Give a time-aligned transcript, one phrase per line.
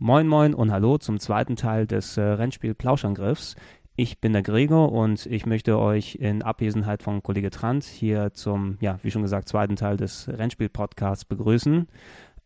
[0.00, 3.56] Moin Moin und Hallo zum zweiten Teil des äh, Rennspiel Plauschangriffs.
[4.00, 8.78] Ich bin der Gregor und ich möchte euch in Abwesenheit von Kollege Trant hier zum,
[8.80, 11.88] ja, wie schon gesagt, zweiten Teil des Rennspiel-Podcasts begrüßen.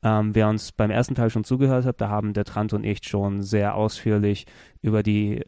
[0.02, 3.06] Ähm, wer uns beim ersten Teil schon zugehört hat, da haben der Trant und ich
[3.06, 4.46] schon sehr ausführlich
[4.80, 5.44] über die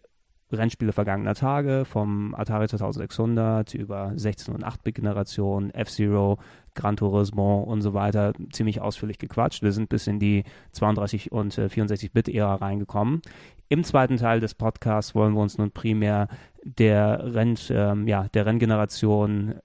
[0.52, 6.38] Rennspiele vergangener Tage, vom Atari 2600 über 16 und 8-Bit-Generation, F-Zero,
[6.74, 9.62] Gran Turismo und so weiter ziemlich ausführlich gequatscht.
[9.62, 13.23] Wir sind bis in die 32 und 64-Bit-Ära reingekommen.
[13.68, 16.28] Im zweiten Teil des Podcasts wollen wir uns nun primär
[16.62, 19.56] der, Renn, ähm, ja, der Renngeneration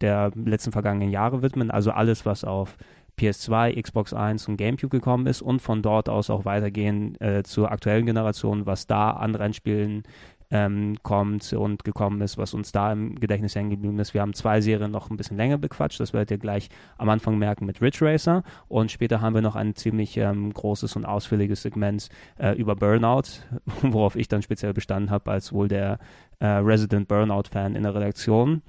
[0.00, 2.76] der letzten vergangenen Jahre widmen, also alles, was auf
[3.18, 7.72] PS2, Xbox 1 und GameCube gekommen ist und von dort aus auch weitergehen äh, zur
[7.72, 10.02] aktuellen Generation, was da an Rennspielen
[10.50, 14.14] ähm, kommt und gekommen ist, was uns da im Gedächtnis hängen geblieben ist.
[14.14, 17.38] Wir haben zwei Serien noch ein bisschen länger bequatscht, das werdet ihr gleich am Anfang
[17.38, 21.62] merken mit Ridge Racer und später haben wir noch ein ziemlich ähm, großes und ausführliches
[21.62, 23.42] Segment äh, über Burnout,
[23.82, 25.98] worauf ich dann speziell bestanden habe als wohl der
[26.38, 28.62] äh, Resident Burnout-Fan in der Redaktion.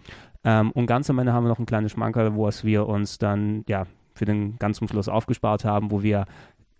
[0.44, 3.18] Ähm, und ganz am Ende haben wir noch ein kleines Schmankerl, wo es wir uns
[3.18, 6.26] dann ja für den ganzen Schluss aufgespart haben, wo wir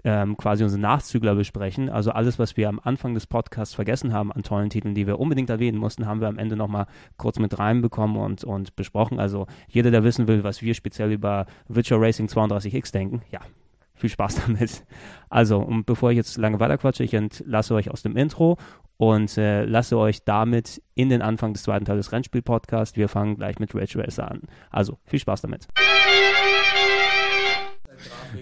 [0.04, 1.90] ähm, quasi unsere Nachzügler besprechen.
[1.90, 5.20] Also alles, was wir am Anfang des Podcasts vergessen haben an tollen Titeln, die wir
[5.20, 9.20] unbedingt erwähnen mussten, haben wir am Ende nochmal kurz mit reinbekommen und, und besprochen.
[9.20, 13.40] Also jeder, der wissen will, was wir speziell über Virtual Racing 32X denken, ja,
[13.98, 14.86] viel Spaß damit.
[15.30, 18.58] Also, und bevor ich jetzt lange weiterquatsche, ich entlasse euch aus dem Intro
[18.98, 22.96] und äh, lasse euch damit in den Anfang des zweiten Teils des Rennspiel-Podcasts.
[22.96, 24.42] Wir fangen gleich mit Rage Racer an.
[24.70, 25.68] Also, viel Spaß damit.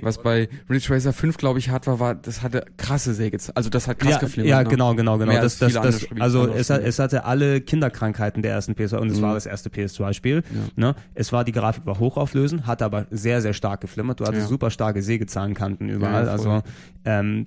[0.01, 3.55] Was bei Ridge Racer 5, glaube ich, hat war, war, das hatte krasse Sägezahlen.
[3.55, 4.49] Also das hat krass ja, geflimmert.
[4.49, 4.69] Ja, ne?
[4.69, 5.31] genau, genau, genau.
[5.31, 9.11] Mehr Das, das, das, also es, hat, es hatte alle Kinderkrankheiten der ersten PS2 und
[9.11, 9.21] es Mhm.
[9.23, 10.43] war das erste PS2-Spiel.
[10.75, 10.95] Ne?
[11.13, 14.19] Es war, die Grafik war hochauflösend, hat aber sehr, sehr stark geflimmert.
[14.19, 14.47] Du hattest Ja.
[14.47, 16.25] super starke Sägezahlenkanten überall.
[16.25, 16.61] Ja, also
[17.05, 17.45] ähm,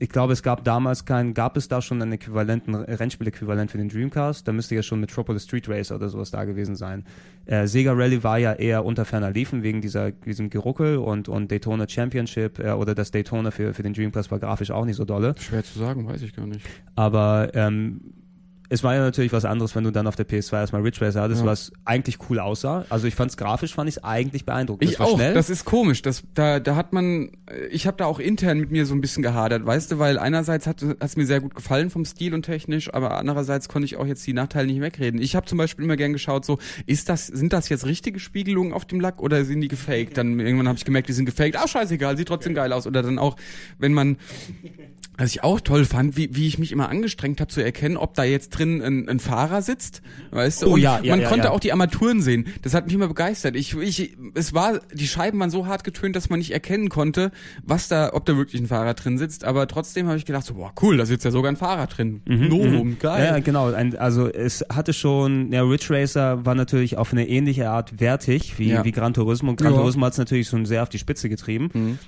[0.00, 3.88] ich glaube, es gab damals kein, gab es da schon einen äquivalenten, Rennspiel-Äquivalent für den
[3.88, 4.46] Dreamcast?
[4.46, 7.04] Da müsste ja schon Metropolis Street Racer oder sowas da gewesen sein.
[7.46, 11.50] Äh, Sega Rally war ja eher unter ferner Liefen wegen dieser, diesem Geruckel und, und
[11.50, 15.04] Daytona Championship äh, oder das Daytona für, für den Dreamcast war grafisch auch nicht so
[15.04, 15.34] dolle.
[15.38, 16.60] Schwer zu sagen, weiß ich gar nicht.
[16.94, 18.00] Aber ähm,
[18.70, 21.22] es war ja natürlich was anderes, wenn du dann auf der PS2 erstmal Ridge Racer
[21.22, 21.46] hattest, Ja.
[21.46, 22.84] was eigentlich cool aussah.
[22.90, 24.84] Also ich fand's grafisch, fand ich es eigentlich beeindruckend.
[24.84, 25.14] Ich das war auch.
[25.16, 25.34] schnell.
[25.34, 26.02] Das ist komisch.
[26.02, 27.30] Das, da, da hat man,
[27.70, 30.66] ich habe da auch intern mit mir so ein bisschen gehadert, weißt du, weil einerseits
[30.66, 34.06] hat es mir sehr gut gefallen vom Stil und technisch, aber andererseits konnte ich auch
[34.06, 35.20] jetzt die Nachteile nicht wegreden.
[35.22, 38.72] Ich habe zum Beispiel immer gern geschaut, so ist das, sind das jetzt richtige Spiegelungen
[38.72, 40.16] auf dem Lack oder sind die gefaked?
[40.18, 41.56] Dann irgendwann habe ich gemerkt, die sind gefaked.
[41.56, 42.86] Ah, scheißegal, sieht trotzdem geil aus.
[42.86, 43.36] Oder dann auch,
[43.78, 44.18] wenn man
[45.20, 48.14] was ich auch toll fand, wie, wie ich mich immer angestrengt habe zu erkennen, ob
[48.14, 50.66] da jetzt drin ein, ein Fahrer sitzt, weißt du?
[50.66, 51.50] Oh Und ja, ja, man ja, konnte ja.
[51.50, 52.46] auch die Armaturen sehen.
[52.62, 53.56] Das hat mich immer begeistert.
[53.56, 57.30] Ich, ich, es war, die Scheiben waren so hart getönt, dass man nicht erkennen konnte,
[57.62, 59.44] was da, ob da wirklich ein Fahrer drin sitzt.
[59.44, 62.22] Aber trotzdem habe ich gedacht, so, boah, cool, da sitzt ja sogar ein Fahrer drin.
[62.26, 63.18] Novum, geil.
[63.18, 63.72] Mhm, ja, ja, genau.
[63.72, 68.58] Ein, also es hatte schon, ja, Ridge Racer war natürlich auf eine ähnliche Art wertig
[68.58, 69.50] wie, wie Gran Turismo.
[69.50, 69.74] Und Gran.
[69.74, 71.70] Turismo hat es natürlich schon sehr auf die Spitze getrieben.
[71.72, 71.98] Mhm.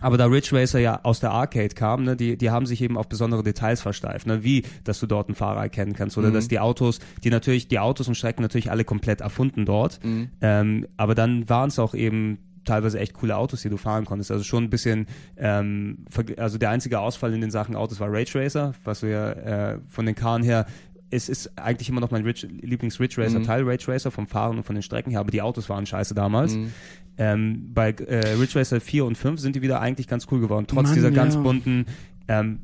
[0.00, 2.96] Aber da Ridge Racer ja aus der Arcade kam, ne, die, die haben sich eben
[2.96, 6.34] auf besondere Details versteift, ne, wie, dass du dort einen Fahrer erkennen kannst oder Mhm.
[6.34, 10.28] dass die Autos, die natürlich, die Autos und Strecken natürlich alle komplett erfunden dort, Mhm.
[10.40, 14.30] ähm, aber dann waren es auch eben teilweise echt coole Autos, die du fahren konntest.
[14.30, 15.06] Also schon ein bisschen,
[15.38, 16.04] ähm,
[16.36, 20.04] also der einzige Ausfall in den Sachen Autos war Rage Racer, was wir äh, von
[20.04, 20.66] den Karren her
[21.10, 23.44] es ist eigentlich immer noch mein Ridge, Lieblings-Ridge Racer Mhm.
[23.44, 26.14] Teil, Rage Racer vom Fahren und von den Strecken her, aber die Autos waren scheiße
[26.14, 26.54] damals.
[26.54, 26.72] Mhm.
[27.18, 30.66] Ähm, bei äh, Ridge Racer 4 und 5 sind die wieder eigentlich ganz cool geworden,
[30.68, 31.40] trotz Mann, dieser ganz ja.
[31.40, 31.86] bunten
[32.30, 32.60] ähm,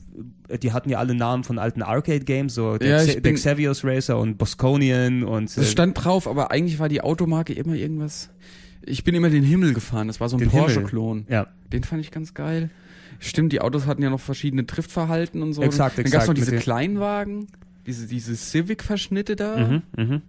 [0.62, 4.38] die hatten ja alle Namen von alten Arcade-Games, so der, Ja, der Xavios Racer und
[4.38, 8.30] Bosconian und Das äh, stand drauf, aber eigentlich war die Automarke immer irgendwas.
[8.82, 10.06] Ich bin immer den Himmel gefahren.
[10.06, 10.48] Das war so ein.
[10.48, 11.26] Porsche-Klon.
[11.28, 12.70] ja, Den fand ich ganz geil.
[13.18, 15.62] Stimmt, die Autos hatten ja noch verschiedene Driftverhalten und so.
[15.62, 17.48] Exakt, Dann gab's exakt, noch diese Kleinwagen,
[17.86, 19.56] diese, diese Civic-Verschnitte da.
[19.56, 20.22] mhm, mhm.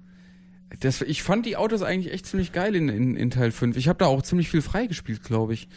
[0.82, 3.78] Das, ich fand die Autos eigentlich echt ziemlich geil in, in, in Teil 5.
[3.78, 5.70] Ich habe da auch ziemlich viel freigespielt, glaube ich.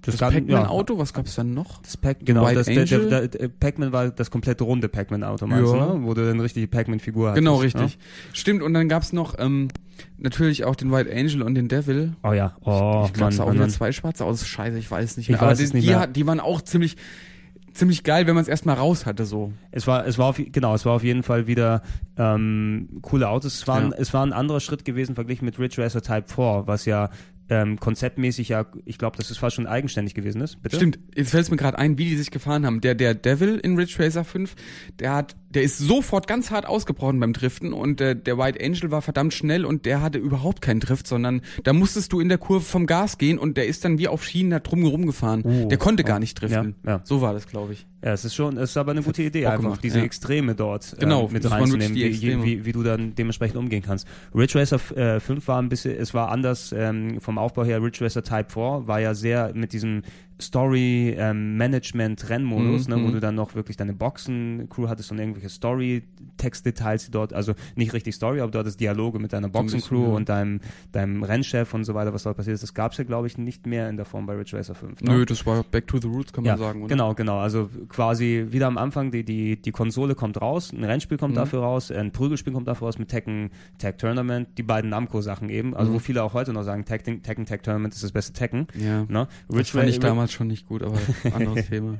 [0.00, 1.82] Das, kann- Pac-Man-Auto, was gab's dann noch?
[1.82, 5.72] Das Pac genau, White das, der, der, der, Pac-Man war das komplette runde Pac-Man-Auto, meinst
[5.74, 5.86] Ja.
[5.88, 6.04] du, ne?
[6.06, 7.40] Wo du dann richtig die Pac-Man-Figur hattest.
[7.40, 7.64] Genau, ne?
[7.64, 7.98] richtig.
[8.32, 9.68] Stimmt, und dann gab's noch ähm,
[10.16, 12.14] natürlich auch den White Angel und den Devil.
[12.22, 14.46] Oh ja, oh ich glaube, Mann, es auch Mann, wieder zwei schwarze aus.
[14.46, 15.40] Scheiße, ich weiß nicht Ich mehr.
[15.42, 16.00] Aber weiß die, es nicht die, mehr.
[16.00, 16.96] hat- die waren auch ziemlich
[17.78, 19.52] ziemlich geil, wenn man es erstmal raus hatte, so.
[19.70, 21.82] Es war, es war auf, genau, es war auf jeden Fall wieder
[22.16, 23.54] ähm, coole Autos.
[23.54, 23.96] Es war, ein, Ja.
[23.98, 27.10] es war ein anderer Schritt gewesen verglichen mit Ridge Racer Type 4, was ja
[27.50, 30.62] ähm, konzeptmäßig ja, ich glaube, dass es fast schon eigenständig gewesen ist.
[30.62, 30.76] Bitte?
[30.76, 32.80] Stimmt, jetzt fällt es mir gerade ein, wie die sich gefahren haben.
[32.82, 34.54] Der, der Devil in Ridge Racer 5,
[34.98, 38.90] der hat, der ist sofort ganz hart ausgebrochen beim Driften und äh, der White Angel
[38.90, 42.38] war verdammt schnell und der hatte überhaupt keinen Drift, sondern da musstest du in der
[42.38, 45.42] Kurve vom Gas gehen und der ist dann wie auf Schienen da drum herum gefahren.
[45.44, 46.74] Oh, der konnte oh, gar nicht driften.
[46.84, 47.00] ja, ja.
[47.04, 47.86] So war das, glaube ich.
[48.04, 50.04] Ja, es ist schon, es ist aber eine gute Idee, einfach gemacht, diese ja.
[50.04, 54.06] Extreme dort Genau, äh, mit reinzunehmen, wie, wie, wie du dann dementsprechend umgehen kannst.
[54.34, 57.82] Ridge Racer äh, 5 war ein bisschen, es war anders ähm, vom Aufbau her.
[57.82, 60.02] Ridge Racer Type 4 war ja sehr mit diesem
[60.40, 63.12] Story ähm, Management Rennmodus, Mhm, ne, wo mhm.
[63.12, 66.04] du dann noch wirklich deine Boxen Crew hattest und irgendwelche Story
[66.36, 70.02] Textdetails, die dort, also nicht richtig Story, aber dort ist Dialoge mit deiner Boxen Crew
[70.04, 70.08] ja.
[70.14, 70.60] und deinem
[70.92, 72.62] deinem Rennchef und so weiter, was dort passiert ist.
[72.62, 75.02] Das gab es ja glaube ich nicht mehr in der Form bei Ridge Racer 5.
[75.02, 75.10] ne?
[75.10, 76.88] Nö, das war Back to the Roots, kann man sagen, oder?
[76.88, 77.38] Genau, genau.
[77.38, 81.38] Also quasi wieder am Anfang, die, die, die Konsole kommt raus, ein Rennspiel kommt Mhm.
[81.38, 85.74] dafür raus, ein Prügelspiel kommt dafür raus mit Tekken Tag Tournament, die beiden Namco-Sachen eben.
[85.74, 85.94] Also Mhm.
[85.96, 88.66] wo viele auch heute noch sagen, Tekken, Tekken Tag Tournament ist das beste Tekken.
[88.78, 89.04] Ja.
[89.08, 89.26] Ne?
[89.48, 90.98] Das fand ich Ra- damals schon nicht gut, aber
[91.34, 91.98] anderes Thema.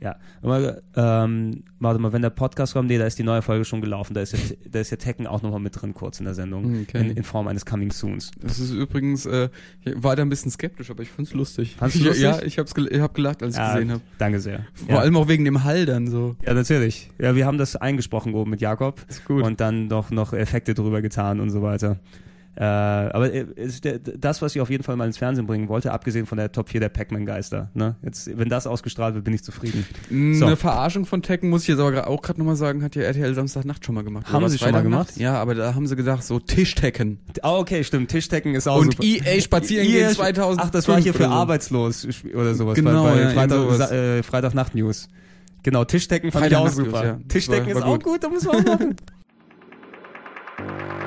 [0.00, 3.64] Ja, aber, ähm, warte mal, wenn der Podcast kommt, nee, da ist die neue Folge
[3.64, 4.38] schon gelaufen, da ist ja,
[4.70, 7.00] da ist ja Tekken auch nochmal mit drin, kurz in der Sendung, Mhm, Okay.
[7.10, 8.30] in, in Form eines Coming Soons.
[8.40, 9.48] Das ist übrigens, äh,
[9.84, 11.76] ich war da ein bisschen skeptisch, aber ich fand's lustig.
[11.76, 12.22] Fandst du ich, lustig?
[12.24, 14.02] Ja, ich hab's gel ich hab gelacht, als ich Ja, gesehen habe.
[14.18, 14.66] Danke sehr.
[14.74, 14.98] Vor ja.
[15.00, 16.36] allem auch wegen dem Hall dann so.
[16.44, 17.10] Ja, natürlich.
[17.18, 19.04] Ja, wir haben das eingesprochen oben mit Jakob.
[19.08, 19.42] Ist gut.
[19.42, 21.98] Und dann noch, noch Effekte drüber getan und so weiter.
[22.56, 23.86] Äh, aber äh, ist
[24.18, 26.68] das, was ich auf jeden Fall mal ins Fernsehen bringen wollte, abgesehen von der Top
[26.70, 27.94] 4 der Pac-Man-Geister, ne?
[28.02, 29.86] Jetzt, wenn das ausgestrahlt wird, bin ich zufrieden.
[30.36, 30.44] So.
[30.46, 33.32] Eine Verarschung von Tekken, muss ich jetzt aber auch gerade nochmal sagen, hat ja RTL
[33.34, 34.26] Samstagnacht schon mal gemacht.
[34.26, 35.08] Haben Oder sie schon mal Freitagnacht?
[35.14, 35.20] gemacht?
[35.20, 37.20] Ja, aber da haben sie gedacht, so Tischtekken.
[37.42, 38.10] Ah, okay, stimmt.
[38.10, 39.04] Tischdecken ist auch Und super.
[39.04, 40.60] EA spazieren EA gehen 2000.
[40.66, 42.74] Ach, das war hier für arbeitslos oder sowas.
[42.74, 43.90] Genau, bei, bei ja, Freitag, sowas.
[43.92, 45.08] Äh, Freitagnacht-News.
[45.62, 47.04] Genau, Tischdecken fand ich auch super.
[47.04, 47.12] ja.
[47.12, 48.04] Das Tischdecken war- ist war auch gut.
[48.04, 48.96] gut, da muss man auch machen.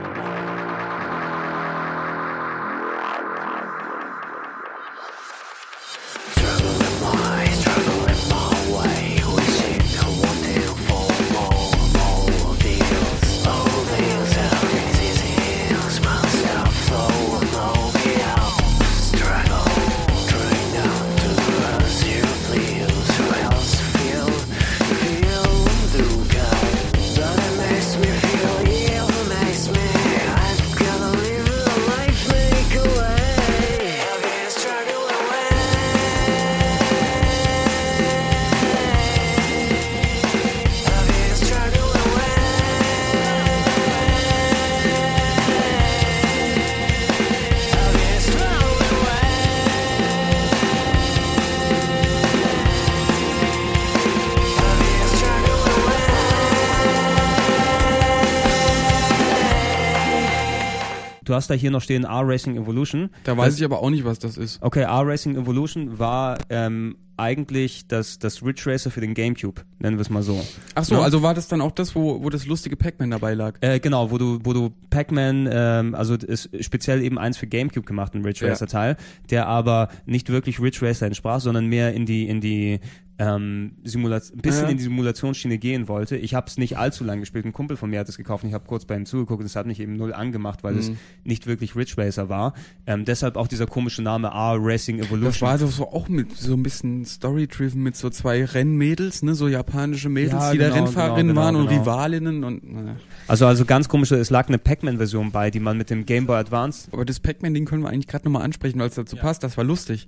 [61.31, 63.09] Du hast da hier noch stehen R-Racing Evolution.
[63.23, 64.61] Da weiß ich aber auch nicht, was das ist.
[64.61, 70.01] Okay, R-Racing Evolution war ähm, eigentlich das, das Ridge Racer für den Gamecube, nennen wir
[70.01, 70.43] es mal so.
[70.75, 71.01] Ach so, Ja.
[71.03, 73.53] also war das dann auch das, wo, wo das lustige Pac-Man dabei lag?
[73.61, 77.85] Äh, genau, wo du, wo du Pac-Man, ähm, also ist speziell eben eins für Gamecube
[77.85, 78.51] gemacht, ein Ridge Ja.
[78.51, 78.97] Racer Teil,
[79.29, 82.81] der aber nicht wirklich Ridge Racer entsprach, sondern mehr in die, in die
[83.21, 84.69] ähm, Simulation, ein bisschen Ja.
[84.71, 86.17] in die Simulationsschiene gehen wollte.
[86.17, 87.45] Ich habe es nicht allzu lang gespielt.
[87.45, 89.45] Ein Kumpel von mir hat es gekauft und ich habe kurz bei ihm zugeguckt und
[89.45, 90.97] es hat mich eben null angemacht, weil es Mhm.
[91.23, 92.55] nicht wirklich Ridge Racer war.
[92.87, 95.23] Ähm, deshalb auch dieser komische Name R Racing Evolution.
[95.25, 99.35] Das war doch so auch mit so ein bisschen Story-driven mit so zwei Rennmädels, ne,
[99.35, 101.81] so japanische Mädels, Ja, die da genau, Rennfahrerinnen genau, waren genau, und genau.
[101.81, 102.95] Rivalinnen und naja.
[103.27, 106.37] Also, also ganz komische, es lag eine Pac-Man-Version bei, die man mit dem Game Boy
[106.37, 109.43] Advance Aber das Pac-Man-Ding können wir eigentlich gerade nochmal ansprechen, weil es dazu passt.
[109.43, 110.07] Das war lustig.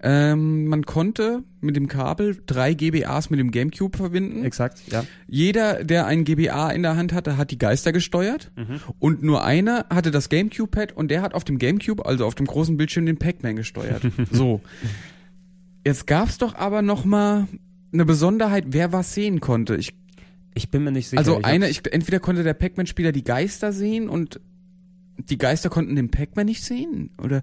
[0.00, 4.44] Ähm, man konnte mit dem Kabel drei GBAs mit dem Gamecube verbinden.
[4.44, 5.04] Exakt, ja.
[5.26, 8.52] Jeder, der ein GBA in der Hand hatte, hat die Geister gesteuert.
[8.56, 8.80] Mhm.
[9.00, 12.46] Und nur einer hatte das Gamecube-Pad und der hat auf dem Gamecube, also auf dem
[12.46, 14.02] großen Bildschirm, den Pac-Man gesteuert.
[14.30, 14.60] so.
[15.84, 17.48] Jetzt gab's doch aber noch mal
[17.92, 19.74] eine Besonderheit, wer was sehen konnte.
[19.76, 19.94] Ich,
[20.54, 21.18] Ich bin mir nicht sicher.
[21.18, 24.40] also Ich einer, ich, entweder konnte der Pac-Man-Spieler die Geister sehen und
[25.18, 27.10] die Geister konnten den Pac-Man nicht sehen?
[27.20, 27.42] Oder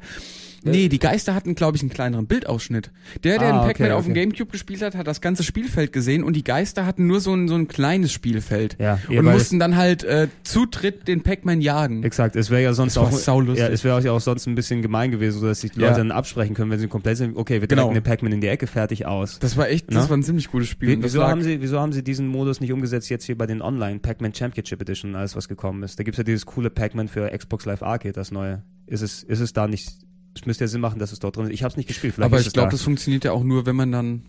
[0.72, 2.92] Nee, die Geister hatten, glaube ich, einen kleineren Bildausschnitt.
[3.24, 4.22] Der, der Ah, den Pac-Man okay, auf dem okay.
[4.22, 7.48] Gamecube gespielt hat, hat das ganze Spielfeld gesehen und die Geister hatten nur so ein,
[7.48, 8.76] so ein kleines Spielfeld.
[8.80, 12.04] Ja, und mussten dann halt äh, zu dritt den Pac-Man jagen.
[12.04, 15.12] Exakt, es wäre ja sonst auch ja, es wäre ja auch sonst ein bisschen gemein
[15.12, 15.88] gewesen, so dass sich die Ja.
[15.90, 17.38] Leute dann absprechen können, wenn sie komplett sind.
[17.38, 17.84] Okay, wir Genau.
[17.84, 19.40] drücken den Pac-Man in die Ecke, fertig aus.
[19.40, 20.10] Das war echt, das Na?
[20.10, 20.90] war ein ziemlich gutes Spiel.
[20.98, 23.62] Wie, wieso haben sie, wieso haben sie diesen Modus nicht umgesetzt jetzt hier bei den
[23.62, 26.00] Online Pac-Man Championship Edition, alles was gekommen ist?
[26.00, 28.64] Da gibt's ja dieses coole Pac-Man für Xbox Live Arcade, das neue.
[28.88, 29.90] Ist es, ist es da nicht?
[30.36, 31.54] Es müsste ja Sinn machen, dass es dort drin ist.
[31.54, 32.14] Ich habe es nicht gespielt.
[32.16, 32.72] Vielleicht aber ich glaube, da.
[32.72, 34.24] das funktioniert ja auch nur, wenn man dann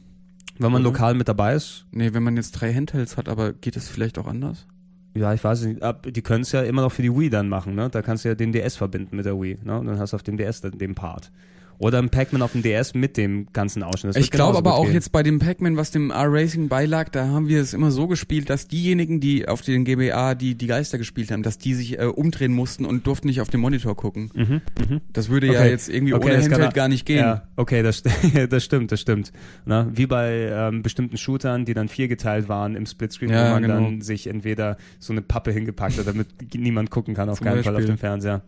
[0.58, 0.92] Wenn man Oder?
[0.92, 4.18] lokal mit dabei ist, Nee, wenn man jetzt drei Handhelds hat, aber geht es vielleicht
[4.18, 4.66] auch anders?
[5.14, 7.48] ja, ich weiß nicht, ab, die können es ja immer noch für die Wii dann
[7.48, 7.88] machen, ne?
[7.88, 9.78] Da kannst du ja den DS verbinden mit der Wii, ne?
[9.78, 11.32] Und dann hast du auf dem DS dann den Part.
[11.78, 14.16] Oder ein Pac-Man auf dem DS mit dem ganzen Ausschnitt.
[14.16, 14.94] Das ich glaube aber auch gehen.
[14.94, 18.48] jetzt bei dem Pac-Man, was dem R-Racing beilag, da haben wir es immer so gespielt,
[18.48, 22.04] dass diejenigen, die auf den GBA die, die Geister gespielt haben, dass die sich äh,
[22.04, 24.30] umdrehen mussten und durften nicht auf den Monitor gucken.
[24.34, 25.00] Mhm, mhm.
[25.12, 25.70] Das würde ja Okay.
[25.70, 27.18] jetzt irgendwie Okay, ohne Handheld gar nicht gehen.
[27.18, 29.32] Ja, okay, das, st- das stimmt, das stimmt.
[29.66, 33.62] Na, wie bei ähm, bestimmten Shootern, die dann viergeteilt waren im Splitscreen, Ja, wo man
[33.62, 33.74] genau.
[33.74, 37.62] dann sich entweder so eine Pappe hingepackt hat, damit niemand gucken kann, auf Zum keinen
[37.62, 37.94] Fall auf Beispiel.
[37.96, 38.42] dem Fernseher.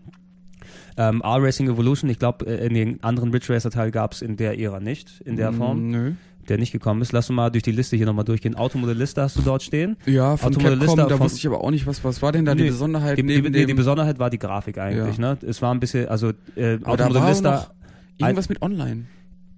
[0.96, 4.58] Ähm, R-Racing Evolution, ich glaube, in den anderen Ridge Racer Teil gab es in der
[4.58, 6.12] Ära nicht, in der Form, Mm, Nö.
[6.48, 7.12] der nicht gekommen ist.
[7.12, 8.54] Lass uns mal durch die Liste hier nochmal durchgehen.
[8.56, 9.96] Automodellista hast du dort stehen.
[10.06, 12.54] Ja, von Capcom, da von- wusste ich aber auch nicht, was, was war denn da
[12.54, 15.36] die Nee, Besonderheit Die, die, neben die, die dem, Besonderheit war die Grafik eigentlich, ne?
[15.46, 17.68] Es war ein bisschen, also äh, Automodellista
[18.18, 19.04] irgendwas mit Online.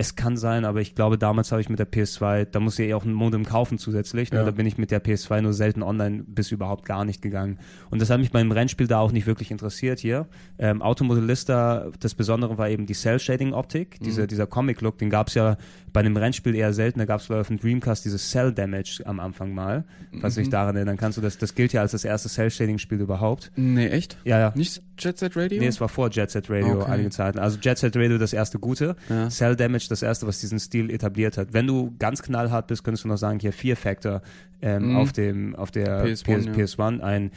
[0.00, 2.88] Es kann sein, aber ich glaube, damals habe ich mit der PS2, da muss ich
[2.88, 4.32] eh auch ein Modem kaufen zusätzlich.
[4.32, 4.38] Ne?
[4.38, 4.44] Ja.
[4.46, 7.58] Da bin ich mit der PS2 nur selten online bis überhaupt gar nicht gegangen.
[7.90, 10.26] Und das hat mich beim Rennspiel da auch nicht wirklich interessiert hier.
[10.58, 15.58] Ähm, Automodellista, das Besondere war eben die Cell-Shading-Optik, diese, dieser Comic-Look, den gab es ja
[15.92, 16.98] bei einem Rennspiel eher selten.
[17.00, 19.84] Da gab es auf dem Dreamcast dieses Cell-Damage am Anfang mal.
[20.20, 23.00] Falls du dich daran erinnern kannst, du das, das gilt ja als das erste Cell-Shading-Spiel
[23.00, 23.52] überhaupt.
[23.56, 24.16] Nee, echt?
[24.24, 24.52] Ja, ja.
[24.54, 25.60] Nicht Jet Set Radio?
[25.60, 26.90] Nee, es war vor Jet Set Radio Okay.
[26.90, 27.38] einige Zeiten.
[27.38, 29.28] Also Jet Set Radio das erste gute, Ja.
[29.28, 31.52] Cell Damage das erste, was diesen Stil etabliert hat.
[31.52, 34.22] Wenn du ganz knallhart bist, könntest du noch sagen, hier Fear Factor
[34.62, 34.96] ähm, Mhm.
[34.96, 36.84] auf dem auf der PS1, PS, ja.
[36.84, 37.30] PS1 ein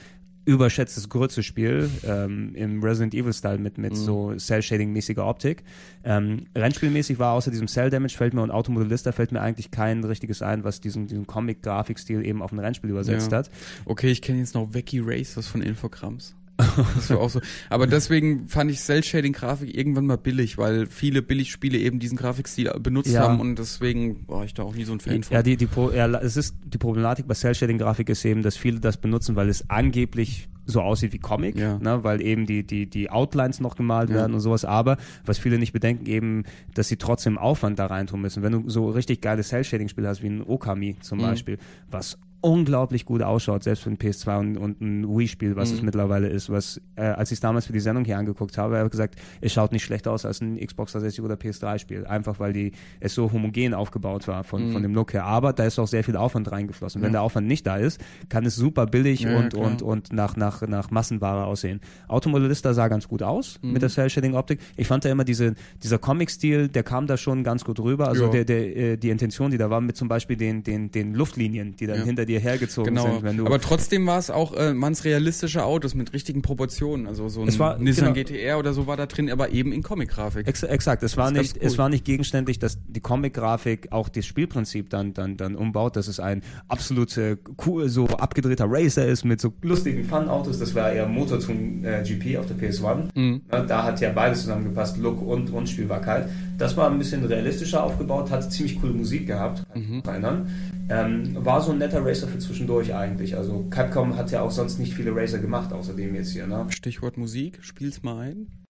[0.46, 3.96] überschätztes Grütze-Spiel ähm, im Resident Evil-Style mit, mit Mhm.
[3.98, 5.64] so Cell-Shading-mäßiger Optik.
[6.04, 10.42] Ähm, Rennspielmäßig war außer diesem Cell-Damage fällt mir und Automodellista fällt mir eigentlich kein richtiges
[10.42, 13.38] ein, was diesen, diesen Comic-Grafikstil eben auf ein Rennspiel übersetzt Ja.
[13.38, 13.50] hat.
[13.86, 16.36] Okay, ich kenne jetzt noch Wacky Racers von Infogramms.
[16.96, 17.42] Das war auch so.
[17.70, 23.12] Aber deswegen fand ich Cell-Shading-Grafik irgendwann mal billig, weil viele Billigspiele eben diesen Grafikstil benutzt
[23.12, 23.22] Ja.
[23.24, 25.34] haben und deswegen war ich da auch nie so ein Fan von.
[25.36, 28.80] Ja, die, die, Pro, ja, es ist, die Problematik bei Cell-Shading-Grafik ist eben, dass viele
[28.80, 31.78] das benutzen, weil es angeblich so aussieht wie Comic, Ja.
[31.80, 34.16] ne, weil eben die, die, die Outlines noch gemalt Ja.
[34.18, 36.44] werden und sowas, aber was viele nicht bedenken eben,
[36.74, 38.44] dass sie trotzdem Aufwand da reintun müssen.
[38.44, 41.24] Wenn du so richtig geile Cell-Shading-Spiele hast, wie ein Okami zum Mhm.
[41.24, 41.58] Beispiel,
[41.92, 45.76] was unglaublich gut ausschaut, selbst für ein PS2 und, und ein Wii-Spiel, was Mhm.
[45.78, 48.76] es mittlerweile ist, was, äh, als ich es damals für die Sendung hier angeguckt habe,
[48.78, 52.40] habe ich gesagt, es schaut nicht schlechter aus als ein Xbox 360 oder PS3-Spiel, einfach
[52.40, 54.72] weil die, es so homogen aufgebaut war von, Mhm.
[54.74, 57.02] von dem Look her, aber da ist auch sehr viel Aufwand reingeflossen.
[57.02, 57.14] Wenn Ja.
[57.14, 59.66] der Aufwand nicht da ist, kann es super billig Ja, und, klar.
[59.66, 61.80] und, und nach, nach, nach Massenware aussehen.
[62.10, 63.72] Automodellista sah ganz gut aus Mhm.
[63.74, 64.60] mit der Cell-Shading-Optik.
[64.76, 68.08] Ich fand da immer diese, dieser Comic-Stil, der kam da schon ganz gut rüber.
[68.10, 68.32] Also Ja.
[68.32, 71.76] der, der, äh, die Intention, die da war, mit zum Beispiel den, den, den Luftlinien,
[71.76, 73.12] die dann hinter dir hergezogen Genau.
[73.14, 73.24] sind.
[73.24, 77.08] Wenn du Aber trotzdem war es auch äh, manns realistische Autos mit richtigen Proportionen.
[77.08, 78.26] Also so ein war- Nissan genau.
[78.28, 80.48] GTR oder so war da drin, aber eben in Comic-Grafik.
[80.48, 81.68] Ex exakt, es war nicht, cool.
[81.68, 86.08] es war nicht gegenständlich, dass die Comic-Grafik auch das Spielprinzip dann, dann, dann umbaut, dass
[86.08, 90.60] es ein absolut äh, cool, so abgedrehter Racer ist mit so lustigen Fun-Autos.
[90.60, 93.10] Das war eher Motortune äh, GP auf der PS1.
[93.16, 93.42] Mhm.
[93.52, 96.30] Ne, Da hat ja beides zusammengepasst, Look und, und Spielbarkeit.
[96.58, 100.50] Das war ein bisschen realistischer aufgebaut, hat ziemlich coole Musik gehabt, kann noch erinnern.
[100.90, 103.38] Ähm, war so ein netter Racer für zwischendurch eigentlich.
[103.38, 106.48] Also Capcom hat ja auch sonst nicht viele Racer gemacht, außerdem jetzt hier.
[106.48, 106.66] Ne?
[106.70, 108.64] Stichwort Musik, spiel's mal ein.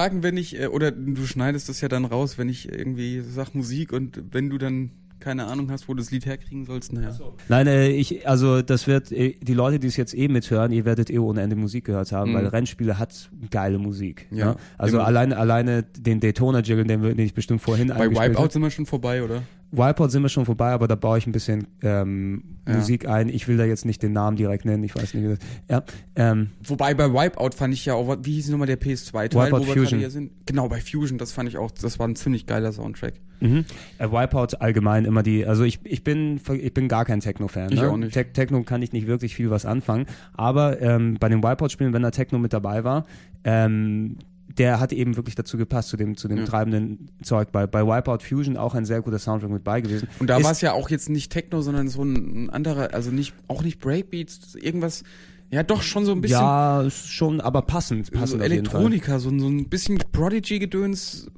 [0.00, 3.54] Sagen, wenn ich, äh, oder du schneidest das ja dann raus, wenn ich irgendwie sag
[3.54, 4.90] Musik und wenn du dann
[5.20, 7.12] keine Ahnung hast, wo du das Lied herkriegen sollst, naja.
[7.12, 7.34] So.
[7.50, 10.86] Nein, äh, ich, also das wird, äh, die Leute, die es jetzt eh mithören, ihr
[10.86, 12.36] werdet eh ohne Ende Musik gehört haben, mhm.
[12.36, 14.26] weil Rennspiele hat geile Musik.
[14.30, 14.38] Ja.
[14.38, 14.46] ja?
[14.52, 14.56] Ne?
[14.78, 18.86] Also alleine, alleine den Daytona-Jiggle, den, den ich bestimmt vorhin Bei Wipeout sind wir schon
[18.86, 19.42] vorbei, oder?
[19.72, 22.74] Wipeout sind wir schon vorbei, aber da baue ich ein bisschen ähm, ja.
[22.74, 23.28] Musik ein.
[23.28, 25.38] Ich will da jetzt nicht den Namen direkt nennen, ich weiß nicht, wie das.
[25.68, 25.84] Ja,
[26.16, 29.84] ähm, Wobei bei Wipeout fand ich ja auch, wie hieß nochmal der PS2-Teil, wo wir
[29.84, 30.32] hier sind?
[30.46, 33.14] Genau, bei Fusion, das fand ich auch, das war ein ziemlich geiler Soundtrack.
[33.40, 33.64] Mhm.
[33.98, 37.72] Äh, Wipeout allgemein immer die, also ich, ich bin ich bin gar kein Techno-Fan.
[37.72, 37.90] Ich ne?
[37.90, 38.12] auch nicht.
[38.12, 42.02] Te Techno kann ich nicht wirklich viel was anfangen, aber ähm, bei den Wipeout-Spielen, wenn
[42.02, 43.06] da Techno mit dabei war,
[43.44, 44.18] ähm,
[44.58, 46.44] der hat eben wirklich dazu gepasst, zu dem, zu dem ja.
[46.44, 47.52] treibenden Zeug.
[47.52, 50.08] Bei, bei Wipeout Fusion auch ein sehr guter Soundtrack mit bei gewesen.
[50.18, 53.34] Und da war es ja auch jetzt nicht Techno, sondern so ein anderer, also nicht,
[53.48, 55.04] auch nicht Breakbeats, irgendwas,
[55.50, 56.40] ja doch schon so ein bisschen.
[56.40, 58.10] Ja, schon, aber passend.
[58.12, 61.28] passend so Elektronika, so, so ein bisschen Prodigy-Gedöns,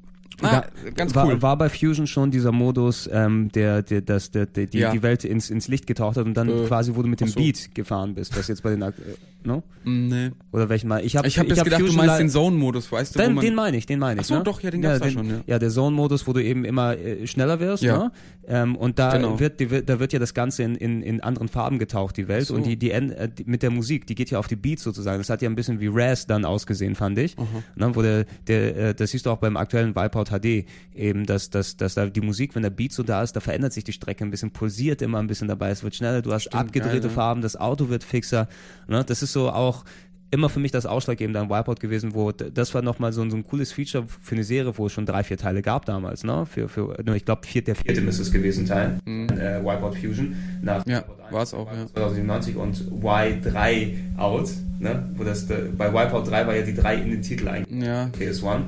[0.41, 0.65] Ah,
[0.95, 1.43] ganz war, cool.
[1.43, 4.91] War bei Fusion schon dieser Modus, ähm, der, der, das, der, der die, ja.
[4.91, 7.29] die Welt ins, ins Licht getaucht hat und dann äh, quasi, wo du mit dem
[7.29, 7.39] so.
[7.39, 8.93] Beat gefahren bist, was jetzt bei den, äh,
[9.45, 9.63] no?
[9.85, 10.31] Nee.
[10.53, 11.05] Oder welchen mal?
[11.05, 13.19] Ich habe ich hab ich hab gedacht, Fusion du meinst den Zone-Modus, weißt du?
[13.19, 14.27] Den, den meine ich, den meine ich.
[14.27, 14.43] Ach so, ne?
[14.45, 15.41] doch, ja, den gab's ja, den, schon, ja.
[15.47, 17.99] Ja, der Zone-Modus, wo du eben immer äh, schneller wirst, ja.
[17.99, 18.13] Ne?
[18.47, 19.39] Ähm, und da genau.
[19.39, 22.47] wird, die, da wird ja das Ganze in, in, in anderen Farben getaucht, die Welt.
[22.47, 22.55] So.
[22.55, 25.19] Und die, die, äh, die, mit der Musik, die geht ja auf die Beats sozusagen.
[25.19, 27.37] Das hat ja ein bisschen wie Raz dann ausgesehen, fand ich.
[27.77, 27.95] Ne?
[27.95, 31.77] Wo der, der, äh, das siehst du auch beim aktuellen Wipeout HD eben, dass, dass,
[31.77, 34.25] dass da die Musik, wenn der Beat so da ist, da verändert sich die Strecke
[34.25, 37.11] ein bisschen, pulsiert immer ein bisschen dabei, es wird schneller, du hast Stimmt, abgedrehte geil,
[37.11, 38.49] Farben, das Auto wird fixer.
[38.89, 39.05] Ne?
[39.05, 39.85] Das ist so auch
[40.33, 43.47] immer für mich das Ausschlaggebende am Wipeout gewesen, wo das war nochmal so, so ein
[43.47, 46.47] cooles Feature für eine Serie, wo es schon drei, vier Teile gab damals, ne?
[46.47, 49.29] Für, für ich glaube, vier, der vierte müsste es gewesen Teil, mhm.
[49.29, 50.35] äh, Wipeout Fusion.
[50.63, 51.87] Nach ja, war es auch, ja.
[51.87, 55.11] 2097 und Y3 Out, ne?
[55.15, 57.85] Wo das, bei Wipeout 3 war ja die 3 in den Titel eigentlich.
[57.85, 58.07] Ja.
[58.19, 58.63] PS1.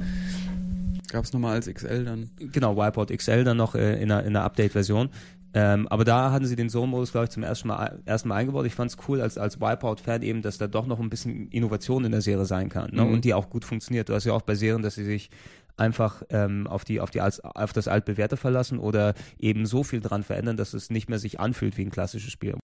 [1.11, 2.29] Gab es nochmal als XL dann?
[2.53, 5.09] Genau, Wipeout XL dann noch äh, in einer, in einer Update-Version.
[5.57, 8.67] Ähm, aber da hatten sie den Zone-Modus, glaube ich, zum ersten Mal, ersten Mal eingebaut.
[8.67, 12.05] Ich fand es cool als, als Wipeout-Fan eben, dass da doch noch ein bisschen Innovation
[12.05, 13.05] in der Serie sein kann ne?
[13.05, 13.13] Mhm.
[13.13, 14.09] und die auch gut funktioniert.
[14.09, 15.31] Du hast ja auch bei Serien, dass sie sich
[15.77, 20.01] einfach ähm, auf die auf die als, auf das altbewährte verlassen oder eben so viel
[20.01, 22.57] dran verändern, dass es nicht mehr sich anfühlt wie ein klassisches Spiel.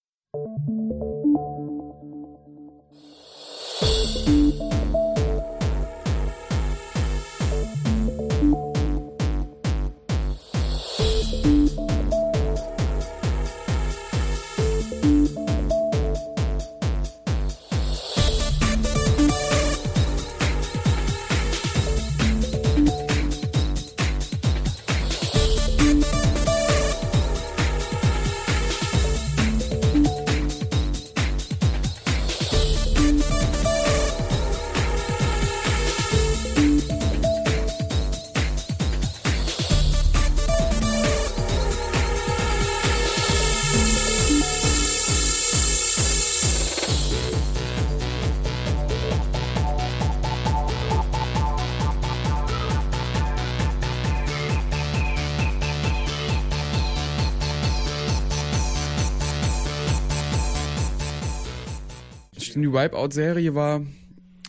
[62.70, 63.82] Die Wipeout-Serie war,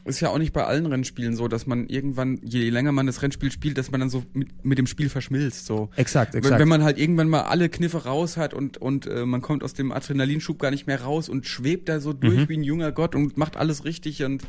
[0.03, 3.21] ist ja auch nicht bei allen Rennspielen so, dass man irgendwann, je länger man das
[3.21, 5.67] Rennspiel spielt, dass man dann so mit, mit dem Spiel verschmilzt.
[5.67, 5.89] So.
[5.95, 6.53] Exakt, exakt.
[6.53, 9.63] Wenn, wenn man halt irgendwann mal alle Kniffe raus hat und, und äh, man kommt
[9.63, 12.49] aus dem Adrenalinschub gar nicht mehr raus und schwebt da so durch mhm.
[12.49, 14.41] wie ein junger Gott und macht alles richtig und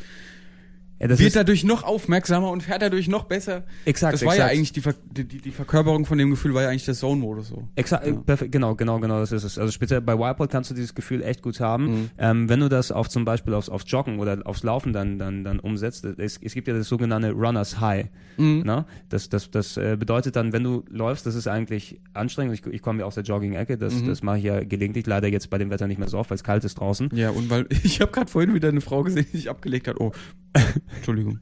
[1.03, 3.65] ja, wird dadurch noch aufmerksamer und fährt dadurch noch besser.
[3.85, 4.15] Exakt.
[4.15, 4.51] Das war exakt.
[4.51, 7.49] ja eigentlich die, Ver die, die, Verkörperung von dem Gefühl war ja eigentlich der Zone-Modus
[7.49, 7.69] so.
[7.75, 8.13] Exakt, ja.
[8.13, 9.59] perfekt, genau, genau, genau, das ist es.
[9.59, 11.85] Also speziell bei Wipeout kannst du dieses Gefühl echt gut haben.
[11.85, 12.11] Mhm.
[12.19, 15.45] Ähm, wenn du das auf zum Beispiel aufs, aufs Joggen oder aufs Laufen dann, dann,
[15.45, 18.07] dann umsetzt, es, es gibt ja das sogenannte Runners High.
[18.37, 18.63] Mhm.
[18.65, 18.85] Ne?
[19.09, 22.55] Das, das, das äh, bedeutet dann, wenn du läufst, das ist eigentlich anstrengend.
[22.55, 24.07] Ich, ich komme ja aus der Jogging-Ecke, das, mhm.
[24.07, 26.37] das mache ich ja gelegentlich, leider jetzt bei dem Wetter nicht mehr so oft, weil
[26.37, 27.11] es kalt ist draußen.
[27.15, 30.01] Ja, und weil ich habe gerade vorhin wieder eine Frau gesehen, die sich abgelegt hat.
[30.01, 30.13] Oh,
[30.97, 31.41] Entschuldigung.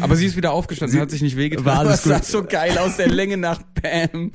[0.00, 1.64] Aber sie ist wieder aufgestanden, sie hat sich nicht wehgetan.
[1.64, 4.32] War alles das sah so geil aus der Länge nach Bam.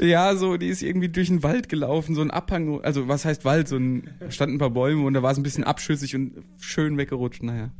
[0.00, 3.44] Ja, so, die ist irgendwie durch den Wald gelaufen, so ein Abhang, also was heißt
[3.44, 6.32] Wald, so ein, standen ein paar Bäume und da war es ein bisschen abschüssig und
[6.60, 7.70] schön weggerutscht, naja.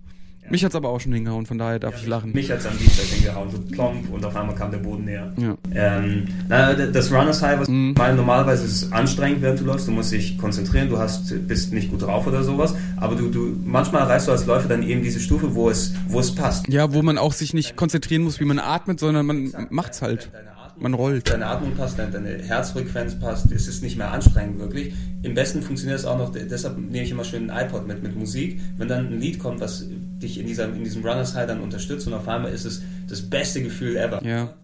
[0.45, 0.51] Ja.
[0.51, 2.33] Mich hat's aber auch schon hingehauen, von daher darf ja, ich lachen.
[2.33, 5.33] Mich hat's am Dienstag hingehauen, so plomp und auf einmal kam der Boden näher.
[5.37, 5.57] Ja.
[5.73, 7.97] Ähm, na, das Runners High, was mhm.
[7.97, 11.73] weil normalerweise ist es anstrengend, während du läufst, du musst dich konzentrieren, du hast, bist
[11.73, 15.03] nicht gut drauf oder sowas, aber du, du, manchmal erreichst du als Läufer dann eben
[15.03, 16.67] diese Stufe, wo es, wo es passt.
[16.69, 19.71] Ja, wo man auch sich nicht konzentrieren muss, wie man atmet, sondern man Exakt.
[19.71, 20.31] macht's halt.
[20.77, 21.31] Man rollt.
[21.31, 24.95] Deine Atmung passt, deine Herzfrequenz passt, es ist nicht mehr anstrengend wirklich.
[25.23, 28.17] Im besten funktioniert es auch noch, deshalb nehme ich immer schön ein iPod mit, mit
[28.17, 28.61] Musik.
[28.79, 29.85] Wenn dann ein Lied kommt, was
[30.23, 33.23] dich in, dieser, in diesem Runners High dann unterstützt und auf einmal ist es das
[33.29, 34.25] beste Gefühl ever.
[34.25, 34.55] Ja.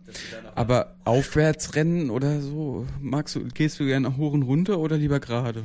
[0.55, 5.21] Aber aufwärts rennen oder so, magst du, gehst du gerne hoch und runter oder lieber
[5.21, 5.65] gerade?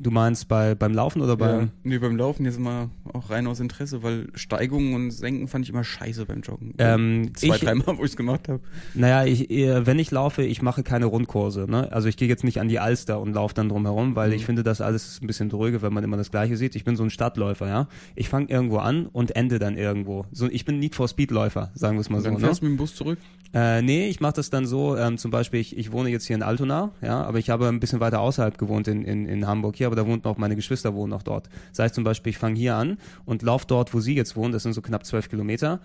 [0.00, 1.60] Du meinst bei, beim Laufen oder beim.
[1.60, 5.64] Ja, nee, beim Laufen jetzt mal auch rein aus Interesse, weil Steigungen und Senken fand
[5.64, 6.74] ich immer scheiße beim Joggen.
[6.78, 8.60] Ähm, Zwei, dreimal, wo ich es gemacht habe.
[8.94, 11.66] Naja, ich, wenn ich laufe, ich mache keine Rundkurse.
[11.68, 11.90] Ne?
[11.90, 14.36] Also ich gehe jetzt nicht an die Alster und laufe dann drumherum, weil mhm.
[14.36, 16.76] ich finde, das alles ist ein bisschen dröge, wenn man immer das Gleiche sieht.
[16.76, 17.88] Ich bin so ein Stadtläufer, ja.
[18.14, 20.26] Ich fange irgendwo an und ende dann irgendwo.
[20.30, 22.24] So, ich bin Need for Speedläufer, sagen wir es mal so.
[22.24, 22.40] Dann ne?
[22.40, 22.68] fährst ne?
[22.68, 23.18] du mit dem Bus zurück?
[23.54, 26.36] Äh, nee, ich mache das dann so, ähm, zum Beispiel, ich, ich wohne jetzt hier
[26.36, 29.76] in Altona, ja, aber ich habe ein bisschen weiter außerhalb gewohnt in, in, in Hamburg
[29.76, 31.48] hier, aber da wohnt noch, meine Geschwister wohnen noch dort.
[31.70, 34.52] Das heißt zum Beispiel, ich fange hier an und laufe dort, wo sie jetzt wohnen,
[34.52, 35.80] das sind so knapp zwölf Kilometer,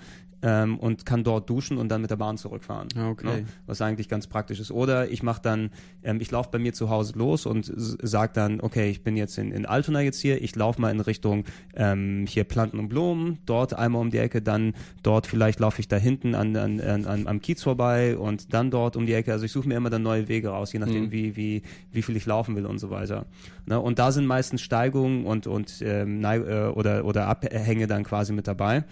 [0.46, 2.90] ähm, und kann dort duschen und dann mit der Bahn zurückfahren.
[2.98, 3.26] Ah, okay.
[3.26, 3.46] Ne?
[3.66, 4.72] Was eigentlich ganz praktisch ist.
[4.72, 5.70] Oder ich mache dann,
[6.04, 9.38] ähm, ich laufe bei mir zu Hause los und sage dann, okay, ich bin jetzt
[9.38, 13.38] in, in Altona jetzt hier, ich laufe mal in Richtung ähm, hier Planten und Blumen,
[13.46, 17.28] dort einmal um die Ecke, dann dort vielleicht laufe ich da hinten an, an, an,
[17.28, 19.32] am Kiez vorbei und und dann dort um die Ecke.
[19.32, 21.12] Also ich suche mir immer dann neue Wege raus, je nachdem, mhm.
[21.12, 21.62] wie, wie,
[21.92, 23.26] wie viel ich laufen will und so weiter.
[23.66, 23.80] Ne?
[23.80, 28.48] Und da sind meistens Steigungen und, und ähm, äh, oder, oder Abhänge dann quasi mit
[28.48, 28.84] dabei.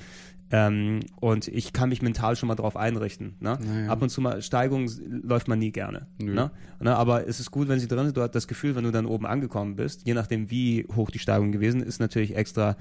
[0.53, 3.35] Ähm, und ich kann mich mental schon mal darauf einrichten.
[3.39, 3.57] Ne?
[3.61, 3.89] Naja.
[3.89, 6.07] Ab und zu mal Steigung läuft man nie gerne.
[6.19, 6.51] Ne?
[6.79, 6.95] Ne?
[6.95, 8.17] Aber es ist gut, wenn sie drin sind.
[8.17, 11.19] Du hast das Gefühl, wenn du dann oben angekommen bist, je nachdem wie hoch die
[11.19, 12.75] Steigung gewesen ist, natürlich extra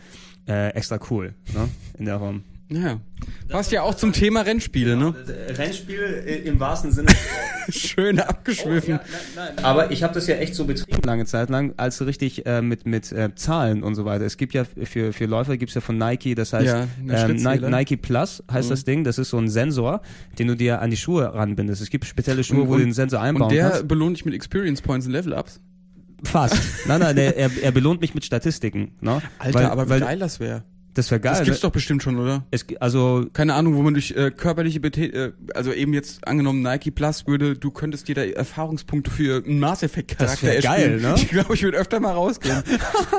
[0.48, 1.68] äh, extra cool ne?
[1.96, 2.42] in der Form.
[2.72, 3.00] Ja.
[3.48, 5.12] Passt ja auch zum Thema Rennspiele, ne?
[5.58, 7.08] Rennspiel im wahrsten Sinne.
[7.68, 8.94] Schön abgeschwiffen.
[8.94, 9.02] Oh, ja,
[9.34, 9.64] nein, nein.
[9.64, 12.86] Aber ich habe das ja echt so betrieben lange Zeit lang, als richtig äh, mit
[12.86, 14.24] mit äh, Zahlen und so weiter.
[14.24, 17.68] Es gibt ja für für Läufer gibt's ja von Nike, das heißt ja, ähm, Nike,
[17.68, 18.72] Nike, Plus heißt mhm.
[18.72, 19.04] das Ding.
[19.04, 20.00] Das ist so ein Sensor,
[20.38, 21.82] den du dir an die Schuhe ranbindest.
[21.82, 23.52] Es gibt spezielle Schuhe, und, wo du den Sensor einbauen kannst.
[23.52, 23.88] Und der kannst.
[23.88, 25.60] belohnt dich mit Experience Points und Level-Ups.
[26.22, 26.56] Fast.
[26.86, 28.92] nein, nein, der, er, er belohnt mich mit Statistiken.
[29.00, 29.22] Ne?
[29.38, 30.62] Alter, weil, aber wie weil, geil das wäre.
[30.94, 31.32] Das wäre geil.
[31.32, 31.68] Das gibt's ne?
[31.68, 32.44] doch bestimmt schon, oder?
[32.50, 36.62] Es, also keine Ahnung, wo man durch äh, körperliche Betät äh, also eben jetzt angenommen
[36.62, 41.00] Nike Plus würde, du könntest dir da Erfahrungspunkte für einen Mass Effect Charakter das geil,
[41.00, 41.14] ne?
[41.16, 42.62] Ich glaube, ich würde öfter mal rausgehen.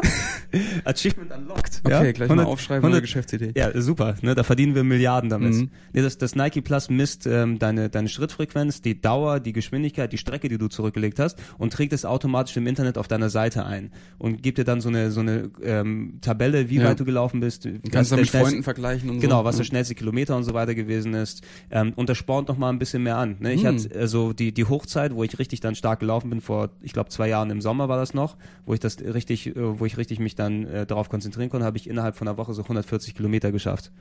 [0.83, 1.81] Achievement unlocked.
[1.83, 2.11] Okay, ja?
[2.11, 3.51] gleich 100, mal aufschreiben 100, Geschäftsidee.
[3.55, 4.35] Ja, super, ne?
[4.35, 5.53] Da verdienen wir Milliarden damit.
[5.53, 5.69] Mhm.
[5.93, 10.17] Nee, das, das Nike Plus misst ähm, deine deine Schrittfrequenz, die Dauer, die Geschwindigkeit, die
[10.17, 13.91] Strecke, die du zurückgelegt hast und trägt es automatisch im Internet auf deiner Seite ein
[14.17, 16.85] und gibt dir dann so eine so eine ähm, Tabelle, wie ja.
[16.85, 17.60] weit du gelaufen bist,
[17.91, 19.21] Kannst du Freunden vergleichen und so.
[19.21, 21.43] Genau, was der schnellste Kilometer und so weiter gewesen ist.
[21.69, 23.37] Ähm, und das spornt noch mal ein bisschen mehr an.
[23.39, 23.53] Ne?
[23.53, 23.75] Ich hm.
[23.75, 27.09] hatte also die, die Hochzeit, wo ich richtig dann stark gelaufen bin, vor, ich glaube,
[27.09, 30.19] zwei Jahren im Sommer war das noch, wo ich das richtig, äh, wo ich richtig
[30.19, 33.51] mich dann äh, darauf konzentrieren konnte, habe ich innerhalb von einer Woche so 140 Kilometer
[33.51, 33.91] geschafft.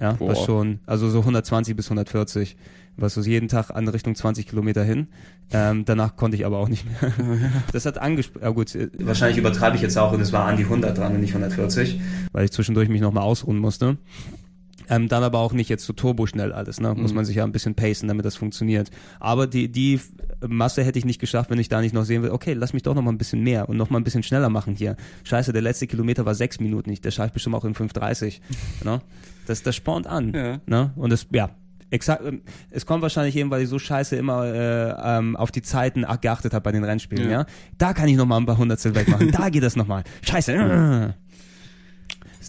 [0.00, 0.30] Ja, Boah.
[0.30, 2.56] was schon, also so 120 bis 140,
[3.00, 5.08] was so jeden Tag an Richtung 20 Kilometer hin.
[5.52, 7.12] Ähm, danach konnte ich aber auch nicht mehr.
[7.72, 10.56] Das hat angesprochen, ja gut, äh, wahrscheinlich übertreibe ich jetzt auch und es war an
[10.56, 12.00] die 100 dran und nicht 140,
[12.32, 13.98] weil ich zwischendurch mich nochmal ausruhen musste.
[14.90, 16.92] Ähm, dann aber auch nicht jetzt so turboschnell alles, ne?
[16.94, 17.16] Muss mhm.
[17.16, 18.90] man sich ja ein bisschen pacen, damit das funktioniert.
[19.20, 20.00] Aber die, die
[20.46, 22.82] Masse hätte ich nicht geschafft, wenn ich da nicht noch sehen will, okay, lass mich
[22.82, 24.96] doch noch mal ein bisschen mehr und noch mal ein bisschen schneller machen hier.
[25.22, 28.40] Scheiße, der letzte Kilometer war sechs Minuten nicht, der schaffe ich bestimmt auch in 5,30.
[28.84, 29.00] ne?
[29.46, 30.32] Das, das spornt an.
[30.34, 30.60] Ja.
[30.66, 30.92] Ne?
[30.96, 31.50] Und das, ja,
[31.90, 35.62] exakt, ähm, es kommt wahrscheinlich eben, weil ich so scheiße immer äh, ähm, auf die
[35.62, 37.40] Zeiten geachtet habe bei den Rennspielen, ja.
[37.40, 37.46] ja.
[37.78, 39.30] Da kann ich noch mal ein paar Hundertstel wegmachen.
[39.32, 40.04] da geht das noch mal.
[40.22, 41.14] Scheiße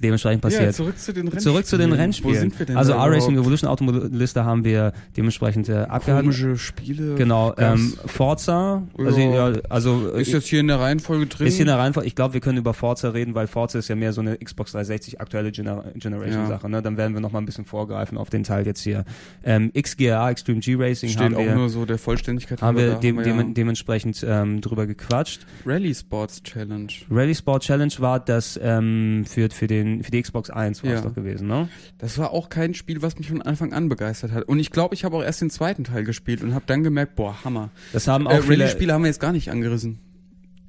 [0.02, 0.64] dementsprechend passiert.
[0.64, 1.54] Ja, zurück zu den Rennspielen.
[1.54, 2.36] Zurück zu den Rennspielen.
[2.36, 6.30] Wo sind wir denn also R-Racing Evolution Automobiliste haben wir dementsprechend äh, abgehalten.
[6.30, 7.16] Komische Spiele.
[7.16, 8.84] Genau, ähm, Forza.
[8.98, 11.48] Also, ja, also, ist jetzt hier in der Reihenfolge drin?
[11.48, 12.08] Ist hier in der Reihenfolge.
[12.08, 14.72] Ich glaube, wir können über Forza reden, weil Forza ist ja mehr so eine Xbox
[14.72, 16.64] 360 aktuelle Gener Generation-Sache.
[16.64, 16.70] Ja.
[16.70, 16.82] Ne?
[16.82, 19.06] Dann werden wir noch mal ein bisschen vorgreifen auf den Teil jetzt hier.
[19.44, 23.20] Ähm, XGA, Extreme G-Racing Steht haben auch wir, nur so der Vollständigkeit haben wir, dem,
[23.20, 23.44] haben wir ja.
[23.44, 25.46] dementsprechend ähm, drüber gequatscht.
[25.66, 26.92] Rally Sports Challenge.
[27.10, 30.94] Rally Sports Challenge war das ähm, für, für, den, für die Xbox 1 1 war
[30.94, 31.70] es doch gewesen, ne?
[31.98, 34.44] Das war auch kein Spiel, was mich von Anfang an begeistert hat.
[34.48, 37.16] Und ich glaube, ich habe auch erst den zweiten Teil gespielt und habe dann gemerkt,
[37.16, 37.70] boah, Hammer.
[37.94, 40.00] Das haben auch äh, Rallye-Spiele haben wir jetzt gar nicht angerissen.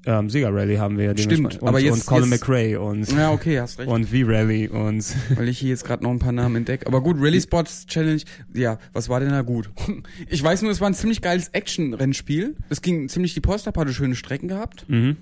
[0.04, 3.12] Ähm, Sega Rally haben wir ja Stimmt, und, aber jetzt und Colin jetzt, McRae und
[3.12, 6.32] ja okay hast recht und V-Rally und weil ich hier jetzt gerade noch ein paar
[6.32, 8.20] Namen entdecke aber gut Rally Sports Challenge
[8.52, 9.70] ja was war denn da gut
[10.28, 13.68] ich weiß nur es war ein ziemlich geiles Action Rennspiel es ging ziemlich die Post
[13.68, 15.18] ab hatte schöne Strecken gehabt mhm.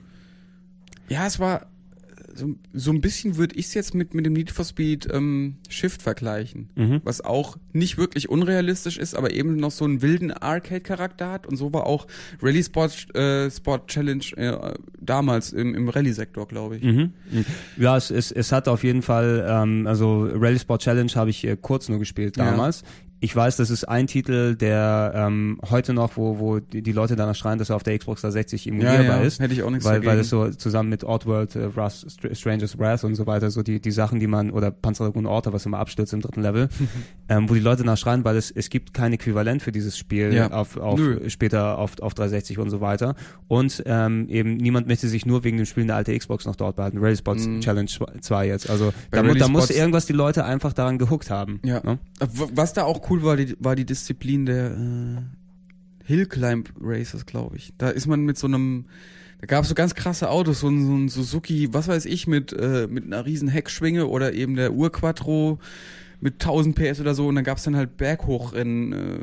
[1.10, 1.66] ja es war
[2.34, 5.56] so, so ein bisschen würde ich es jetzt mit, mit dem Need for Speed ähm,
[5.68, 7.00] Shift vergleichen, mhm.
[7.04, 11.56] was auch nicht wirklich unrealistisch ist, aber eben noch so einen wilden Arcade-Charakter hat und
[11.56, 12.06] so war auch
[12.42, 16.82] Rally Sport, äh, Sport Challenge äh, damals im, im Rallye-Sektor, glaube ich.
[16.82, 17.12] Mhm.
[17.76, 21.44] Ja, es, es, es hat auf jeden Fall, ähm, also Rally Sport Challenge habe ich
[21.44, 22.82] äh, kurz nur gespielt damals.
[22.82, 22.86] Ja
[23.22, 27.34] ich weiß, das ist ein Titel, der ähm, heute noch, wo, wo die, Leute danach
[27.34, 29.40] schreien, dass er auf der Xbox 360 emulierbar ja, ja, ist.
[29.40, 30.12] Hätte ich auch nichts weil, dagegen.
[30.12, 33.62] weil es so zusammen mit Oddworld, äh, Wrath, Str- Stranger's Wrath und so weiter, so
[33.62, 36.68] die, die Sachen, die man, oder Panzerdragoon Orta, was immer abstürzt im dritten Level,
[37.28, 40.32] ähm, wo die Leute danach schreien, weil es, es gibt kein Äquivalent für dieses Spiel
[40.32, 40.50] Ja.
[40.52, 41.28] auf, auf Nö.
[41.28, 43.14] später auf, auf 360 und so weiter.
[43.48, 46.76] Und ähm, eben niemand möchte sich nur wegen dem Spiel eine alte Xbox noch dort
[46.76, 46.98] behalten.
[46.98, 47.60] Rally Sports Mhm.
[47.60, 48.70] Challenge 2 jetzt.
[48.70, 51.60] Also Bei da, da muss irgendwas die Leute einfach daran gehuckt haben.
[51.64, 51.80] Ja.
[51.84, 51.98] Ne?
[52.18, 57.26] W- Was da auch cool war, die, war die Disziplin der äh, Hill Climb Races,
[57.26, 57.72] glaube ich.
[57.78, 58.86] Da ist man mit so einem,
[59.40, 62.26] da gab es so ganz krasse Autos, so ein, so ein Suzuki, was weiß ich,
[62.26, 65.58] mit, äh, mit einer riesen Heckschwinge oder eben der Urquattro
[66.20, 69.18] mit 1000 PS oder so und dann gab es dann halt Berghochrennen, äh,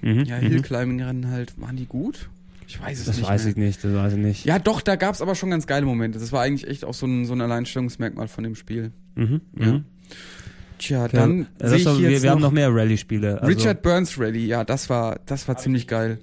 [0.00, 0.20] Mhm.
[0.26, 0.46] ja, mhm.
[0.46, 1.60] Hill Climbing Rennen halt.
[1.60, 2.30] Waren die gut?
[2.68, 3.28] Ich weiß es Das nicht.
[3.28, 3.50] weiß mehr.
[3.50, 4.44] ich nicht, das weiß ich nicht.
[4.44, 6.20] Ja, doch, da gab es aber schon ganz geile Momente.
[6.20, 8.92] Das war eigentlich echt auch so ein, so ein Alleinstellungsmerkmal von dem Spiel.
[9.16, 9.40] Mhm.
[9.58, 9.66] Ja.
[9.72, 9.84] Mhm.
[10.78, 13.40] Tja, dann das sehe ich wir, jetzt wir haben noch noch mehr Rallye-Spiele.
[13.40, 16.18] Also, Richard Burns Rally, ja, das war, das war ziemlich geil.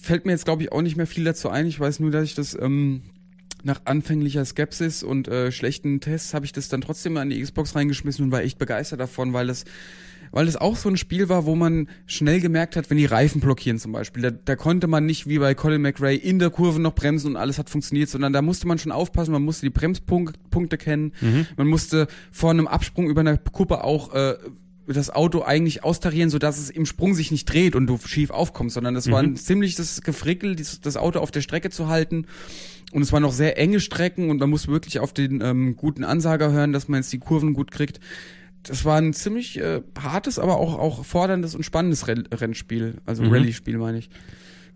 [0.00, 1.66] Fällt mir jetzt, glaube ich, auch nicht mehr viel dazu ein.
[1.66, 3.02] Ich weiß nur, dass ich das ähm,
[3.62, 7.40] nach anfänglicher Skepsis und äh, schlechten Tests habe ich das dann trotzdem mal in die
[7.40, 9.64] Xbox reingeschmissen und war echt begeistert davon, weil es
[10.32, 13.40] weil es auch so ein Spiel war, wo man schnell gemerkt hat, wenn die Reifen
[13.40, 16.80] blockieren zum Beispiel, da, da konnte man nicht wie bei Colin McRae in der Kurve
[16.80, 19.70] noch bremsen und alles hat funktioniert, sondern da musste man schon aufpassen, man musste die
[19.70, 21.46] Bremspunkte kennen, Mhm.
[21.56, 24.34] man musste vor einem Absprung über einer Kuppe auch äh,
[24.88, 28.74] das Auto eigentlich austarieren, sodass es im Sprung sich nicht dreht und du schief aufkommst,
[28.74, 32.26] sondern das war ein ziemliches Gefrickel, das Auto auf der Strecke zu halten.
[32.90, 36.04] Und es waren noch sehr enge Strecken und man muss wirklich auf den ähm, guten
[36.04, 38.00] Ansager hören, dass man jetzt die Kurven gut kriegt.
[38.64, 43.22] Das war ein ziemlich äh, hartes, aber auch, auch forderndes und spannendes Renn Rennspiel, also
[43.22, 43.32] Mhm.
[43.32, 44.10] Rallye-Spiel meine ich.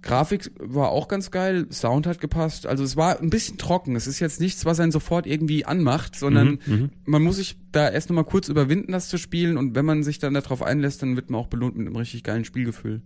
[0.03, 2.67] Grafik war auch ganz geil, Sound hat gepasst.
[2.67, 3.97] Also es war ein bisschen trocken.
[3.97, 6.91] Es ist jetzt nichts, was einen sofort irgendwie anmacht, sondern Mhm, mhm.
[7.07, 9.57] man muss sich da erst nochmal kurz überwinden, das zu spielen.
[9.57, 12.23] Und wenn man sich dann darauf einlässt, dann wird man auch belohnt mit einem richtig
[12.23, 13.03] geilen Spielgefühl.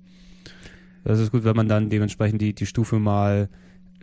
[1.04, 3.48] Das ist gut, wenn man dann dementsprechend die, die Stufe mal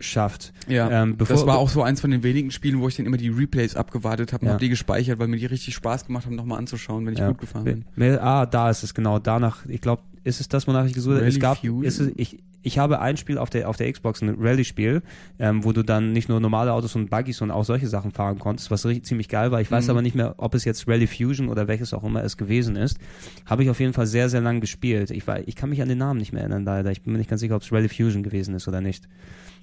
[0.00, 0.52] schafft.
[0.68, 3.06] Ja, Ähm, bevor- das war auch so eins von den wenigen Spielen, wo ich dann
[3.06, 4.52] immer die Replays abgewartet habe und Ja.
[4.54, 7.28] hab die gespeichert, weil mir die richtig Spaß gemacht haben, nochmal anzuschauen, wenn ich Ja.
[7.28, 8.18] gut gefahren bin.
[8.18, 9.18] Ah, da ist es genau.
[9.18, 11.26] Danach, ich glaube, ist es das, wonach ich gesucht habe?
[11.26, 14.34] Es gab, ist es, ich, ich habe ein Spiel auf der, auf der Xbox, ein
[14.38, 15.00] Rallye-Spiel,
[15.38, 18.38] ähm, wo du dann nicht nur normale Autos und Buggies und auch solche Sachen fahren
[18.38, 19.60] konntest, was richtig, ziemlich geil war.
[19.60, 19.90] Ich weiß Mhm.
[19.90, 22.98] aber nicht mehr, ob es jetzt Rally Fusion oder welches auch immer es gewesen ist.
[23.46, 25.10] Habe ich auf jeden Fall sehr, sehr lang gespielt.
[25.12, 26.90] Ich, war, ich kann mich an den Namen nicht mehr erinnern, leider.
[26.90, 29.08] Ich bin mir nicht ganz sicher, ob es Rally Fusion gewesen ist oder nicht.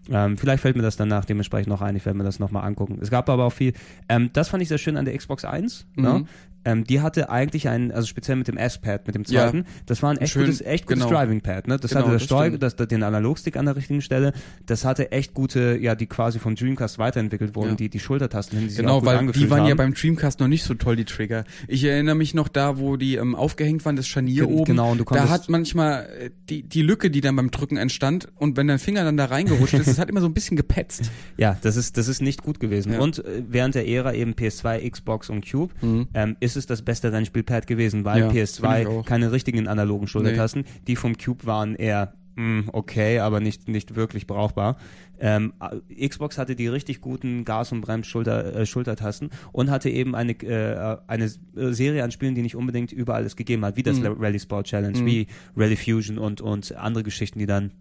[0.10, 1.96] Ähm, vielleicht fällt mir das danach dementsprechend noch ein.
[1.96, 3.00] Ich werde mir das nochmal angucken.
[3.02, 3.74] Es gab aber auch viel.
[4.10, 5.88] Ähm, das fand ich sehr schön an der Xbox 1.
[5.96, 6.04] Mhm.
[6.04, 6.26] Ne?
[6.66, 9.44] Ähm, die hatte eigentlich einen, also speziell mit dem S-Pad, mit dem Ja.
[9.46, 11.16] zweiten, das war ein echt Schön, gutes, echt gutes genau.
[11.16, 11.68] Driving-Pad.
[11.68, 11.78] Ne?
[11.78, 14.34] Das Genau, hatte das das Steuer, das, den Analogstick an der richtigen Stelle.
[14.66, 17.76] Das hatte echt gute, ja, die quasi vom Dreamcast weiterentwickelt wurden, Ja.
[17.76, 19.68] die, die Schultertasten, die sich auch Genau, gut weil die waren haben.
[19.70, 21.46] ja beim Dreamcast noch nicht so toll, die Trigger.
[21.68, 24.66] Ich erinnere mich noch da, wo die ähm, aufgehängt waren, das Scharnier Gen- oben.
[24.66, 27.78] genau, und du da konntest- hat manchmal äh, die, die Lücke, die dann beim Drücken
[27.78, 30.58] entstand, und wenn dein Finger dann da reingerutscht ist, das hat immer so ein bisschen
[30.58, 31.12] gepetzt.
[31.38, 32.94] Ja, das ist, das ist nicht gut gewesen.
[32.94, 33.00] Ja.
[33.00, 36.08] Und äh, während der Ära eben PS2, Xbox und Cube Mhm.
[36.14, 39.06] ähm, ist es das beste Rennspielpad gewesen, weil Ja, finde ich PS2 auch.
[39.06, 44.28] keine richtigen analogen Schultertasten, die vom Cube waren eher mh, okay, aber nicht, nicht wirklich
[44.28, 44.76] brauchbar.
[45.22, 45.54] Ähm,
[45.98, 50.34] äh, Xbox hatte die richtig guten Gas- und Brems-Schulter, äh, Schultertasten und hatte eben eine,
[50.44, 54.18] äh, eine Serie an Spielen, die nicht unbedingt überall es gegeben hat, wie das Mhm.
[54.20, 55.06] Rally Sport Challenge, Mhm.
[55.06, 57.72] wie Rally Fusion und, und andere Geschichten, die dann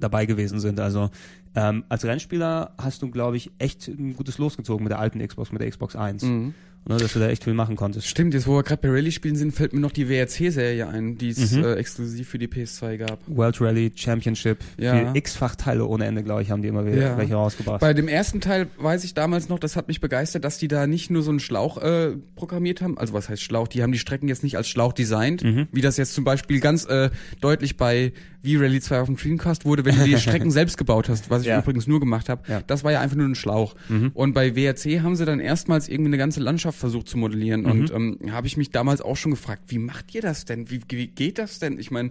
[0.00, 0.80] dabei gewesen sind.
[0.80, 1.10] Also
[1.54, 5.52] ähm, als Rennspieler hast du, glaube ich, echt ein gutes losgezogen mit der alten Xbox,
[5.52, 6.22] mit der Xbox 1.
[6.22, 6.54] Mhm.
[6.84, 8.08] Ne, dass du da echt viel machen konntest.
[8.08, 11.28] Stimmt, jetzt wo wir gerade bei Rallye-Spielen sind, fällt mir noch die WRC-Serie ein, die
[11.28, 11.62] es Mhm.
[11.62, 13.20] äh, exklusiv für die PS2 gab.
[13.28, 15.14] World Rally Championship, Ja.
[15.14, 17.16] x-fach Teile ohne Ende, glaube ich, haben die immer wieder Ja.
[17.18, 17.80] welche rausgebracht.
[17.80, 20.88] Bei dem ersten Teil weiß ich damals noch, das hat mich begeistert, dass die da
[20.88, 22.98] nicht nur so einen Schlauch äh, programmiert haben.
[22.98, 23.68] Also was heißt Schlauch?
[23.68, 25.68] Die haben die Strecken jetzt nicht als Schlauch designt, Mhm.
[25.70, 28.12] wie das jetzt zum Beispiel ganz äh, deutlich bei
[28.44, 31.48] V-Rally 2 auf dem Dreamcast wurde, wenn du die Strecken selbst gebaut hast, was ich
[31.48, 31.60] Ja.
[31.60, 32.42] übrigens nur gemacht habe.
[32.48, 32.62] Ja.
[32.66, 33.74] Das war ja einfach nur ein Schlauch.
[33.88, 34.10] Mhm.
[34.14, 37.62] Und bei WRC haben sie dann erstmals irgendwie eine ganze Landschaft versucht zu modellieren.
[37.62, 37.70] Mhm.
[37.70, 40.70] Und ähm, habe ich mich damals auch schon gefragt, wie macht ihr das denn?
[40.70, 41.78] Wie, wie geht das denn?
[41.78, 42.10] Ich meine,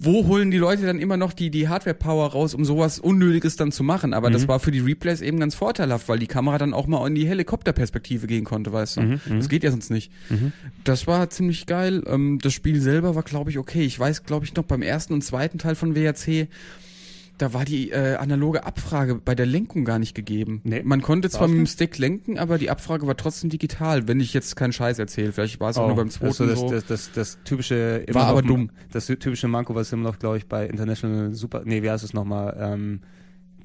[0.00, 3.72] wo holen die Leute dann immer noch die, die Hardware-Power raus, um sowas Unnötiges dann
[3.72, 4.14] zu machen?
[4.14, 4.48] Aber das Mhm.
[4.48, 7.26] war für die Replays eben ganz vorteilhaft, weil die Kamera dann auch mal in die
[7.26, 9.00] Helikopterperspektive gehen konnte, weißt du?
[9.02, 9.38] Mhm, mhm.
[9.38, 10.12] Das geht ja sonst nicht.
[10.30, 10.52] Mhm.
[10.84, 12.02] Das war ziemlich geil.
[12.06, 13.82] Ähm, das Spiel selber war, glaube ich, okay.
[13.84, 16.48] Ich weiß, glaube ich, noch beim ersten und zweiten Teil von WRC,
[17.38, 20.60] da war die äh, analoge Abfrage bei der Lenkung gar nicht gegeben.
[20.62, 20.82] Nee.
[20.84, 21.66] Man konnte zwar mit dem?
[21.66, 25.32] Stick lenken, aber die Abfrage war trotzdem digital, wenn ich jetzt keinen Scheiß erzähle.
[25.32, 28.04] Vielleicht war es auch nur beim zweiten das, ist so das, das, das, das typische
[28.12, 28.70] War aber noch, dumm.
[28.92, 32.14] Das typische Manko, was immer noch, glaube ich, bei International Super, nee, wie heißt es
[32.14, 33.00] nochmal, ähm,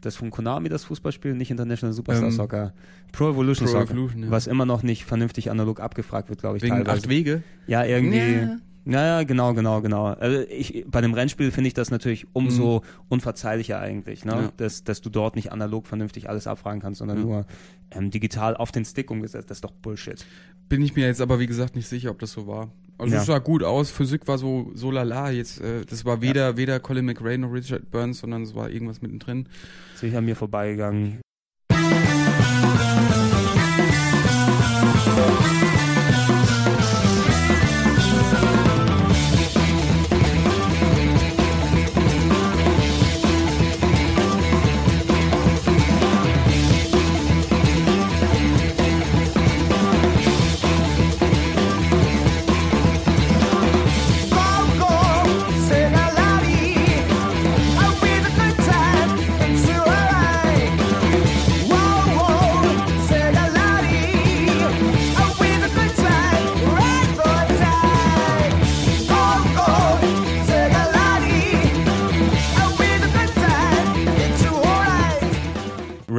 [0.01, 2.73] das von Konami, das Fußballspiel, nicht International Superstar Ähm, Soccer,
[3.11, 4.31] Pro Evolution Pro Soccer, Evolution, ja.
[4.31, 7.03] was immer noch nicht vernünftig analog abgefragt wird, glaube ich, Wegen teilweise.
[7.03, 7.43] acht Wege.
[7.67, 8.17] Ja, irgendwie.
[8.17, 8.57] Ja.
[8.89, 10.05] Naja, genau, genau, genau.
[10.07, 14.35] Also ich, bei dem Rennspiel finde ich das natürlich umso unverzeihlicher eigentlich, ne?
[14.35, 14.41] Mhm.
[14.41, 14.51] Ja.
[14.57, 17.23] dass, dass du dort nicht analog vernünftig alles abfragen kannst, sondern Ja.
[17.23, 17.45] nur
[17.91, 19.49] ähm, digital auf den Stick umgesetzt.
[19.49, 20.25] Das ist doch Bullshit.
[20.69, 22.71] Bin ich mir jetzt aber wie gesagt nicht sicher, ob das so war.
[22.97, 23.21] Also Ja.
[23.21, 26.79] es sah gut aus, Physik war so so lala, jetzt äh, das war weder weder
[26.79, 29.47] Colin McRae noch Richard Burns, sondern es war irgendwas mittendrin.
[29.95, 31.19] Sicher an mir vorbeigegangen.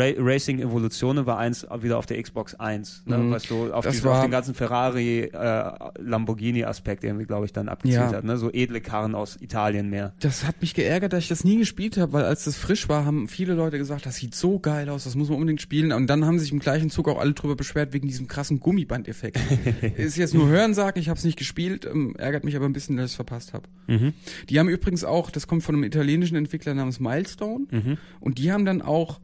[0.00, 3.18] Ra Racing Evolutionen war eins wieder auf der Xbox 1, ne?
[3.18, 3.30] Mhm.
[3.32, 7.52] was so auf, Das diese, auf war- den ganzen Ferrari, äh, Lamborghini-Aspekt irgendwie, glaube ich,
[7.52, 8.12] dann abgezielt Ja.
[8.16, 8.24] hat.
[8.24, 8.36] Ne?
[8.36, 10.12] So edle Karren aus Italien mehr.
[10.20, 13.04] Das hat mich geärgert, dass ich das nie gespielt habe, weil als das frisch war,
[13.04, 15.92] haben viele Leute gesagt, das sieht so geil aus, das muss man unbedingt spielen.
[15.92, 19.38] Und dann haben sich im gleichen Zug auch alle drüber beschwert wegen diesem krassen Gummibandeffekt.
[19.96, 22.96] Ist jetzt nur Hörensagen, ich habe es nicht gespielt, ähm, ärgert mich aber ein bisschen,
[22.96, 23.64] dass ich es verpasst habe.
[23.86, 24.12] Mhm.
[24.48, 27.96] Die haben übrigens auch, das kommt von einem italienischen Entwickler namens Milestone, Mhm.
[28.20, 29.20] und die haben dann auch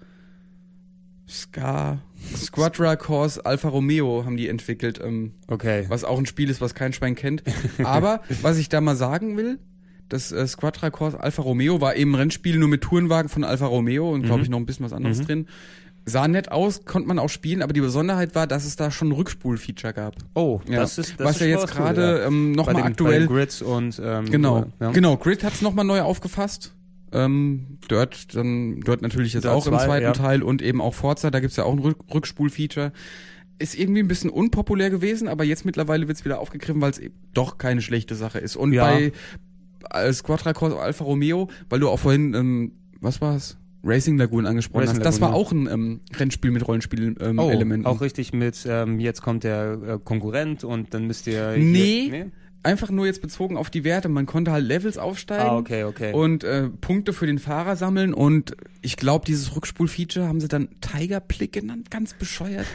[1.28, 1.98] Ska,
[2.36, 5.84] Squadra Course Alfa Romeo haben die entwickelt, ähm, Okay.
[5.88, 7.42] was auch ein Spiel ist, was kein Schwein kennt.
[7.84, 9.58] Aber was ich da mal sagen will,
[10.08, 13.66] das äh, Squadra Course Alfa Romeo war eben ein Rennspiel nur mit Tourenwagen von Alfa
[13.66, 14.44] Romeo und glaube Mhm.
[14.44, 15.26] ich noch ein bisschen was anderes Mhm.
[15.26, 15.46] drin.
[16.08, 19.08] Sah nett aus, konnte man auch spielen, aber die Besonderheit war, dass es da schon
[19.08, 20.14] ein Rückspul-Feature gab.
[20.34, 20.78] Oh, Ja.
[20.78, 22.26] das ist das was ist ja jetzt cool, gerade ja.
[22.28, 24.92] ähm, Bei nochmal Bei aktuell den Grids und ähm, Genau, ja.
[24.92, 25.16] genau.
[25.16, 26.72] Grid hat's noch nochmal neu aufgefasst.
[27.12, 30.12] Ähm, Dirt, dann Dirt natürlich jetzt Dirt auch im 2, zweiten ja.
[30.12, 32.92] Teil und eben auch Forza, da gibt's ja auch ein Rück Rückspul-Feature.
[33.58, 37.00] Ist irgendwie ein bisschen unpopulär gewesen, aber jetzt mittlerweile wird's wieder aufgegriffen, weil es
[37.32, 38.56] doch keine schlechte Sache ist.
[38.56, 38.84] Und Ja.
[38.84, 39.12] bei
[39.92, 43.56] äh, Squadra Corsa Alfa Romeo, weil du auch vorhin, ähm, was war's?
[43.84, 45.06] Racing Lagoon angesprochen Racing hast.
[45.06, 47.38] Das war Lagoon, auch ein ähm, Rennspiel mit Rollenspiel-Elementen.
[47.38, 47.86] Oh, Ähm, Elementen.
[47.86, 51.52] auch richtig mit, ähm, jetzt kommt der äh, Konkurrent und dann müsst ihr.
[51.52, 52.24] hier- Nee.
[52.66, 54.08] Einfach nur jetzt bezogen auf die Werte.
[54.08, 55.48] Man konnte halt Levels aufsteigen.
[55.48, 56.12] Ah, okay, okay.
[56.12, 60.68] und äh, Punkte für den Fahrer sammeln und ich glaube, dieses Rückspul-Feature haben sie dann
[60.80, 62.66] Tiger Plick genannt, ganz bescheuert.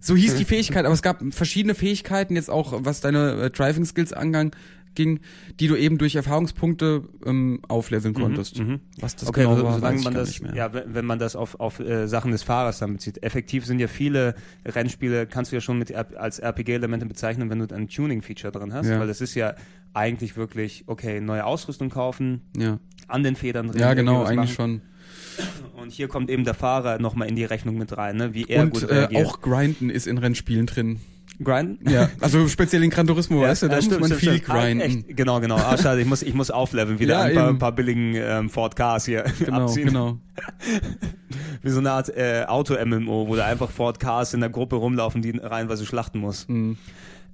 [0.00, 3.86] So hieß die Fähigkeit, aber es gab verschiedene Fähigkeiten, jetzt auch was deine äh, Driving
[3.86, 4.54] Skills angang,
[4.94, 5.20] ging,
[5.60, 8.58] die du eben durch Erfahrungspunkte ähm, aufleveln konntest.
[8.58, 8.80] Mhm, mhm.
[9.00, 10.54] Was das okay, genau so, war, weiß solange ich man das, nicht mehr.
[10.54, 13.22] ja, wenn, wenn man das auf, auf äh, Sachen des Fahrers dann bezieht.
[13.22, 14.34] Effektiv sind ja viele
[14.66, 18.88] Rennspiele, kannst du ja schon mit als RPG-Elemente bezeichnen, wenn du ein Tuning-Feature drin hast,
[18.88, 18.98] Ja.
[19.00, 19.54] weil das ist ja
[19.94, 22.78] eigentlich wirklich, okay, neue Ausrüstung kaufen, ja,
[23.08, 23.80] an den Federn drehen.
[23.80, 24.80] ja genau, eigentlich machen.
[24.80, 25.80] schon.
[25.80, 28.34] Und hier kommt eben der Fahrer nochmal in die Rechnung mit rein, ne?
[28.34, 29.26] wie er Und gut äh, reagiert.
[29.26, 31.00] auch Grinden ist in Rennspielen drin.
[31.44, 31.88] Grinden?
[31.90, 34.32] Ja, also speziell in Gran Turismo, weißt du, da ja, muss stimmt, man stimmt, viel
[34.38, 34.50] stimmt.
[34.50, 34.80] Ah, grinden.
[34.80, 35.56] echt, genau, genau.
[35.56, 38.50] Ah, schade, ich muss, ich muss aufleveln, wieder Ja, ein, paar, ein paar billigen ähm,
[38.50, 39.88] Ford Cars hier Genau, abziehen.
[39.88, 40.18] genau.
[41.62, 45.22] Wie so eine Art äh, Auto-MMO, wo da einfach Ford Cars in der Gruppe rumlaufen,
[45.22, 46.48] die reihenweise schlachten muss.
[46.48, 46.76] Mhm.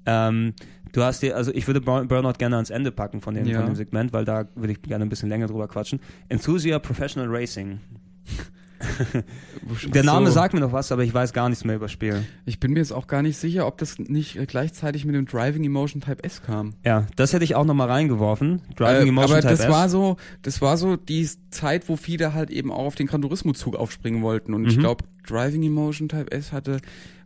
[0.06, 0.54] Ähm,
[0.92, 3.58] du hast dir, also ich würde Burn- Burnout gerne ans Ende packen von dem, Ja.
[3.58, 6.00] von dem Segment, weil da würde ich gerne ein bisschen länger drüber quatschen.
[6.28, 7.80] Enthusia Professional Racing.
[9.92, 10.32] Der Name So.
[10.32, 12.24] sagt mir noch was, aber ich weiß gar nichts mehr über das Spiel.
[12.46, 15.64] Ich bin mir jetzt auch gar nicht sicher, ob das nicht gleichzeitig mit dem Driving
[15.64, 16.74] Emotion Type S kam.
[16.84, 18.62] Ja, das hätte ich auch nochmal reingeworfen.
[18.76, 19.68] Driving Äh, Emotion aber Type das S.
[19.70, 23.22] war so, das war so die Zeit, wo viele halt eben auch auf den Gran
[23.22, 24.54] Turismo Zug aufspringen wollten.
[24.54, 24.80] Und ich Mhm.
[24.80, 26.80] glaube, Driving Emotion Type S hatte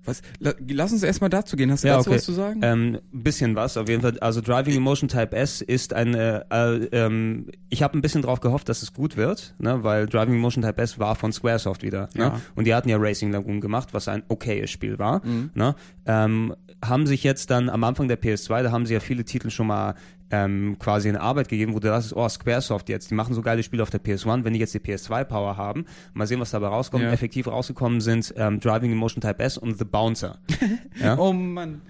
[0.05, 0.23] was.
[0.39, 1.71] La, lass uns erstmal dazu gehen.
[1.71, 2.17] Hast du Ja, dazu okay.
[2.17, 2.61] was zu sagen?
[2.63, 4.19] Ähm, bisschen was, auf jeden Fall.
[4.21, 8.41] Also Driving Emotion Type S ist ein, äh, äh, ähm, ich habe ein bisschen drauf
[8.41, 12.09] gehofft, dass es gut wird, ne, weil Driving Emotion Type S war von Squaresoft wieder.
[12.15, 12.25] Ne?
[12.25, 12.41] Ja.
[12.55, 15.25] Und die hatten ja Racing Lagoon gemacht, was ein okayes Spiel war.
[15.25, 15.51] Mhm.
[15.55, 15.75] Ne?
[16.07, 19.51] Ähm, haben sich jetzt dann am Anfang der PS2, da haben sie ja viele Titel
[19.51, 19.95] schon mal
[20.33, 23.63] ähm, quasi in Arbeit gegeben, wo du dachtest, oh, Squaresoft jetzt, die machen so geile
[23.63, 27.05] Spiele auf der PS1, wenn die jetzt die PS2-Power haben, mal sehen, was dabei rauskommt.
[27.05, 27.13] Ja.
[27.13, 30.39] Effektiv rausgekommen sind ähm, Driving Emotion Type S und The Bouncer.
[31.01, 31.17] ja?
[31.19, 31.83] Oh Mann.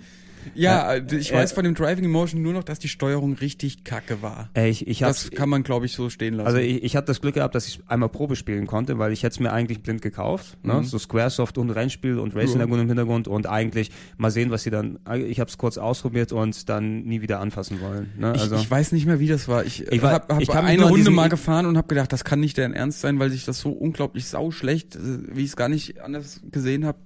[0.54, 4.22] Ja, äh, ich weiß von dem Driving Emotion nur noch, dass die Steuerung richtig kacke
[4.22, 4.50] war.
[4.56, 6.46] Äh, ich, ich das kann man, glaube ich, so stehen lassen.
[6.46, 9.22] Also ich, ich hatte das Glück gehabt, dass ich einmal Probe spielen konnte, weil ich
[9.22, 10.56] hätte es mir eigentlich blind gekauft.
[10.62, 10.74] Ne?
[10.74, 10.84] Mhm.
[10.84, 12.58] So Squaresoft und Rennspiel und Racing.
[12.58, 14.98] Lagoon im Hintergrund und eigentlich mal sehen, was sie dann.
[15.26, 18.10] Ich habe es kurz ausprobiert und dann nie wieder anfassen wollen.
[18.18, 18.32] Ne?
[18.32, 19.64] Also ich, ich weiß nicht mehr, wie das war.
[19.64, 22.24] Ich, Ich war- habe hab ich mich eine Runde mal gefahren und habe gedacht, das
[22.24, 24.98] kann nicht deren Ernst sein, weil sich das so unglaublich sauschlecht, äh,
[25.34, 26.98] wie ich es gar nicht anders gesehen habe,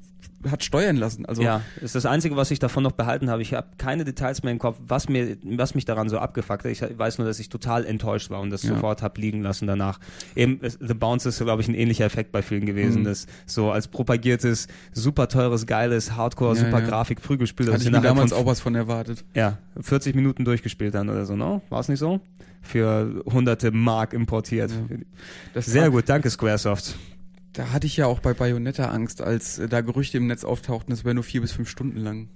[0.51, 1.27] hat steuern lassen.
[1.27, 3.43] Also ja, ist das Einzige, was ich davon noch behalten habe.
[3.43, 6.71] Ich habe keine Details mehr im Kopf, was mir, was mich daran so abgefuckt hat.
[6.71, 8.71] Ich weiß nur, dass ich total enttäuscht war und das Ja.
[8.75, 9.99] sofort hab liegen lassen danach.
[10.35, 13.01] Eben, The Bounce ist, glaube ich, ein ähnlicher Effekt bei vielen gewesen.
[13.03, 13.05] Mhm.
[13.07, 16.87] Das so als propagiertes, super teures, geiles, Hardcore, Ja, super ja.
[16.87, 19.25] Grafik, Prügelspiel, hatte ich mir damals auch was von erwartet.
[19.35, 21.61] ja, 40 Minuten durchgespielt dann oder so, ne?
[21.69, 22.21] War es nicht so?
[22.63, 24.73] Für hunderte Mark importiert.
[25.55, 26.97] Sehr war, gut, danke Squaresoft.
[27.57, 30.91] Da hatte ich ja auch bei Bayonetta Angst, als äh, da Gerüchte im Netz auftauchten,
[30.91, 32.29] das wäre nur vier bis fünf Stunden lang.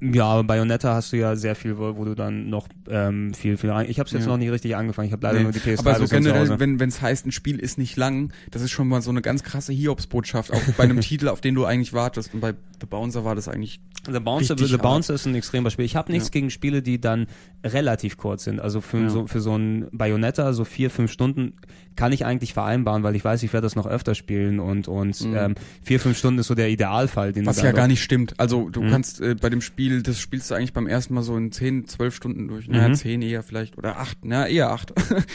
[0.00, 3.56] Ja, aber Bayonetta hast du ja sehr viel, wo, wo du dann noch ähm, viel,
[3.56, 3.86] viel rein.
[3.88, 4.28] Ich habe es jetzt Ja.
[4.28, 5.06] noch nicht richtig angefangen.
[5.08, 7.58] Ich habe leider Nee, nur die PS3 aber so generell, wenn es heißt, ein Spiel
[7.58, 11.00] ist nicht lang, das ist schon mal so eine ganz krasse Hiobsbotschaft, auch bei einem
[11.00, 12.32] Titel, auf den du eigentlich wartest.
[12.32, 13.80] Und bei The Bouncer war das eigentlich
[14.10, 14.76] The Bouncer, The.
[14.76, 15.84] Bouncer ist ein extremer Spiel.
[15.84, 16.32] Ich habe nichts Ja.
[16.32, 17.26] gegen Spiele, die dann
[17.64, 18.60] relativ kurz sind.
[18.60, 19.08] Also für, Ja.
[19.10, 21.54] so, für so ein Bayonetta, so vier, fünf Stunden
[21.96, 25.20] kann ich eigentlich vereinbaren, weil ich weiß, ich werde das noch öfter spielen und, und
[25.24, 25.34] Mhm.
[25.36, 28.34] ähm, vier, fünf Stunden ist so der Idealfall, den Was ja gar nicht stimmt.
[28.38, 28.90] Also du Mhm.
[28.90, 31.86] kannst äh, bei dem Spiel, das spielst du eigentlich beim ersten Mal so in 10,
[31.86, 32.68] 12 Stunden durch.
[32.68, 32.94] Naja, Mhm.
[32.94, 33.76] 10 eher vielleicht.
[33.78, 34.92] Oder 8, na eher 8.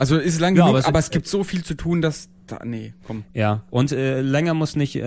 [0.00, 2.58] also ist lang Ja, genug, aber aber es- gibt so viel zu tun, dass da,
[2.64, 3.22] nee, komm.
[3.32, 5.02] Ja, und äh, länger muss nicht, äh,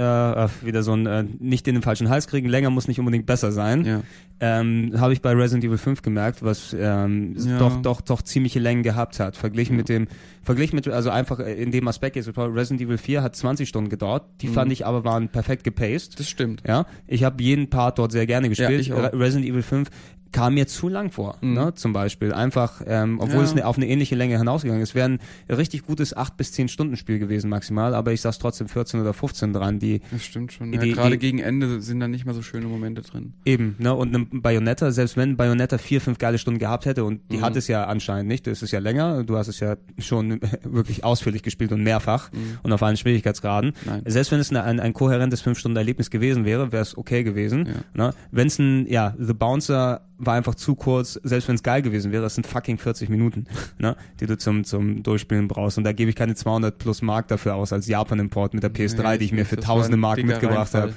[0.62, 3.52] wieder so ein, äh, nicht in den falschen Hals kriegen, länger muss nicht unbedingt besser
[3.52, 3.84] sein.
[3.84, 4.02] Ja.
[4.40, 7.58] Ähm, Habe ich bei Resident Evil 5 gemerkt, was ähm, Ja.
[7.60, 9.36] doch, doch, doch ziemliche Längen gehabt hat.
[9.36, 10.08] Verglichen mit dem,
[10.42, 13.90] verglichen mit, also einfach äh, in dem Aspekt jetzt, Resident Evil 4 hat 20 Stunden
[13.90, 14.54] gedauert, die Mhm.
[14.54, 16.18] fand ich aber waren perfekt gepaced.
[16.20, 16.64] Das stimmt.
[16.66, 18.90] Ja, ich habe jeden Part dort sehr gerne gespielt.
[18.90, 19.90] Re- Resident Evil 5
[20.34, 21.54] kam mir zu lang vor, Mhm.
[21.54, 22.34] ne, zum Beispiel.
[22.34, 23.44] Einfach, ähm, obwohl Ja.
[23.44, 24.94] es ne, auf eine ähnliche Länge hinausgegangen ist.
[24.96, 25.20] Wäre ein
[25.50, 29.14] richtig gutes 8 bis 10 Stunden Spiel gewesen maximal, aber ich saß trotzdem 14 oder
[29.14, 30.74] 15 dran, die Das stimmt schon.
[30.74, 33.34] Ja, die- Gerade die- gegen Ende sind da nicht mal so schöne Momente drin.
[33.46, 37.22] Eben, ne, und ein Bayonetta, selbst wenn Bayonetta vier, fünf geile Stunden gehabt hätte, und
[37.32, 37.42] die Mhm.
[37.44, 41.04] hat es ja anscheinend nicht, das ist ja länger, du hast es ja schon wirklich
[41.04, 42.58] ausführlich gespielt und mehrfach Mhm.
[42.64, 43.74] und auf allen Schwierigkeitsgraden.
[43.86, 44.02] Nein.
[44.06, 47.24] Selbst wenn es eine, ein, ein kohärentes fünf Stunden Erlebnis gewesen wäre, wäre es okay
[47.24, 47.68] gewesen.
[47.96, 48.08] Ja.
[48.08, 48.14] Ne?
[48.32, 52.12] Wenn es ein, ja, The Bouncer war einfach zu kurz, selbst wenn es geil gewesen
[52.12, 53.46] wäre, das sind fucking 40 Minuten,
[53.80, 55.78] ne, die du zum, zum Durchspielen brauchst.
[55.78, 59.12] Und da gebe ich keine 200 plus Mark dafür aus als Japan-Import mit der PS3,
[59.12, 60.94] Nee, die ich mir für tausende Mark mitgebracht habe.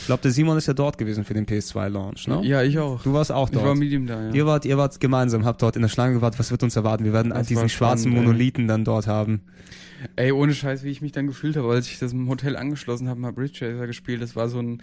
[0.00, 2.40] Ich glaube, der Simon ist ja dort gewesen für den PS2-Launch, ne?
[2.42, 3.02] Ja, ich auch.
[3.02, 3.78] Du warst auch ich war dort.
[3.78, 4.34] mit ihm da, ja.
[4.34, 6.38] Ihr wart, ihr wart gemeinsam, habt dort in der Schlange gewartet.
[6.38, 7.04] Was wird uns erwarten?
[7.04, 8.26] Wir werden Das diesen war schwarzen spannend, ey.
[8.26, 9.40] Monolithen dann dort haben.
[10.16, 13.08] Ey, ohne Scheiß, wie ich mich dann gefühlt habe, als ich das im Hotel angeschlossen
[13.08, 14.20] habe, mal Bridge Chaser gespielt.
[14.20, 14.82] Das war so ein,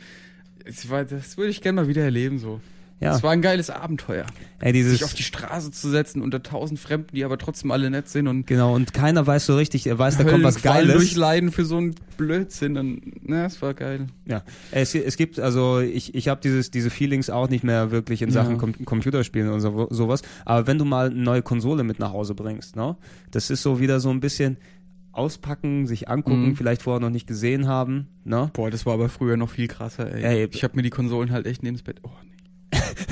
[0.66, 2.60] das, war, das würde ich gerne mal wieder erleben, so.
[3.02, 4.28] Ja, Das war ein geiles Abenteuer.
[4.60, 7.90] ey, dieses, Sich auf die Straße zu setzen unter tausend Fremden, die aber trotzdem alle
[7.90, 10.94] nett sind und genau, und keiner weiß so richtig, er weiß, da kommt was Geiles.
[10.96, 12.78] durchleiden für so einen Blödsinn.
[12.78, 14.06] Und, na, das war geil.
[14.28, 18.22] Ja, es, es gibt, also ich, ich habe dieses diese Feelings auch nicht mehr wirklich
[18.22, 18.34] in Ja.
[18.44, 20.22] Sachen Com Computerspielen und so, sowas.
[20.46, 22.96] Aber wenn du mal eine neue Konsole mit nach Hause bringst, ne,
[23.32, 24.58] das ist so wieder so ein bisschen
[25.12, 26.56] auspacken, sich angucken, Mhm.
[26.56, 28.50] vielleicht vorher noch nicht gesehen haben, ne?
[28.54, 30.24] Boah, das war aber früher noch viel krasser, ey.
[30.24, 31.98] Ey, ich habe mir die Konsolen halt echt neben das Bett.
[32.04, 32.10] Oh.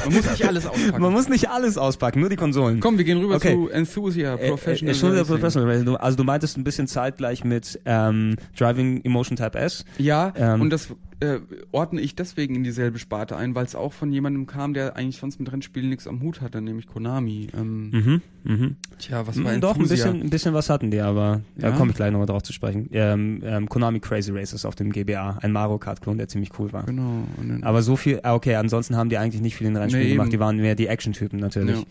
[0.06, 1.02] Man muss nicht alles auspacken.
[1.02, 2.80] Man muss nicht alles auspacken, nur die Konsolen.
[2.80, 3.54] Komm, wir gehen rüber Okay.
[3.54, 4.94] zu Enthusia, Äh, Professional.
[4.96, 5.36] äh, schon wieder Racing.
[5.36, 5.96] Professional Racing.
[5.96, 9.86] Also du meintest ein bisschen zeitgleich mit ähm, Driving Emotion Type S.
[9.98, 10.90] Ja, Ähm, und das
[11.22, 11.40] äh,
[11.72, 15.18] ordne ich deswegen in dieselbe Sparte ein, weil es auch von jemandem kam, der eigentlich
[15.18, 17.48] sonst mit Rennspielen nichts am Hut hatte, nämlich Konami.
[17.58, 18.76] Ähm, Mhm, mhm.
[19.00, 21.76] Tja, was war Mm, Doch, ein bisschen, ein bisschen was hatten die, aber da Ja.
[21.76, 22.88] komme ich gleich nochmal drauf zu sprechen.
[22.94, 26.84] Ähm, ähm, Konami Crazy Races auf dem GBA, ein Mario Kart-Klon, der ziemlich cool war.
[26.86, 27.24] Genau.
[27.64, 30.28] Aber so viel, ah, okay, ansonsten haben die eigentlich nicht viel in Rennspielen Nee, gemacht,
[30.28, 30.32] eben.
[30.32, 31.80] die waren mehr die Action-Typen natürlich.
[31.80, 31.86] Ja.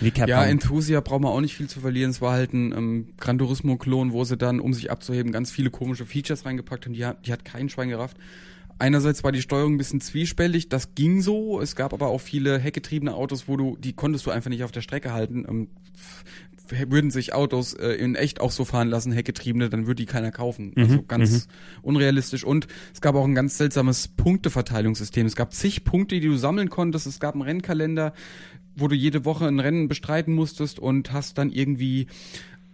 [0.00, 0.28] Wie Capcom.
[0.28, 2.10] ja, Enthusia braucht man auch nicht viel zu verlieren.
[2.10, 5.70] Es war halt ein ähm, Gran Turismo-Klon, wo sie dann, um sich abzuheben, ganz viele
[5.70, 6.92] komische Features reingepackt haben.
[6.92, 8.16] Die hat, die hat kein Schwein gerafft.
[8.78, 11.60] Einerseits war die Steuerung ein bisschen zwiespältig, das ging so.
[11.60, 14.72] Es gab aber auch viele heckgetriebene Autos, wo du, die konntest du einfach nicht auf
[14.72, 15.44] der Strecke halten.
[15.48, 15.68] Ähm,
[16.88, 20.32] würden sich Autos äh, in echt auch so fahren lassen, heckgetriebene, dann würde die keiner
[20.32, 20.72] kaufen.
[20.76, 21.48] Also Mhm, ganz
[21.82, 22.44] unrealistisch.
[22.44, 25.26] Und es gab auch ein ganz seltsames Punkteverteilungssystem.
[25.26, 27.06] Es gab zig Punkte, die du sammeln konntest.
[27.06, 28.14] Es gab einen Rennkalender,
[28.76, 32.06] wo du jede Woche ein Rennen bestreiten musstest und hast dann irgendwie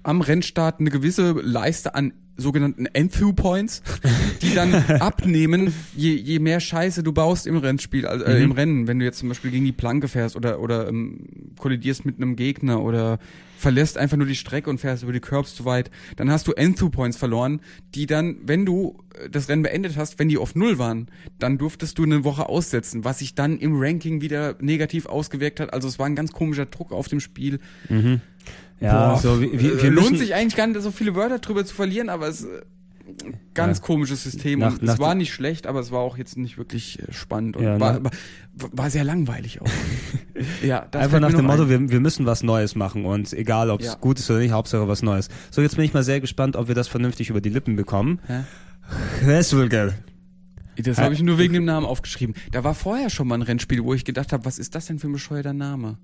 [0.03, 3.83] am Rennstart eine gewisse Leiste an sogenannten Enthu Points,
[4.41, 8.45] die dann abnehmen, je, je mehr Scheiße du baust im Rennspiel, also äh, Mhm.
[8.45, 12.07] im Rennen, wenn du jetzt zum Beispiel gegen die Planke fährst oder oder ähm, kollidierst
[12.07, 13.19] mit einem Gegner oder
[13.59, 16.53] verlässt einfach nur die Strecke und fährst über die Curbs zu weit, dann hast du
[16.53, 17.61] Enthu Points verloren,
[17.95, 18.97] die dann, wenn du
[19.31, 23.05] das Rennen beendet hast, wenn die auf Null waren, dann durftest du eine Woche aussetzen,
[23.05, 25.75] was sich dann im Ranking wieder negativ ausgewirkt hat.
[25.75, 27.59] Also es war ein ganz komischer Druck auf dem Spiel.
[27.91, 28.23] Mhm.
[28.81, 31.15] Ja, Boah, so, wir, wir, äh, wir lohnt müssen, sich eigentlich gar nicht, so viele
[31.15, 32.63] Wörter drüber zu verlieren, aber es äh,
[33.55, 33.85] ganz Ja.
[33.85, 34.61] komisches System.
[34.61, 37.13] Nach- und nach es war nicht schlecht, aber es war auch jetzt nicht wirklich äh,
[37.13, 38.11] spannend und Ja, war, nach-
[38.55, 39.67] war, war sehr langweilig auch.
[40.65, 43.81] ja, das Einfach nach dem Motto, wir, wir müssen was Neues machen und egal, ob
[43.81, 43.95] es Ja.
[43.97, 45.29] gut ist oder nicht, Hauptsache was Neues.
[45.51, 48.21] So, jetzt bin ich mal sehr gespannt, ob wir das vernünftig über die Lippen bekommen.
[48.29, 48.45] Hä?
[49.27, 49.95] Reswilger.
[50.77, 52.35] Das habe ich nur wegen dem Namen aufgeschrieben.
[52.53, 54.99] Da war vorher schon mal ein Rennspiel, wo ich gedacht habe, was ist das denn
[54.99, 55.99] für ein bescheuerter Name?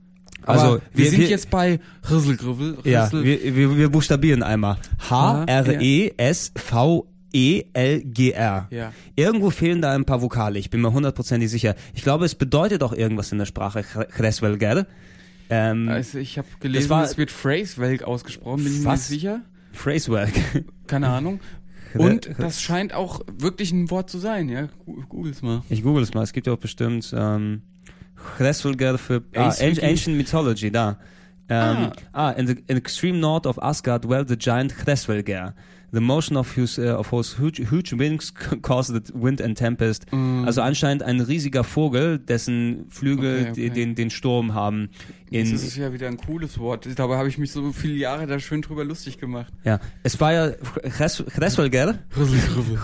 [0.47, 1.81] Aber Also, wir, wir- sind wir- jetzt bei
[2.11, 2.79] Rüsselgriffel.
[2.85, 4.77] Ja, wir, wir, wir buchstabieren einmal.
[5.11, 6.11] E
[7.37, 8.69] H-R-E-S-V-E-L-G-R.
[8.71, 8.93] Ja.
[9.15, 11.75] Irgendwo fehlen da ein paar Vokale, ich bin mir hundertprozentig sicher.
[11.95, 13.85] Ich glaube, es bedeutet auch irgendwas in der Sprache,
[14.19, 14.87] Reswilger.
[15.49, 19.41] Ähm, Also ich habe gelesen, war- es wird Phrasewelk ausgesprochen, bin ich mir nicht sicher.
[19.73, 20.33] Phrasework.
[20.87, 21.41] Keine Ahnung.
[21.95, 24.69] Und das scheint auch wirklich ein Wort zu sein, ja.
[25.09, 25.63] Googles mal.
[25.71, 27.63] Ich google es mal, es gibt ja auch bestimmt ähm,
[28.39, 29.53] Reswilger für ah.
[29.61, 30.99] Ancient Mythology, da.
[31.49, 32.31] Ähm, Ah.
[32.31, 35.55] ah, in the in extreme north of Asgard dwelt the giant Reswilger.
[35.93, 40.05] The motion of whose, uh, of whose huge, huge wings caused the wind and tempest.
[40.45, 43.71] Also anscheinend ein riesiger Vogel, dessen Flügel Okay, okay.
[43.71, 44.91] Den, den Sturm haben.
[45.31, 46.89] In, ist es ja wieder ein cooles Wort.
[46.97, 49.53] Dabei habe ich mich so viele Jahre da schön drüber lustig gemacht.
[49.65, 50.51] ja, es war ja
[50.83, 52.01] Rüsselgriffel.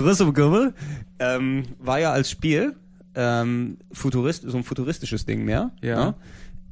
[0.00, 0.74] Rüsselgriffel,
[1.18, 2.76] ähm, war ja als Spiel
[3.14, 5.70] ähm, Futurist, so ein futuristisches Ding mehr.
[5.82, 6.04] Ja.
[6.06, 6.14] ne?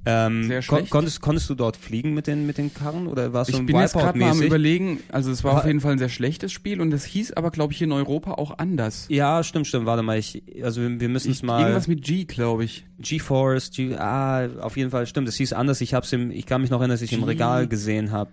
[0.06, 0.90] Ähm, Sehr kon schlecht.
[0.90, 3.66] konntest, konntest du dort fliegen mit den, mit den Karren oder warst du Ich ein
[3.66, 6.08] bin jetzt gerade mal am überlegen, also es war Wa- auf jeden Fall ein sehr
[6.08, 9.04] schlechtes Spiel und es hieß aber, glaube ich, hier in Europa auch anders.
[9.10, 9.84] Ja, stimmt, stimmt.
[9.84, 11.60] Warte mal, ich, also wir, wir müssen es Ich, mal.
[11.60, 12.86] irgendwas mit G, glaube ich.
[12.98, 15.28] GeForce, G, ah, auf jeden Fall stimmt.
[15.28, 15.82] Es hieß anders.
[15.82, 18.30] Ich hab's im, ich kann mich noch erinnern, dass ich im G- Regal gesehen habe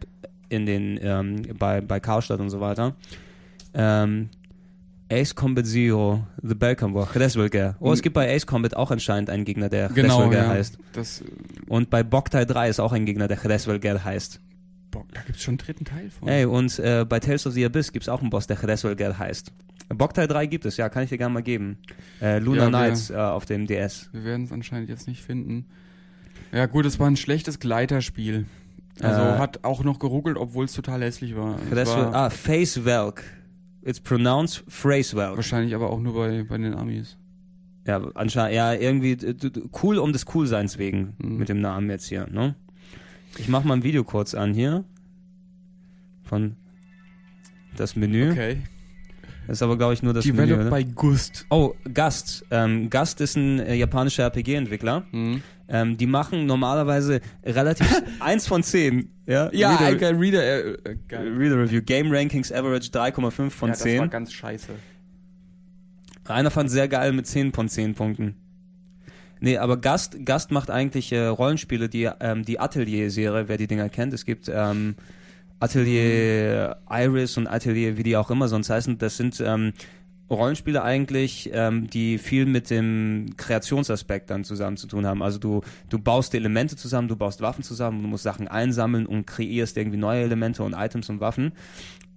[0.47, 2.95] in den ähm, bei bei Karstadt und so weiter.
[3.73, 4.29] Ähm,
[5.09, 7.75] Ace Combat Zero, The Belcom War, Reswilger.
[7.79, 10.49] Oh, es gibt bei Ace Combat auch anscheinend einen Gegner, der Genau, Reswilger ja.
[10.49, 10.77] heißt.
[10.93, 11.25] Das, äh,
[11.67, 14.41] Und bei Boktai 3 ist auch ein Gegner, der Reswilger heißt.
[14.91, 16.27] boah, da gibt's schon einen dritten Teil von.
[16.27, 19.51] Ey, und äh, bei Tales of the Abyss gibt's auch einen Boss, der Reswilger heißt.
[19.89, 21.77] Boktai 3 gibt es, ja, kann ich dir gerne mal geben.
[22.21, 24.09] Äh, Lunar Ja, wir- Knights äh, auf dem DS.
[24.11, 25.65] Wir werden es anscheinend jetzt nicht finden.
[26.51, 28.45] Ja gut, es war ein schlechtes Gleiterspiel.
[28.99, 31.55] Also Äh, hat auch noch geruckelt, obwohl es total hässlich war.
[31.71, 33.23] Es Reswil war ah, Face Welk.
[33.87, 35.37] It's pronounced Phrase Welk.
[35.37, 37.17] wahrscheinlich aber auch nur bei, bei den Amis.
[37.85, 39.17] Ja, anscheinend, ja, irgendwie
[39.81, 41.37] cool um des Coolseins wegen Mhm.
[41.37, 42.55] mit dem Namen jetzt hier, ne?
[43.37, 44.83] Ich mach mal ein Video kurz an hier.
[46.23, 46.57] Von
[47.77, 48.31] das Menü.
[48.31, 48.57] Okay.
[49.47, 50.37] Das ist aber, glaube ich, nur das Menü.
[50.37, 50.75] Developed Oder?
[50.75, 51.45] by Gust.
[51.49, 52.45] Oh, Gast.
[52.51, 55.05] Ähm, Gast ist ein äh, japanischer RPG-Entwickler.
[55.11, 55.41] Mhm.
[55.69, 57.87] Ähm, die machen normalerweise relativ
[58.19, 59.09] eins von zehn.
[59.25, 61.17] Ja, Ja, Reader, geil, Reader, äh, äh.
[61.17, 61.81] Reader Review.
[61.81, 63.99] Game Rankings Average 3,5 von ja, das 10.
[63.99, 64.69] war ganz scheiße.
[66.25, 68.35] Einer fand sehr geil mit 10 von 10 Punkten.
[69.39, 73.89] Nee, aber Gast, Gast macht eigentlich äh, Rollenspiele, die, ähm, die Atelier-Serie, wer die Dinger
[73.89, 74.13] kennt.
[74.13, 74.95] Es gibt ähm,
[75.59, 78.97] Atelier Iris und Atelier, wie die auch immer sonst heißen.
[78.97, 79.73] Das sind ähm,
[80.29, 85.23] Rollenspiele eigentlich, ähm, die viel mit dem Kreationsaspekt dann zusammen zu tun haben.
[85.23, 89.25] Also du, du baust Elemente zusammen, du baust Waffen zusammen, du musst Sachen einsammeln und
[89.25, 91.53] kreierst irgendwie neue Elemente und Items und Waffen.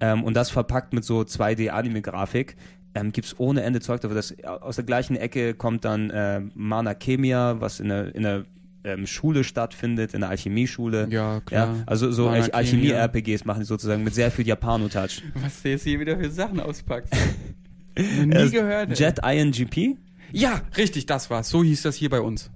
[0.01, 2.57] Ähm, und das verpackt mit so 2D-Anime-Grafik.
[2.95, 4.16] Ähm, gibt's ohne Ende Zeug dafür.
[4.16, 8.45] Das, aus der gleichen Ecke kommt dann äh, Mana Chemia, was in der, in der
[8.85, 11.07] ähm, Schule stattfindet, in der Alchemieschule.
[11.11, 11.76] Ja, klar.
[11.76, 12.28] Ja, also so.
[12.28, 15.22] Alchemie-RPGs machen die sozusagen mit sehr viel Japano-Touch.
[15.35, 17.12] Was du jetzt hier wieder für Sachen auspackst.
[17.99, 18.99] Nie Äh, gehört.
[18.99, 19.97] Jet INGP,
[20.33, 21.49] Ja, richtig, das war's.
[21.51, 22.51] So hieß das hier bei uns.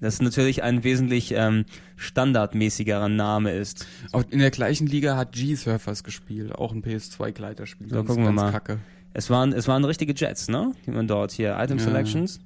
[0.00, 1.64] das natürlich ein wesentlich ähm,
[1.96, 3.86] standardmäßigerer Name ist.
[4.12, 7.88] Auch in der gleichen Liga hat G-Surfers gespielt, auch ein PS2-Gleiterspiel.
[7.88, 8.50] So, Ganz- gucken wir ganz mal.
[8.52, 8.78] Kacke.
[9.14, 10.72] Es waren, es waren richtige Jets, ne?
[10.86, 11.84] Die man dort hier, Item Ja.
[11.84, 12.40] Selections.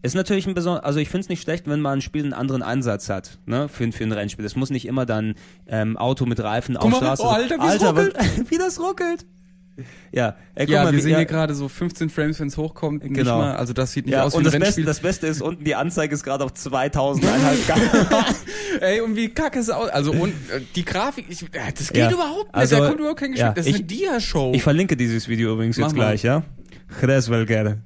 [0.00, 2.32] Ist natürlich ein besonders, also ich finde es nicht schlecht, wenn mal ein Spiel einen
[2.32, 4.44] anderen Einsatz hat, ne, für, für ein Rennspiel.
[4.44, 5.34] Es muss nicht immer dann
[5.66, 7.22] ähm, Auto mit Reifen auf Guck mal, Straße.
[7.24, 8.10] oh, Alter, Alter was,
[8.50, 9.26] wie das ruckelt.
[10.12, 12.56] Ja, ey, guck Ja, mal, wir sehen ja, hier gerade so 15 Frames, wenn es
[12.56, 13.02] hochkommt.
[13.02, 13.38] Genau.
[13.38, 14.84] mal, also das sieht nicht ja, aus wie und ein das Beste, Rennspiel.
[14.84, 17.58] das Beste ist, unten die Anzeige ist gerade auf 2000 Einheit.
[18.80, 19.88] Ey, und wie kacke es aus.
[19.90, 22.10] Also und äh, die Grafik, ich, äh, das geht Ja.
[22.12, 22.54] überhaupt nicht.
[22.54, 23.48] Also, da kommt überhaupt kein Geschmack.
[23.50, 24.52] ja, das ist ich- eine Dia-Show.
[24.54, 26.04] Ich verlinke dieses Video übrigens Mach jetzt mal.
[26.04, 26.42] gleich, ja?
[27.02, 27.78] Reswelger.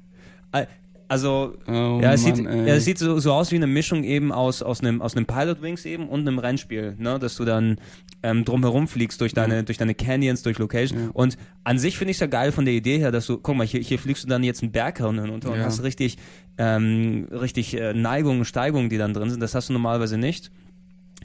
[1.13, 4.03] Also, Oh, ja, es Mann, sieht, ja, es sieht so, so aus wie eine Mischung
[4.03, 7.45] eben aus, aus einem, aus einem Pilot Wings eben und einem Rennspiel, ne, dass du
[7.45, 7.77] dann
[8.23, 10.99] ähm, drumherum fliegst durch deine, durch deine Canyons, durch Location.
[10.99, 11.09] Ja.
[11.13, 13.55] Und an sich finde ich es ja geil von der Idee her, dass du, guck
[13.55, 15.65] mal, hier, hier fliegst du dann jetzt einen Berghirn hinunter und Ja.
[15.65, 16.17] hast richtig,
[16.57, 19.41] ähm, richtig äh, Neigungen, Steigungen, die dann drin sind.
[19.41, 20.51] Das hast du normalerweise nicht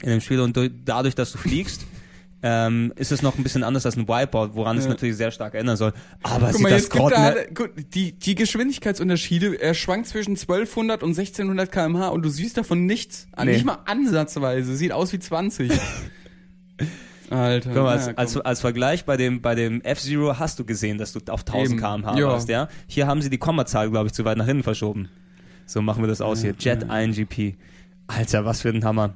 [0.01, 0.39] in dem Spiel.
[0.41, 1.85] Und durch, dadurch, dass du fliegst,
[2.41, 4.91] ähm, ist es noch ein bisschen anders als ein Wipeout, woran es Ja.
[4.91, 5.91] natürlich sehr stark erinnern soll.
[6.23, 11.03] Aber Guck sieht mal, das gibt da, gut, die, die Geschwindigkeitsunterschiede, er schwankt zwischen 1200
[11.03, 13.27] und 1600 km/h und du siehst davon nichts.
[13.37, 13.51] Nee.
[13.53, 14.75] Nicht mal ansatzweise.
[14.75, 15.71] Sieht aus wie 20.
[17.29, 17.69] Alter.
[17.73, 20.97] Guck mal, als, naja, als, als Vergleich bei dem, bei dem F-Zero hast du gesehen,
[20.97, 21.79] dass du auf 1000 Eben.
[21.79, 22.27] km/h Ja.
[22.27, 22.67] warst, ja?
[22.87, 25.09] Hier haben sie die Kommazahl, glaube ich, zu weit nach hinten verschoben.
[25.67, 26.73] So machen wir das aus Ja, hier.
[26.73, 26.99] Jet ja.
[26.99, 27.55] INGP.
[28.07, 29.13] Alter, was für ein Hammer.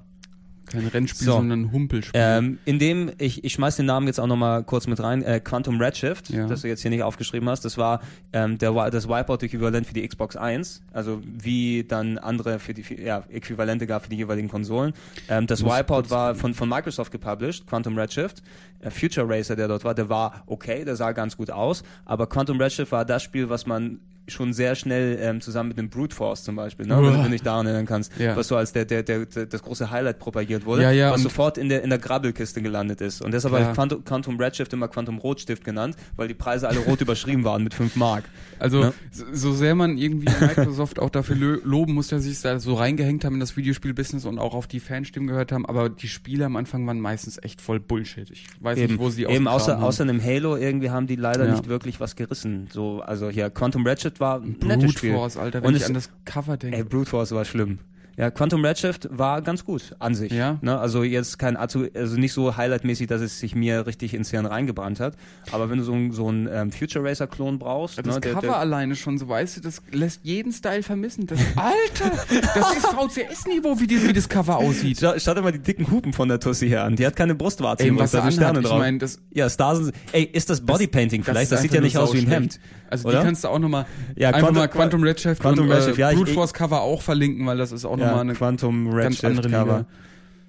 [0.65, 1.33] Kein Rennspiel, So.
[1.33, 2.19] sondern ein Humpelspiel.
[2.21, 5.39] Ähm, in dem, ich, ich schmeiß den Namen jetzt auch nochmal kurz mit rein, äh,
[5.39, 6.47] Quantum Redshift, Ja.
[6.47, 8.01] das du jetzt hier nicht aufgeschrieben hast, das war
[8.31, 13.23] ähm, der, das Wipeout-Äquivalent für die Xbox 1, also wie dann andere für die ja,
[13.29, 14.93] Äquivalente gab für die jeweiligen Konsolen.
[15.29, 18.41] Ähm, das Muss Wipeout war von, von Microsoft gepublished, Quantum Redshift.
[18.79, 22.27] Äh, Future Racer, der dort war, der war okay, der sah ganz gut aus, aber
[22.27, 26.15] Quantum Redshift war das Spiel, was man schon sehr schnell ähm, zusammen mit dem Brute
[26.15, 27.13] Force zum Beispiel, ne, wenn, du- Uah.
[27.17, 28.35] wenn du dich daran erinnern kannst, Ja.
[28.37, 31.21] was so als der, der, der, der, das große Highlight propagiert wurde, Ja, ja, was
[31.23, 33.21] sofort in der, in der Grabbelkiste gelandet ist.
[33.21, 36.79] Und deshalb habe ich Quantum, Quantum Redshift immer Quantum Rotstift genannt, weil die Preise alle
[36.79, 38.23] rot überschrieben waren mit 5 Mark.
[38.59, 38.93] Also, Ne?
[39.11, 42.59] so, so sehr man irgendwie Microsoft auch dafür lo loben muss, dass sie sich da
[42.59, 46.07] so reingehängt haben in das Videospielbusiness und auch auf die Fanstimmen gehört haben, aber die
[46.07, 48.29] Spiele am Anfang waren meistens echt voll Bullshit.
[48.31, 49.83] Ich weiß Eben, nicht, wo sie eben außer, haben.
[49.83, 52.67] außer einem Halo irgendwie haben die leider nicht wirklich was gerissen.
[52.71, 55.13] So, also hier, Quantum Redshift war ein nettes Brute Spiel.
[55.13, 56.77] Force, Alter, wenn Und ich an das Cover denke.
[56.77, 57.79] Ey, Brute Force war schlimm.
[58.15, 60.31] Ja, Quantum Redshift war ganz gut an sich.
[60.31, 60.59] Ja.
[60.61, 60.77] Ne?
[60.77, 64.45] Also jetzt kein, also also nicht so highlightmäßig, dass es sich mir richtig ins Hirn
[64.45, 65.15] reingebrannt hat.
[65.51, 68.33] Aber wenn du so, ein- so einen ähm, Future Racer Klon brauchst, das ne, der,
[68.33, 71.25] Cover der, alleine schon, so weißt du, das lässt jeden Style vermissen.
[71.25, 72.11] Das, Alter,
[72.53, 74.99] das ist VCS-Niveau, wie, die- wie das Cover aussieht.
[75.01, 76.95] Schau, schau dir mal die dicken Hupen von der Tussi her an.
[76.95, 78.79] Die hat keine Brustwarze, Ey, was da die Sterne anhat, ich drauf.
[78.79, 81.51] meine, das, ja, Stars sind, ey, ist das Bodypainting vielleicht?
[81.51, 82.27] Das, ist sieht ja nicht aus wie ein.
[82.27, 82.59] Hemd.
[82.89, 83.19] Also oder?
[83.21, 86.11] die kannst du auch nochmal, Ja, einfach Quantum- mal Quantum Redshift Quantum und Redshift, ja,
[86.11, 88.95] äh, Brute Force Cover auch verlinken, weil das ist auch ja, nochmal eine Quantum ganz
[88.95, 89.59] Redshift andere Liga.
[89.63, 89.85] Cover.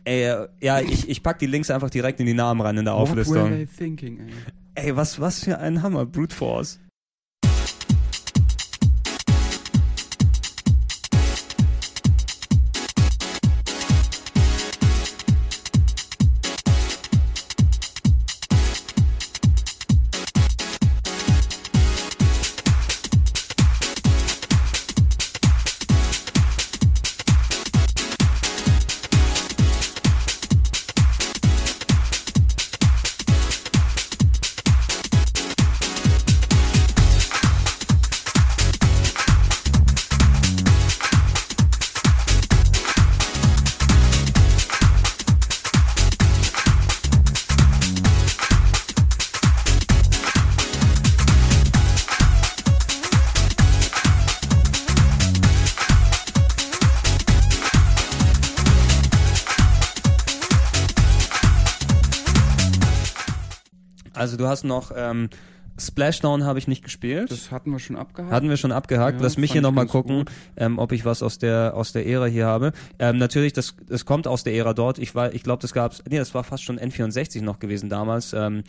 [0.04, 2.94] Ey, ja, ich, ich pack die Links einfach direkt in die Namen rein in der
[2.94, 3.50] What were Auflistung.
[3.50, 4.20] they thinking,
[4.74, 4.86] ey?
[4.88, 6.78] Ey, was, was für ein Hammer, Brute Force.
[64.24, 65.28] Also du hast noch ähm,
[65.78, 67.30] Splashdown habe ich nicht gespielt.
[67.30, 68.32] Das hatten wir schon abgehakt.
[68.32, 69.18] Hatten wir schon abgehakt.
[69.18, 70.24] Ja, Lass mich hier nochmal gucken,
[70.56, 72.72] ähm, ob ich was aus der aus der Ära hier habe.
[72.98, 74.98] Ähm, natürlich, das das kommt aus der Ära dort.
[74.98, 76.02] Ich war, ich glaube, das gab's.
[76.08, 78.32] Nee, das war fast schon N64 noch gewesen damals.
[78.32, 78.64] Ähm,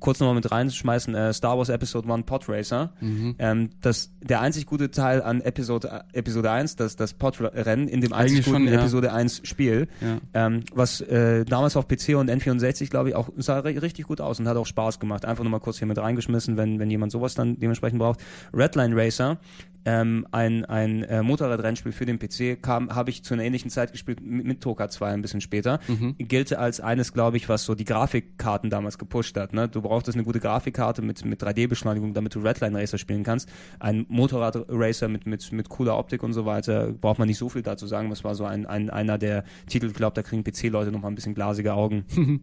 [0.00, 2.92] kurz nochmal mit reinschmeißen, äh, Star Wars Episode 1 Pod Racer.
[3.00, 3.34] Mhm.
[3.38, 8.12] Ähm, das, der einzig gute Teil an Episode, Episode 1, das, das Podrennen in dem
[8.12, 8.80] einzig Eigentlich guten schon, ja.
[8.80, 10.18] Episode 1 Spiel, Ja.
[10.46, 14.20] ähm, was äh, damals auf PC und N64, glaube ich, auch sah ri- richtig gut
[14.20, 15.24] aus und hat auch Spaß gemacht.
[15.24, 18.20] Einfach nur mal kurz hier mit reingeschmissen, wenn, wenn jemand sowas dann dementsprechend braucht.
[18.54, 19.38] Redline Racer,
[19.84, 23.92] ähm, ein, ein äh, Motorradrennspiel für den PC, kam, habe ich zu einer ähnlichen Zeit
[23.92, 25.80] gespielt, mit, mit Toka 2 ein bisschen später.
[25.88, 26.16] Mhm.
[26.18, 29.52] Gilt als eines, glaube ich, was so die Grafikkarten damals gepusht hat.
[29.52, 29.68] Ne?
[29.68, 33.48] Du brauchtest eine gute Grafikkarte mit, mit 3D-Beschleunigung, damit du Redline Racer spielen kannst.
[33.78, 37.62] Ein Motorradracer mit, mit, mit cooler Optik und so weiter, braucht man nicht so viel
[37.62, 38.10] dazu sagen.
[38.10, 41.08] Das war so ein, ein, einer der Titel, ich glaube, da kriegen PC-Leute noch mal
[41.08, 42.04] ein bisschen glasige Augen,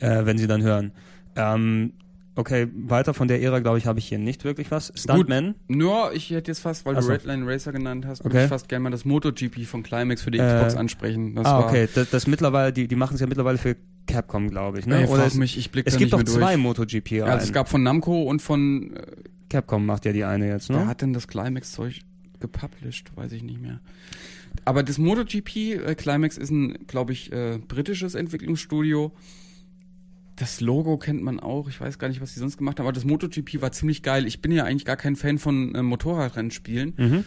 [0.00, 0.92] äh, wenn sie dann hören.
[1.36, 1.92] Ähm,
[2.36, 4.92] okay, weiter von der Ära, glaube ich, habe ich hier nicht wirklich was.
[4.94, 5.54] Stuntman.
[5.68, 7.12] Nur, ich hätte jetzt fast, weil Ach du so.
[7.12, 8.44] Redline Racer genannt hast, würde Okay.
[8.44, 11.34] ich fast gerne mal das MotoGP von Climax für die Äh, Xbox ansprechen.
[11.34, 11.88] Das ah, okay.
[11.94, 13.76] Das, das mittlerweile, die, die machen es ja mittlerweile für
[14.06, 14.86] Capcom, glaube ich.
[14.86, 15.02] Ne?
[15.02, 16.56] Ey, Oder es, mich, ich blick es da gibt nicht doch zwei.
[16.56, 17.32] MotoGP Ja, rein.
[17.34, 19.02] also es gab von Namco und von, äh,
[19.48, 20.86] Capcom macht ja die eine jetzt, wer ne?
[20.86, 22.00] hat denn das Climax-Zeug
[22.40, 23.12] gepublished?
[23.16, 23.80] Weiß ich nicht mehr.
[24.64, 29.12] Aber das MotoGP, äh, Climax ist ein, glaube ich, äh, britisches Entwicklungsstudio.
[30.36, 31.68] Das Logo kennt man auch.
[31.68, 32.86] Ich weiß gar nicht, was sie sonst gemacht haben.
[32.86, 34.26] Aber das MotoGP war ziemlich geil.
[34.26, 36.94] Ich bin ja eigentlich gar kein Fan von äh, Motorradrennspielen.
[36.96, 37.24] Mhm.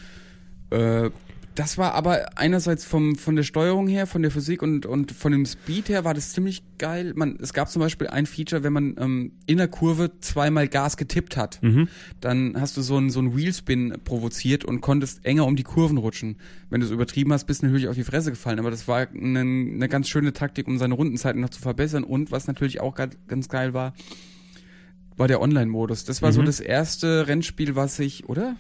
[0.70, 1.10] Äh,
[1.58, 5.32] Das war aber einerseits vom, von der Steuerung her, von der Physik und, und von
[5.32, 7.14] dem Speed her war das ziemlich geil.
[7.16, 10.98] Man, es gab zum Beispiel ein Feature, wenn man ähm, in der Kurve zweimal Gas
[10.98, 11.88] getippt hat, Mhm.
[12.22, 15.98] dann hast du so einen, so einen Wheelspin provoziert und konntest enger um die Kurven
[15.98, 16.36] rutschen.
[16.70, 18.60] Wenn du es übertrieben hast, bist du natürlich auf die Fresse gefallen.
[18.60, 22.04] Aber das war eine, eine ganz schöne Taktik, um seine Rundenzeiten noch zu verbessern.
[22.04, 23.94] Und was natürlich auch ga- ganz geil war,
[25.16, 26.06] war der Online-Modus.
[26.06, 26.46] Das war so Mhm.
[26.46, 28.56] das erste Rennspiel, was ich, oder?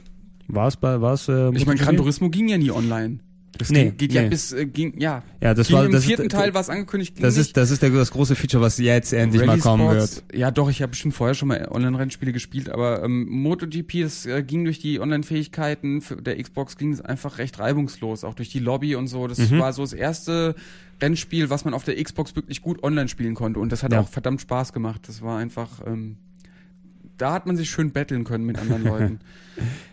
[0.47, 1.79] War es bei, war es, äh, Ich meine?
[1.79, 3.19] Gran Turismo ging ja nie online.
[3.57, 4.29] Das Nee, ging, geht ja nee.
[4.29, 5.23] bis, äh, ging, ja.
[5.41, 7.47] Ja, das ging war, im das vierten ist, Teil war es angekündigt, ging das nicht.
[7.47, 10.35] ist, das ist der, das große Feature, was jetzt endlich mal Rally kommen Sports, wird.
[10.37, 14.43] Ja, doch, ich habe bestimmt vorher schon mal Online-Rennspiele gespielt, aber ähm, MotoGP, das äh,
[14.43, 18.95] ging durch die Online-Fähigkeiten der Xbox ging es einfach recht reibungslos, auch durch die Lobby
[18.95, 19.25] und so.
[19.27, 19.57] Das Mhm.
[19.59, 20.53] war so das erste
[21.01, 24.01] Rennspiel, was man auf der Xbox wirklich gut online spielen konnte und das hat Ja.
[24.01, 25.01] auch verdammt Spaß gemacht.
[25.07, 26.17] Das war einfach, ähm,
[27.17, 29.19] da hat man sich schön betteln können mit anderen Leuten.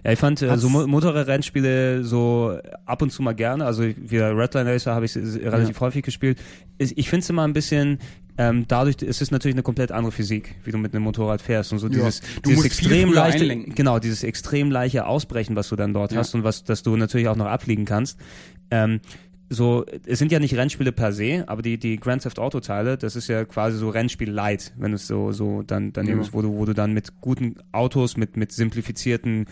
[0.05, 3.65] Ja, ich fand äh, Hat's- so Mo Motorradrennspiele so ab und zu mal gerne.
[3.65, 6.39] Also wieder Redline Racer habe ich relativ häufig gespielt.
[6.79, 7.99] Ich, finde es immer ein bisschen,
[8.37, 11.73] ähm, dadurch es ist natürlich eine komplett andere Physik, wie du mit einem Motorrad fährst
[11.73, 11.95] und so Ja.
[11.95, 13.75] dieses, Du dieses extrem leichte, einlenken.
[13.75, 16.19] genau dieses extrem leichte Ausbrechen, was du dann dort Ja.
[16.19, 18.19] hast und was, dass du natürlich auch noch abfliegen kannst.
[18.71, 19.01] Ähm,
[19.51, 22.97] so, es sind ja nicht Rennspiele per se, aber die, die Grand Theft Auto Teile,
[22.97, 26.15] das ist ja quasi so Rennspiel light, wenn es so, so dann, dann Ja.
[26.15, 29.47] nimmst, wo du, wo du dann mit guten Autos, mit, mit simplifizierten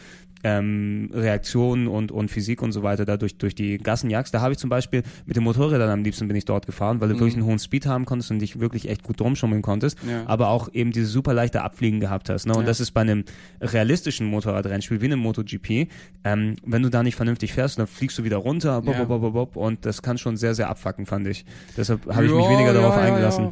[0.45, 4.35] ähm, Reaktionen und, und Physik und so weiter da durch, durch die Gassen jagst.
[4.35, 7.09] Da habe ich zum Beispiel mit den Motorrädern am liebsten bin ich dort gefahren, weil
[7.09, 7.19] du Mhm.
[7.21, 10.25] wirklich einen hohen Speed haben konntest und dich wirklich echt gut rumschummeln konntest, Ja.
[10.27, 12.47] aber auch eben dieses super leichte Abfliegen gehabt hast.
[12.47, 12.53] Ne?
[12.55, 12.67] Und Ja.
[12.67, 13.25] das ist bei einem
[13.61, 15.89] realistischen Motorradrennspiel wie einem MotoGP,
[16.25, 19.05] ähm, wenn du da nicht vernünftig fährst, dann fliegst du wieder runter bop, Ja.
[19.05, 21.45] bop, bop, bop, und das kann schon sehr, sehr abfacken, fand ich.
[21.77, 23.51] Deshalb habe ich mich weniger darauf eingelassen.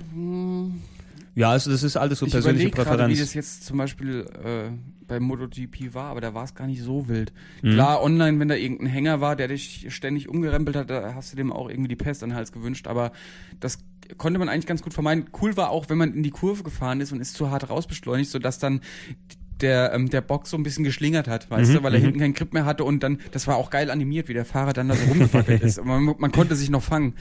[1.41, 1.51] Ja.
[1.51, 3.19] Also das ist alles so ich persönliche überlege gerade, wie Präferenz.
[3.21, 4.71] das jetzt zum Beispiel äh,
[5.07, 7.33] bei MotoGP war, aber da war es gar nicht so wild.
[7.63, 7.73] Mhm.
[7.73, 11.37] Klar, online, wenn da irgendein Hänger war, der dich ständig umgerempelt hat, da hast du
[11.37, 13.13] dem auch irgendwie die Pest an den Hals gewünscht, aber
[13.59, 13.79] das
[14.19, 15.27] konnte man eigentlich ganz gut vermeiden.
[15.41, 18.31] Cool war auch, wenn man in die Kurve gefahren ist und ist zu hart rausbeschleunigt,
[18.31, 18.81] sodass dann
[19.61, 22.05] der, ähm, der Box so ein bisschen geschlingert hat, weißt Mhm, du, weil er mhm.
[22.05, 24.73] hinten keinen Grip mehr hatte und dann, das war auch geil animiert, wie der Fahrer
[24.73, 25.85] dann da so rumgewackelt ist.
[25.85, 27.15] Man, man konnte sich noch fangen.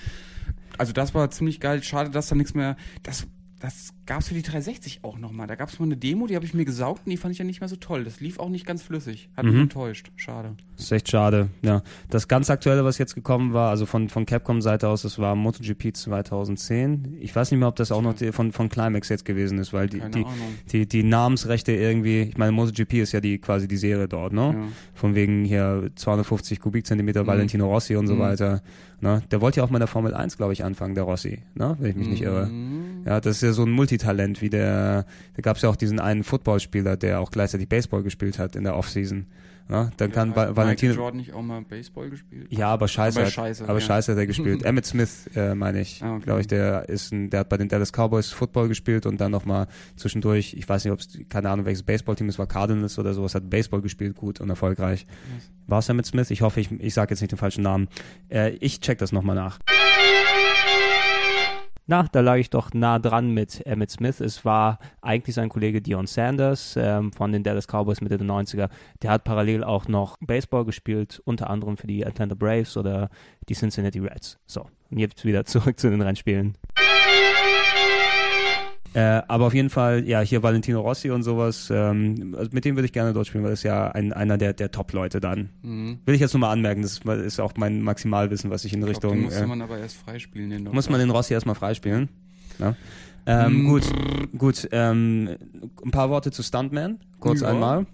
[0.78, 1.84] Also das war ziemlich geil.
[1.84, 2.78] Schade, dass da nichts mehr.
[3.04, 3.28] Das,
[3.60, 5.46] das gab's für die 360 auch nochmal.
[5.48, 7.46] Da gab's mal eine Demo, die habe ich mir gesaugt und die fand ich ja
[7.46, 8.04] nicht mehr so toll.
[8.06, 9.30] Das lief auch nicht ganz flüssig.
[9.36, 9.62] Hat mich Mhm.
[9.64, 10.12] enttäuscht.
[10.16, 10.56] Schade.
[10.78, 11.84] Das ist echt schade, ja.
[12.10, 15.94] Das ganz aktuelle, was jetzt gekommen war, also von, von Capcom-Seite aus, das war MotoGP
[15.96, 17.18] 2010.
[17.20, 19.74] Ich weiß nicht mehr, ob das auch noch die, von, von Climax jetzt gewesen ist,
[19.74, 20.26] weil die, die,
[20.72, 24.56] die, die Namensrechte irgendwie, ich meine, MotoGP ist ja die quasi die Serie dort, ne?
[24.58, 24.68] Ja.
[24.94, 27.28] Von wegen hier 250 Kubikzentimeter Mhm.
[27.28, 28.20] Valentino Rossi und so Mhm.
[28.20, 28.62] weiter.
[29.02, 29.22] Ne?
[29.32, 31.78] Der wollte ja auch mal in der Formel 1, glaube ich, anfangen, der Rossi, ne?
[31.80, 32.48] Wenn ich mich nicht irre.
[32.48, 33.04] Mhm.
[33.06, 36.00] Ja, das ist ja so ein Multitalent, wie der, da gab es ja auch diesen
[36.00, 39.26] einen Footballspieler, der auch gleichzeitig Baseball gespielt hat in der Offseason.
[39.70, 40.94] Ja, dann kann Hat Va Michael Valentino.
[40.96, 42.48] Jordan nicht auch mal Baseball gespielt?
[42.50, 43.20] Ja, aber scheiße.
[43.20, 43.86] Aber hat, scheiße, aber ja.
[43.86, 44.64] scheiße hat er gespielt.
[44.66, 46.02] Emmett Smith, äh, meine ich.
[46.04, 46.26] Ah, okay.
[46.26, 49.32] Glaube ich, der ist ein, der hat bei den Dallas Cowboys Football gespielt und dann
[49.32, 53.14] nochmal zwischendurch, ich weiß nicht, ob es, keine Ahnung, welches Baseballteam es war, Cardinals oder
[53.14, 55.06] sowas, hat Baseball gespielt, gut und erfolgreich.
[55.36, 55.52] Yes.
[55.68, 56.32] War es Emmett Smith?
[56.32, 57.90] Ich hoffe, ich, ich sage jetzt nicht den falschen Namen.
[58.30, 59.60] Äh, ich check das nochmal nach.
[61.92, 64.20] Na, da lag ich doch nah dran mit Emmett Smith.
[64.20, 68.70] Es war eigentlich sein Kollege Dion Sanders ähm, von den Dallas Cowboys Mitte der 90er.
[69.02, 73.10] Der hat parallel auch noch Baseball gespielt, unter anderem für die Atlanta Braves oder
[73.50, 74.38] die Cincinnati Reds.
[74.46, 76.54] So, und jetzt wieder zurück zu den Rennspielen.
[79.00, 82.76] Äh, aber auf jeden Fall, ja, hier Valentino Rossi und sowas, ähm, also mit dem
[82.76, 85.50] würde ich gerne dort spielen, weil das ist ja ein, einer der, der Top-Leute dann.
[85.62, 86.00] Mhm.
[86.06, 88.88] Will ich jetzt nur mal anmerken, das ist, auch mein Maximalwissen, was ich in Ich
[89.00, 89.22] glaub, den Richtung.
[89.26, 90.50] musste Äh, man aber erst freispielen.
[90.50, 92.10] Den muss man den Rossi erstmal freispielen.
[92.58, 92.76] Ja.
[93.26, 93.68] Ähm, Mm.
[93.68, 93.84] Gut,
[94.38, 94.68] gut.
[94.72, 95.30] Ähm,
[95.86, 97.50] ein paar Worte zu Stuntman, kurz Ja.
[97.50, 97.86] einmal.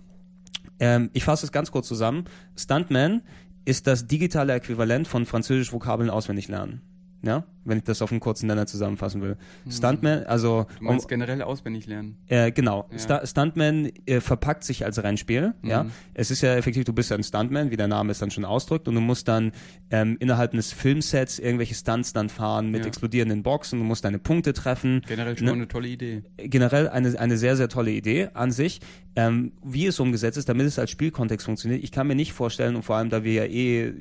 [0.79, 2.25] Ähm, ich fasse es ganz kurz zusammen.
[2.55, 3.21] Stuntman
[3.65, 6.81] ist das digitale Äquivalent von französisch Vokabeln auswendig lernen.
[7.25, 9.37] Ja, wenn ich das auf einen kurzen Nenner zusammenfassen will.
[9.67, 12.17] Stuntman, also Du meinst generell auswendig lernen.
[12.27, 12.87] äh, genau.
[12.91, 12.99] Ja.
[12.99, 15.55] Sta- Stuntman äh, verpackt sich als Rennspiel.
[15.63, 15.91] Ja, Mhm.
[16.13, 18.45] es ist ja effektiv, du bist ja ein Stuntman, wie der Name es dann schon
[18.45, 19.53] ausdrückt, und du musst dann
[19.89, 22.87] ähm, innerhalb eines Filmsets irgendwelche Stunts dann fahren mit Ja.
[22.87, 23.79] explodierenden Boxen.
[23.79, 25.01] Du musst deine Punkte treffen.
[25.07, 25.53] Generell schon Ne?
[25.53, 26.21] eine tolle Idee.
[26.37, 28.81] Generell eine eine sehr sehr tolle Idee an sich.
[29.15, 31.83] Ähm, wie es umgesetzt ist, damit es als Spielkontext funktioniert.
[31.83, 33.93] Ich kann mir nicht vorstellen und vor allem, da wir ja eh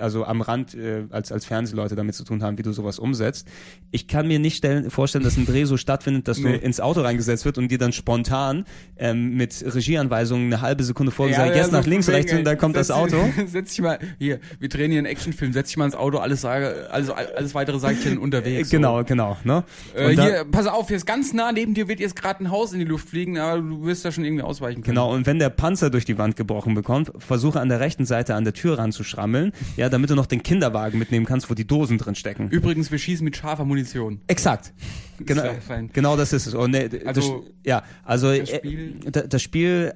[0.00, 3.46] also am Rand äh, als als Fernsehleute damit zu tun haben, wie du sowas umsetzt.
[3.90, 6.52] Ich kann mir nicht stellen, vorstellen, dass ein Dreh so stattfindet, dass Nee.
[6.52, 8.64] du ins Auto reingesetzt wird und dir dann spontan
[8.96, 12.90] ähm, mit Regieanweisungen eine halbe Sekunde vorgesagt, jetzt nach links, rechts und dann kommt das
[12.90, 13.16] Auto.
[13.46, 16.40] Setz dich mal, hier, wir drehen hier einen Actionfilm, setz dich mal ins Auto, alles
[16.40, 18.68] sage, alles, alles weitere sage ich dir unterwegs.
[18.70, 18.76] so.
[18.76, 19.36] Genau, genau.
[19.44, 19.64] Ne?
[19.94, 22.72] Äh, hier, pass auf, hier ist ganz nah neben dir wird jetzt gerade ein Haus
[22.72, 24.94] in die Luft fliegen, aber du wirst da schon irgendwie ausweichen können.
[24.94, 28.34] Genau, und wenn der Panzer durch die Wand gebrochen bekommt, versuche an der rechten Seite
[28.34, 31.98] an der Tür ranzuschrammeln, ja, damit du noch den Kinderwagen mitnehmen kannst, wo die Dosen
[31.98, 32.48] drin stecken.
[32.50, 34.20] Übrigens, wir schießen mit scharfer Munition.
[34.26, 34.72] Exakt.
[35.18, 35.44] Genau,
[35.92, 36.54] genau das ist es.
[36.54, 39.94] Und, nee, Also, das, ja, also das äh, Spiel- da- das Spiel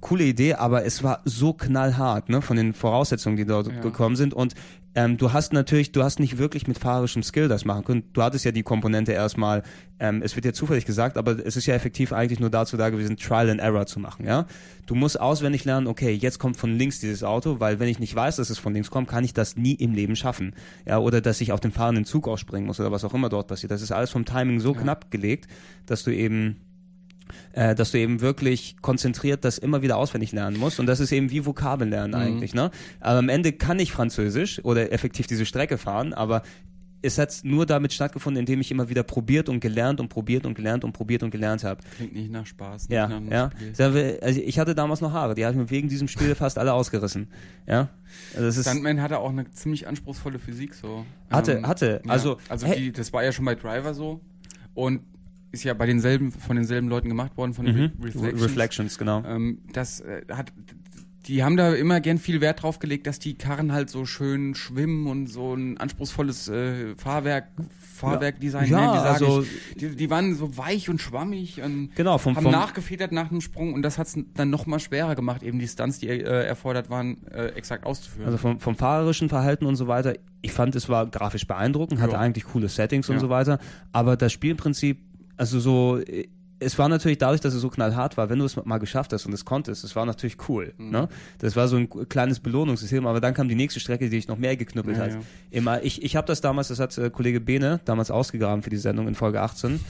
[0.00, 3.80] coole Idee, aber es war so knallhart, ne, von den Voraussetzungen, die dort Ja.
[3.80, 4.32] gekommen sind.
[4.32, 4.54] Und
[4.94, 8.04] ähm, du hast natürlich, du hast nicht wirklich mit fahrerischem Skill das machen können.
[8.12, 9.62] Du hattest ja die Komponente erstmal,
[10.00, 12.90] ähm, es wird ja zufällig gesagt, aber es ist ja effektiv eigentlich nur dazu da
[12.90, 14.46] gewesen, Trial and Error zu machen, ja.
[14.86, 18.14] Du musst auswendig lernen, okay, jetzt kommt von links dieses Auto, weil wenn ich nicht
[18.14, 20.54] weiß, dass es von links kommt, kann ich das nie im Leben schaffen.
[20.84, 23.46] Ja, oder dass ich auf den fahrenden Zug ausspringen muss oder was auch immer dort
[23.46, 23.70] passiert.
[23.70, 25.46] Das ist alles vom Timing so knapp gelegt,
[25.86, 26.56] dass du eben
[27.52, 30.80] äh, dass du eben wirklich konzentriert das immer wieder auswendig lernen musst.
[30.80, 32.54] Und das ist eben wie Vokabeln lernen eigentlich.
[32.54, 32.70] Ne?
[33.00, 36.42] Aber am Ende kann ich Französisch oder effektiv diese Strecke fahren, aber
[37.02, 40.52] es hat nur damit stattgefunden, indem ich immer wieder probiert und gelernt und probiert und
[40.52, 41.80] gelernt und probiert und gelernt habe.
[41.96, 42.90] Klingt nicht nach Spaß.
[42.90, 43.50] Nicht Ja, nach ja.
[44.20, 46.74] Also ich hatte damals noch Haare, die habe ich mir wegen diesem Spiel fast alle
[46.74, 47.28] ausgerissen.
[47.66, 47.88] Ja,
[48.34, 51.06] also das ist Stuntman hatte auch eine ziemlich anspruchsvolle Physik so.
[51.30, 52.02] Hatte- Ähm, hatte.
[52.04, 52.10] ja.
[52.12, 54.20] Also, also hey- die, das war ja schon bei Driver so
[54.74, 55.00] und
[55.52, 57.80] ist ja bei denselben von denselben Leuten gemacht worden von den mhm.
[58.00, 58.42] Re Reflections.
[58.42, 59.22] Reflections, genau.
[59.26, 60.52] Ähm, das äh, hat
[61.26, 64.54] die haben da immer gern viel Wert drauf gelegt, dass die Karren halt so schön
[64.54, 67.48] schwimmen und so ein anspruchsvolles äh, Fahrwerk
[67.94, 68.70] Fahrwerkdesign.
[68.70, 72.16] Ja, ne, wie sag also- ich, die, die waren so weich und schwammig und Genau,
[72.16, 75.42] vom- haben vom- nachgefedert nach dem Sprung und das hat's dann noch mal schwerer gemacht,
[75.42, 78.24] eben die Stunts, die äh, erfordert waren, äh, exakt auszuführen.
[78.26, 82.12] Also vom, vom fahrerischen Verhalten und so weiter, ich fand, es war grafisch beeindruckend, hatte
[82.14, 82.18] Ja.
[82.20, 83.20] eigentlich coole Settings und Ja.
[83.20, 83.58] so weiter,
[83.92, 84.98] aber das Spielprinzip,
[85.40, 86.28] also so, äh,
[86.62, 89.24] es war natürlich dadurch, dass es so knallhart war, wenn du es mal geschafft hast
[89.24, 90.74] und es konntest, es war natürlich cool.
[90.76, 90.90] Mhm.
[90.90, 91.08] Ne?
[91.38, 94.36] Das war so ein kleines Belohnungssystem, aber dann kam die nächste Strecke, die dich noch
[94.36, 95.12] mehr geknüppelt Ja, hat.
[95.12, 95.20] ja.
[95.50, 98.76] Immer, ich ich habe das damals, das hat äh, Kollege Bene damals ausgegraben für die
[98.76, 99.80] Sendung in Folge 18.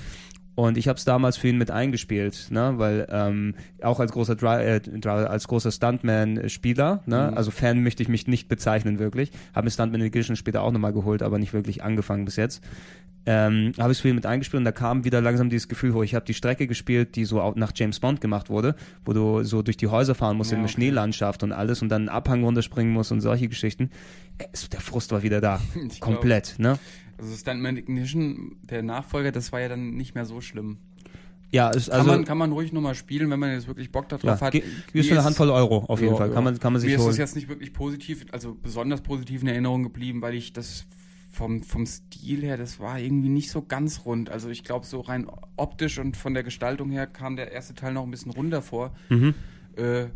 [0.61, 2.75] Und ich habe es damals für ihn mit eingespielt, ne?
[2.77, 7.29] weil ähm, auch als großer äh, als großer Stuntman-Spieler, ne?
[7.31, 7.37] Mhm.
[7.37, 10.93] also Fan möchte ich mich nicht bezeichnen wirklich, habe mir Stuntman Edition später auch nochmal
[10.93, 12.63] geholt, aber nicht wirklich angefangen bis jetzt.
[13.27, 15.93] Ähm, habe ich es für ihn mit eingespielt und da kam wieder langsam dieses Gefühl
[15.93, 16.03] hoch.
[16.03, 19.43] Ich habe die Strecke gespielt, die so auch nach James Bond gemacht wurde, wo du
[19.45, 20.75] so durch die Häuser fahren musst Ja, in der okay.
[20.81, 23.91] Schneelandschaft und alles und dann einen Abhang runterspringen musst und solche Geschichten.
[24.39, 25.61] Äh, es- Der Frust war wieder da.
[25.91, 26.15] Ich glaub.
[26.15, 26.79] Komplett, ne?
[27.21, 30.79] Also Stuntman Ignition, der Nachfolger, das war ja dann nicht mehr so schlimm.
[31.53, 34.19] Ja, Kann, also man, kann man ruhig nochmal spielen, wenn man jetzt wirklich Bock ja,
[34.19, 34.53] darauf hat.
[34.53, 34.63] ge-
[34.93, 36.29] Mir ist für eine ist- Handvoll Euro auf jeden Ja, Fall.
[36.29, 36.35] ja.
[36.35, 37.11] Kann man, kann man sich Mir ist holen.
[37.11, 40.87] das jetzt nicht wirklich positiv, also besonders positiv in Erinnerung geblieben, weil ich das
[41.33, 44.31] vom, vom Stil her, das war irgendwie nicht so ganz rund.
[44.31, 47.93] Also ich glaube, so rein optisch und von der Gestaltung her kam der erste Teil
[47.95, 48.93] noch ein bisschen runder vor.
[49.09, 49.35] Mhm.
[49.77, 50.07] Äh,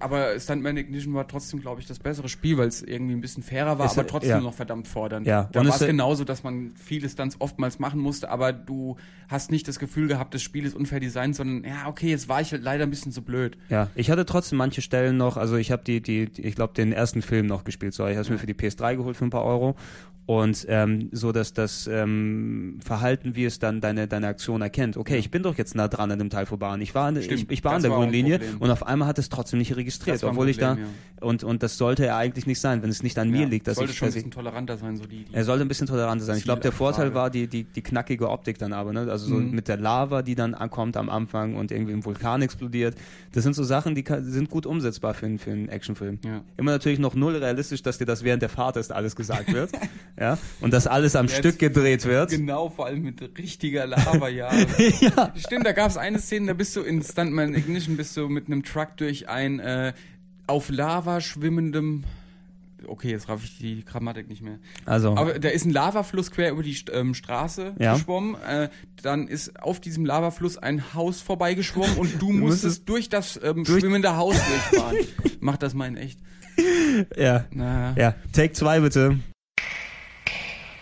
[0.00, 3.42] aber Stuntman Ignition war trotzdem, glaube ich, das bessere Spiel, weil es irgendwie ein bisschen
[3.42, 4.40] fairer war, Es- aber trotzdem ja.
[4.40, 5.26] noch verdammt fordernd.
[5.26, 8.96] Ja, Da war es genauso, dass man viele Stunts oftmals machen musste, aber du
[9.28, 12.40] hast nicht das Gefühl gehabt, das Spiel ist unfair designt, sondern ja, okay, jetzt war
[12.40, 13.56] ich halt leider ein bisschen zu blöd.
[13.68, 16.74] Ja, ich hatte trotzdem manche Stellen noch, also ich habe die, die, die, ich glaube,
[16.74, 17.94] den ersten Film noch gespielt.
[17.94, 19.74] So, ich habe es mir für die PS3 geholt für ein paar Euro.
[20.26, 24.96] Und ähm, so, dass das ähm, Verhalten, wie es dann deine, deine Aktion erkennt.
[24.96, 26.74] Okay, ich bin doch jetzt nah dran an dem Teil vorbei.
[26.80, 28.40] Ich war, an- Stimmt, ich, ich war an der war Problem.
[28.58, 30.88] und auf einmal hat es trotzdem nicht registriert, obwohl ich da Problem,
[31.20, 33.66] und und das sollte ja eigentlich nicht sein, wenn es nicht an mir Ja, liegt,
[33.66, 35.68] dass sollte ich, schon ein dass bisschen toleranter sein, so die, die er sollte ein
[35.68, 36.38] bisschen toleranter sein.
[36.38, 39.00] Ich glaube, der Vorteil war die, die, die knackige Optik dann aber, ne?
[39.10, 39.50] Also so Mhm.
[39.50, 42.94] mit der Lava, die dann ankommt am Anfang und irgendwie im Vulkan explodiert.
[43.32, 46.18] Das sind so Sachen, die kann, sind gut umsetzbar für, einen- für einen Actionfilm.
[46.24, 46.42] Ja.
[46.56, 49.70] Immer natürlich noch null realistisch, dass dir das während der Fahrt erst alles gesagt wird.
[50.18, 50.38] ja.
[50.60, 52.30] Und dass alles am Jetzt- Stück gedreht wird.
[52.30, 54.52] Genau, vor allem mit richtiger Lava, ja.
[55.00, 55.32] ja.
[55.36, 58.46] Stimmt, da gab es eine Szene, da bist du in Stuntman Ignition, bist du mit
[58.46, 59.92] einem Truck durch ein äh,
[60.46, 62.04] auf Lava schwimmendem.
[62.86, 64.58] Okay, jetzt raff ich die Grammatik nicht mehr.
[64.84, 65.16] Also.
[65.16, 67.94] Aber da ist ein Lavafluss quer über die ähm, Straße Ja.
[67.94, 68.36] geschwommen.
[68.46, 68.68] Äh,
[69.02, 73.64] dann ist auf diesem Lavafluss ein Haus vorbeigeschwommen und du musstest musstest durch das ähm,
[73.64, 74.98] durch- schwimmende Haus durchfahren.
[75.40, 76.18] Mach das mal in echt.
[77.16, 77.46] ja.
[77.52, 78.14] Na, Ja.
[78.34, 79.18] Take 2 bitte.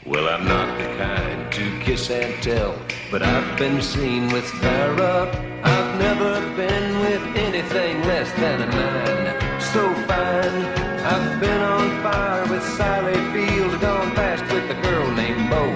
[0.04, 2.74] Well, I'm not the kind to kiss and tell,
[3.12, 5.30] but I've been seen with Farrah.
[5.62, 9.60] I've never been with anything less than a nine.
[9.60, 10.64] So fine,
[11.06, 15.70] I've been on fire with Sally Field, gone fast with a girl named Bo.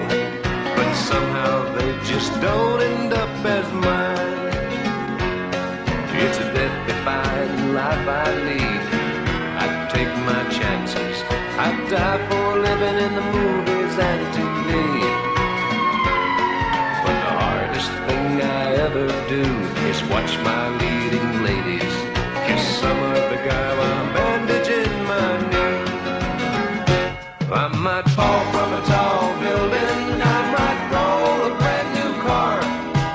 [0.75, 4.51] But somehow they just don't end up as mine.
[6.19, 8.81] It's a death-defying life I lead.
[9.63, 11.23] I take my chances.
[11.57, 13.76] I die for living in the movies
[18.87, 19.43] ever do
[19.89, 21.95] is watch my leading ladies
[22.47, 25.79] kiss some other guy while I'm bandaging my knee.
[27.51, 32.57] I might fall from a tall building, I might roll a brand new car,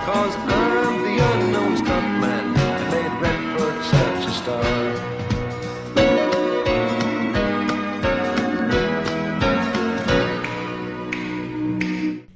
[0.04, 4.72] cause I'm the unknown stuntman that made Redford such a star.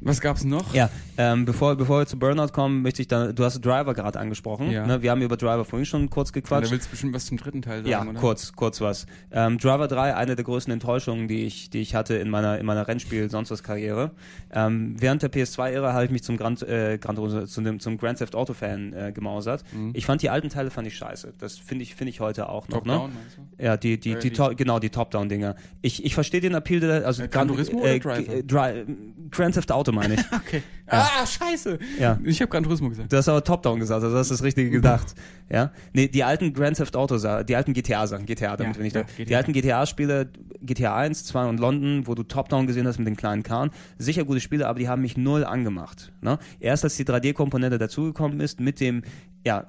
[0.01, 0.73] Was gab's noch?
[0.73, 4.19] Ja, ähm, bevor, bevor wir zu Burnout kommen, möchte ich da, du hast Driver gerade
[4.19, 4.71] angesprochen.
[4.71, 4.87] Ja.
[4.87, 5.03] Ne?
[5.03, 6.67] Wir haben über Driver vorhin schon kurz Ja, gequatscht.
[6.69, 8.19] da willst du bestimmt was zum dritten Teil sagen, Ja, oder?
[8.21, 9.07] kurz, kurz was.
[9.31, 12.67] Ähm, Driver 3, eine der größten Enttäuschungen, die ich, die ich hatte in meiner, in
[12.67, 14.11] meiner Rennspiel sonst was Karriere.
[14.53, 18.19] Ähm, während der PS2-Ära habe ich mich zum Grand, äh, Grand, zu dem, zum Grand
[18.19, 19.65] Theft Auto Fan äh, gemausert.
[19.73, 19.91] Mhm.
[19.95, 21.35] Ich fand die alten Teile fand ich scheiße.
[21.39, 22.79] Das finde ich, finde ich heute auch noch.
[22.79, 22.93] Top ne?
[22.95, 23.63] Down, meinst du?
[23.65, 25.57] Ja, die, die, Äh, die, die- to genau, die Top-Down-Dinger.
[25.83, 28.23] Ich, ich verstehe den Appeal, der, also Äh, Gran Gran- Turismo oder äh, Driver?
[28.23, 28.85] G- Dri
[29.31, 30.21] Grand Theft Auto meine ich.
[30.47, 30.63] Okay.
[30.89, 31.79] Ah, scheiße.
[31.99, 32.19] Ja.
[32.25, 33.13] Ich habe Gran Turismo gesagt.
[33.13, 35.15] Du hast aber Top-Down gesagt, also hast das Richtige gedacht.
[35.49, 35.73] Ja?
[35.93, 39.03] Nee, die alten Grand Theft Auto, die alten GTA-Sachen, GTA, damit Ja, wir nicht ja,
[39.03, 39.09] da.
[39.17, 39.37] Die GTA.
[39.37, 40.29] alten GTA-Spiele,
[40.63, 44.25] GTA 1, 2 und London, wo du Top-Down gesehen hast mit den kleinen Karren, sicher
[44.25, 46.13] gute Spiele, aber die haben mich null angemacht.
[46.21, 46.39] Ne?
[46.61, 49.03] Erst als die 3D-Komponente dazugekommen ist, mit dem,
[49.45, 49.67] ja,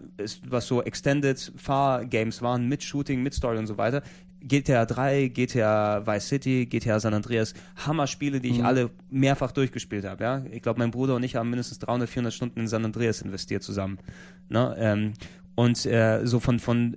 [0.48, 4.02] was so Extended Fahrgames waren, mit Shooting, mit Story und so weiter,
[4.42, 7.54] GTA 3, GTA Vice City, GTA San Andreas,
[7.86, 10.24] Hammer-Spiele, die ich alle mehrfach durchgespielt habe.
[10.24, 10.44] Ja?
[10.52, 13.64] Ich glaube, mein Bruder und ich haben mindestens 300, 400 Stunden in San Andreas investiert
[13.64, 13.98] zusammen.
[14.50, 14.76] Ne?
[14.78, 15.14] Ähm,
[15.56, 16.96] und äh, so von, von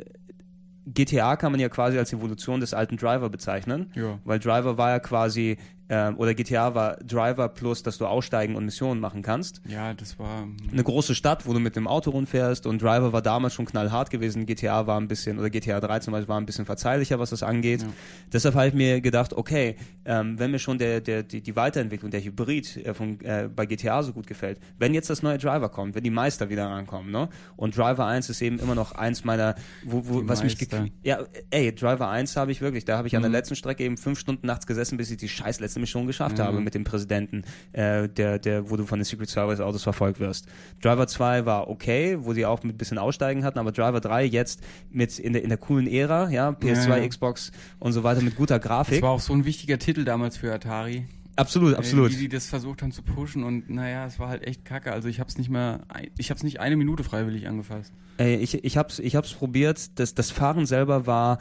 [0.86, 4.18] GTA kann man ja quasi als Evolution des alten Driver bezeichnen, Ja.
[4.24, 5.56] weil Driver war ja quasi,
[5.90, 10.18] ähm, oder GTA war Driver plus, dass du aussteigen und Missionen machen kannst Ja, das
[10.18, 10.46] war.
[10.72, 14.08] eine große Stadt, wo du mit dem Auto rundfährst und Driver war damals schon knallhart
[14.10, 14.46] gewesen.
[14.46, 17.42] GTA war ein bisschen, oder GTA 3 zum Beispiel war ein bisschen verzeihlicher, was das
[17.42, 17.82] angeht.
[17.82, 17.88] Ja.
[18.32, 22.10] Deshalb habe ich mir gedacht, okay, ähm, wenn mir schon der, der, die, die Weiterentwicklung,
[22.10, 25.68] der Hybrid äh, von, äh, bei GTA so gut gefällt, wenn jetzt das neue Driver
[25.68, 27.28] kommt, wenn die Meister wieder rankommen, ne?
[27.56, 30.76] Und Driver 1 ist eben immer noch eins meiner, wo, wo, Die was mich Meister.
[30.78, 30.96] gekriegt.
[31.04, 31.18] Ja,
[31.50, 33.34] ey, Driver 1 habe ich wirklich, da habe ich an der Mhm.
[33.34, 36.42] letzten Strecke eben fünf Stunden nachts gesessen, bis ich die scheiß letzte Mission geschafft Mhm.
[36.42, 40.20] habe mit dem Präsidenten, äh, der, der, wo du von den Secret Service Autos verfolgt
[40.20, 40.46] wirst.
[40.82, 44.24] Driver 2 war okay, wo sie auch mit ein bisschen Aussteigen hatten, aber Driver 3
[44.24, 44.60] jetzt
[44.90, 47.08] mit in der, in der coolen Ära, ja, PS2, Ja, ja.
[47.08, 49.02] Xbox und so weiter mit guter Das Grafik.
[49.02, 51.06] war auch so ein wichtiger Titel damals für Atari.
[51.36, 52.10] Absolut, Äh, absolut.
[52.12, 54.92] Wie die das versucht haben zu pushen und naja, es war halt echt kacke.
[54.92, 55.80] Also ich hab's nicht mehr,
[56.18, 57.92] ich hab's nicht eine Minute freiwillig angefasst.
[58.18, 61.38] Ey, ich, ich hab's, ich hab's probiert, das, das Fahren selber war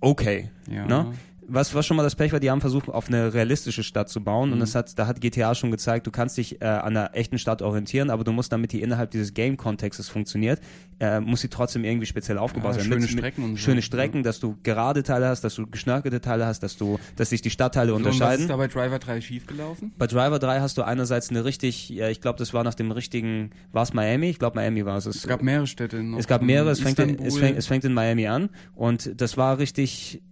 [0.00, 0.50] okay.
[0.68, 0.86] Ja.
[0.86, 1.12] Ne?
[1.48, 4.22] Was, was schon mal das Pech war, die haben versucht, auf eine realistische Stadt zu
[4.22, 4.60] bauen und Mhm.
[4.60, 7.62] das hat, da hat GTA schon gezeigt, du kannst dich äh, an einer echten Stadt
[7.62, 10.60] orientieren, aber du musst, damit die innerhalb dieses Game-Kontextes funktioniert,
[10.98, 12.84] äh, muss sie trotzdem irgendwie speziell aufgebaut Ja, sein.
[12.84, 13.56] schöne Mit- mit- Strecken und so.
[13.58, 17.30] Schöne Strecken, dass du gerade Teile hast, dass du geschnörkelte Teile hast, dass du, dass
[17.30, 18.42] sich die Stadtteile So, und was unterscheiden.
[18.42, 19.92] ist da bei Driver 3 schiefgelaufen?
[19.98, 22.90] Bei Driver 3 hast du einerseits eine richtig, ja, ich glaube, das war nach dem
[22.90, 24.30] richtigen, war es Miami?
[24.30, 25.06] Ich glaube, Miami war es.
[25.06, 26.02] Es gab mehrere Städte.
[26.02, 29.20] Noch Es gab mehrere, es fängt, in, es, fängt, es fängt in Miami an und
[29.20, 30.22] das war richtig,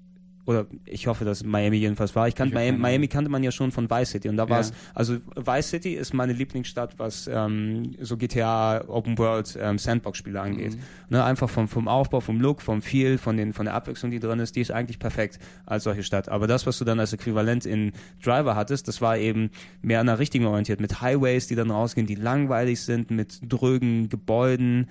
[0.47, 2.29] oder ich hoffe, dass Miami jedenfalls war.
[2.29, 2.79] Ich kannte Miami.
[2.79, 4.61] Miami kannte man ja schon von Vice City und da war Ja.
[4.61, 10.19] es, also Vice City ist meine Lieblingsstadt, was ähm, so GTA Open World ähm, Sandbox
[10.19, 10.75] Spiele angeht.
[10.77, 10.81] Mhm.
[11.11, 14.21] Ne, einfach vom, vom Aufbau, vom Look, vom Feel, von, den, von der Abwechslung, die
[14.21, 16.29] drin ist, die ist eigentlich perfekt als solche Stadt.
[16.29, 17.93] Aber das, was du dann als Äquivalent in
[18.23, 19.51] Driver hattest, das war eben
[19.83, 24.09] mehr an der richtigen orientiert, mit Highways, die dann rausgehen, die langweilig sind, mit drögen
[24.09, 24.89] Gebäuden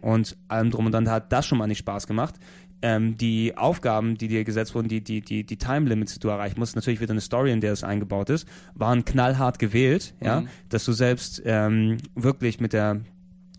[0.00, 2.34] und allem drum und dann Da hat das schon mal nicht Spaß gemacht.
[2.88, 6.28] Ähm, die Aufgaben, die dir gesetzt wurden, die, die, die, die Time Limits, die du
[6.28, 10.42] erreichen musst, natürlich wieder eine Story, in der es eingebaut ist, waren knallhart gewählt, ja,
[10.42, 10.48] Mhm.
[10.68, 13.00] dass du selbst ähm, wirklich mit der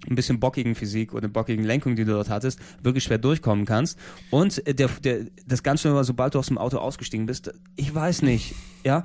[0.10, 4.00] ein bisschen bockigen Physik oder bockigen Lenkung, die du dort hattest, wirklich schwer durchkommen kannst.
[4.30, 7.52] Und äh, der, der, das ganz schön war, sobald du aus dem Auto ausgestiegen bist,
[7.76, 8.56] ich weiß nicht,
[8.86, 9.04] ja,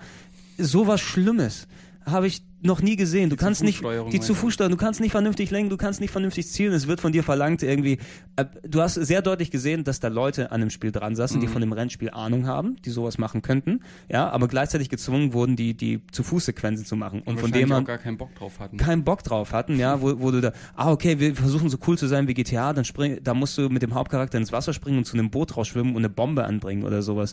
[0.58, 1.66] sowas Schlimmes
[2.06, 3.28] habe ich noch nie gesehen.
[3.28, 3.82] Du Die kannst nicht
[4.12, 4.20] die?
[4.20, 6.72] Zu-Fuß-Steuerung, du kannst nicht vernünftig lenken, du kannst nicht vernünftig zielen.
[6.72, 7.98] Es wird von dir verlangt irgendwie.
[8.36, 11.48] Äh, du hast sehr deutlich gesehen, dass da Leute an dem Spiel dran saßen, die
[11.48, 11.50] Mhm.
[11.50, 15.74] von dem Rennspiel Ahnung haben, die sowas machen könnten, ja, aber gleichzeitig gezwungen wurden, die
[15.76, 18.76] die Zu-Fuß-Sequenzen zu machen und von dem man gar keinen Bock drauf hatten.
[18.76, 21.98] keinen Bock drauf hatten, ja, wo, wo du da, ah, okay, wir versuchen so cool
[21.98, 24.98] zu sein wie GTA, dann spring, da musst du mit dem Hauptcharakter ins Wasser springen
[24.98, 27.32] und zu einem Boot rausschwimmen und eine Bombe anbringen oder sowas.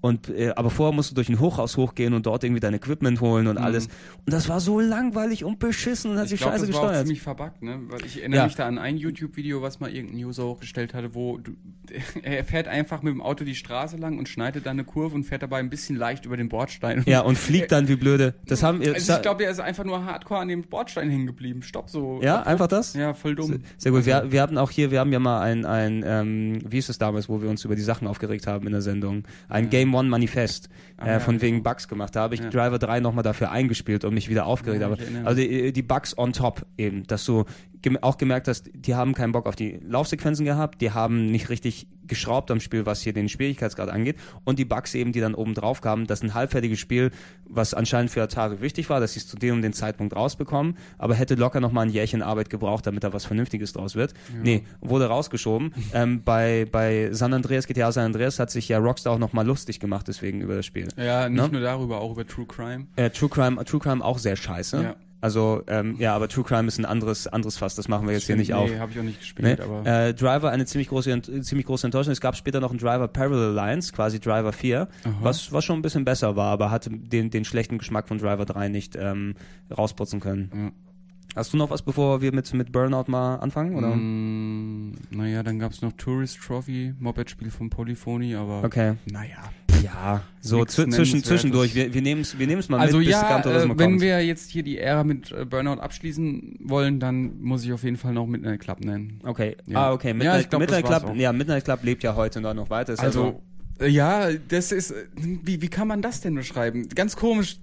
[0.00, 3.20] Und, äh, aber vorher musst du durch ein Hochhaus hochgehen und dort irgendwie dein Equipment
[3.20, 3.64] holen und Mhm.
[3.64, 3.86] alles.
[4.24, 6.80] Und das war so langweilig und beschissen und hat Ich sich glaube, scheiße das war
[6.82, 7.06] auch gesteuert.
[7.06, 7.80] ziemlich verbuggt, ne?
[7.88, 8.44] Weil ich erinnere Ja.
[8.46, 11.52] mich da an ein YouTube-Video, was mal irgendein User hochgestellt hatte, wo du,
[12.22, 15.24] er fährt einfach mit dem Auto die Straße lang und schneidet dann eine Kurve und
[15.24, 17.02] fährt dabei ein bisschen leicht über den Bordstein.
[17.06, 18.34] Ja, und fliegt dann wie blöde.
[18.46, 21.26] Das haben wir, Also ich glaube, der ist einfach nur hardcore an dem Bordstein hängen
[21.26, 21.62] geblieben.
[21.62, 22.20] Stopp so.
[22.22, 22.94] ja, einfach das?
[22.94, 23.48] Ja, voll dumm.
[23.48, 24.06] Sehr, sehr gut.
[24.06, 26.96] Wir, wir hatten auch hier, wir haben ja mal ein, ein ähm, wie ist es
[26.98, 29.70] damals, wo wir uns über die Sachen aufgeregt haben in der Sendung, ein Ja.
[29.70, 31.62] Game One Manifest Ah, äh, ja, von wegen.
[31.62, 32.14] Bugs gemacht.
[32.14, 32.50] Da habe ich Ja.
[32.50, 34.80] Driver 3 nochmal dafür eingespielt und mich wieder aufgeregt.
[34.82, 37.44] Ja, Aber also die, die Bugs on top eben, dass du
[37.82, 41.48] gem auch gemerkt hast, die haben keinen Bock auf die Laufsequenzen gehabt, die haben nicht
[41.48, 44.16] richtig geschraubt am Spiel, was hier den Schwierigkeitsgrad angeht.
[44.44, 47.10] Und die Bugs eben, die dann oben drauf kamen, dass ein halbfertiges Spiel,
[47.48, 50.76] was anscheinend für Atari wichtig war, dass sie es zu dem und dem Zeitpunkt rausbekommen,
[50.98, 54.12] aber hätte locker noch mal ein Jährchen Arbeit gebraucht, damit da was Vernünftiges draus wird.
[54.42, 55.72] Nee, wurde rausgeschoben.
[55.94, 59.46] ähm, bei, bei San Andreas, GTA San Andreas hat sich ja Rockstar auch noch mal
[59.46, 60.88] lustig gemacht deswegen über das Spiel.
[60.98, 61.48] Ja, nicht Ne?
[61.52, 62.86] nur darüber, auch über True Crime.
[62.96, 64.82] Äh, True Crime, True Crime auch sehr scheiße.
[64.82, 64.96] Ja.
[65.20, 68.26] Also, ähm, ja, aber True Crime ist ein anderes, anderes Fass, das machen wir jetzt
[68.26, 68.70] hier nicht auf.
[68.70, 69.86] Nee, habe ich auch nicht gespielt, aber.
[69.86, 72.12] Äh, Driver eine ziemlich große, ziemlich große Enttäuschung.
[72.12, 74.88] Es gab später noch einen Driver Parallel Lines, quasi Driver 4,
[75.20, 78.46] was, was schon ein bisschen besser war, aber hatte den, den schlechten Geschmack von Driver
[78.46, 79.34] 3 nicht ähm,
[79.76, 80.50] rausputzen können.
[80.54, 80.89] Ja.
[81.36, 83.76] Hast du noch was, bevor wir mit, mit Burnout mal anfangen?
[83.76, 83.94] Oder?
[83.94, 88.64] Mm, naja, dann gab's noch Tourist Trophy, Moped-Spiel von Polyphony, aber.
[88.64, 88.94] Okay.
[89.10, 89.50] Naja.
[89.82, 91.74] Ja, so zwischen, zwischendurch.
[91.74, 94.24] Wir, wir nehmen es wir nehmen's mal Also mit, bis ja, Turismo äh, wenn wir
[94.24, 98.12] jetzt hier die Ära mit äh, Burnout abschließen wollen, dann muss ich auf jeden Fall
[98.12, 99.20] noch Midnight Club nennen.
[99.24, 99.56] Okay.
[99.66, 99.88] Ja.
[99.88, 100.08] Ah, okay.
[100.08, 101.14] Ja, Midnight, ich glaub, Midnight Club, auch.
[101.14, 102.92] ja, Midnight Club lebt ja heute noch weiter.
[102.92, 103.40] Ist Also,
[103.80, 106.88] äh, ja, das ist, äh, wie, wie kann man das denn beschreiben?
[106.94, 107.58] Ganz komisch.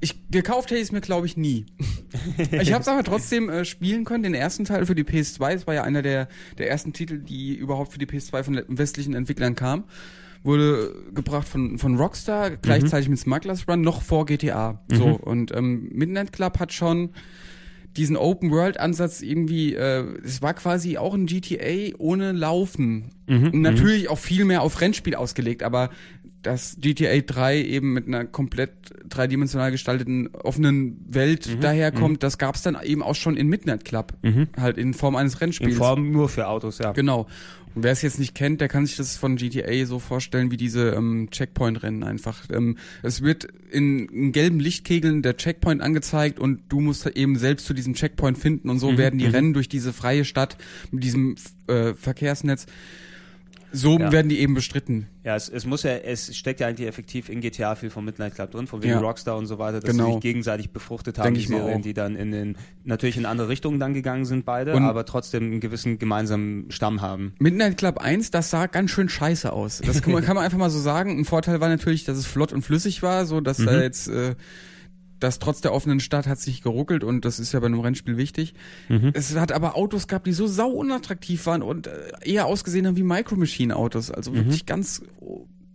[0.00, 1.66] Ich, gekauft hätte ich es mir, glaube ich, nie.
[2.52, 5.52] ich habe es aber trotzdem äh, spielen können, den ersten Teil für die PS2.
[5.52, 9.14] Das war ja einer der, der ersten Titel, die überhaupt für die PS2 von westlichen
[9.14, 9.84] Entwicklern kam.
[10.42, 14.80] Wurde gebracht von, von Rockstar, gleichzeitig mit Smugglers Run, noch vor GTA.
[14.90, 17.10] So, und ähm, Midnight Club hat schon
[17.96, 23.10] diesen Open-World-Ansatz irgendwie, äh, es war quasi auch ein GTA ohne Laufen.
[23.52, 25.90] Und Natürlich auch viel mehr auf Rennspiel ausgelegt, aber
[26.42, 28.70] dass GTA 3 eben mit einer komplett
[29.08, 34.14] dreidimensional gestalteten offenen Welt daherkommt, das gab's dann eben auch schon in Midnight Club.
[34.56, 35.76] Halt in Form eines in Rennspiels.
[35.76, 36.92] Form nur für Autos, ja.
[36.92, 37.26] Genau.
[37.74, 40.56] Und wer es jetzt nicht kennt, der kann sich das von GTA so vorstellen wie
[40.56, 42.42] diese ähm, Checkpoint-Rennen einfach.
[42.50, 47.66] Ähm, es wird in, in gelben Lichtkegeln der Checkpoint angezeigt und du musst eben selbst
[47.66, 50.56] zu diesem Checkpoint finden und so werden die Rennen durch diese freie Stadt
[50.90, 51.36] mit diesem
[51.68, 52.66] äh, Verkehrsnetz
[53.72, 54.10] so Ja.
[54.12, 55.06] werden die eben bestritten.
[55.24, 58.34] Ja, es, es muss ja, es steckt ja eigentlich effektiv in GTA viel von Midnight
[58.34, 59.00] Club drin, von wegen Ja.
[59.00, 60.06] Rockstar und so weiter, dass Genau.
[60.06, 63.48] sie sich gegenseitig befruchtet haben, Denk die Serien, die dann in den, natürlich in andere
[63.48, 67.34] Richtungen dann gegangen sind beide, Und- aber trotzdem einen gewissen gemeinsamen Stamm haben.
[67.38, 69.82] Midnight Club 1, das sah ganz schön scheiße aus.
[69.84, 71.18] Das kann man, kann man einfach mal so sagen.
[71.18, 74.34] Ein Vorteil war natürlich, dass es flott und flüssig war, so dass da jetzt äh,
[75.20, 78.16] das trotz der offenen Stadt hat sich geruckelt und das ist ja bei einem Rennspiel
[78.16, 78.54] wichtig.
[79.12, 81.90] Es hat aber Autos gehabt, die so sau unattraktiv waren und äh,
[82.22, 85.02] eher ausgesehen haben wie Micro Machine Autos, also wirklich ganz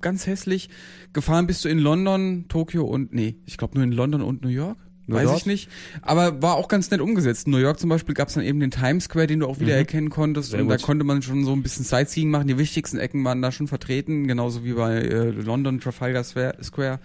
[0.01, 0.69] ganz hässlich.
[1.13, 4.49] Gefahren bist du in London, Tokio und nee, ich glaube nur in London und New
[4.49, 4.77] York.
[5.07, 5.37] Nur Weiß dort?
[5.39, 5.69] ich nicht.
[6.01, 7.45] Aber war auch ganz nett umgesetzt.
[7.45, 9.59] In New York zum Beispiel gab es dann eben den Times Square, den du auch
[9.59, 10.51] wieder erkennen konntest.
[10.51, 10.85] Sehr und da gut.
[10.85, 12.47] konnte man schon so ein bisschen Sightseeing machen.
[12.47, 16.99] Die wichtigsten Ecken waren da schon vertreten, genauso wie bei äh, London Trafalgar Square.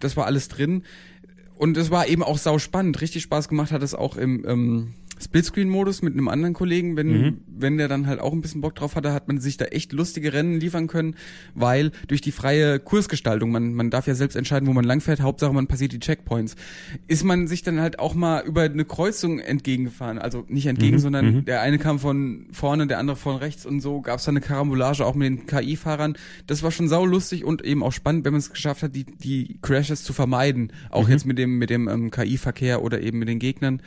[0.00, 0.82] Das war alles drin.
[1.64, 3.00] Und es war eben auch sau spannend.
[3.00, 6.96] Richtig Spaß gemacht hat es auch im ähm, Splitscreen-Modus mit einem anderen Kollegen.
[6.96, 7.36] Wenn, Mhm.
[7.46, 9.92] wenn der dann halt auch ein bisschen Bock drauf hatte, hat man sich da echt
[9.92, 11.14] lustige Rennen liefern können,
[11.54, 15.52] weil durch die freie Kursgestaltung, man, man darf ja selbst entscheiden, wo man langfährt, Hauptsache
[15.52, 16.56] man passiert die Checkpoints,
[17.06, 20.18] ist man sich dann halt auch mal über eine Kreuzung entgegengefahren.
[20.18, 20.70] Also nicht Mhm.
[20.70, 24.24] entgegen, sondern der eine kam von vorne, der andere von rechts und so gab es
[24.24, 26.16] da eine Karambolage auch mit den KI-Fahrern.
[26.46, 29.04] Das war schon sau lustig und eben auch spannend, wenn man es geschafft hat, die,
[29.04, 30.72] die Crashes zu vermeiden.
[30.90, 33.80] Auch jetzt mit dem, mit dem ähm, KI-Verkehr oder eben mit den Gegnern.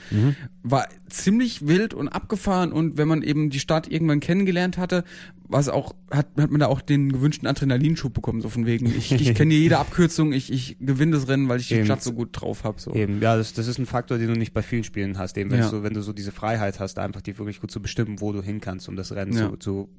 [0.63, 0.87] War
[1.17, 5.03] ziemlich wild und abgefahren und wenn man eben die Stadt irgendwann kennengelernt hatte,
[5.49, 9.11] was auch, hat, hat man da auch den gewünschten Adrenalinschub bekommen, so von wegen, ich,
[9.11, 11.85] ich kenne hier jede Abkürzung, ich, ich gewinne das Rennen, weil ich die Eben.
[11.85, 12.79] Stadt so gut drauf habe.
[12.79, 12.93] So.
[12.93, 15.51] Eben, ja, das, das ist ein Faktor, den du nicht bei vielen Spielen hast, eben
[15.51, 15.69] wenn, Ja.
[15.69, 18.41] du, wenn du so diese Freiheit hast, einfach die wirklich gut zu bestimmen, wo du
[18.41, 19.49] hin kannst, um das Rennen Ja.
[19.51, 19.89] zu, zu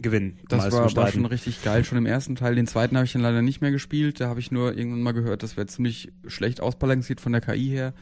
[0.00, 0.38] gewinnen.
[0.48, 2.54] Das war, war schon richtig geil, schon im ersten Teil.
[2.54, 4.20] Den zweiten habe ich dann leider nicht mehr gespielt.
[4.20, 7.68] Da habe ich nur irgendwann mal gehört, das wäre ziemlich schlecht ausbalanciert von der KI
[7.68, 7.94] her.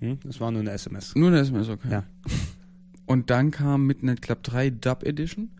[0.00, 0.18] Hm?
[0.24, 1.14] Das war nur eine SMS.
[1.14, 1.88] Nur eine SMS, okay.
[1.90, 2.04] Ja.
[3.06, 5.50] Und dann kam Midnight Club 3 Dub Edition.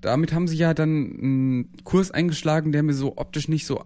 [0.00, 3.84] Damit haben sie ja dann einen Kurs eingeschlagen, der mir so optisch nicht so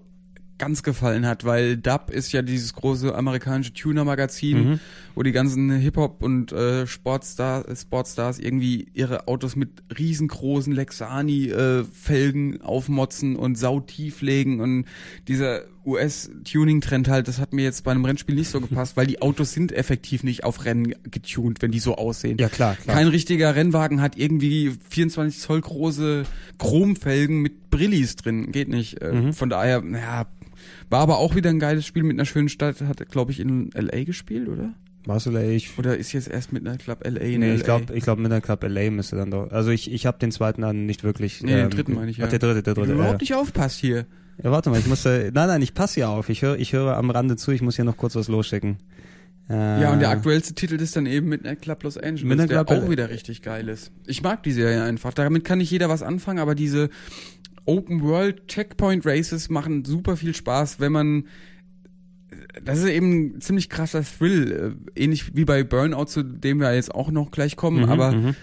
[0.59, 4.81] ganz gefallen hat, weil Dub ist ja dieses große amerikanische Tuner-Magazin, Mhm.
[5.17, 12.61] wo die ganzen Hip-Hop und äh, Sportstar, äh, Sportstars irgendwie ihre Autos mit riesengroßen Lexani-Felgen
[12.63, 14.85] aufmotzen und sautief legen und
[15.29, 19.20] dieser US-Tuning-Trend halt, das hat mir jetzt bei einem Rennspiel nicht so gepasst, weil die
[19.22, 22.39] Autos sind effektiv nicht auf Rennen getuned, wenn die so aussehen.
[22.39, 22.97] Ja, klar, klar.
[22.97, 26.24] Kein richtiger Rennwagen hat irgendwie 24 Zoll große
[26.59, 28.53] Chromfelgen mit Brillis drin.
[28.53, 29.01] Geht nicht.
[29.01, 29.33] Äh, Mhm.
[29.33, 30.26] Von daher, naja,
[30.91, 32.80] war aber auch wieder ein geiles Spiel mit einer schönen Stadt.
[32.80, 34.05] Hat, glaube ich, in L.A.
[34.05, 34.74] gespielt, oder?
[35.05, 37.20] Barcelona, ich, Oder ist jetzt erst Midnight Club L.A.
[37.20, 37.55] in nee, L.A.?
[37.57, 39.51] ich glaube, ich glaub, Midnight Club LA müsste dann doch.
[39.51, 41.43] Also ich, ich habe den zweiten dann nicht wirklich.
[41.43, 42.26] Nee, den dritten meine ich, ja.
[42.26, 42.93] Ach, der dritte, der Wenn dritte.
[42.93, 43.03] du Ja.
[43.05, 44.07] überhaupt nicht aufpasst hier.
[44.43, 46.28] Ja, warte mal, ich muss, äh, nein, nein, ich passe ja auf.
[46.28, 47.51] Ich höre, ich höre am Rande zu.
[47.51, 48.76] Ich muss hier noch kurz was losschicken.
[49.49, 52.85] Ja, und der aktuellste Titel ist dann eben Midnight Club Los Angeles, Midnight der Club-
[52.85, 53.91] auch wieder richtig geil ist.
[54.07, 55.12] Ich mag die Serie einfach.
[55.12, 56.89] Damit kann nicht jeder was anfangen, aber diese
[57.66, 61.24] Open World Checkpoint Races machen super viel Spaß, wenn man
[62.64, 66.74] das ist eben ein ziemlich krasser Thrill, äh, ähnlich wie bei Burnout, zu dem wir
[66.74, 68.35] jetzt auch noch gleich kommen, Mhm, aber mhm.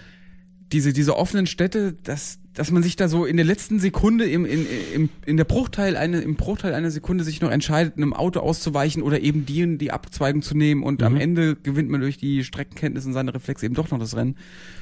[0.72, 4.44] diese, diese offenen Städte, dass, dass man sich da so in der letzten Sekunde im,
[4.44, 8.40] in, im, in der Bruchteil eine, im Bruchteil einer Sekunde sich noch entscheidet, einem Auto
[8.40, 11.20] auszuweichen oder eben die, die Abzweigung zu nehmen und am Mhm.
[11.20, 14.36] Ende gewinnt man durch die Streckenkenntnis und seine Reflexe eben doch noch das Rennen.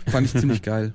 [0.07, 0.95] Fand ich ziemlich geil.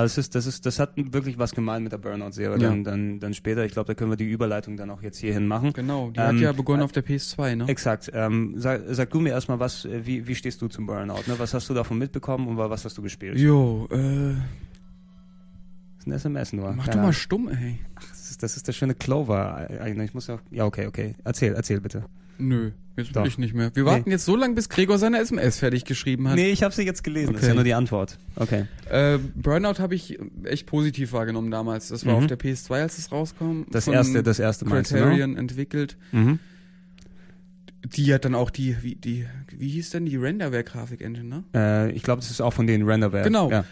[0.00, 2.58] Ja, das ist, das ist, das hat wirklich was gemeint mit der Burnout-Serie.
[2.58, 2.70] Ja.
[2.70, 3.66] Dann, dann, dann später.
[3.66, 5.74] Ich glaube, da können wir die Überleitung dann auch jetzt hierhin machen.
[5.74, 7.68] Genau, die Ähm, hat ja begonnen auf der PS2, ne?
[7.68, 8.10] Exakt.
[8.14, 11.22] Ähm, sag, sag du mir erstmal, was, äh, wie, wie stehst du zum Burnout?
[11.26, 11.34] Ne?
[11.38, 13.38] Was hast du davon mitbekommen und was hast du gespielt?
[13.38, 13.96] Jo, äh,
[15.98, 16.72] Das ist ein SMS nur.
[16.72, 17.78] mach Keine doch mal stumm, ey.
[18.10, 19.68] Das ist, das ist der schöne Clover.
[19.68, 20.04] äh.
[20.04, 20.38] Ich muss ja.
[20.50, 21.14] Ja, okay, okay.
[21.24, 22.04] Erzähl, erzähl bitte.
[22.40, 23.24] Nö, jetzt Doch.
[23.26, 23.70] ich nicht mehr.
[23.74, 26.36] Wir warten jetzt so lange, bis Gregor seine SMS fertig geschrieben hat.
[26.36, 27.32] Nee, ich habe sie jetzt gelesen.
[27.32, 27.50] Das ist Okay.
[27.50, 28.18] ja nur die Antwort.
[28.36, 28.64] Okay.
[28.90, 31.88] Äh, Burnout habe ich echt positiv wahrgenommen damals.
[31.88, 32.18] Das war Mhm.
[32.20, 33.62] auf der PS2, als es rauskam.
[33.70, 34.82] Das erste, das erste du, ne?
[34.82, 35.96] Criterion entwickelt.
[36.12, 36.38] Mhm.
[37.96, 39.26] Die hat dann auch die, wie, die,
[39.56, 41.44] wie hieß denn die Renderware-Grafik-Engine, ne?
[41.54, 43.24] Äh, ich glaube, das ist auch von den Renderware.
[43.24, 43.50] Genau.
[43.50, 43.64] Ja.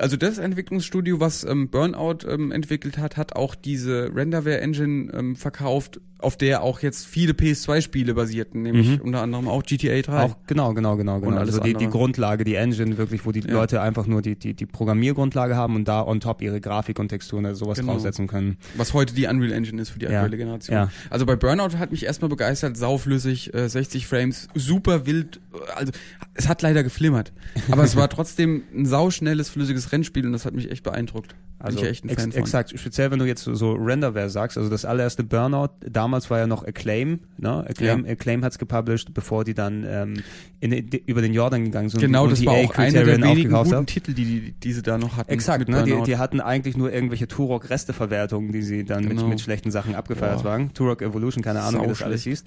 [0.00, 6.00] Also das Entwicklungsstudio, was ähm, Burnout ähm, entwickelt hat, hat auch diese Renderware-Engine ähm, verkauft,
[6.18, 9.00] auf der auch jetzt viele PS2-Spiele basierten, nämlich Mhm.
[9.02, 10.22] unter anderem auch GTA 3.
[10.22, 11.36] Auch genau, genau, genau, genau.
[11.36, 11.88] alles Also die, die.
[11.88, 13.52] Grundlage, die Engine, wirklich, wo die Ja.
[13.52, 17.08] Leute einfach nur die, die, die Programmiergrundlage haben und da on top ihre Grafik und
[17.08, 17.92] Texturen oder sowas Genau.
[17.92, 18.56] draufsetzen können.
[18.76, 20.12] Was heute die Unreal Engine ist für die Ja.
[20.22, 20.74] aktuelle Generation.
[20.74, 20.90] Ja.
[21.10, 25.40] Also bei Burnout hat mich erstmal begeistert, sauflüssig, äh, 60 Frames, super wild.
[25.52, 25.92] äh, Also
[26.32, 27.32] es hat leider geflimmert.
[27.70, 31.28] Aber es war trotzdem ein sauschnelles, flüssiges Rennspiel und das hat mich echt beeindruckt.
[31.58, 32.40] Bin Also ich echt ein ex Fan von.
[32.42, 36.46] exakt, speziell wenn du jetzt so, Renderware sagst, also das allererste Burnout, damals war ja
[36.46, 37.64] noch Acclaim, ne?
[37.66, 38.12] Acclaim, Ja.
[38.12, 40.14] Acclaim hat's gepublished, bevor die dann ähm,
[40.60, 43.16] in, in, über den Jordan gegangen sind Genau, und das die war auch einer der
[43.22, 43.86] wenigen guten haben.
[43.86, 45.30] Titel, die, die diese da noch hatten.
[45.30, 45.84] Exakt, ne?
[45.84, 49.22] Die, die hatten eigentlich nur irgendwelche Turok-Resteverwertungen, die sie dann Genau.
[49.22, 50.50] mit, mit schlechten Sachen abgefeiert Boah.
[50.50, 50.74] waren.
[50.74, 52.44] Turok Evolution, keine Ahnung, wie das alles hieß.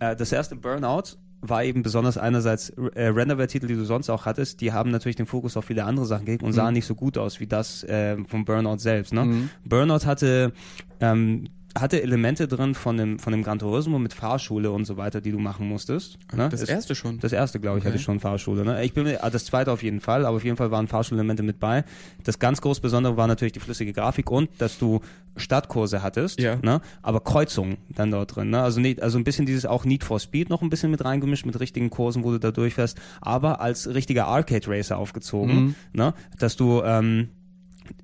[0.00, 4.60] Äh, das erste Burnout war eben besonders einerseits äh, Renderware-Titel, die du sonst auch hattest,
[4.60, 6.74] die haben natürlich den Fokus auf viele andere Sachen gelegt und sahen Mhm.
[6.74, 9.12] nicht so gut aus wie das äh, vom Burnout selbst.
[9.12, 9.24] Ne?
[9.24, 9.50] Mhm.
[9.64, 10.52] Burnout hatte
[11.00, 11.48] ähm,
[11.78, 15.30] hatte Elemente drin von dem von dem Gran Turismo mit Fahrschule und so weiter, die
[15.30, 16.18] du machen musstest.
[16.34, 16.48] Ne?
[16.48, 17.20] Das Es- erste schon.
[17.20, 17.92] das erste, glaube ich, Okay.
[17.94, 18.64] hatte schon Fahrschule.
[18.64, 18.82] Ne?
[18.84, 21.42] Ich bin mir, ah, das zweite auf jeden Fall, aber auf jeden Fall waren Fahrschulelemente
[21.44, 21.84] mit bei.
[22.24, 25.00] Das ganz groß Besondere war natürlich die flüssige Grafik und, dass du
[25.36, 26.56] Stadtkurse hattest, Ja.
[26.56, 26.80] ne?
[27.02, 28.50] aber Kreuzungen dann dort drin.
[28.50, 28.60] Ne?
[28.60, 31.46] Also, nicht, also ein bisschen dieses auch Need for Speed noch ein bisschen mit reingemischt,
[31.46, 35.74] mit richtigen Kursen, wo du da durchfährst, aber als richtiger Arcade Racer aufgezogen, Mhm.
[35.92, 36.14] ne?
[36.38, 37.28] dass du ähm,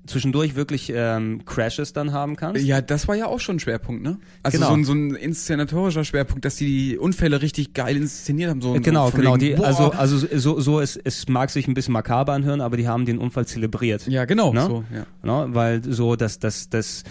[0.07, 2.63] zwischendurch wirklich ähm, Crashes dann haben kannst.
[2.63, 4.17] Ja, das war ja auch schon ein Schwerpunkt, ne?
[4.43, 4.69] Also Genau.
[4.69, 8.61] so, ein, so ein inszenatorischer Schwerpunkt, dass die die Unfälle richtig geil inszeniert haben.
[8.61, 9.33] So ein- Genau, genau.
[9.35, 9.65] wegen, Die, boah.
[9.67, 13.05] also, also so, so es, es mag sich ein bisschen makaber anhören, aber die haben
[13.05, 14.07] den Unfall zelebriert.
[14.07, 14.53] ja, genau.
[14.53, 14.61] Ne?
[14.65, 15.05] So, ja.
[15.45, 15.53] Ne?
[15.53, 17.03] Weil so das, das, das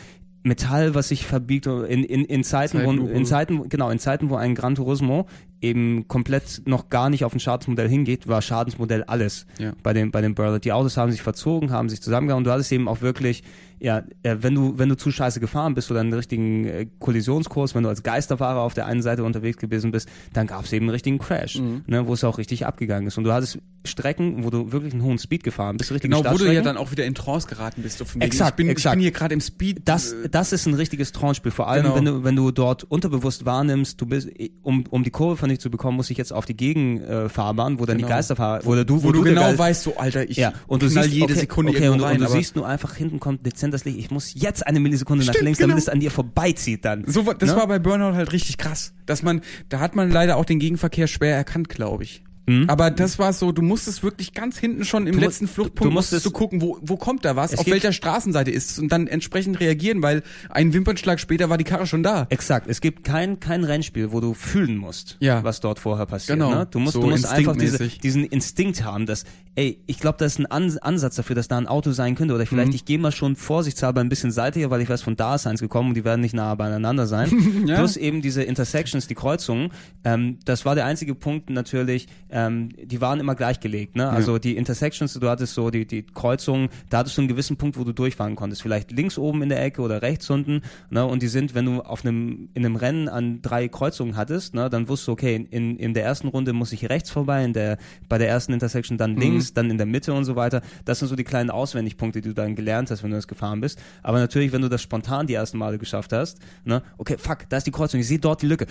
[0.43, 4.37] Metall, was sich verbiegt in, in, in Zeiten, wo, in Zeiten, genau, in Zeiten, wo
[4.37, 5.27] ein Gran Turismo
[5.67, 9.73] eben komplett noch gar nicht auf ein Schadensmodell hingeht, war Schadensmodell alles Ja.
[9.83, 10.61] bei dem, bei dem Burnout.
[10.61, 12.45] Die Autos haben sich verzogen, haben sich zusammengehauen.
[12.45, 13.43] Du hattest eben auch wirklich,
[13.79, 17.75] ja, äh, wenn du, wenn du zu scheiße gefahren bist oder einen richtigen äh, Kollisionskurs,
[17.75, 20.85] wenn du als Geisterfahrer auf der einen Seite unterwegs gewesen bist, dann gab es eben
[20.87, 21.83] einen richtigen Crash, Mhm.
[21.87, 23.19] ne, wo es auch richtig abgegangen ist.
[23.19, 26.39] Und du hattest Strecken, wo du wirklich einen hohen Speed gefahren bist, richtige Genau, wo
[26.39, 27.99] du ja dann auch wieder in Trance geraten bist.
[27.99, 28.95] So Exakt, ich bin, exakt.
[28.95, 29.83] Ich bin hier gerade im Speed.
[29.85, 31.53] Das, äh, das ist ein richtiges Trance-Spiel.
[31.53, 31.95] Vor allem, Genau.
[31.97, 34.29] wenn du, wenn du dort unterbewusst wahrnimmst, du bist,
[34.63, 37.87] um, um die Kurve von dich zu bekommen, muss ich jetzt auf die Gegenfahrbahn, wo
[37.87, 38.09] dann Genau.
[38.09, 40.89] die Geisterfahrer, oder du, wo, du der genau weißt, so Alter, ich ja, und du
[40.89, 42.21] siehst jede okay, Sekunde okay, und, rein.
[42.21, 43.99] und du siehst nur einfach hinten kommt dezent hinters Licht.
[43.99, 45.83] Ich muss jetzt eine Millisekunde nach Stimmt, links, damit genau.
[45.83, 47.05] es an dir vorbeizieht dann.
[47.07, 47.57] So, das Ne?
[47.57, 48.93] war bei Burnout halt richtig krass.
[49.07, 52.23] Dass man, da hat man leider auch den Gegenverkehr schwer erkannt, glaube ich.
[52.47, 52.69] Mhm.
[52.69, 55.91] Aber das war so, du musstest wirklich ganz hinten schon im Du letzten Fluchtpunkt du
[55.95, 58.91] musstest- musstest du gucken, wo, wo kommt da was, auf welcher Straßenseite ist es und
[58.93, 62.27] dann entsprechend reagieren, weil ein Wimpernschlag später war die Karre schon da.
[62.31, 62.67] Exakt.
[62.69, 65.43] Es gibt kein, kein Rennspiel, wo du fühlen musst, Ja.
[65.45, 66.39] was dort vorher passiert.
[66.39, 66.55] Genau.
[66.55, 66.69] Ne?
[66.71, 69.25] Du musst, So du musst einfach diese, diesen Instinkt haben, dass,
[69.57, 72.35] ey, ich glaube, das ist ein Ans Ansatz dafür, dass da ein Auto sein könnte.
[72.35, 72.75] Oder vielleicht, Mhm.
[72.75, 75.61] ich gehe mal schon vorsichtshalber ein bisschen seitlicher, weil ich weiß, von da ist eins
[75.61, 77.31] gekommen und die werden nicht nah beieinander sein.
[77.67, 77.77] Ja.
[77.79, 79.71] Plus eben diese Intersections, die Kreuzungen.
[80.05, 82.07] Ähm, das war der einzige Punkt natürlich,
[82.37, 83.97] ähm, die waren immer gleichgelegt.
[83.97, 84.11] Ne?
[84.11, 87.79] Also die Intersections, du hattest so die, die Kreuzungen, da hattest du einen gewissen Punkt,
[87.79, 88.61] wo du durchfahren konntest.
[88.61, 90.61] Vielleicht links oben in der Ecke oder rechts unten.
[90.91, 91.07] Ne?
[91.07, 94.69] Und die sind, wenn du auf einem, in einem Rennen an drei Kreuzungen hattest, ne?
[94.69, 97.79] dann wusstest du, okay, in, in der ersten Runde muss ich rechts vorbei, in der,
[98.07, 100.61] bei der ersten Intersection dann links, dann in der Mitte und so weiter.
[100.85, 103.63] Das sind so die kleinen Auswendigpunkte, die du dann gelernt hast, wenn du das gefahren
[103.63, 103.79] bist.
[104.03, 106.83] Aber natürlich, wenn du das spontan die ersten Male geschafft hast, ne?
[106.99, 108.67] okay, fuck, da ist die Kreuzung, ich sehe dort die Lücke.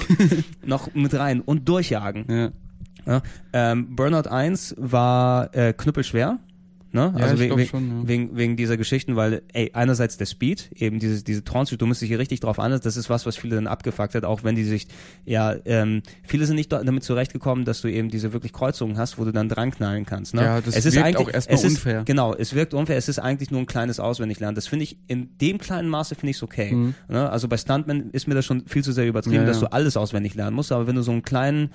[0.66, 2.26] noch mit rein und durchjagen.
[2.28, 2.50] Ja.
[3.06, 3.22] Ja,
[3.52, 6.38] ähm, Burnout 1 war äh, knüppelschwer.
[6.92, 7.14] Ne?
[7.16, 8.08] Ja, also glaub wegen, schon, ja.
[8.08, 12.02] wegen, wegen dieser Geschichten, weil, ey, einerseits der Speed, eben diese, diese Trance, du musst
[12.02, 14.56] dich hier richtig drauf an, das ist was, was viele dann abgefuckt hat, auch wenn
[14.56, 14.88] die sich,
[15.24, 19.18] ja, ähm, viele sind nicht da- damit zurechtgekommen, dass du eben diese wirklich Kreuzungen hast,
[19.20, 20.34] wo du dann dran knallen kannst.
[20.34, 20.42] Ne?
[20.42, 22.02] Ja, das es ist wirkt eigentlich, auch erstmal es ist, unfair.
[22.04, 24.56] Genau, es wirkt unfair, es ist eigentlich nur ein kleines Auswendiglernen.
[24.56, 26.74] Das finde ich, in dem kleinen Maße finde ich es okay.
[27.08, 27.30] Ne?
[27.30, 29.42] Also bei Stuntman ist mir das schon viel zu sehr übertrieben, Mhm.
[29.42, 31.70] Ja, dass du alles auswendig lernen musst, aber wenn du so einen kleinen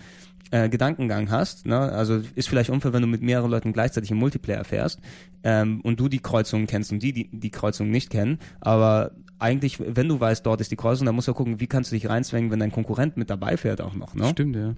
[0.51, 1.77] äh, Gedankengang hast, ne?
[1.77, 4.99] also ist vielleicht unfair, wenn du mit mehreren Leuten gleichzeitig im Multiplayer fährst
[5.43, 9.79] ähm, und du die Kreuzungen kennst und die, die die Kreuzungen nicht kennen, aber eigentlich,
[9.79, 12.09] wenn du weißt, dort ist die Kreuzung, dann musst du gucken, wie kannst du dich
[12.09, 14.13] reinzwängen, wenn dein Konkurrent mit dabei fährt auch noch.
[14.15, 14.29] Ne?
[14.29, 14.75] Stimmt, ja.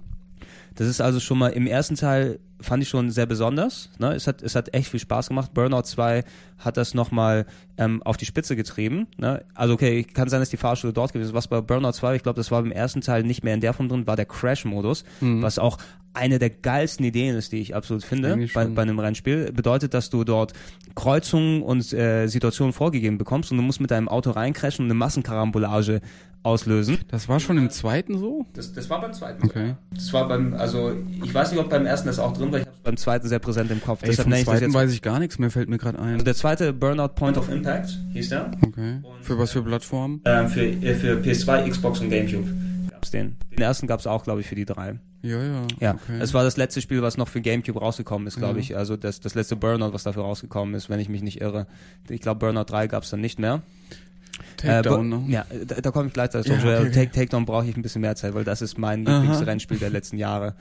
[0.74, 3.90] Das ist also schon mal im ersten Teil fand ich schon sehr besonders.
[3.98, 4.14] Ne?
[4.14, 5.54] Es, hat, es hat echt viel Spaß gemacht.
[5.54, 6.24] Burnout 2
[6.58, 9.06] hat das nochmal ähm, auf die Spitze getrieben.
[9.16, 9.44] Ne?
[9.54, 11.34] Also okay, kann sein, dass die Fahrschule dort gewesen ist.
[11.34, 13.72] Was bei Burnout 2, ich glaube, das war im ersten Teil nicht mehr in der
[13.72, 15.78] Form drin, war der Crash-Modus, was auch
[16.14, 19.52] eine der geilsten Ideen ist, die ich absolut finde bei, bei einem Rennspiel.
[19.52, 20.52] Bedeutet, dass du dort
[20.94, 24.98] Kreuzungen und äh, Situationen vorgegeben bekommst und du musst mit deinem Auto reincrashen und eine
[24.98, 26.00] Massenkarambolage
[26.42, 26.98] auslösen.
[27.08, 28.46] Das war schon im zweiten so?
[28.54, 29.44] Das, das war beim zweiten.
[29.44, 29.74] Okay.
[29.92, 32.66] Das war beim, also ich weiß nicht, ob beim ersten das auch drin war, ich
[32.66, 34.02] habe es beim zweiten sehr präsent im Kopf.
[34.02, 34.74] Ey, Deshalb vom ich das zweiten jetzt.
[34.74, 36.14] weiß ich gar nichts mehr, fällt mir gerade ein.
[36.14, 38.50] Also der zweite Burnout Point of Impact hieß der.
[38.66, 39.00] Okay.
[39.22, 40.20] Für was für Plattformen?
[40.24, 42.48] Ähm, für, äh, für PS2, Xbox und Gamecube
[42.90, 43.36] gab's den.
[43.52, 44.98] Den ersten gab's auch, glaube ich, für die drei.
[45.22, 45.62] Ja, ja.
[45.80, 46.18] Ja, Okay.
[46.20, 48.60] es war das letzte Spiel, was noch für Gamecube rausgekommen ist, glaube Ja.
[48.60, 48.76] ich.
[48.76, 51.66] Also das, das letzte Burnout, was dafür rausgekommen ist, wenn ich mich nicht irre.
[52.08, 53.62] Ich glaube, Burnout 3 gab's dann nicht mehr.
[54.56, 55.24] Takedown, äh, ne?
[55.28, 56.52] Ja, da, da komme ich gleich dazu.
[56.52, 56.90] Ja, okay.
[56.92, 59.04] Take, Takedown brauche ich ein bisschen mehr Zeit, weil das ist mein.
[59.04, 60.54] Lieblingsrennspiel der letzten Jahre.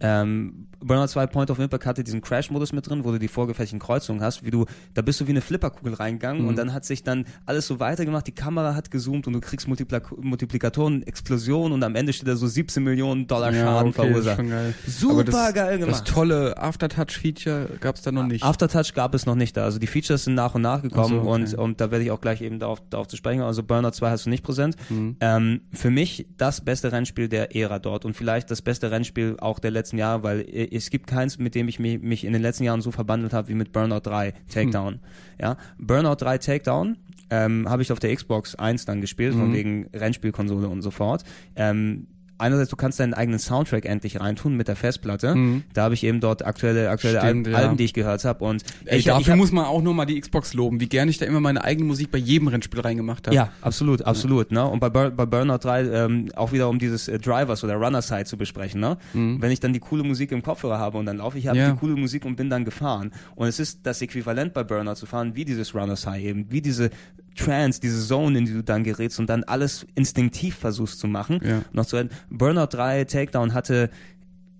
[0.00, 3.78] Ähm, Burnout 2 Point of Impact hatte diesen Crash-Modus mit drin, wo du die vorgefertigten
[3.80, 4.64] Kreuzungen hast, wie du,
[4.94, 6.48] da bist du wie eine Flipperkugel reingegangen Mhm.
[6.48, 9.66] und dann hat sich dann alles so weitergemacht, die Kamera hat gezoomt und du kriegst
[9.68, 14.38] Multipla Multiplikatoren, Explosionen und am Ende steht da so 17 Millionen Dollar Schaden okay, verursacht.
[14.48, 14.74] geil.
[14.86, 16.00] Super das, geil gemacht.
[16.00, 18.44] Das tolle Aftertouch-Feature gab's da noch nicht.
[18.44, 19.64] Aftertouch gab es noch nicht da.
[19.64, 21.42] Also die Features sind nach und nach gekommen so, okay.
[21.42, 23.42] und, und da werde ich auch gleich eben darauf, darauf zu sprechen.
[23.42, 24.76] Also Burnout 2 hast du nicht präsent.
[24.88, 25.16] Mhm.
[25.20, 29.58] Ähm, für mich das beste Rennspiel der Ära dort und vielleicht das beste Rennspiel auch
[29.58, 32.42] der letzten Jahre, weil äh, es gibt keins, mit dem ich mich, mich in den
[32.42, 34.94] letzten Jahren so verbandelt habe wie mit Burnout 3 Takedown.
[34.94, 35.00] Hm.
[35.40, 36.96] Ja, Burnout 3 Takedown
[37.30, 39.52] ähm, habe ich auf der Xbox 1 dann gespielt, von Mhm.
[39.54, 41.24] wegen Rennspielkonsole und so fort.
[41.56, 42.06] Ähm,
[42.38, 45.34] Einerseits, du kannst deinen eigenen Soundtrack endlich reintun mit der Festplatte.
[45.34, 45.64] Mhm.
[45.74, 47.58] Da habe ich eben dort aktuelle, aktuelle Stimmt, Al ja.
[47.58, 48.44] Alben, die ich gehört habe.
[48.44, 50.88] Und Ey, ich, dafür ich hab, muss man auch nur mal die Xbox loben, wie
[50.88, 53.34] gern ich da immer meine eigene Musik bei jedem Rennspiel reingemacht habe.
[53.36, 54.52] Ja, absolut, absolut.
[54.52, 54.64] Ne?
[54.66, 58.00] Und bei, Bur bei Burnout 3 ähm, auch wieder um dieses äh, Drivers oder Runner
[58.02, 58.80] Side zu besprechen.
[58.80, 58.96] Ne?
[59.12, 61.62] Wenn ich dann die coole Musik im Kopfhörer habe und dann laufe ich, habe Mhm.
[61.64, 61.70] Ja.
[61.72, 63.10] die coole Musik und bin dann gefahren.
[63.34, 66.62] Und es ist das Äquivalent bei Burnout zu fahren, wie dieses Runner Side eben, wie
[66.62, 66.90] diese
[67.38, 71.40] Trance, diese Zone, in die du dann gerätst und dann alles instinktiv versuchst zu machen.
[71.42, 71.62] Ja.
[71.72, 72.08] Noch zu.
[72.30, 73.90] Burnout 3 Takedown hatte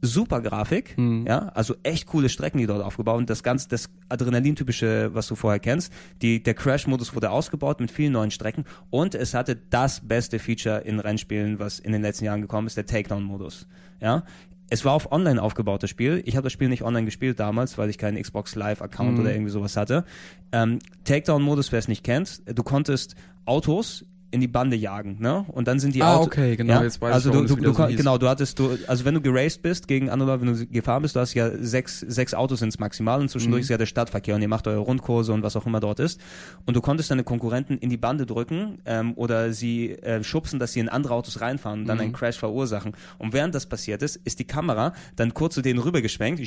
[0.00, 1.26] super Grafik, Mhm.
[1.26, 5.34] ja, also echt coole Strecken, die dort aufgebaut und das ganz das Adrenalin-typische, was du
[5.34, 5.92] vorher kennst.
[6.22, 10.78] Die, der Crash-Modus wurde ausgebaut mit vielen neuen Strecken und es hatte das beste Feature
[10.82, 13.66] in Rennspielen, was in den letzten Jahren gekommen ist, der Takedown-Modus,
[14.00, 14.22] ja.
[14.70, 16.22] Es war auf online aufgebautes Spiel.
[16.26, 19.20] Ich habe das Spiel nicht online gespielt damals, weil ich keinen Xbox Live-Account Mhm.
[19.20, 20.04] oder irgendwie sowas hatte.
[20.52, 23.14] Ähm, Takedown-Modus, wer es nicht kennt, du konntest
[23.46, 25.44] Autos in die Bande jagen, ne?
[25.48, 26.82] Und dann sind die Ah, Auto okay, genau, Ja?
[26.82, 29.14] jetzt weiß ich, also warum du, du, du, so genau, du hattest du, also wenn
[29.14, 32.60] du geraced bist gegen andere wenn du gefahren bist, du hast ja sechs, sechs Autos
[32.60, 33.64] ins Maximal und zwischendurch Mhm.
[33.64, 36.20] ist ja der Stadtverkehr und ihr macht eure Rundkurse und was auch immer dort ist.
[36.66, 40.74] Und du konntest deine Konkurrenten in die Bande drücken ähm, oder sie äh, schubsen, dass
[40.74, 42.02] sie in andere Autos reinfahren und dann Mhm.
[42.04, 42.92] einen Crash verursachen.
[43.16, 46.40] Und während das passiert ist, ist die Kamera dann kurz zu denen rübergeschwenkt,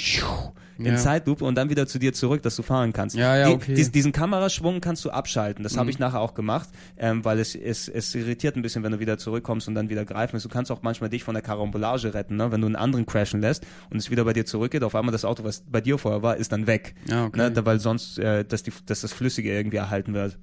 [0.77, 0.95] in Ja.
[0.97, 3.15] Zeitlupe und dann wieder zu dir zurück, dass du fahren kannst.
[3.15, 3.73] Ja, ja, okay.
[3.73, 5.63] dies- diesen Kameraschwung kannst du abschalten.
[5.63, 5.89] Das habe Mhm.
[5.89, 9.17] ich nachher auch gemacht, ähm, weil es, es, es irritiert ein bisschen, wenn du wieder
[9.17, 10.45] zurückkommst und dann wieder greifen willst.
[10.45, 12.51] Du kannst auch manchmal dich von der Karambolage retten, ne?
[12.51, 14.83] wenn du einen anderen crashen lässt und es wieder bei dir zurückgeht.
[14.83, 16.93] Auf einmal das Auto, was bei dir vorher war, ist dann weg.
[17.07, 17.39] Ja, okay.
[17.39, 17.51] Ne?
[17.51, 20.37] Da- Weil sonst, äh, dass, die, dass das Flüssige irgendwie erhalten wird.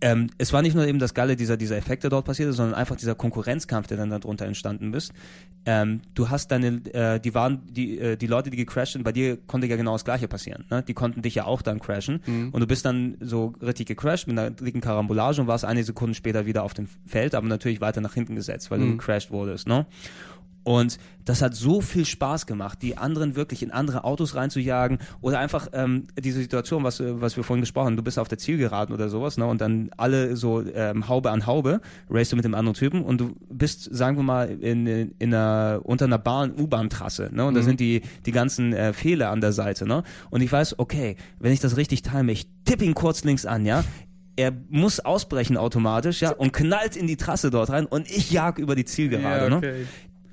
[0.00, 2.74] Ähm, es war nicht nur eben das Geile dieser, dieser Effekt, der dort passierte, sondern
[2.74, 5.12] einfach dieser Konkurrenzkampf, der dann darunter entstanden ist.
[5.66, 9.10] Ähm, du hast deine, äh, die waren, die, äh, die Leute, die gecrashed sind, bei
[9.12, 10.64] dir konnte ja genau das Gleiche passieren.
[10.70, 10.82] Ne?
[10.84, 12.20] Die konnten dich ja auch dann crashen.
[12.26, 12.50] Mhm.
[12.50, 16.14] Und du bist dann so richtig gecrashed mit einer dicken Karambolage und warst eine Sekunde
[16.14, 18.98] später wieder auf dem Feld, aber natürlich weiter nach hinten gesetzt, weil du Mhm.
[18.98, 19.66] gecrashed wurdest.
[19.66, 19.84] Ne?
[20.68, 25.38] Und das hat so viel Spaß gemacht, die anderen wirklich in andere Autos reinzujagen oder
[25.38, 28.36] einfach ähm, diese Situation, was, äh, was wir vorhin gesprochen haben, du bist auf der
[28.36, 29.46] Zielgeraden oder sowas, ne?
[29.46, 31.80] Und dann alle so ähm, Haube an Haube,
[32.10, 35.32] racest du mit dem anderen Typen und du bist, sagen wir mal, in, in, in
[35.32, 37.46] einer, unter einer Bahn, U-Bahn-Trasse, ne?
[37.46, 37.64] Und da Mhm.
[37.64, 40.02] sind die, die ganzen äh, Fehler an der Seite, ne?
[40.28, 43.64] Und ich weiß, okay, wenn ich das richtig time, ich tippe ihn kurz links an,
[43.64, 43.84] ja?
[44.36, 48.58] Er muss ausbrechen automatisch, ja, und knallt in die Trasse dort rein und ich jag
[48.60, 49.60] über die Zielgerade, ja, ne?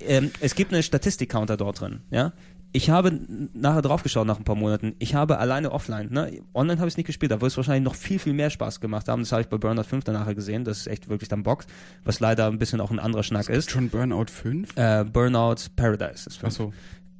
[0.08, 2.32] Ähm, es gibt einen Statistik-Counter dort drin, ja.
[2.72, 3.18] Ich habe
[3.54, 4.94] nachher draufgeschaut nach ein paar Monaten.
[4.98, 6.40] Ich habe alleine offline, ne?
[6.52, 8.80] Online habe ich es nicht gespielt, da wird es wahrscheinlich noch viel, viel mehr Spaß
[8.80, 9.22] gemacht haben.
[9.22, 10.64] Das habe ich bei Burnout 5 dann nachher gesehen.
[10.64, 11.68] Das ist echt wirklich dann bockt,
[12.04, 13.70] was leider ein bisschen auch ein anderer Schnack ist.
[13.70, 14.76] Schon Burnout 5?
[14.76, 16.42] Äh, Burnout Paradise ist 5.
[16.44, 16.72] Achso.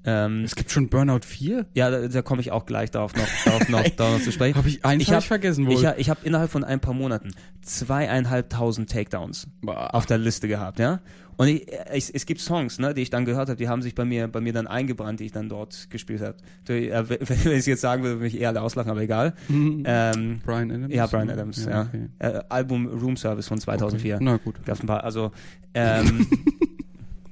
[0.05, 1.65] Ähm, Es gibt schon Burnout 4?
[1.75, 4.57] ja, da, da komme ich auch gleich darauf noch, darauf noch, darauf zu sprechen.
[4.59, 5.73] Hab ich eins Ich hab hab- ich vergessen wohl.
[5.73, 7.31] Ich, ich habe innerhalb von ein paar Monaten
[7.63, 9.95] zweieinhalbtausend Takedowns Boah.
[9.95, 11.01] auf der Liste gehabt, ja.
[11.37, 13.95] Und ich, ich, es gibt Songs, ne, die ich dann gehört habe, die haben sich
[13.95, 16.37] bei mir, bei mir dann eingebrannt, die ich dann dort gespielt habe.
[16.67, 19.35] Wenn wenn ich es jetzt sagen würde, würde mich eher alle auslachen, aber egal.
[19.49, 20.95] ähm, Brian Adams?
[20.95, 21.83] ja, Brian Adams, ja.
[21.83, 22.09] okay.
[22.19, 24.15] Äh, Album Room Service von 2004.
[24.17, 24.25] Okay.
[24.25, 24.65] Na gut.
[24.65, 25.31] Gab's ein paar, also
[25.75, 26.27] ähm,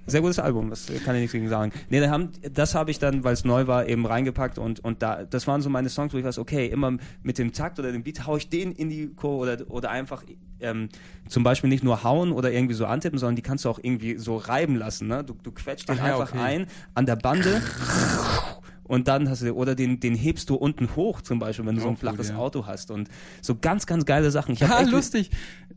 [0.07, 1.73] sehr gutes Album, das kann ich nichts gegen sagen.
[1.89, 5.03] Nee, da haben, das habe ich dann, weil es neu war, eben reingepackt und und
[5.03, 7.93] da, das waren so meine Songs, wo ich weiß, okay, immer mit dem Takt oder
[7.93, 10.23] dem Beat hau ich den in die Kurve oder oder einfach
[10.61, 10.89] ähm,
[11.29, 14.19] zum Beispiel nicht nur hauen oder irgendwie so antippen, sondern die kannst du auch irgendwie
[14.19, 15.09] so reiben lassen.
[15.09, 15.25] Ne?
[15.25, 16.43] Du, du quetscht den Ach einfach okay.
[16.43, 17.63] ein an der Bande.
[18.85, 21.81] Und dann hast du, oder den, den hebst du unten hoch zum Beispiel, wenn du
[21.81, 22.37] so ein gut, flaches ja.
[22.37, 22.91] Auto hast.
[22.91, 23.09] Und
[23.41, 24.53] so ganz, ganz geile Sachen.
[24.55, 25.31] Ich echt- lustig.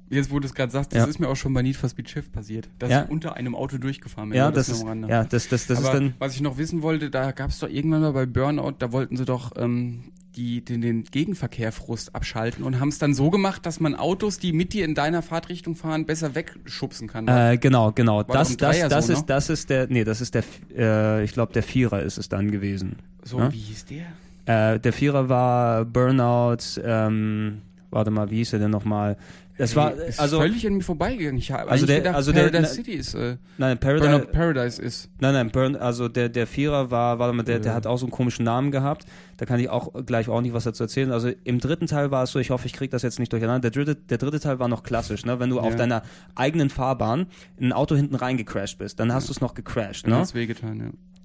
[0.10, 1.06] Jetzt, wo du es gerade sagst, das Ja.
[1.06, 3.04] ist mir auch schon bei Need for Speed Shift passiert, dass Ja.
[3.04, 4.38] ich unter einem Auto durchgefahren bin.
[4.38, 6.82] Ja, das nur ist, ja, das, das, das ist Aber dann, was ich noch wissen
[6.82, 10.06] wollte, da gab es doch irgendwann mal bei Burnout, da wollten sie doch ähm,
[10.38, 14.54] die, den, den Gegenverkehrfrust abschalten und haben es dann so gemacht, dass man Autos, die
[14.54, 17.28] mit dir in deiner Fahrtrichtung fahren, besser wegschubsen kann.
[17.28, 18.24] Äh, genau, genau.
[18.24, 19.26] doch Das, das, das so, ist, ne?
[19.28, 20.44] das ist der, nee, das ist der,
[20.76, 22.98] äh, ich glaube, der Vierer ist es dann gewesen.
[23.24, 23.52] so, ne?
[23.52, 24.76] wie hieß der?
[24.76, 29.18] Äh, der Vierer war Burnout, ähm, warte mal, wie hieß er denn nochmal?
[29.58, 31.38] Das war, ist also, völlig an mir vorbeigegangen.
[31.40, 34.80] Ich habe Also der- gedacht, also der- Paradise City ist, äh, nein, Paradise, Burnout Paradise
[34.82, 35.10] ist.
[35.20, 38.06] nein, nein, Burn, also der, der Vierer war, warte mal, der, der hat auch so
[38.06, 39.06] einen komischen Namen gehabt.
[39.38, 41.12] Da kann ich auch gleich ordentlich was dazu erzählen.
[41.12, 43.70] Also im dritten Teil war es so, ich hoffe, ich kriege das jetzt nicht durcheinander.
[43.70, 45.40] Der dritte, der dritte Teil war noch klassisch, ne?
[45.40, 45.76] Wenn du auf Ja.
[45.78, 46.04] deiner
[46.36, 47.26] eigenen Fahrbahn
[47.58, 50.20] in ein Auto hinten reingecrashed bist, dann hast du es noch gecrashed, Dann ne?
[50.20, 50.80] hat's wehgetan,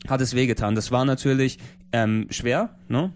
[0.05, 0.11] ja.
[0.11, 0.75] hat es wehgetan.
[0.75, 1.59] Das war natürlich
[1.93, 3.13] ähm, schwer, ne?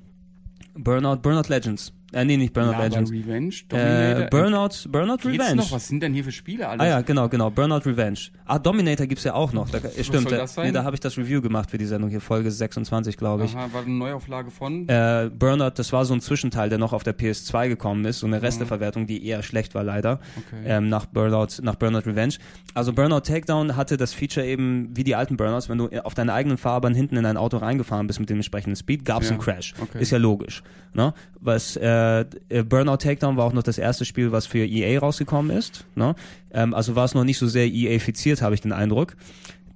[0.74, 1.93] Burnout, Burnout Legends.
[2.12, 3.11] Äh, nee, nicht Burnout Ja, Legends.
[3.11, 4.27] Revenge, Äh, Dominator.
[4.31, 5.57] Burnout, Burnout Geht's Revenge.
[5.57, 5.73] noch?
[5.73, 6.81] Was sind denn hier für Spiele alles?
[6.81, 7.51] Ah ja, genau, genau.
[7.51, 8.19] Burnout Revenge.
[8.45, 9.69] Ah, Dominator gibt's ja auch noch.
[9.70, 10.23] Da, äh, stimmt.
[10.23, 10.66] soll da- das sein?
[10.66, 13.57] Nee, da habe ich das Review gemacht für die Sendung hier, Folge 26, glaube ich.
[13.57, 14.89] Aha, war eine Neuauflage von?
[14.89, 18.27] Äh, Burnout, das war so ein Zwischenteil, der noch auf der PS2 gekommen ist, so
[18.28, 20.62] eine Resteverwertung, die eher schlecht war leider, Okay.
[20.65, 22.35] ähm, nach Burnout, nach Burnout Revenge.
[22.74, 26.35] Also Burnout Takedown hatte das Feature eben wie die alten Burnouts, wenn du auf deiner
[26.35, 29.41] eigenen Fahrbahn hinten in ein Auto reingefahren bist mit dem entsprechenden Speed, gab's Ja, einen
[29.41, 29.74] Crash.
[29.83, 30.01] okay.
[30.01, 30.62] Ist ja logisch.
[30.95, 31.12] Ne?
[31.41, 35.56] Was äh, äh, Burnout Takedown war auch noch das erste Spiel, was für EA rausgekommen
[35.56, 35.85] ist.
[35.94, 36.14] Ne?
[36.52, 39.16] Ähm, also war es noch nicht so sehr EA-fiziert, habe ich den Eindruck.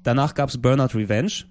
[0.03, 1.45] Danach gab's Burnout Revenge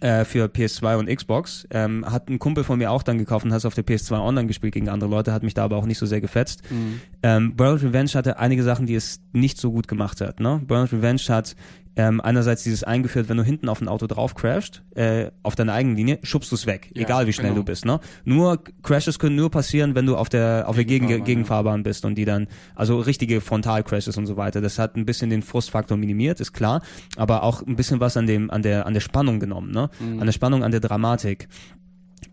[0.00, 1.66] äh, für PS2 und Xbox.
[1.70, 4.20] Ähm, hat ein Kumpel von mir auch dann gekauft und hat es auf der PS2
[4.20, 6.62] online gespielt gegen andere Leute, hat mich da aber auch nicht so sehr gefetzt.
[6.70, 7.00] Mhm.
[7.22, 10.40] Ähm, Burnout Revenge hatte einige Sachen, die es nicht so gut gemacht hat.
[10.40, 10.60] Ne?
[10.66, 11.56] Burnout Revenge hat
[11.96, 15.74] ähm, einerseits dieses eingeführt, wenn du hinten auf ein Auto drauf crasht, äh, auf deiner
[15.74, 17.60] eigenen Linie, schubst du es weg, Ja, egal wie schnell genau.
[17.60, 17.84] du bist.
[17.84, 18.00] Ne?
[18.24, 22.04] Nur Crashes können nur passieren, wenn du auf der auf der Gegen Gegenfahrbahn, Gegenfahrbahn bist
[22.04, 24.60] und die dann also richtige Frontalcrashes und so weiter.
[24.60, 26.82] Das hat ein bisschen den Frustfaktor minimiert, ist klar,
[27.16, 29.90] aber auch ein bisschen was an dem an der an der Spannung genommen, ne?
[30.00, 30.20] Mhm.
[30.20, 31.48] An der Spannung, an der Dramatik.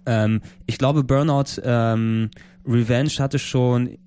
[0.06, 2.30] Ähm, ich glaube, Burnout ähm,
[2.66, 3.98] Revenge hatte schon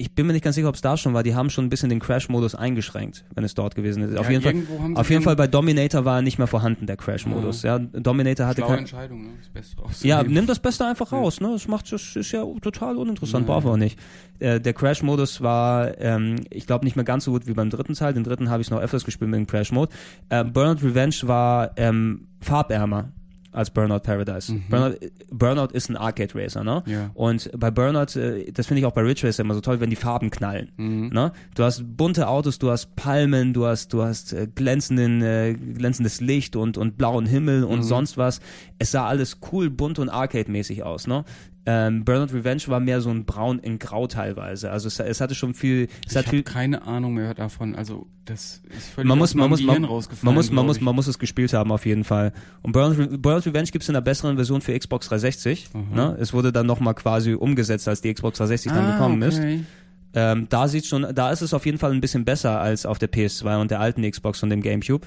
[0.00, 1.68] ich bin mir nicht ganz sicher, ob es da schon war, die haben schon ein
[1.68, 4.16] bisschen den Crash-Modus eingeschränkt, wenn es dort gewesen ist.
[4.18, 6.86] auf Ja, jeden Fall, auf jeden den- Fall bei Dominator war er nicht mehr vorhanden,
[6.86, 7.62] der Crash-Modus.
[7.62, 7.78] Ja.
[7.78, 9.28] Dominator hatte Schlaue kein, Entscheidung, ne?
[9.38, 10.02] Das Beste raus.
[10.02, 11.50] ja, nimm das Beste einfach raus, ne?
[11.52, 13.98] Das macht das ist ja total uninteressant, brauchen wir auch nicht.
[14.38, 17.94] Äh, der Crash-Modus war, ähm, ich glaube, nicht mehr ganz so gut wie beim dritten
[17.94, 18.14] Teil.
[18.14, 19.92] Den dritten habe ich noch öfters gespielt mit dem Crash-Mode.
[20.30, 23.12] Äh, Burnout Revenge war ähm, farbärmer
[23.52, 24.52] als Burnout Paradise.
[24.68, 24.96] Burnout,
[25.30, 26.82] Burnout ist ein Arcade Racer, ne?
[26.86, 27.10] Ja.
[27.14, 29.90] Und bei Burnout, äh, das finde ich auch bei Ridge Racer immer so toll, wenn
[29.90, 30.70] die Farben knallen.
[30.76, 31.08] Mhm.
[31.12, 31.32] Ne?
[31.54, 36.20] Du hast bunte Autos, du hast Palmen, du hast, du hast äh, glänzenden, äh, glänzendes
[36.20, 37.66] Licht und, und blauen Himmel Mhm.
[37.66, 38.40] und sonst was.
[38.78, 41.24] Es sah alles cool, bunt und Arcade-mäßig aus, ne?
[41.66, 44.70] Ähm, Burnout Revenge war mehr so ein Braun in Grau teilweise.
[44.70, 47.74] Also es, es hatte schon viel, es Ich hat habe keine Ahnung mehr davon.
[47.74, 49.90] Also das ist völlig man muss, man muss, man, man
[50.34, 52.32] muss, man muss, man muss es gespielt haben auf jeden Fall.
[52.62, 55.68] Und Burnout, Burnout Revenge gibt es in einer besseren Version für Xbox 360.
[55.74, 55.94] Mhm.
[55.94, 56.16] Ne?
[56.18, 59.38] Es wurde dann nochmal quasi umgesetzt, als die Xbox 360 dann ah, gekommen ist.
[59.38, 59.60] okay.
[60.12, 62.98] Ähm, da sieht schon, da ist es auf jeden Fall ein bisschen besser als auf
[62.98, 65.06] der PS2 und der alten Xbox und dem GameCube.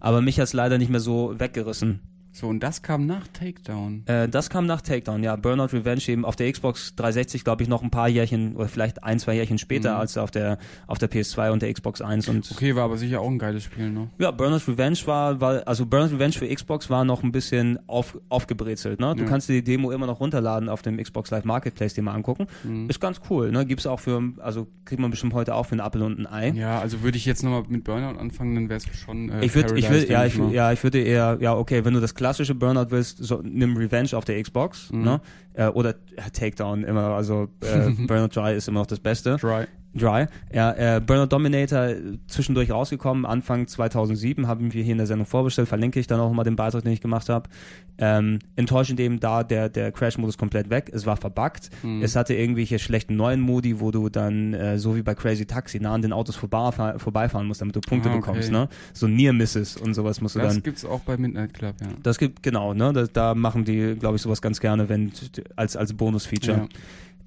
[0.00, 2.00] Aber mich hat's leider nicht mehr so weggerissen.
[2.36, 4.02] So, und das kam nach Takedown.
[4.06, 5.36] Äh, das kam nach Takedown, ja.
[5.36, 9.04] Burnout Revenge eben auf der Xbox 360, glaube ich, noch ein paar Jährchen oder vielleicht
[9.04, 10.58] ein, zwei Jährchen später als auf der
[10.88, 13.62] auf der PS2 und der Xbox 1 und Okay, war aber sicher auch ein geiles
[13.62, 14.08] Spiel, ne?
[14.18, 18.18] ja, Burnout Revenge war, war also Burnout Revenge für Xbox war noch ein bisschen auf,
[18.28, 19.14] aufgebrezelt, ne?
[19.14, 19.28] Du Ja.
[19.28, 22.48] kannst dir die Demo immer noch runterladen auf dem Xbox Live Marketplace dir mal angucken.
[22.64, 22.90] Mhm.
[22.90, 23.64] Ist ganz cool, ne?
[23.64, 26.48] Gibt's auch für also kriegt man bestimmt heute auch für einen Apfel und ein Ei.
[26.50, 29.54] Ja, also würde ich jetzt nochmal mit Burnout anfangen, dann wäre es schon äh, Ich
[29.54, 32.54] würde, ich will, ja, ich, ja, ich würde eher, ja, okay, wenn du das klassische
[32.54, 35.02] Burnout willst, so, nimm Revenge auf der Xbox, Mhm.
[35.04, 35.20] ne?
[35.52, 35.94] Äh, oder
[36.32, 39.36] Takedown immer, also äh, Burnout Dry ist immer noch das Beste.
[39.36, 39.66] Dry.
[39.94, 40.26] Dry.
[40.52, 41.96] Ja, äh, Burnout Dominator äh,
[42.26, 46.32] zwischendurch rausgekommen, Anfang 2007 haben wir hier in der Sendung vorbestellt, verlinke ich dann auch
[46.32, 47.48] mal den Beitrag, den ich gemacht habe.
[47.96, 52.02] Ähm, enttäuschend eben da der, der Crash-Modus komplett weg, es war verbuggt, Mhm.
[52.02, 55.78] es hatte irgendwelche schlechten neuen Modi, wo du dann, äh, so wie bei Crazy Taxi,
[55.78, 58.20] nah an den Autos vorbeifahren, vorbeifahren musst, damit du Punkte Ah, okay.
[58.20, 58.68] bekommst, ne?
[58.94, 60.62] So Near Misses und sowas musst du Das dann.
[60.64, 61.86] gibt's auch bei Midnight Club, ja.
[62.02, 62.92] Das gibt, genau, ne?
[62.92, 65.12] Da, da machen die, glaube ich, sowas ganz gerne, wenn
[65.54, 66.68] als, als Bonus-Feature ja.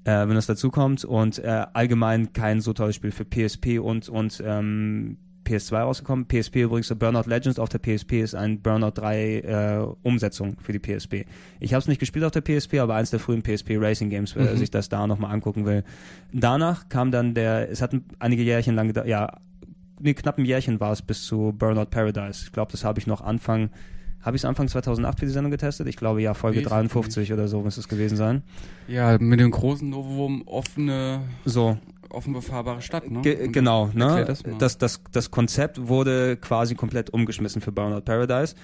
[0.08, 4.08] Äh, wenn das dazu kommt und äh, allgemein kein so tolles Spiel für PSP und
[4.08, 6.26] und ähm, PS2 rausgekommen.
[6.28, 10.78] PSP übrigens, Burnout Legends auf der PSP ist ein Burnout 3 äh, Umsetzung für die
[10.78, 11.24] PSP.
[11.58, 14.36] Ich habe es nicht gespielt auf der PSP, aber eins der frühen PSP Racing Games,
[14.36, 14.56] wer Mhm.
[14.58, 15.84] sich das da nochmal angucken will.
[16.32, 19.38] Danach kam dann der, es hat ein- einige Jährchen lang gedauert, ja,
[20.00, 22.44] nee, knapp ein Jährchen war es bis zu Burnout Paradise.
[22.44, 23.70] Ich glaube, das habe ich noch Anfang,
[24.28, 25.88] habe ich es Anfang 2008 für die Sendung getestet?
[25.88, 28.42] Ich glaube ja, Folge ich 53 oder so muss es gewesen sein.
[28.86, 31.78] ja, mit dem großen Novum offene, So,
[32.10, 33.22] offen befahrbare Stadt, ne?
[33.22, 34.26] Ge genau, ne?
[34.26, 34.42] das.
[34.58, 38.54] Das, das, das Konzept wurde quasi komplett umgeschmissen für Burnout Paradise,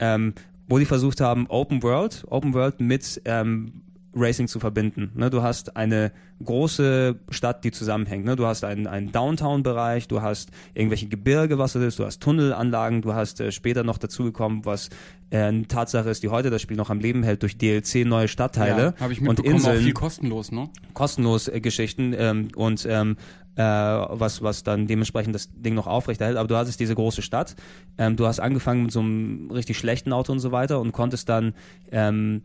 [0.00, 0.34] ähm,
[0.66, 3.82] wo die versucht haben, Open World, Open World mit ähm,
[4.14, 5.10] Racing zu verbinden.
[5.14, 5.30] Ne?
[5.30, 6.12] Du hast eine
[6.44, 8.24] große Stadt, die zusammenhängt.
[8.24, 8.36] Ne?
[8.36, 13.02] Du hast einen, einen Downtown-Bereich, du hast irgendwelche Gebirge, was das ist, du hast Tunnelanlagen,
[13.02, 14.90] du hast äh, später noch dazugekommen, was
[15.30, 18.28] äh, eine Tatsache ist, die heute das Spiel noch am Leben hält, durch DLC neue
[18.28, 20.68] Stadtteile ja, habe ich und mitbekommen, auch Inseln viel kostenlos, ne?
[20.94, 23.16] kostenlos äh, Geschichten ähm, und ähm,
[23.56, 26.36] äh, was, was dann dementsprechend das Ding noch aufrechterhält.
[26.36, 27.54] Aber du hattest diese große Stadt,
[27.98, 31.28] ähm, du hast angefangen mit so einem richtig schlechten Auto und so weiter und konntest
[31.28, 31.54] dann
[31.90, 32.42] ähm,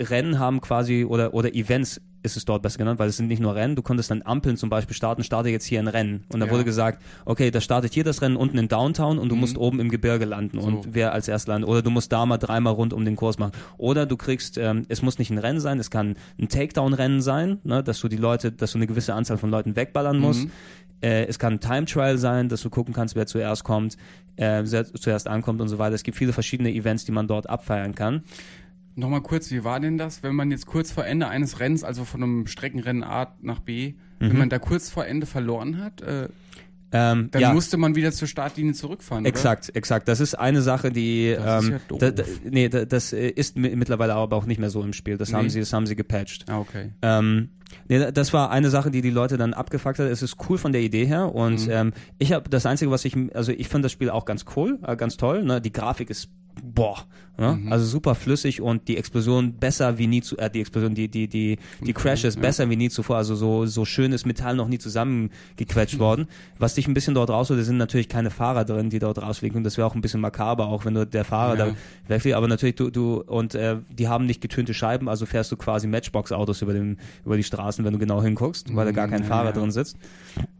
[0.00, 3.40] Rennen haben quasi oder, oder Events ist es dort besser genannt, weil es sind nicht
[3.40, 6.24] nur Rennen, du konntest dann Ampeln zum Beispiel starten, starte jetzt hier ein Rennen.
[6.30, 6.52] Und da Ja.
[6.52, 9.40] wurde gesagt, okay, da startet hier das Rennen unten in Downtown und du Mhm.
[9.40, 10.88] musst oben im Gebirge landen und So.
[10.92, 11.70] wer als erst landet.
[11.70, 13.52] Oder du musst da mal dreimal rund um den Kurs machen.
[13.78, 17.58] Oder du kriegst, ähm, es muss nicht ein Rennen sein, es kann ein Takedown-Rennen sein,
[17.64, 20.44] ne, dass du die Leute, dass du eine gewisse Anzahl von Leuten wegballern musst.
[20.44, 20.50] Mhm.
[21.02, 23.96] Äh, es kann ein Time Trial sein, dass du gucken kannst, wer zuerst kommt,
[24.36, 25.94] äh, wer zuerst ankommt und so weiter.
[25.94, 28.24] Es gibt viele verschiedene Events, die man dort abfeiern kann.
[29.00, 32.04] Nochmal kurz, wie war denn das, wenn man jetzt kurz vor Ende eines Rennens, also
[32.04, 34.38] von einem Streckenrennen A nach B, wenn Mhm.
[34.38, 36.28] man da kurz vor Ende verloren hat, äh,
[36.92, 37.52] Ähm, dann ja.
[37.52, 40.08] musste man wieder zur Startlinie zurückfahren, Exakt, exakt.
[40.08, 41.98] Das ist eine Sache, die Das ist ähm, ja doof.
[42.00, 45.16] da, da, nee, da, das ist mi- mittlerweile aber auch nicht mehr so im Spiel.
[45.16, 45.36] Das Nee.
[45.36, 46.42] haben sie, das haben sie gepatcht.
[46.48, 46.54] oder?
[46.54, 46.90] Ah, okay.
[47.02, 47.50] Ähm,
[47.88, 50.08] nee, das war eine Sache, die die Leute dann abgefuckt hat.
[50.10, 51.70] Es ist cool von der Idee her und Mhm.
[51.72, 54.80] ähm, ich habe das einzige, was ich, also ich finde das Spiel auch ganz cool,
[54.84, 55.44] äh, ganz toll.
[55.44, 55.60] Ne?
[55.60, 56.28] Die Grafik ist
[56.74, 57.04] boah,
[57.38, 57.58] ne?
[57.60, 57.72] Mhm.
[57.72, 61.28] also super flüssig und die Explosion besser wie nie zu, äh, die Explosion, die die
[61.28, 62.40] die die Crashes ja.
[62.40, 63.16] besser wie nie zuvor.
[63.16, 66.00] Also so so schönes Metall noch nie zusammengequetscht Mhm.
[66.00, 66.26] worden.
[66.58, 69.64] Was dich ein bisschen dort rausholt, sind natürlich keine Fahrer drin, die dort rausfliegen und
[69.64, 71.66] das wäre auch ein bisschen makaber, auch wenn du der Fahrer Ja.
[71.66, 71.74] da
[72.08, 72.36] wegfliegt.
[72.36, 75.86] Aber natürlich du du und äh, die haben nicht getönte Scheiben, also fährst du quasi
[75.86, 79.26] Matchbox-Autos über den über die Straßen, wenn du genau hinguckst, weil da gar kein Mhm,
[79.26, 79.52] Fahrer ja.
[79.52, 79.96] drin sitzt.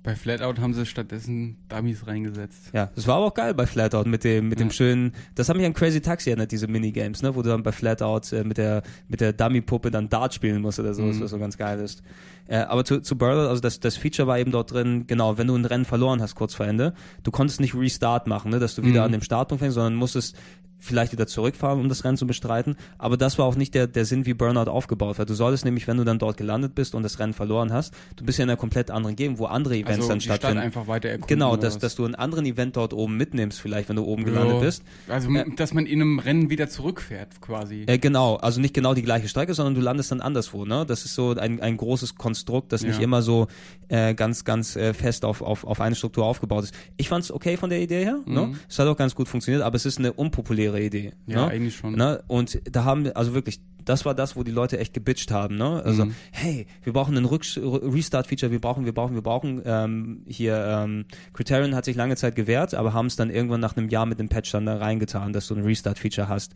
[0.03, 2.71] Bei Flatout haben sie stattdessen Dummies reingesetzt.
[2.73, 5.13] Ja, das war aber auch geil bei Flatout mit dem mit dem schönen.
[5.35, 7.73] Das hat mich an Crazy Crazy Taxi erinnert diese Minigames, ne, wo du dann bei
[7.73, 11.21] Flatout äh, mit der mit der Dummy-Puppe dann Dart spielen musst oder so, Mhm.
[11.21, 12.03] was so ganz geil ist.
[12.49, 15.47] Äh, aber zu, zu Burnout, also das, das Feature war eben dort drin, genau, wenn
[15.47, 18.75] du ein Rennen verloren hast kurz vor Ende, du konntest nicht Restart machen, ne, dass
[18.75, 19.07] du wieder Mhm.
[19.07, 20.37] an dem Startpunkt fängst, sondern musstest
[20.81, 22.77] vielleicht wieder zurückfahren, um das Rennen zu bestreiten.
[22.99, 25.27] Aber das war auch nicht der, der Sinn, wie Burnout aufgebaut war.
[25.27, 28.25] Du solltest nämlich, wenn du dann dort gelandet bist und das Rennen verloren hast, du
[28.25, 30.65] bist ja in einer komplett anderen Gegend, wo andere Events also dann die Stadt stattfinden.
[30.65, 31.29] einfach weiter erkunden.
[31.29, 34.55] Genau, dass, dass du einen anderen Event dort oben mitnimmst, vielleicht, wenn du oben gelandet
[34.57, 34.61] Ja.
[34.61, 34.83] bist.
[35.09, 37.85] Also, Äh, dass man in einem Rennen wieder zurückfährt, quasi.
[37.87, 40.65] Äh, genau, also nicht genau die gleiche Strecke, sondern du landest dann anderswo.
[40.65, 40.87] Ne?
[40.87, 43.05] Das ist so ein, ein großes Konstrukt, das nicht Ja.
[43.05, 43.49] immer so
[43.89, 46.75] äh, ganz, ganz äh, fest auf, auf, auf eine Struktur aufgebaut ist.
[46.97, 48.21] Ich fand's okay von der Idee her.
[48.25, 48.47] Ne?
[48.47, 48.57] Mhm.
[48.69, 51.13] Es hat auch ganz gut funktioniert, aber es ist eine unpopuläre Idee.
[51.27, 51.51] ja, ne?
[51.51, 51.95] eigentlich schon.
[51.97, 52.23] Ne?
[52.29, 55.57] Und da haben wir, also wirklich, das war das, wo die Leute echt gebitcht haben.
[55.57, 55.83] Ne?
[55.85, 56.15] Also, Mhm.
[56.33, 59.63] hey, wir brauchen einen Rück Restart-Feature, wir brauchen, wir brauchen, wir brauchen.
[59.65, 63.77] Ähm, hier, ähm, Criterion hat sich lange Zeit gewehrt, aber haben es dann irgendwann nach
[63.77, 66.53] einem Jahr mit dem Patch dann da reingetan, dass du ein Restart-Feature hast.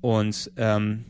[0.00, 1.04] Und ähm,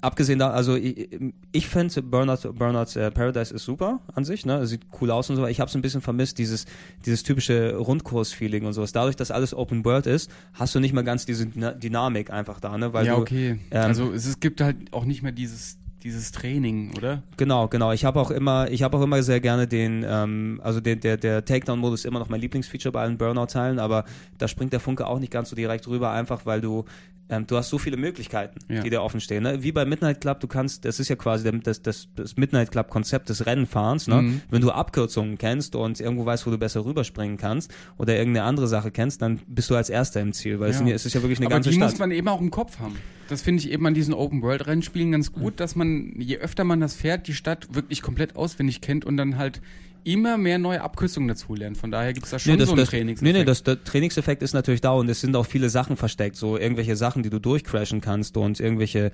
[0.00, 1.08] abgesehen da, also ich,
[1.52, 4.66] ich finde Burnout, Burnout äh, Paradise ist super an sich, ne?
[4.66, 5.46] Sieht cool aus und so.
[5.46, 6.66] Ich habe es ein bisschen vermisst, dieses,
[7.04, 8.92] dieses typische Rundkurs-Feeling und sowas.
[8.92, 12.60] Dadurch, dass alles Open World ist, hast du nicht mal ganz diese Dyna- Dynamik einfach
[12.60, 12.92] da, ne?
[12.92, 13.58] Weil ja, du, okay.
[13.70, 15.78] ähm, also es, es gibt halt auch nicht mehr dieses,
[16.08, 17.22] dieses Training, oder?
[17.36, 17.92] Genau, genau.
[17.92, 21.16] Ich habe auch immer, ich habe auch immer sehr gerne den, ähm, also der, der,
[21.16, 24.04] der Takedown-Modus ist immer noch mein Lieblingsfeature bei allen Burnout-Teilen, aber
[24.38, 26.84] da springt der Funke auch nicht ganz so direkt rüber, einfach weil du,
[27.30, 28.80] ähm, du hast so viele Möglichkeiten, Ja.
[28.82, 29.42] die dir offen stehen.
[29.42, 29.62] Ne?
[29.62, 33.28] Wie bei Midnight Club, du kannst, das ist ja quasi das, das, das Midnight Club-Konzept
[33.28, 34.22] des Rennenfahrens, ne?
[34.22, 34.40] Mhm.
[34.50, 38.66] Wenn du Abkürzungen kennst und irgendwo weißt, wo du besser rüberspringen kannst oder irgendeine andere
[38.66, 40.86] Sache kennst, dann bist du als Erster im Ziel, weil es, Ja.
[40.88, 41.90] es ist ja wirklich eine Aber ganze die Stadt.
[41.90, 42.96] muss man eben auch im Kopf haben.
[43.28, 46.94] Das finde ich eben an diesen Open-World-Rennspielen ganz gut, dass man, je öfter man das
[46.94, 49.60] fährt, die Stadt wirklich komplett auswendig kennt und dann halt
[50.04, 51.76] immer mehr neue Abkürzungen dazu lernt.
[51.76, 53.34] Von daher gibt es da schon das, so einen das, Trainingseffekt.
[53.34, 56.36] Nee, nee, das, der Trainingseffekt ist natürlich da und es sind auch viele Sachen versteckt,
[56.36, 59.12] so irgendwelche Sachen, die du durchcrashen kannst und irgendwelche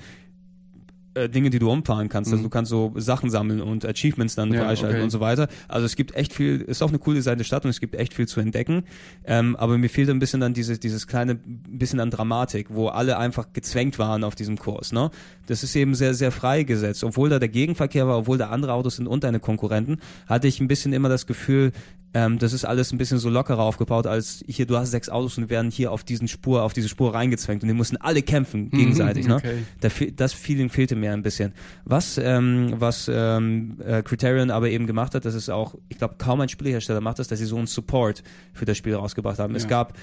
[1.15, 2.31] äh, Dinge, die du umfahren kannst.
[2.31, 2.45] Also Mhm.
[2.45, 5.05] du kannst so Sachen sammeln und Achievements dann Ja, freischalten okay.
[5.05, 5.49] und so weiter.
[5.69, 8.15] Also es gibt echt viel, ist auch eine coole Seite Stadt und es gibt echt
[8.15, 8.85] viel zu entdecken.
[9.24, 13.19] Ähm, aber mir fehlt ein bisschen dann dieses, dieses kleine bisschen an Dramatik, wo alle
[13.19, 14.93] einfach gezwängt waren auf diesem Kurs.
[14.93, 15.11] Ne?
[15.47, 17.05] Das ist eben sehr, sehr freigesetzt.
[17.05, 20.61] Obwohl da der Gegenverkehr war, obwohl da andere Autos sind und deine Konkurrenten, hatte ich
[20.61, 21.73] ein bisschen immer das Gefühl,
[22.16, 25.36] ähm, das ist alles ein bisschen so lockerer aufgebaut, als hier, du hast sechs Autos
[25.36, 28.70] und werden hier auf diesen Spur, auf diese Spur reingezwängt und die mussten alle kämpfen
[28.70, 29.27] gegenseitig.
[29.27, 29.35] Ne?
[29.81, 29.91] okay.
[29.91, 31.53] Fe- das Feeling fehlte mir ein bisschen.
[31.85, 36.15] Was, ähm, was ähm, äh, Criterion aber eben gemacht hat, das ist auch, ich glaube,
[36.19, 38.23] kaum ein Spielehersteller macht das, dass sie so einen Support
[38.53, 39.55] für das Spiel rausgebracht haben.
[39.55, 39.69] Es Ja.
[39.69, 39.95] gab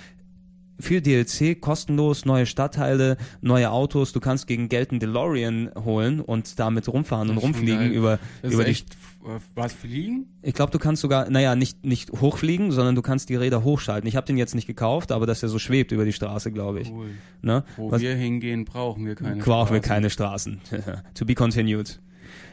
[0.82, 4.14] viel DLC, kostenlos, neue Stadtteile, neue Autos.
[4.14, 7.92] Du kannst gegen Geld einen DeLorean holen und damit rumfahren und Das rumfliegen geil.
[7.92, 8.94] über, Das über ist die echt,
[9.26, 10.28] äh, was fliegen?
[10.42, 14.08] ich glaube, du kannst sogar, naja, nicht, nicht hochfliegen, sondern du kannst die Räder hochschalten.
[14.08, 16.82] Ich habe den jetzt nicht gekauft, aber dass er so schwebt über die Straße, glaube
[16.82, 16.92] ich.
[16.92, 17.10] Cool.
[17.42, 17.64] Ne?
[17.78, 19.82] Wo Was- wir hingehen, brauchen wir keine brauchen wir Straßen.
[19.82, 20.62] keine Straßen.
[21.14, 22.00] to be continued.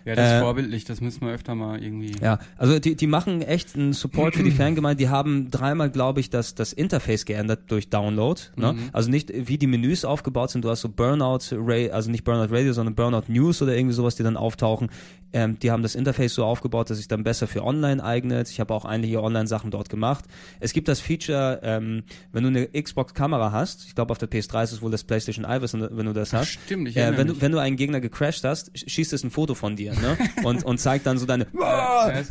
[0.05, 2.12] Ja, das ist Äh, vorbildlich, das müssen wir öfter mal irgendwie.
[2.23, 4.97] Ja, also die, die machen echt einen Support für die Fangemeinde.
[4.97, 8.41] Die haben dreimal, glaube ich, das, das Interface geändert durch Download.
[8.57, 8.75] Ne?
[8.75, 8.79] Mhm.
[8.93, 10.65] Also nicht, wie die Menüs aufgebaut sind.
[10.65, 14.16] Du hast so Burnout, Ra also nicht Burnout Radio, sondern Burnout News oder irgendwie sowas,
[14.16, 14.91] die dann auftauchen.
[15.32, 18.48] Ähm, die haben das Interface so aufgebaut, dass sich dann besser für online eignet.
[18.48, 20.24] Ich habe auch einige Online-Sachen dort gemacht.
[20.59, 22.02] Es gibt das Feature, ähm,
[22.32, 25.44] wenn du eine Xbox-Kamera hast, ich glaube auf der PS3 ist es wohl das PlayStation
[25.44, 26.48] Eye, wenn du das hast.
[26.52, 29.30] stimmt, ich Äh, wenn, du, wenn du einen Gegner gecrashed hast, sch- schießt es ein
[29.30, 30.16] Foto von dir ne?
[30.44, 31.46] und, und zeigt dann so deine,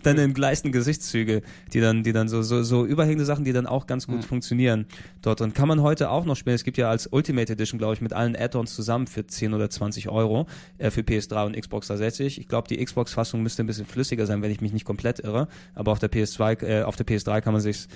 [0.03, 1.41] deine entgleisten Gesichtszüge,
[1.73, 4.27] die dann, die dann so, so, so überhängende Sachen, die dann auch ganz gut Ja.
[4.27, 4.85] funktionieren
[5.21, 5.41] dort.
[5.41, 6.55] Und kann man heute auch noch spielen.
[6.55, 9.69] Es gibt ja als Ultimate Edition, glaube ich, mit allen Add-ons zusammen für 10 oder
[9.69, 10.47] 20 Euro
[10.77, 12.39] äh, für PS3 und Xbox 360.
[12.39, 15.47] Ich glaube, die Xbox-Fassung müsste ein bisschen flüssiger sein, wenn ich mich nicht komplett irre.
[15.75, 17.87] Aber auf der PS2, äh, auf der PS3 kann man sich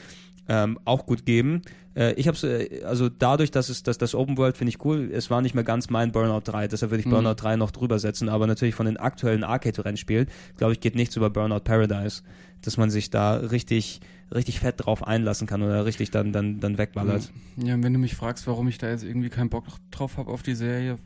[0.47, 1.61] ähm, auch gut geben.
[1.95, 5.09] Äh, ich habe äh, also dadurch, dass es dass das Open World finde ich cool.
[5.13, 7.11] Es war nicht mehr ganz mein Burnout 3, deshalb würde ich Mhm.
[7.11, 8.29] Burnout 3 noch drüber setzen.
[8.29, 10.27] Aber natürlich von den aktuellen Arcade-Rennspielen,
[10.57, 12.23] glaube ich, geht nichts über Burnout Paradise,
[12.61, 14.01] dass man sich da richtig
[14.33, 17.31] richtig fett drauf einlassen kann oder richtig dann dann dann wegballert.
[17.57, 20.31] Ja, und wenn du mich fragst, warum ich da jetzt irgendwie keinen Bock drauf habe
[20.31, 20.97] auf die Serie,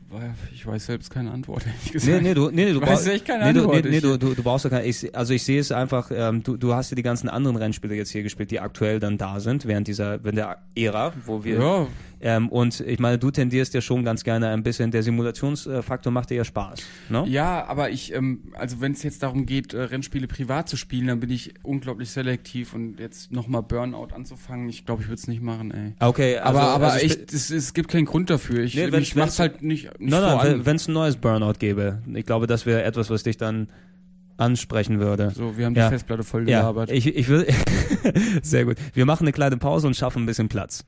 [0.54, 2.22] ich weiß selbst keine Antwort, ehrlich gesagt.
[2.22, 3.84] Nee, nee, du, nee, brauchst, echt keine nee, du, nee, Antwort.
[3.90, 6.42] nee, Ich- du, du, du brauchst doch keine, ich, also ich sehe es einfach, ähm,
[6.42, 9.40] du, du hast ja die ganzen anderen Rennspiele jetzt hier gespielt, die aktuell dann da
[9.40, 11.86] sind, während dieser, während der Ära, wo wir, ja,
[12.20, 16.30] ähm, und ich meine, du tendierst ja schon ganz gerne ein bisschen, der Simulationsfaktor macht
[16.30, 16.80] dir ja Spaß,
[17.10, 17.24] ne?
[17.28, 21.06] ja, aber ich, ähm, also wenn es jetzt darum geht, äh, Rennspiele privat zu spielen,
[21.08, 25.28] dann bin ich unglaublich selektiv und jetzt nochmal Burnout anzufangen, ich glaube, ich würde es
[25.28, 25.94] nicht machen, ey.
[26.00, 28.62] Okay, also, aber aber also echt, es, es gibt keinen Grund dafür.
[28.64, 32.02] Ich, Nee, ich mach's halt nicht, nicht Nein, nein, wenn es ein neues Burnout gäbe,
[32.14, 33.68] ich glaube, das wäre etwas, was dich dann
[34.38, 35.30] ansprechen würde.
[35.34, 35.88] So, wir haben die Ja.
[35.88, 36.90] Festplatte voll Ja, gelabert.
[36.90, 37.46] ich, ich will,
[38.42, 38.76] sehr gut.
[38.92, 40.84] Wir machen eine kleine Pause und schaffen ein bisschen Platz.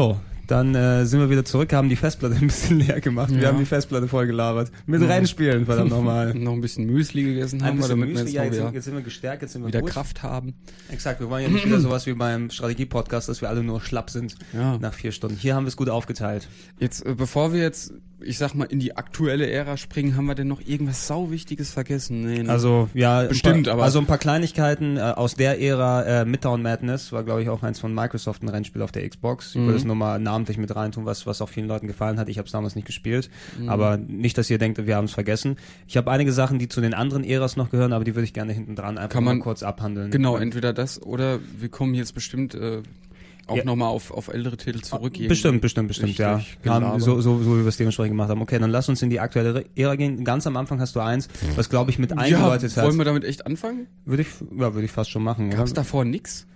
[0.00, 3.30] So, dann äh, sind wir wieder zurück, haben die Festplatte ein bisschen leer gemacht.
[3.34, 3.48] Wir Ja.
[3.48, 4.72] haben die Festplatte voll gelabert.
[4.86, 5.08] Mit Ja.
[5.08, 6.32] Rennspielen, verdammt nochmal.
[6.34, 8.84] Noch ein bisschen Müsli gegessen Ein haben wir, damit wir Müsli, jetzt ja, jetzt, jetzt
[8.86, 9.90] sind wir gestärkt, jetzt sind wir wieder gut.
[9.90, 10.54] Kraft haben.
[10.88, 14.08] Exakt, wir wollen ja nicht wieder sowas wie beim Strategie-Podcast, dass wir alle nur schlapp
[14.08, 14.78] sind Ja.
[14.78, 15.36] nach vier Stunden.
[15.36, 16.48] Hier haben wir es gut aufgeteilt.
[16.78, 17.92] Jetzt, äh, bevor wir jetzt,
[18.24, 22.22] ich sag mal, in die aktuelle Ära springen, haben wir denn noch irgendwas Sauwichtiges vergessen?
[22.26, 22.50] Nee, ne?
[22.50, 26.02] Also ja, Bestimmt, paar, aber- also ein paar Kleinigkeiten äh, aus der Ära.
[26.02, 29.50] Äh, Midtown Madness war, glaube ich, auch eins von Microsoft ein Rennspiel auf der Xbox.
[29.50, 29.66] Ich Mhm.
[29.66, 32.28] würde es nur mal namentlich mit reintun, was was auch vielen Leuten gefallen hat.
[32.28, 33.68] Ich habe es damals nicht gespielt, Mhm.
[33.68, 35.56] aber nicht, dass ihr denkt, wir haben es vergessen.
[35.86, 38.32] Ich habe einige Sachen, die zu den anderen Äras noch gehören, aber die würde ich
[38.34, 40.10] gerne hinten dran einfach Kann mal man- kurz abhandeln.
[40.10, 42.82] Genau, entweder das oder wir kommen jetzt bestimmt äh,
[43.50, 43.64] auch Ja.
[43.64, 45.14] nochmal auf, auf ältere Titel zurück.
[45.28, 46.38] Bestimmt, bestimmt, bestimmt, ja.
[46.38, 47.00] Haben, Gelaber.
[47.00, 48.40] so, so, so wie wir es dementsprechend gemacht haben.
[48.42, 50.24] Okay, dann lass uns in die aktuelle Ära gehen.
[50.24, 52.96] Ganz am Anfang hast du eins, was glaube ich mit Ja, eingeläutet wollen hat.
[52.98, 53.86] wir damit echt anfangen?
[54.04, 55.50] Würde ich, ja, würde ich fast schon machen.
[55.50, 56.46] Gab es davor nix?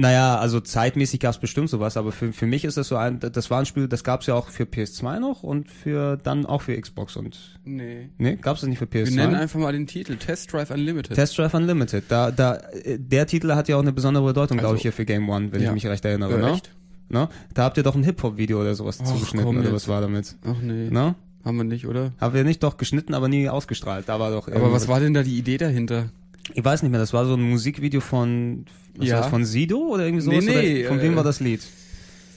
[0.00, 3.18] Naja, also zeitmäßig gab es bestimmt sowas, aber für, für mich ist das so ein,
[3.18, 6.46] das war ein Spiel, das gab es ja auch für PS2 noch und für dann
[6.46, 8.08] auch für Xbox und Nee.
[8.16, 9.06] nee, gab es das nicht für PS2?
[9.06, 11.16] Wir nennen einfach mal den Titel Test Drive Unlimited.
[11.16, 12.04] Test Drive Unlimited.
[12.08, 12.60] Da, da,
[12.96, 15.50] der Titel hat ja auch eine besondere Bedeutung, glaube Also- ich, hier für Game One,
[15.50, 15.68] wenn Ja.
[15.70, 16.32] ich mich recht erinnere.
[16.34, 16.52] äh, ne?
[16.52, 16.70] echt?
[17.08, 17.28] Ne?
[17.54, 19.72] Da habt ihr doch ein Hip-Hop-Video oder sowas Ach, zugeschnitten oder jetzt.
[19.72, 20.36] was war damit?
[20.44, 21.16] Ach nee, Ne?
[21.44, 22.12] haben wir nicht, oder?
[22.20, 24.08] Haben wir nicht doch geschnitten, aber nie ausgestrahlt.
[24.08, 24.46] Da war doch.
[24.48, 26.10] Aber was war denn da die Idee dahinter?
[26.54, 27.00] Ich weiß nicht mehr.
[27.00, 28.64] Das war so ein Musikvideo von
[28.96, 29.18] was Ja.
[29.20, 30.44] das, von Sido oder irgendwie sowas.
[30.44, 31.60] Nee, nee, oder von äh, wem war das Lied?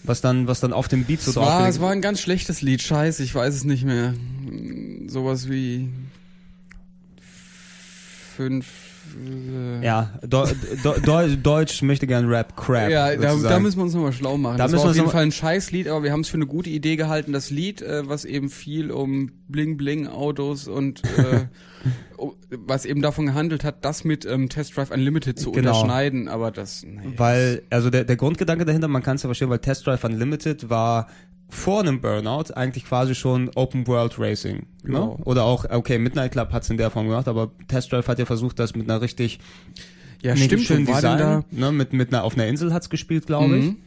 [0.04, 2.62] Was dann, was dann auf dem Beat so drauf war, es war ein ganz schlechtes
[2.64, 4.14] Lied, scheiße, ich weiß es nicht mehr.
[5.08, 5.90] Sowas wie
[8.36, 8.66] fünf.
[9.26, 10.48] Äh, Ja, Deu
[11.06, 12.90] Deu Deutsch möchte gern Rap Crap.
[12.90, 14.58] Ja, da, da müssen wir uns nochmal schlau machen.
[14.58, 16.48] Da das müssen war auf jeden Fall ein Scheißlied, aber wir haben es für eine
[16.48, 17.34] gute Idee gehalten.
[17.34, 21.46] Das Lied, äh, was eben viel um Bling-Bling-Autos und äh,
[22.50, 25.70] was eben davon gehandelt hat, das mit ähm, Test Drive Unlimited zu Genau.
[25.72, 27.00] unterschneiden, aber das, nee.
[27.18, 30.70] Weil, also der, der Grundgedanke dahinter, man kann es ja verstehen, weil Test Drive Unlimited
[30.70, 31.08] war
[31.50, 34.58] vor einem Burnout eigentlich quasi schon Open World Racing.
[34.58, 34.66] Ne?
[34.84, 35.20] Genau.
[35.26, 38.20] Oder auch, okay, Midnight Club hat es in der Form gemacht, aber Test Drive hat
[38.20, 39.40] ja versucht, das mit einer richtig
[40.22, 41.44] ja, stimmt, schönen Design, da?
[41.52, 43.66] ne, mit, mit einer, auf einer Insel hat's gespielt, glaube ich.
[43.66, 43.78] Mhm.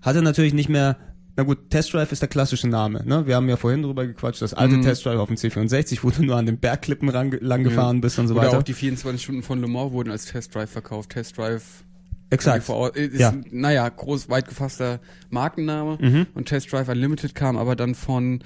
[0.00, 0.96] Hatte natürlich nicht mehr,
[1.36, 3.26] na gut, Test Drive ist der klassische Name, ne?
[3.26, 4.82] Wir haben ja vorhin drüber gequatscht, das alte Mhm.
[4.82, 8.18] Test Drive auf dem C64, wo du nur an den Bergklippen ran, lang gefahren bist
[8.18, 8.58] und so Oder weiter.
[8.58, 11.10] auch die 24 Stunden von Le Mans wurden als Test Drive verkauft.
[11.10, 11.84] Test Drive
[12.30, 12.64] Exakt.
[12.64, 13.32] vor- ist, Ja.
[13.50, 15.00] naja, groß, weit gefasster
[15.30, 15.98] Markenname.
[16.00, 16.26] Mhm.
[16.34, 18.42] Und Test Drive Unlimited kam aber dann von,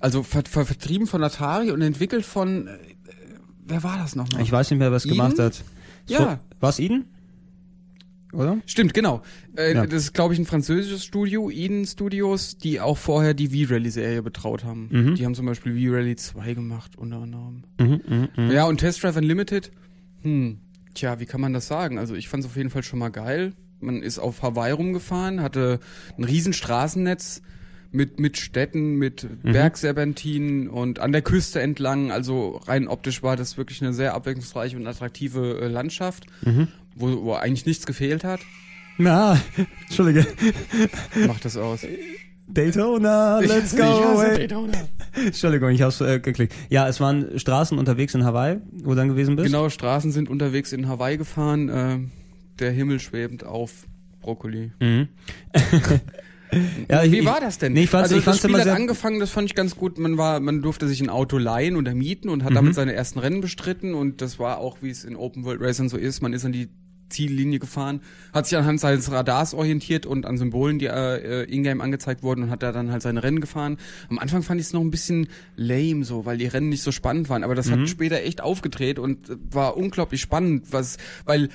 [0.00, 2.78] also ver ver vertrieben von Atari und entwickelt von, äh,
[3.66, 4.42] wer war das nochmal?
[4.42, 5.62] Ich weiß nicht mehr, wer es gemacht hat.
[6.08, 6.40] Ja.
[6.60, 7.06] War es Eden?
[8.36, 8.58] Oder?
[8.66, 9.22] Stimmt, genau.
[9.56, 9.86] Äh, Ja.
[9.86, 14.64] Das ist, glaube ich, ein französisches Studio, Eden Studios, die auch vorher die V-Rally-Serie betraut
[14.64, 14.88] haben.
[14.90, 15.14] Mhm.
[15.16, 17.64] Die haben zum Beispiel V-Rally 2 gemacht, unter anderem.
[17.80, 18.50] Mhm, mhm, mhm.
[18.50, 19.70] Ja, und Test Drive Unlimited,
[20.22, 20.58] hm,
[20.94, 21.98] tja, wie kann man das sagen?
[21.98, 23.52] Also ich fand es auf jeden Fall schon mal geil.
[23.80, 25.80] Man ist auf Hawaii rumgefahren, hatte
[26.16, 27.42] ein riesen Straßennetz
[27.92, 29.52] mit, mit Städten, mit Mhm.
[29.52, 32.10] Bergserpentinen und an der Küste entlang.
[32.10, 36.68] Also rein optisch war das wirklich eine sehr abwechslungsreiche und attraktive äh, Landschaft, Mhm.
[36.96, 38.40] Wo, wo eigentlich nichts gefehlt hat.
[38.98, 39.38] Na,
[39.86, 40.26] Entschuldige.
[41.26, 41.80] Macht das aus.
[42.48, 44.20] Daytona, let's Ich go.
[44.22, 44.38] ey.
[44.38, 44.72] Daytona.
[45.14, 46.54] Entschuldigung, ich hab's äh, geklickt.
[46.70, 49.46] Ja, es waren Straßen unterwegs in Hawaii, wo du dann gewesen bist.
[49.46, 51.98] Genau, Straßen sind unterwegs in Hawaii gefahren, äh,
[52.58, 53.86] der Himmel schwebend auf
[54.20, 54.70] Brokkoli.
[54.80, 55.08] Mhm.
[56.88, 57.72] ja, ich, Wie ich, war das denn?
[57.72, 59.74] Nee, ich fand's, also ich fand's das Spiel immer hat angefangen, das fand ich ganz
[59.76, 59.98] gut.
[59.98, 62.54] Man war, man durfte sich ein Auto leihen oder mieten und hat Mhm.
[62.54, 65.88] damit seine ersten Rennen bestritten und das war auch, wie es in Open World Racing
[65.88, 66.22] so ist.
[66.22, 66.68] Man ist an die
[67.08, 68.00] Ziellinie gefahren,
[68.32, 72.44] hat sich anhand seines Radars orientiert und an Symbolen, die äh, äh, in-game angezeigt wurden
[72.44, 73.76] und hat da dann halt seine Rennen gefahren.
[74.08, 76.92] Am Anfang fand ich es noch ein bisschen lame so, weil die Rennen nicht so
[76.92, 77.80] spannend waren, aber das Mhm.
[77.82, 79.18] hat später echt aufgedreht und
[79.50, 81.48] war unglaublich spannend, was, weil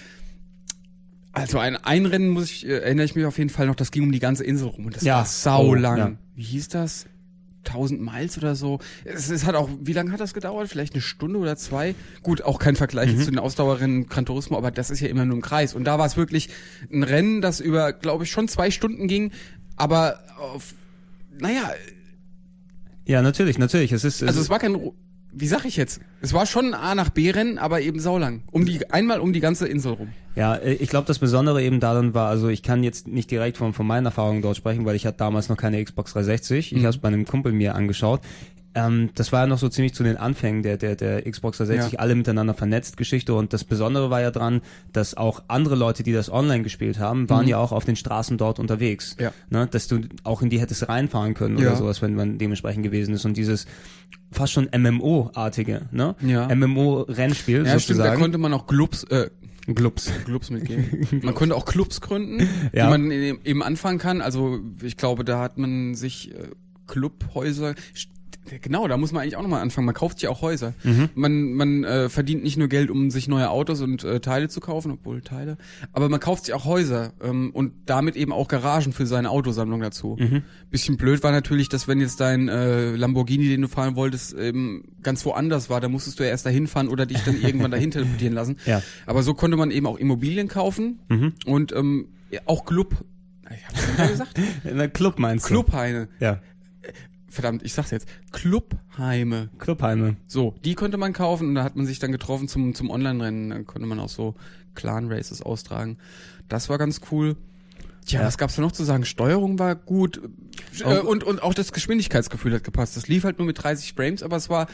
[1.34, 3.92] also ein, ein Rennen muss ich, äh, erinnere ich mich auf jeden Fall noch, das
[3.92, 5.18] ging um die ganze Insel rum und das Ja.
[5.18, 5.98] war sau Oh, lang.
[5.98, 6.12] ja.
[6.36, 7.06] Wie hieß das?
[7.66, 8.80] 1000 Miles oder so.
[9.06, 10.68] Es, es hat auch, wie lange hat das gedauert?
[10.68, 11.96] Vielleicht eine Stunde oder zwei?
[12.24, 13.20] Gut, auch kein Vergleich Mhm.
[13.22, 15.74] zu den Ausdauerrennen Gran Turismo, aber das ist ja immer nur im Kreis.
[15.74, 16.50] Und da war es wirklich
[16.92, 19.32] ein Rennen, das über, glaube ich, schon zwei Stunden ging,
[19.76, 20.74] aber auf,
[21.40, 21.72] naja,
[23.06, 23.92] ja, natürlich, natürlich.
[23.92, 24.78] Es ist, es also es war kein,
[25.34, 26.02] wie sag ich jetzt?
[26.22, 28.44] Es war schon ein A nach B Rennen, aber eben saulang.
[28.52, 30.10] Um die, einmal um die ganze Insel rum.
[30.36, 33.58] Ja, äh, ich glaube, das Besondere eben daran war, also ich kann jetzt nicht direkt
[33.58, 36.72] von, von meinen Erfahrungen dort sprechen, weil ich hatte damals noch keine Xbox 360.
[36.72, 36.86] Ich Mhm.
[36.86, 38.22] habe es bei einem Kumpel mir angeschaut.
[38.74, 41.94] Ähm, das war ja noch so ziemlich zu den Anfängen der, der, der Xbox 360,
[41.94, 42.00] Ja.
[42.00, 44.62] alle miteinander vernetzt Geschichte und das Besondere war ja dran,
[44.94, 47.50] dass auch andere Leute, die das online gespielt haben, waren Mhm.
[47.50, 49.18] ja auch auf den Straßen dort unterwegs.
[49.20, 49.34] Ja.
[49.50, 51.68] Ne, dass du auch in die hättest reinfahren können Ja.
[51.68, 53.66] oder sowas, wenn man dementsprechend gewesen ist und dieses
[54.32, 56.16] fast schon MMO-artige, ne?
[56.22, 56.48] Ja.
[56.48, 58.22] MMO-Rennspiel Ja, stimmt, da sozusagen.
[58.22, 59.30] konnte man auch Clubs, äh,
[59.68, 60.10] Glubs.
[60.24, 61.08] Clubs mitgeben.
[61.24, 62.86] man konnte auch Clubs gründen, Ja.
[62.86, 64.22] die man eben anfangen kann.
[64.22, 66.48] Also ich glaube, da hat man sich äh,
[66.88, 67.76] Clubhäuser.
[68.62, 69.86] Genau, da muss man eigentlich auch nochmal anfangen.
[69.86, 70.74] Man kauft sich auch Häuser.
[71.16, 74.60] Man, man äh, verdient nicht nur Geld, um sich neue Autos und äh, Teile zu
[74.60, 75.58] kaufen, obwohl Teile,
[75.94, 79.80] aber man kauft sich auch Häuser ähm, und damit eben auch Garagen für seine Autosammlung
[79.82, 80.18] dazu.
[80.70, 84.84] Bisschen blöd war natürlich, dass wenn jetzt dein äh, Lamborghini, den du fahren wolltest, eben
[85.04, 87.92] ganz woanders war, da musstest du ja erst dahin fahren oder dich dann irgendwann dahin
[87.92, 88.58] teleportieren lassen.
[88.66, 88.82] Ja.
[89.06, 91.00] Aber so konnte man eben auch Immobilien kaufen
[91.46, 92.08] und ähm,
[92.46, 92.96] auch Club.
[93.54, 94.40] Ich hab's schon gesagt.
[94.74, 95.50] Na, Club meinst du?
[95.50, 96.08] Clubheime.
[96.20, 96.40] Ja.
[97.32, 98.08] Verdammt, ich sag's jetzt.
[98.32, 99.50] Clubheime.
[99.58, 100.18] Clubheime.
[100.28, 103.50] So, die konnte man kaufen und da hat man sich dann getroffen zum, zum Online-Rennen.
[103.50, 104.36] Dann konnte man auch so
[104.76, 105.98] Clan-Races austragen.
[106.50, 107.36] Das war ganz cool.
[108.06, 108.28] Tja, Ja.
[108.28, 109.06] was gab's da noch zu sagen?
[109.06, 110.22] Steuerung war gut
[110.84, 112.98] äh, und, und auch das Geschwindigkeitsgefühl hat gepasst.
[112.98, 114.68] Das lief halt nur mit 30 Frames, aber es war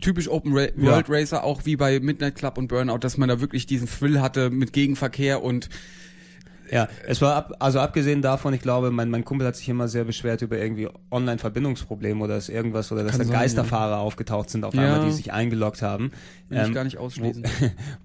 [0.00, 3.40] typisch Open Ra World Racer, auch wie bei Midnight Club und Burnout, dass man da
[3.40, 5.68] wirklich diesen Thrill hatte mit Gegenverkehr und
[6.70, 9.88] Ja, es war ab, also abgesehen davon, ich glaube, mein, mein Kumpel hat sich immer
[9.88, 14.74] sehr beschwert über irgendwie Online-Verbindungsprobleme oder dass irgendwas oder dass da Geisterfahrer aufgetaucht sind auf
[14.74, 14.82] Ja.
[14.82, 16.10] einmal, die sich eingeloggt haben.
[16.48, 17.44] will ich Ähm, gar nicht ausschließen.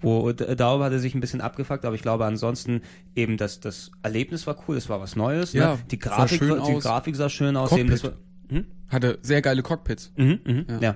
[0.02, 2.82] wo, wo d- darüber hat er sich ein bisschen abgefuckt, aber ich glaube ansonsten
[3.16, 5.80] eben das das Erlebnis war cool, es war was Neues, Ja, ne?
[5.90, 6.84] die sah Grafik schön war- die aus.
[6.84, 8.14] Grafik sah schön aus, eben das war,
[8.50, 8.66] hm?
[8.90, 10.12] Hatte sehr geile Cockpits.
[10.18, 10.80] Mhm, mhm, Ja.
[10.82, 10.96] ja.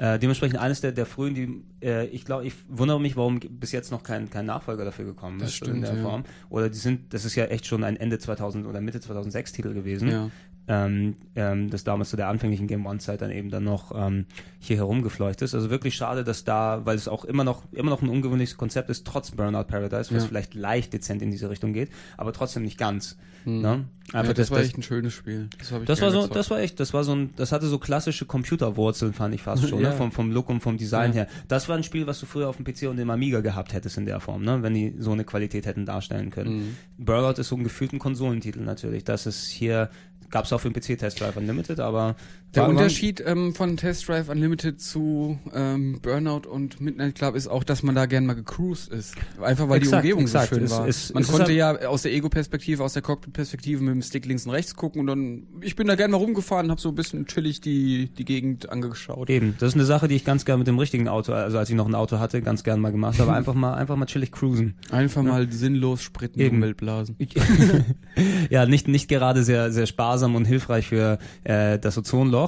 [0.00, 3.70] Äh, dementsprechend eines der, der frühen, die, äh, ich glaube, ich wundere mich, warum bis
[3.70, 6.02] jetzt noch kein, kein Nachfolger dafür gekommen Das ist stimmt, in der ja.
[6.02, 6.24] Form.
[6.48, 9.74] Oder die sind, das ist ja echt schon ein Ende 2000 oder Mitte 2006 Titel
[9.74, 10.08] gewesen.
[10.08, 10.30] Ja.
[10.68, 14.24] Ähm, ähm, das damals zu der anfänglichen Game One Zeit dann eben dann noch ähm,
[14.58, 15.54] hier herumgefleucht ist.
[15.54, 18.88] Also wirklich schade, dass da, weil es auch immer noch immer noch ein ungewöhnliches Konzept
[18.88, 20.28] ist, trotz Burnout Paradise, was Ja.
[20.28, 23.18] vielleicht leicht dezent in diese Richtung geht, aber trotzdem nicht ganz.
[23.44, 23.84] Ne?
[24.12, 25.48] Ja, Einfach das, war echt ein schönes Spiel.
[25.58, 26.36] Das, das war so, gezockt.
[26.36, 29.68] das war echt, das war so ein, das hatte so klassische Computerwurzeln, fand ich fast
[29.68, 29.90] schon, Ja.
[29.90, 29.96] ne?
[29.96, 31.20] vom, vom Look und vom Design Ja.
[31.22, 31.28] her.
[31.48, 33.98] Das war ein Spiel, was du früher auf dem PC und dem Amiga gehabt hättest
[33.98, 34.62] in der Form, ne?
[34.62, 36.56] wenn die so eine Qualität hätten darstellen können.
[36.58, 36.76] Mhm.
[36.98, 39.04] Burnout ist so ein gefühlten Konsolentitel natürlich.
[39.04, 39.90] Das ist hier,
[40.30, 42.16] gab es auch für den PC Test Drive Unlimited, aber
[42.54, 47.46] Der war- Unterschied ähm, von Test Drive Unlimited zu ähm, Burnout und Midnight Club ist
[47.46, 49.14] auch, dass man da gern mal gecruised ist.
[49.40, 50.48] Einfach weil Exakt, die Umgebung exakt.
[50.48, 50.88] so schön Es- war.
[50.88, 54.46] es- man es konnte ja aus der Ego-Perspektive, aus der Cockpit-Perspektive mit dem Stick links
[54.46, 57.26] und rechts gucken und dann, ich bin da gern mal rumgefahren, habe so ein bisschen
[57.26, 59.30] chillig die, die Gegend angeschaut.
[59.30, 61.70] Eben, das ist eine Sache, die ich ganz gern mit dem richtigen Auto, also als
[61.70, 63.32] ich noch ein Auto hatte, ganz gern mal gemacht habe.
[63.40, 64.74] Einfach mal, einfach mal chillig cruisen.
[64.90, 66.56] Einfach mal sinnlos Sprit in die Eben.
[66.56, 67.16] Umwelt blasen.
[68.50, 72.39] ja, nicht, nicht gerade sehr, sehr sparsam und hilfreich für äh, das Ozonloch,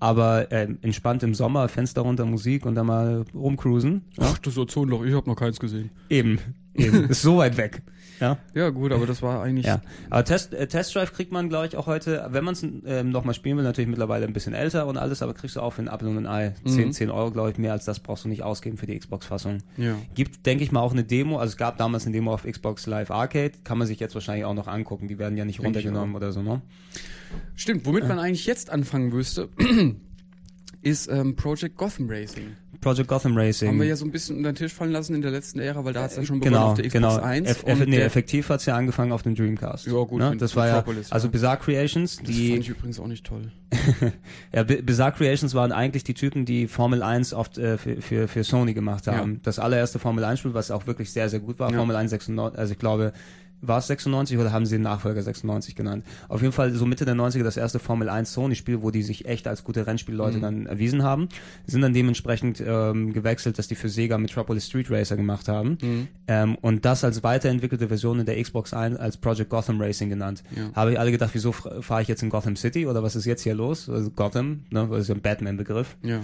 [0.00, 4.02] aber äh, entspannt im Sommer, Fenster runter, Musik und dann mal rumcruisen.
[4.18, 5.90] Ach, das Ozonloch, ich habe noch keins gesehen.
[6.08, 6.38] Eben,
[6.74, 7.04] eben.
[7.08, 7.82] ist so weit weg.
[8.20, 9.66] Ja, Ja gut, aber das war eigentlich...
[9.66, 9.80] ja.
[10.10, 13.10] Aber Test, äh, Test Drive kriegt man, glaube ich, auch heute, wenn man es ähm,
[13.10, 15.82] nochmal spielen will, natürlich mittlerweile ein bisschen älter und alles, aber kriegst du auch für
[15.82, 16.54] ein Apfel und ein Ei.
[16.66, 19.58] 10, 10 Euro, glaube ich, mehr als das brauchst du nicht ausgeben für die Xbox-Fassung.
[19.76, 19.94] Ja.
[20.14, 21.38] Gibt, denke ich mal, auch eine Demo.
[21.38, 23.52] Also es gab damals eine Demo auf Xbox Live Arcade.
[23.64, 25.08] Kann man sich jetzt wahrscheinlich auch noch angucken.
[25.08, 26.60] Die werden ja nicht runtergenommen oder so, ne?
[27.54, 29.48] Stimmt, womit man eigentlich jetzt anfangen müsste,
[30.82, 32.56] ist ähm, Project Gotham Racing.
[32.80, 33.68] Project Gotham Racing.
[33.70, 35.84] Haben wir ja so ein bisschen unter den Tisch fallen lassen in der letzten Ära,
[35.84, 37.26] weil da hat es ja schon begonnen genau, auf der Xbox genau.
[37.26, 37.48] 1.
[37.50, 39.86] Eff, und nee, der, effektiv hat's ja angefangen auf dem Dreamcast.
[39.88, 40.36] Ja, gut, Ne?
[40.36, 41.28] Das war ja, also.
[41.28, 43.50] Bizarre Creations, das die, fand ich übrigens auch nicht toll.
[44.52, 48.28] ja, Bi- Bizarre Creations waren eigentlich die Typen, die Formel 1 oft äh, für, für,
[48.28, 49.32] für Sony gemacht haben.
[49.32, 49.38] Ja.
[49.42, 51.78] Das allererste Formel 1 Spiel, was auch wirklich sehr, sehr gut war, Ja.
[51.78, 53.12] Formel 1 96, also ich glaube,
[53.60, 56.04] war es 96 oder haben sie den Nachfolger 96 genannt?
[56.28, 59.26] Auf jeden Fall so Mitte der 90er das erste Formel 1 Sony-Spiel, wo die sich
[59.26, 60.42] echt als gute Rennspielleute Mhm.
[60.42, 61.28] dann erwiesen haben.
[61.66, 65.78] Sind dann dementsprechend ähm, gewechselt, dass die für Sega Metropolis Street Racer gemacht haben.
[65.82, 66.08] Mhm.
[66.28, 70.42] Ähm, und das als weiterentwickelte Version in der Xbox 1 als Project Gotham Racing genannt.
[70.54, 70.70] Ja.
[70.74, 73.42] Habe ich alle gedacht, wieso fahre ich jetzt in Gotham City oder was ist jetzt
[73.42, 73.88] hier los?
[73.88, 76.20] Also Gotham, ne, das ist ja ein Batman-Begriff Ja.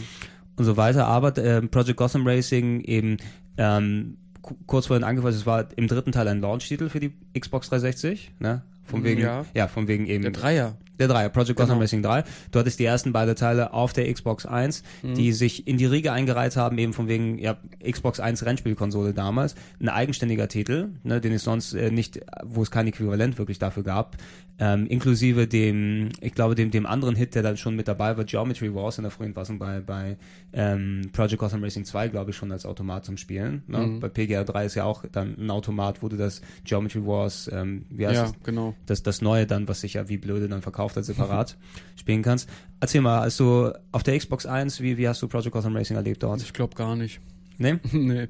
[0.56, 1.06] und so weiter.
[1.06, 3.16] Aber ähm, Project Gotham Racing eben
[3.58, 4.18] ähm,
[4.66, 8.62] kurz vorhin angefasst, es war im dritten Teil ein Launch-Titel für die Xbox 360, ne?
[8.84, 9.44] Von wegen, Ja.
[9.54, 10.76] ja, von wegen eben Der Dreier.
[10.98, 11.80] Der Dreier, Project Gotham Genau.
[11.82, 12.24] Racing 3.
[12.50, 15.14] Du hattest die ersten beiden Teile auf der Xbox 1, Mhm.
[15.14, 17.56] die sich in die Riege eingereiht haben, eben von wegen ja,
[17.88, 19.54] Xbox 1 Rennspielkonsole damals.
[19.80, 23.82] Ein eigenständiger Titel, ne, den es sonst äh, nicht, wo es kein Äquivalent wirklich dafür
[23.82, 24.16] gab.
[24.56, 28.22] Ähm, inklusive dem, ich glaube, dem, dem anderen Hit, der dann schon mit dabei war,
[28.22, 30.16] Geometry Wars in der frühen Fassung bei, bei
[30.52, 33.64] ähm, Project Gotham Racing 2, glaube ich, schon als Automat zum Spielen.
[33.66, 33.78] Ne?
[33.78, 34.00] Mhm.
[34.00, 37.84] Bei PGR 3 ist ja auch dann ein Automat, wo du das Geometry Wars, ähm,
[37.90, 38.32] wie heißt Ja, es?
[38.44, 38.74] genau.
[38.86, 41.56] das, das Neue dann, was sich ja wie blöde dann verkauft hat, separat
[41.96, 42.48] spielen kannst.
[42.80, 45.96] Erzähl mal, als du auf der Xbox 1, wie, wie hast du Project Gotham Racing
[45.96, 46.42] erlebt dort?
[46.42, 47.20] Ich glaube gar nicht.
[47.58, 47.80] Ne?
[47.92, 48.28] nee.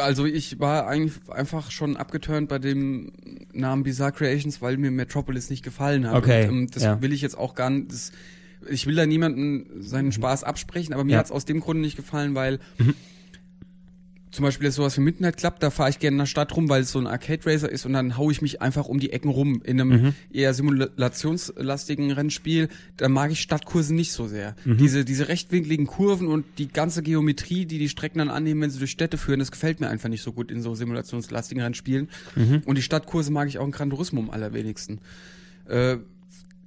[0.00, 3.12] Also ich war eigentlich einfach schon abgeturnt bei dem
[3.52, 6.16] Namen Bizarre Creations, weil mir Metropolis nicht gefallen hat.
[6.16, 7.02] Okay, Und, ähm, das ja.
[7.02, 7.92] will ich jetzt auch gar nicht.
[7.92, 8.12] Das,
[8.70, 11.18] ich will da niemanden seinen Spaß absprechen, aber mir Ja.
[11.18, 12.60] hat's aus dem Grunde nicht gefallen, weil
[14.32, 16.68] zum Beispiel jetzt sowas wie Midnight Club, da fahre ich gerne in der Stadt rum,
[16.70, 19.12] weil es so ein Arcade Racer ist und dann hau ich mich einfach um die
[19.12, 19.60] Ecken rum.
[19.62, 20.14] In einem Mhm.
[20.32, 24.56] eher simulationslastigen Rennspiel, da mag ich Stadtkurse nicht so sehr.
[24.64, 24.78] Mhm.
[24.78, 28.78] Diese, diese rechtwinkligen Kurven und die ganze Geometrie, die die Strecken dann annehmen, wenn sie
[28.78, 32.08] durch Städte führen, das gefällt mir einfach nicht so gut in so simulationslastigen Rennspielen.
[32.34, 32.62] Mhm.
[32.64, 35.00] Und die Stadtkurse mag ich auch in Gran Turismo am allerwenigsten.
[35.68, 35.98] Äh,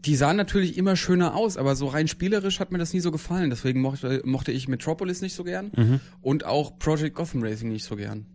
[0.06, 3.12] die sahen natürlich immer schöner aus, aber so rein spielerisch hat mir das nie so
[3.12, 3.50] gefallen.
[3.50, 6.00] Deswegen mochte, mochte ich Metropolis nicht so gern Mhm.
[6.22, 8.26] und auch Project Gotham Racing nicht so gern.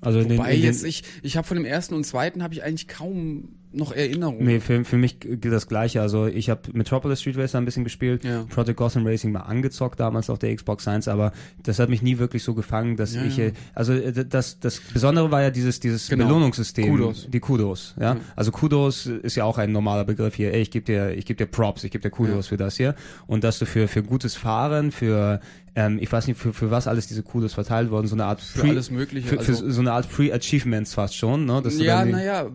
[0.00, 2.42] Also in den, Wobei in den, jetzt ich, ich habe von dem ersten und zweiten
[2.42, 4.44] habe ich eigentlich kaum noch Erinnerungen.
[4.44, 6.00] Nee, für, für mich gilt das Gleiche.
[6.00, 8.44] Also ich habe Metropolis Street Racer ein bisschen gespielt, Ja.
[8.48, 11.32] Project Gotham Racing mal angezockt damals auf der Xbox 1, aber
[11.62, 13.44] das hat mich nie wirklich so gefangen, dass Ja, ich, ja.
[13.46, 16.26] äh, also äh, das, das Besondere war ja dieses, dieses Genau.
[16.26, 16.88] Belohnungssystem.
[16.90, 17.26] Kudos.
[17.30, 18.14] Die Kudos, ja?
[18.14, 18.20] Ja.
[18.36, 20.52] Also Kudos ist ja auch ein normaler Begriff hier.
[20.54, 22.94] Ey, ich gebe dir, ich gebe dir Props, ich gebe dir Kudos für das hier.
[23.26, 25.40] Und dass du für, für gutes Fahren, für,
[25.74, 28.40] ähm, ich weiß nicht, für, für was alles diese Kudos verteilt wurden, so eine Art
[28.40, 29.26] für alles Mögliche.
[29.28, 31.62] für, für also, so eine Art Pre-Achievements fast schon, ne?
[31.78, 32.46] Ja, naja.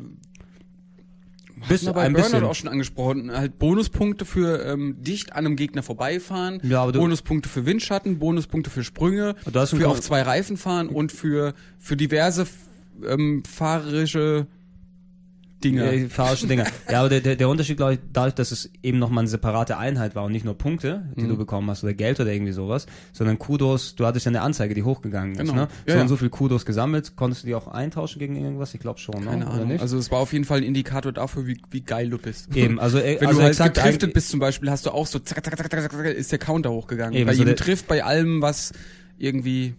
[1.67, 3.31] Bis Hatten wir bei Burnout auch schon angesprochen.
[3.31, 8.19] Halt Bonuspunkte für ähm, dicht an einem Gegner vorbeifahren, Ja, aber du- Bonuspunkte für Windschatten,
[8.19, 12.47] Bonuspunkte für Sprünge, Du für auf zwei Reifen fahren und für für diverse
[13.07, 14.47] ähm, fahrerische
[15.63, 15.93] Dinge.
[15.95, 16.65] Ja, fahrische Dinger.
[16.89, 19.77] ja, aber der, der, der Unterschied, glaube ich, dadurch, dass es eben nochmal eine separate
[19.77, 21.29] Einheit war und nicht nur Punkte, die Mhm.
[21.29, 24.73] du bekommen hast oder Geld oder irgendwie sowas, sondern Kudos, du hattest ja eine Anzeige,
[24.73, 25.53] die hochgegangen ist, Genau.
[25.53, 25.67] ne?
[25.87, 26.01] So ja.
[26.01, 28.73] und so viel Kudos gesammelt, konntest du die auch eintauschen gegen irgendwas?
[28.73, 29.25] Ich glaube schon, ne?
[29.31, 29.79] Keine oder Ahnung.
[29.79, 32.55] Also es war auf jeden Fall ein Indikator dafür, wie, wie geil du bist.
[32.55, 35.07] eben, also, äh, Wenn also du halt exakt getriftet bist zum Beispiel, hast du auch
[35.07, 37.13] so zack, zack, zack, zack, zack, ist der Counter hochgegangen.
[37.13, 38.71] Eben, bei so jedem der- Triff, bei allem, was
[39.19, 39.73] irgendwie.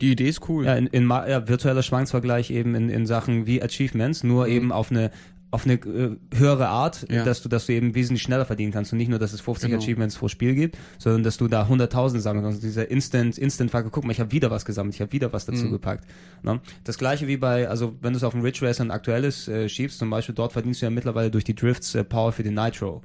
[0.00, 0.64] Die Idee ist cool.
[0.66, 4.52] Ja, in, in ja, virtueller Schwanksvergleich eben in, in Sachen wie Achievements, nur Mhm.
[4.52, 5.10] eben auf eine
[5.50, 7.24] auf eine äh, höhere Art, Ja.
[7.24, 9.70] dass du dass du eben wesentlich schneller verdienen kannst und nicht nur, dass es 50
[9.70, 9.82] Genau.
[9.82, 12.62] Achievements pro Spiel gibt, sondern dass du da 100.000 sammeln kannst.
[12.62, 15.46] Dieser Instant Instant Faktor, guck mal, ich habe wieder was gesammelt, ich habe wieder was
[15.46, 15.70] dazu Mhm.
[15.70, 16.04] gepackt.
[16.42, 16.60] Ne?
[16.84, 19.70] Das gleiche wie bei, also wenn du es auf dem Ridge Racer ein aktuelles äh,
[19.70, 22.52] schiebst, zum Beispiel dort verdienst du ja mittlerweile durch die Drifts äh, Power für den
[22.52, 23.00] Nitro,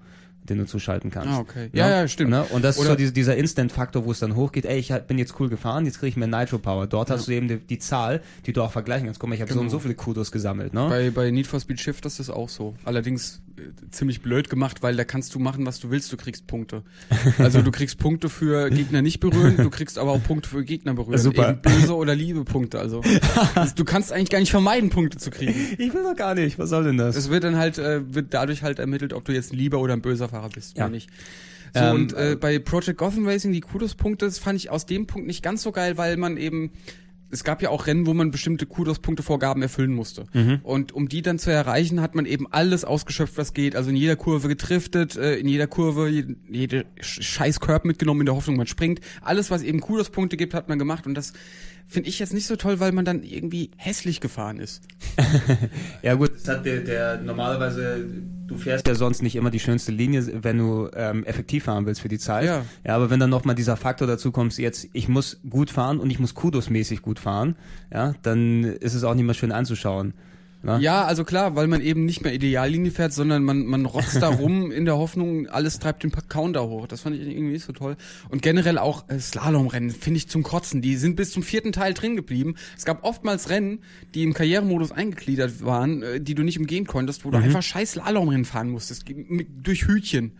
[0.49, 1.29] den du zuschalten kannst.
[1.29, 1.69] Ah, okay.
[1.73, 2.31] Ja, ja, stimmt.
[2.31, 2.43] Ne?
[2.45, 5.17] Und das ist Oder- so diese, dieser Instant-Faktor, wo es dann hochgeht, ey, ich bin
[5.17, 6.87] jetzt cool gefahren, jetzt kriege ich mehr Nitro-Power.
[6.87, 9.19] Dort hast du eben die, die Zahl, die du auch vergleichen kannst.
[9.19, 9.63] Guck mal, ich habe so Genau.
[9.65, 10.73] und so viele Kudos gesammelt.
[10.73, 10.87] Ne?
[10.89, 12.75] Bei, bei Need for Speed Shift ist das auch so.
[12.85, 13.61] Allerdings äh,
[13.91, 16.83] ziemlich blöd gemacht, weil da kannst du machen, was du willst, du kriegst Punkte.
[17.37, 20.93] Also du kriegst Punkte für Gegner nicht berühren, du kriegst aber auch Punkte für Gegner
[20.93, 21.19] berühren.
[21.19, 21.49] Super.
[21.51, 22.79] Eben böse oder liebe Punkte.
[22.79, 23.01] Also
[23.75, 25.53] du kannst eigentlich gar nicht vermeiden, Punkte zu kriegen.
[25.77, 26.57] Ich will doch gar nicht.
[26.59, 27.15] Was soll denn das?
[27.15, 29.93] Es wird dann halt, äh, wird dadurch halt ermittelt, ob du jetzt ein lieber oder
[29.93, 30.85] ein böser Fahrer bist Ja.
[30.85, 31.09] oder nicht.
[31.73, 35.07] So, Ähm, und äh, bei Project Gotham Racing, die Kudos-Punkte, das fand ich aus dem
[35.07, 36.71] Punkt nicht ganz so geil, weil man eben,
[37.31, 40.25] es gab ja auch Rennen, wo man bestimmte Kudos-Punkte-Vorgaben erfüllen musste.
[40.33, 40.59] Mhm.
[40.61, 43.75] Und um die dann zu erreichen, hat man eben alles ausgeschöpft, was geht.
[43.75, 48.19] Also in jeder Kurve getriftet, äh, in jeder Kurve jede, jede Sch- scheiß Curb mitgenommen,
[48.21, 48.99] in der Hoffnung, man springt.
[49.21, 51.07] Alles, was eben Kudos-Punkte gibt, hat man gemacht.
[51.07, 51.33] Und das
[51.87, 54.83] finde ich jetzt nicht so toll, weil man dann irgendwie hässlich gefahren ist.
[56.01, 58.05] Ja gut, das hat der, der normalerweise,
[58.47, 62.01] du fährst ja sonst nicht immer die schönste Linie, wenn du ähm, effektiv fahren willst
[62.01, 62.45] für die Zeit.
[62.45, 62.65] Ja.
[62.83, 66.09] ja aber wenn dann nochmal dieser Faktor dazu kommt, jetzt ich muss gut fahren und
[66.09, 67.55] ich muss kudosmäßig gut fahren,
[67.91, 70.13] ja, dann ist es auch nicht mehr schön anzuschauen.
[70.63, 70.79] Ne?
[70.79, 74.29] Ja, also klar, weil man eben nicht mehr Ideallinie fährt, sondern man, man rotzt da
[74.29, 76.87] rum in der Hoffnung, alles treibt den Counter hoch.
[76.87, 77.97] Das fand ich irgendwie nicht so toll.
[78.29, 80.81] Und generell auch äh, Slalomrennen finde ich zum Kotzen.
[80.81, 82.55] Die sind bis zum vierten Teil drin geblieben.
[82.77, 83.79] Es gab oftmals Rennen,
[84.15, 87.91] die im Karrieremodus eingegliedert waren, äh, die du nicht umgehen konntest, wo du einfach scheiß
[87.93, 89.05] Slalomrennen fahren musstest,
[89.61, 90.31] durch Hütchen.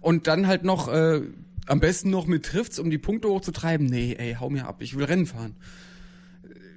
[0.00, 1.22] Und dann halt noch, äh,
[1.66, 3.86] am besten noch mit Trifts, um die Punkte hochzutreiben.
[3.86, 5.54] Nee, ey, hau mir ab, ich will Rennen fahren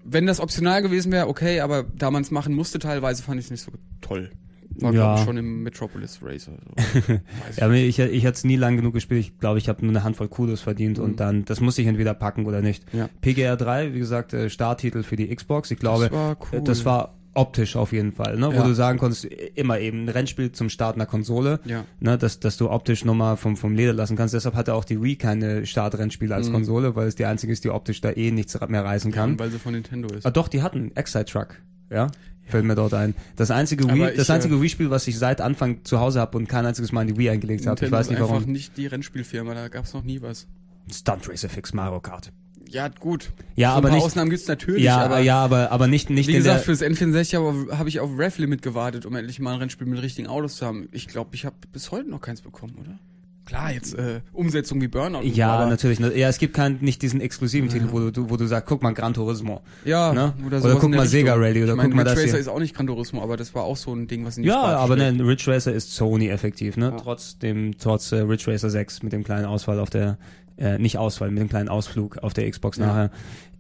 [0.06, 3.46] wenn das optional gewesen wäre, okay, aber da man es machen musste teilweise, fand ich
[3.48, 3.72] es nicht so
[4.02, 4.30] toll.
[4.78, 5.00] War, Ja.
[5.02, 6.52] glaube ich, schon im Metropolis Racer.
[6.52, 7.00] So.
[7.50, 9.22] Ich Ja, aber ich, ich hatte es nie lang genug gespielt.
[9.22, 12.14] Ich glaube, ich habe nur eine Handvoll Kudos verdient und dann, das musste ich entweder
[12.14, 12.92] packen oder nicht.
[12.94, 13.00] Mhm.
[13.00, 13.10] Ja.
[13.22, 15.72] PGR 3, wie gesagt, äh, Starttitel für die Xbox.
[15.72, 16.62] Ich glaube, Das war cool.
[16.62, 18.48] das war optisch auf jeden Fall, ne?
[18.48, 18.64] wo Ja.
[18.64, 21.86] du sagen konntest, äh, immer eben ein Rennspiel zum Start einer Konsole, Ja.
[22.00, 22.18] ne?
[22.18, 24.34] dass, dass du optisch nochmal vom, vom Leder lassen kannst.
[24.34, 26.54] Deshalb hatte auch die Wii keine Startrennspiele als Mhm.
[26.54, 29.38] Konsole, weil es die einzige ist, die optisch da eh nichts mehr reißen Ja, kann.
[29.40, 30.26] weil sie von Nintendo ist.
[30.26, 31.56] Ah, doch, die hatten Excite Truck,
[31.90, 32.08] ja.
[32.48, 33.16] Fällt mir dort ein.
[33.38, 36.20] Das einzige Aber Wii, ich, das äh, einzige Wii-Spiel, was ich seit Anfang zu Hause
[36.20, 37.84] habe und kein einziges Mal in die Wii eingelegt habe.
[37.84, 38.52] Ich weiß nicht ist einfach warum.
[38.52, 40.46] nicht die Rennspielfirma, da gab's noch nie was.
[40.94, 42.32] Stunt Racer Fix Mario Kart.
[42.70, 43.32] Ja, gut.
[43.56, 46.10] Ja, so aber ein paar nicht- Ausnahmen gibt's natürlich, Ja, aber ja, aber aber nicht
[46.10, 49.54] nicht wie gesagt, fürs N64 habe hab ich auf Rev Limit gewartet, um endlich mal
[49.54, 50.90] ein Rennspiel mit richtigen Autos zu haben.
[50.92, 52.98] Ich glaube, ich habe bis heute noch keins bekommen, oder?
[53.46, 55.22] Klar, jetzt äh, Umsetzung wie Burnout.
[55.22, 56.00] ja, aber, natürlich.
[56.00, 58.82] ne- Ja, es gibt keinen, nicht diesen exklusiven Titel, wo du, wo du sagst, guck
[58.82, 59.62] mal, Gran Turismo.
[59.86, 60.34] Ja, ne?
[60.48, 61.36] oder, Oder guck mal Sega.
[61.36, 62.40] Rally oder ich meine, guck mal Ridge das Racer hier.
[62.40, 64.50] ist auch nicht Gran Turismo, aber das war auch so ein Ding, was in die
[64.50, 65.18] Ja, Sparte aber schlägt.
[65.18, 66.86] ne, Ridge Racer ist Sony effektiv, ne?
[66.86, 66.98] Ja.
[66.98, 70.18] Trotz dem, trotz äh, Ridge Racer 6 mit dem kleinen Ausfall auf der
[70.58, 72.86] äh, nicht Ausfall, mit dem kleinen Ausflug auf der Xbox Ja.
[72.88, 73.12] nachher.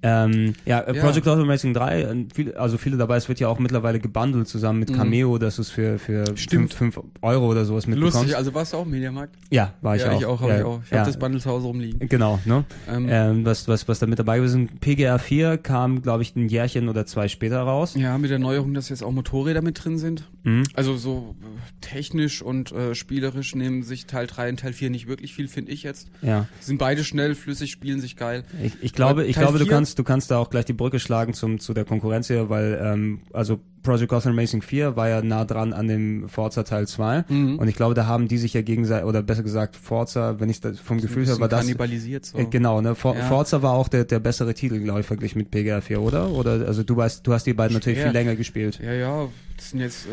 [0.07, 1.01] Ähm, ja, Ja.
[1.01, 4.47] Project Gotham Racing 3, äh, viel, also viele dabei, es wird ja auch mittlerweile gebundelt
[4.47, 4.95] zusammen mit Mhm.
[4.95, 6.73] Cameo, dass du es für, für Stimmt.
[6.75, 8.17] 5 Euro oder sowas mitbekommst.
[8.17, 9.35] Lustig, also warst du auch im Mediamarkt?
[9.49, 10.19] Ja, war ich ja, auch.
[10.19, 10.81] ich auch, hab ja, ich auch.
[10.85, 12.07] Ich ja, habe das Bundle zu Hause rumliegen.
[12.07, 12.63] Genau, ne?
[12.87, 14.79] Ähm, Ähm, was, was, was da mit dabei gewesen ist.
[14.81, 17.95] PGR 4 kam, glaube ich, ein Jährchen oder zwei später raus.
[17.95, 20.29] ja, mit der Neuerung, dass jetzt auch Motorräder mit drin sind.
[20.43, 20.63] Mhm.
[20.75, 21.45] Also so äh,
[21.81, 25.71] technisch und äh, spielerisch nehmen sich Teil 3 und Teil 4 nicht wirklich viel, finde
[25.71, 26.09] ich jetzt.
[26.21, 26.47] Ja.
[26.59, 28.43] Sind beide schnell, flüssig, spielen sich geil.
[28.63, 29.73] Ich, ich glaube, ich glaube, du vier?
[29.95, 32.79] Kannst, du kannst da auch gleich die Brücke schlagen zum, zu der Konkurrenz hier, weil,
[32.81, 37.25] ähm, also Project Gotham Racing 4 war ja nah dran an dem Forza Teil 2.
[37.29, 37.59] Mhm.
[37.59, 40.59] Und ich glaube, da haben die sich ja gegenseitig, oder besser gesagt, Forza, wenn ich
[40.59, 42.37] das vom Gefühl her, war das, kannibalisiert so.
[42.37, 43.23] äh, genau, ne, For, Ja.
[43.25, 46.31] Forza war auch der, der bessere Titel, glaube ich, verglichen mit PGR 4, oder?
[46.31, 48.07] Oder, also du weißt, du hast die beiden natürlich Schwer.
[48.11, 48.79] viel länger gespielt.
[48.83, 49.27] Ja, ja,
[49.57, 50.09] das sind jetzt äh,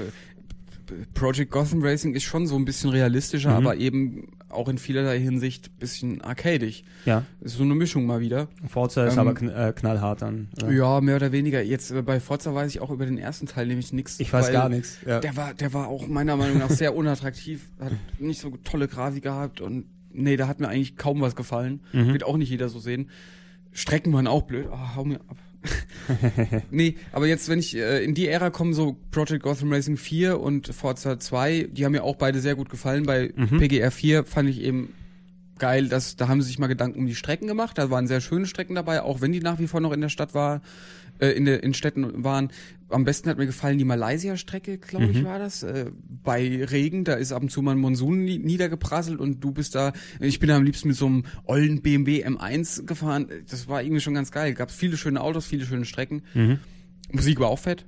[1.15, 3.57] Project Gotham Racing ist schon so ein bisschen realistischer, Mhm.
[3.67, 6.85] aber eben auch in vielerlei Hinsicht bisschen arcadig.
[7.05, 7.25] Ja.
[7.41, 8.49] Ist so eine Mischung mal wieder.
[8.69, 10.49] Forza ist Ähm, aber kn äh, knallhart dann.
[10.71, 11.63] Ja, mehr oder weniger.
[11.63, 14.21] Jetzt äh, bei Forza weiß ich auch über den ersten Teil nämlich nichts.
[14.21, 14.99] Ich weiß gar nichts.
[15.07, 15.21] Ja.
[15.21, 19.23] Der war, der war auch meiner Meinung nach sehr unattraktiv, hat nicht so tolle Grafik
[19.23, 21.81] gehabt und nee, da hat mir eigentlich kaum was gefallen.
[21.93, 22.13] Mhm.
[22.13, 23.11] Wird auch nicht jeder so sehen.
[23.73, 24.69] Strecken waren auch blöd.
[24.71, 25.37] Ah, hau mir ab.
[26.71, 30.41] nee, aber jetzt, wenn ich äh, in die Ära komme, so Project Gotham Racing 4
[30.41, 33.05] und Forza 2, die haben mir auch beide sehr gut gefallen.
[33.05, 33.59] Bei Mhm.
[33.59, 34.93] PGR 4 fand ich eben
[35.59, 37.79] geil, dass da haben sie sich mal Gedanken um die Strecken gemacht.
[37.79, 40.09] Da waren sehr schöne Strecken dabei, auch wenn die nach wie vor noch in der
[40.09, 40.61] Stadt war,
[41.23, 42.51] äh, in der in Städten waren.
[42.89, 45.25] Am besten hat mir gefallen die Malaysia-Strecke, glaube ich, Mhm.
[45.25, 45.63] war das.
[45.63, 45.87] Äh,
[46.23, 49.75] bei Regen, da ist ab und zu mal ein Monsun ni niedergeprasselt und du bist
[49.75, 49.93] da.
[50.21, 53.29] Ich bin da am liebsten mit so einem ollen BMW M1 gefahren.
[53.49, 54.53] Das war irgendwie schon ganz geil.
[54.55, 56.23] Gab viele schöne Autos, viele schöne Strecken.
[56.35, 56.59] Mhm.
[57.13, 57.87] Musik war auch fett.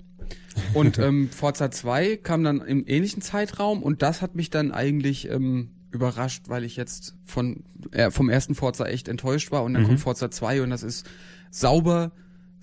[0.73, 5.29] Und ähm, Forza 2 kam dann im ähnlichen Zeitraum und das hat mich dann eigentlich
[5.31, 9.83] ähm, überrascht, weil ich jetzt von äh, vom ersten Forza echt enttäuscht war und dann
[9.83, 9.87] Mhm.
[9.89, 11.07] kommt Forza 2 und das ist
[11.51, 12.13] sauber,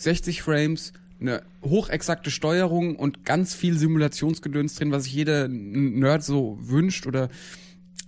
[0.04, 6.58] 60 Frames, eine hochexakte Steuerung und ganz viel Simulationsgedöns drin, was sich jeder Nerd so
[6.62, 7.30] wünscht oder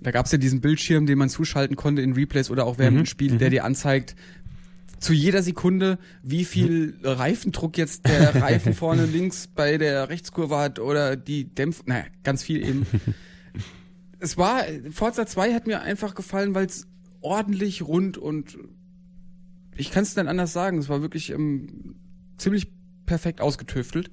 [0.01, 2.97] da gab es ja diesen Bildschirm, den man zuschalten konnte in Replays oder auch während
[2.97, 4.15] Mhm, dem Spiel, der dir anzeigt,
[4.99, 10.79] zu jeder Sekunde, wie viel Reifendruck jetzt der Reifen vorne links bei der Rechtskurve hat
[10.79, 12.85] oder die Dämpf, naja, ganz viel eben.
[14.19, 16.87] es war, Forza 2 hat mir einfach gefallen, weil es
[17.21, 18.57] ordentlich rund und
[19.77, 21.95] ich kann es nicht anders sagen, es war wirklich ähm,
[22.37, 22.67] ziemlich
[23.05, 24.11] perfekt ausgetüftelt.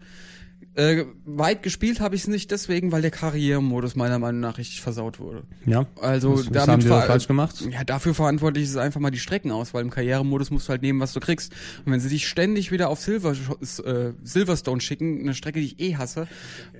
[0.74, 4.81] Äh, weit gespielt habe ich es nicht deswegen, weil der Karrieremodus meiner Meinung nach richtig
[4.81, 5.43] versaut wurde.
[5.66, 5.87] Ja.
[6.01, 7.61] Also was, was haben die ver- falsch gemacht?
[7.70, 9.82] ja, dafür verantwortlich ist einfach mal die Streckenauswahl.
[9.82, 11.53] Im Karrieremodus musst du halt nehmen, was du kriegst.
[11.85, 15.81] Und wenn sie dich ständig wieder auf Silver, äh, Silverstone schicken, eine Strecke, die ich
[15.81, 16.28] eh hasse,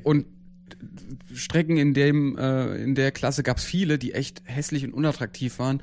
[0.05, 0.27] und
[1.35, 5.82] Strecken in dem äh, in der Klasse gab's viele, die echt hässlich und unattraktiv waren.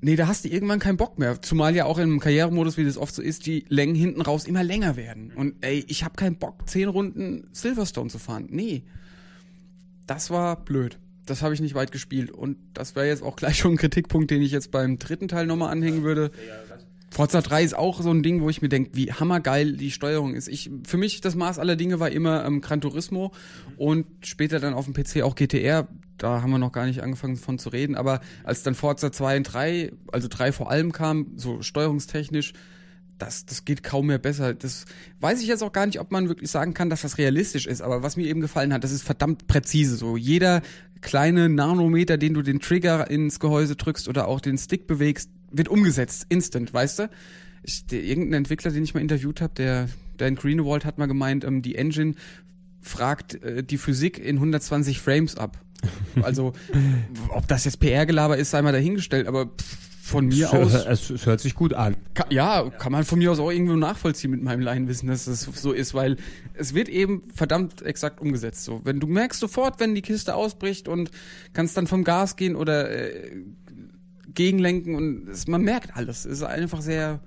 [0.00, 1.40] Nee, da hast du irgendwann keinen Bock mehr.
[1.40, 4.62] Zumal ja auch im Karrieremodus, wie das oft so ist, die Längen hinten raus immer
[4.62, 5.32] länger werden.
[5.34, 8.46] Und ey, ich habe keinen Bock, zehn Runden Silverstone zu fahren.
[8.50, 8.84] Nee.
[10.06, 10.98] Das war blöd.
[11.24, 12.30] Das habe ich nicht weit gespielt.
[12.30, 15.46] Und das wäre jetzt auch gleich schon ein Kritikpunkt, den ich jetzt beim dritten Teil
[15.46, 16.30] nochmal anhängen würde.
[17.10, 20.34] Forza 3 ist auch so ein Ding, wo ich mir denke, wie hammergeil die Steuerung
[20.34, 20.48] ist.
[20.48, 23.32] Ich, für mich das Maß aller Dinge war immer ähm, Gran Turismo
[23.76, 25.88] und später dann auf dem PC auch GTR.
[26.18, 27.94] Da haben wir noch gar nicht angefangen von zu reden.
[27.94, 32.52] Aber als dann Forza 2 und 3, also 3 vor allem kam, so steuerungstechnisch,
[33.18, 34.54] das, das geht kaum mehr besser.
[34.54, 34.84] Das
[35.20, 37.82] weiß ich jetzt auch gar nicht, ob man wirklich sagen kann, dass das realistisch ist.
[37.82, 39.96] Aber was mir eben gefallen hat, das ist verdammt präzise.
[39.96, 40.62] So jeder
[41.00, 45.68] kleine Nanometer, den du den Trigger ins Gehäuse drückst oder auch den Stick bewegst, wird
[45.68, 47.10] umgesetzt, instant, weißt du?
[47.62, 51.44] Ich, der, irgendein Entwickler, den ich mal interviewt habe, der Dan Greenwald hat mal gemeint,
[51.44, 52.14] ähm, die Engine
[52.80, 55.58] fragt äh, die Physik in 120 Frames ab.
[56.22, 56.52] Also,
[57.30, 59.76] ob das jetzt PR-Gelaber ist, sei mal dahingestellt, aber pff,
[60.06, 60.72] von mir aus.
[60.72, 61.96] Es, es hört sich gut an.
[62.14, 65.42] Ka ja, kann man von mir aus auch irgendwo nachvollziehen mit meinem Laienwissen, dass das
[65.42, 66.16] so ist, weil
[66.54, 68.64] es wird eben verdammt exakt umgesetzt.
[68.64, 71.10] So, wenn du merkst sofort, wenn die Kiste ausbricht und
[71.54, 73.32] kannst dann vom Gas gehen oder äh,
[74.36, 76.24] gegenlenken und es, man merkt alles.
[76.24, 77.18] Es ist einfach sehr,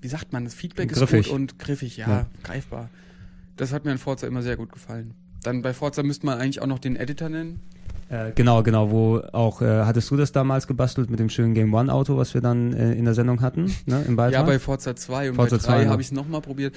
[0.00, 1.20] wie sagt man, das Feedback Griffig.
[1.20, 2.26] ist gut und griffig, ja, Ja.
[2.44, 2.88] greifbar.
[3.56, 5.14] Das hat mir in Forza immer sehr gut gefallen.
[5.42, 7.60] Dann bei Forza müsste man eigentlich auch noch den Editor nennen.
[8.08, 11.74] Äh, genau, genau, wo auch, äh, hattest du das damals gebastelt mit dem schönen Game
[11.74, 14.32] One Auto, was wir dann äh, in der Sendung hatten, ne, im Beitrag?
[14.40, 15.90] Ja, bei Forza 2 und Forza bei 2 3 noch.
[15.92, 16.74] habe ich es nochmal probiert.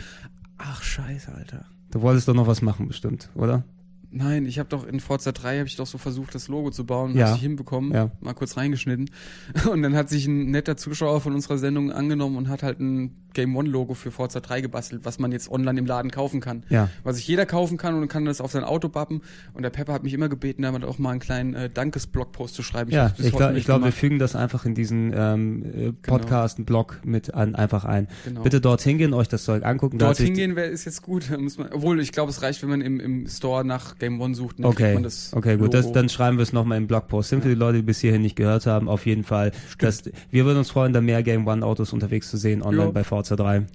[0.57, 1.65] Ach, scheiße, Alter.
[1.91, 3.63] du wolltest doch noch was machen, bestimmt, oder?
[4.13, 6.85] Nein, ich habe doch in Forza 3 habe ich doch so versucht, das Logo zu
[6.85, 7.23] bauen, Ja.
[7.27, 8.11] hab's nicht hinbekommen, Ja.
[8.19, 9.09] mal kurz reingeschnitten.
[9.71, 13.15] Und dann hat sich ein netter Zuschauer von unserer Sendung angenommen und hat halt ein
[13.33, 16.63] Game One Logo für Forza 3 gebastelt, was man jetzt online im Laden kaufen kann.
[16.67, 16.89] Ja.
[17.03, 19.21] Was sich jeder kaufen kann und kann das auf sein Auto bappen.
[19.53, 22.63] Und der Pepper hat mich immer gebeten, damit auch mal einen kleinen äh, Dankesblogpost zu
[22.63, 22.91] schreiben.
[22.91, 23.93] Ja, ich glaube, ich glaub, wir gemacht.
[23.97, 28.09] fügen das einfach in diesen ähm, äh, Podcast, einen Blog mit an, einfach ein.
[28.25, 28.41] Genau.
[28.43, 29.97] Bitte dorthin gehen, euch das Zeug angucken.
[29.97, 31.29] Dorthin gehen wäre ist jetzt gut.
[31.39, 34.35] Muss man, obwohl, ich glaube, es reicht, wenn man im, im Store nach Game One
[34.35, 34.59] sucht.
[34.59, 35.73] Dann Okay, man das okay, gut.
[35.73, 35.93] Das, Logo.
[35.95, 37.29] dann schreiben wir es nochmal im Blogpost.
[37.29, 39.51] Sind für die Leute, die bis hierhin nicht gehört haben, auf jeden Fall.
[39.79, 42.91] Das, wir würden uns freuen, da mehr Game One Autos unterwegs zu sehen, online Jo.
[42.91, 43.65] bei Forza 3.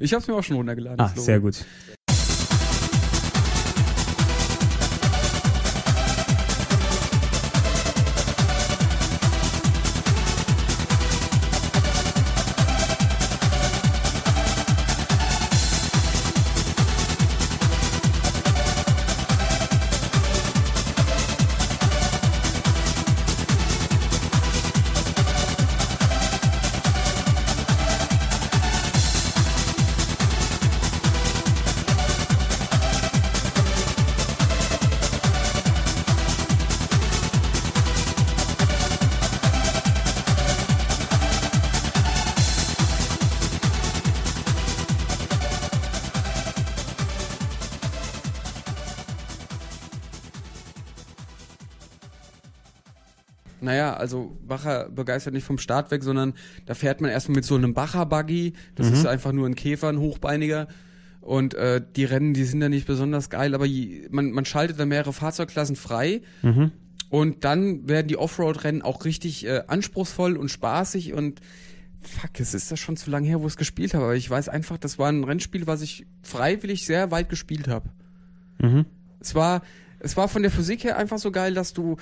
[0.00, 1.00] Ich habe es mir auch schon runtergeladen.
[1.00, 1.20] Ah, Logo.
[1.20, 1.64] sehr gut.
[54.56, 56.34] Bacher begeistert nicht vom Start weg, sondern
[56.64, 58.54] da fährt man erstmal mit so einem Bacher-Buggy.
[58.74, 60.68] Das ist einfach nur ein Käfer, ein Hochbeiniger.
[61.20, 64.78] Und äh, die Rennen, die sind ja nicht besonders geil, aber je, man, man schaltet
[64.78, 66.22] da mehrere Fahrzeugklassen frei.
[67.10, 71.40] Und dann werden die Offroad-Rennen auch richtig äh, anspruchsvoll und spaßig und
[72.00, 74.04] fuck, es ist das schon zu lange her, wo ich es gespielt habe.
[74.04, 77.90] Aber ich weiß einfach, das war ein Rennspiel, was ich freiwillig sehr weit gespielt habe.
[78.60, 78.86] Mhm.
[79.20, 79.62] Es war,
[79.98, 81.96] es war von der Physik her einfach so geil, dass du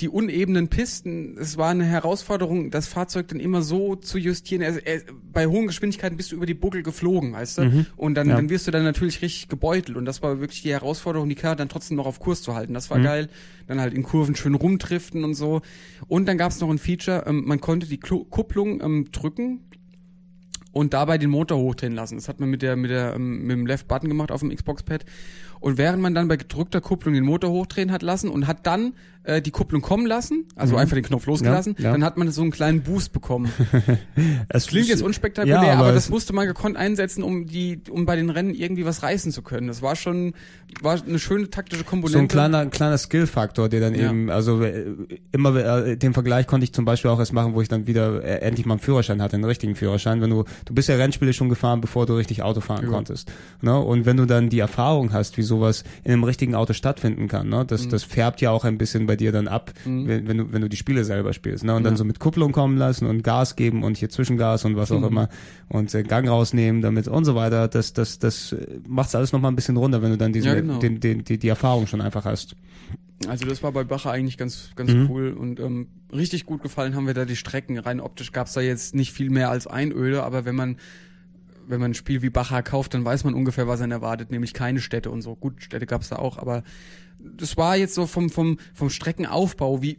[0.00, 4.62] die, unebenen Pisten, es war eine Herausforderung, das Fahrzeug dann immer so zu justieren.
[4.62, 5.02] Er, er,
[5.32, 7.86] bei hohen Geschwindigkeiten bist du über die Buckel geflogen, weißt du?
[7.96, 8.36] Und dann, Ja.
[8.36, 9.96] dann wirst du dann natürlich richtig gebeutelt.
[9.96, 12.74] Und das war wirklich die Herausforderung, die Karre dann trotzdem noch auf Kurs zu halten.
[12.74, 13.28] Das war geil.
[13.66, 15.62] Dann halt in Kurven schön rumdriften und so.
[16.08, 19.60] Und dann gab es noch ein Feature, ähm, man konnte die Klu Kupplung ähm, drücken
[20.72, 22.16] und dabei den Motor hochdrehen lassen.
[22.16, 24.54] Das hat man mit der mit der ähm, mit dem Left Button gemacht auf dem
[24.54, 25.04] Xbox Pad.
[25.60, 28.92] Und während man dann bei gedrückter Kupplung den Motor hochdrehen hat lassen und hat dann
[29.24, 31.92] äh, die Kupplung kommen lassen, also einfach den Knopf losgelassen, Ja, ja.
[31.92, 33.50] dann hat man so einen kleinen Boost bekommen.
[34.48, 38.06] Es Klingt jetzt unspektakulär, Ja, aber, aber das musste man gekonnt einsetzen, um die um
[38.06, 39.66] bei den Rennen irgendwie was reißen zu können.
[39.66, 40.34] Das war schon
[40.82, 42.18] war eine schöne taktische Komponente.
[42.18, 44.94] So ein kleiner, ein kleiner Skill-Faktor, der dann eben, also äh,
[45.32, 48.22] immer äh, den Vergleich konnte ich zum Beispiel auch erst machen, wo ich dann wieder
[48.22, 50.20] äh, endlich mal einen Führerschein hatte, einen richtigen Führerschein.
[50.20, 53.30] Wenn du, du bist ja Rennspiele schon gefahren, bevor du richtig Auto fahren konntest.
[53.60, 53.78] Ne?
[53.78, 57.48] Und wenn du dann die Erfahrung hast, wie sowas in einem richtigen Auto stattfinden kann,
[57.48, 57.62] ne?
[57.62, 57.66] Mhm.
[57.66, 60.62] das, das färbt ja auch ein bisschen bei dir dann ab, wenn, wenn du, wenn
[60.62, 61.64] du die Spiele selber spielst.
[61.64, 61.74] Ne?
[61.74, 61.98] Und dann Ja.
[61.98, 65.06] so mit Kupplung kommen lassen und Gas geben und hier Zwischengas und was auch Mhm.
[65.06, 65.28] immer
[65.68, 67.68] und äh, Gang rausnehmen damit und so weiter.
[67.68, 68.54] Das, das, das
[68.88, 70.78] macht alles nochmal ein bisschen runter, wenn du dann diesen, Ja, genau.
[70.78, 72.56] den, den, die, die Erfahrung schon einfach hast.
[73.28, 75.06] Also das war bei Bacher eigentlich ganz, ganz Mhm.
[75.08, 77.78] cool und ähm, richtig gut gefallen haben wir da die Strecken.
[77.78, 80.76] Rein optisch gab's da jetzt nicht viel mehr als Einöde, aber wenn man
[81.66, 84.52] wenn man ein Spiel wie Bacher kauft, dann weiß man ungefähr, was einen erwartet, nämlich
[84.52, 85.34] keine Städte und so.
[85.34, 86.62] Gut, Städte gab's da auch, aber
[87.36, 89.98] das war jetzt so vom vom vom Streckenaufbau, wie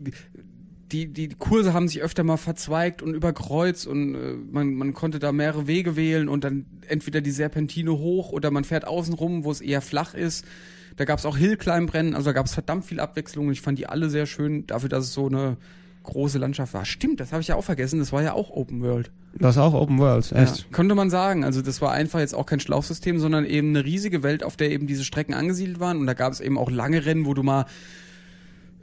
[0.91, 5.19] die, die Kurse haben sich öfter mal verzweigt und überkreuzt und äh, man, man konnte
[5.19, 9.43] da mehrere Wege wählen und dann entweder die Serpentine hoch oder man fährt außen rum,
[9.43, 10.45] wo es eher flach ist.
[10.95, 13.79] Da gab es auch Hillclimb-Rennen, also da gab es verdammt viel Abwechslung und ich fand
[13.79, 15.57] die alle sehr schön, dafür, dass es so eine
[16.05, 16.85] große Landschaft war.
[16.85, 19.11] Stimmt, das habe ich ja auch vergessen, das war ja auch Open World.
[19.37, 20.57] Das ist auch Open World, echt.
[20.57, 21.43] Ja, könnte man sagen.
[21.43, 24.71] Also das war einfach jetzt auch kein Schlauchsystem, sondern eben eine riesige Welt, auf der
[24.71, 25.97] eben diese Strecken angesiedelt waren.
[25.97, 27.65] Und da gab es eben auch lange Rennen, wo du mal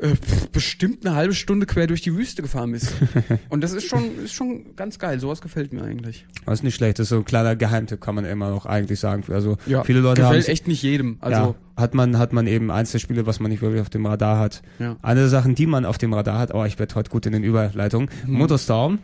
[0.03, 0.15] äh,
[0.53, 2.93] bestimmt eine halbe Stunde quer durch die Wüste gefahren bist.
[3.49, 5.21] Und das ist schon, ist schon ganz geil.
[5.21, 6.27] Sowas gefällt mir eigentlich.
[6.45, 9.01] Das ist nicht schlecht, das ist so ein kleiner Geheimtipp, kann man immer noch eigentlich
[9.01, 9.25] sagen.
[9.33, 11.17] Also viele Leute gefällt haben echt nicht jedem.
[11.21, 13.91] also ja, hat man hat man eben eins der Spiele, was man nicht wirklich auf
[13.91, 14.63] dem Radar hat.
[14.79, 17.27] ja, Eine der Sachen, die man auf dem Radar hat, oh, ich werde heute gut
[17.27, 18.11] in den Überleitungen.
[18.27, 18.39] Mhm.
[18.39, 18.99] Motorstorm.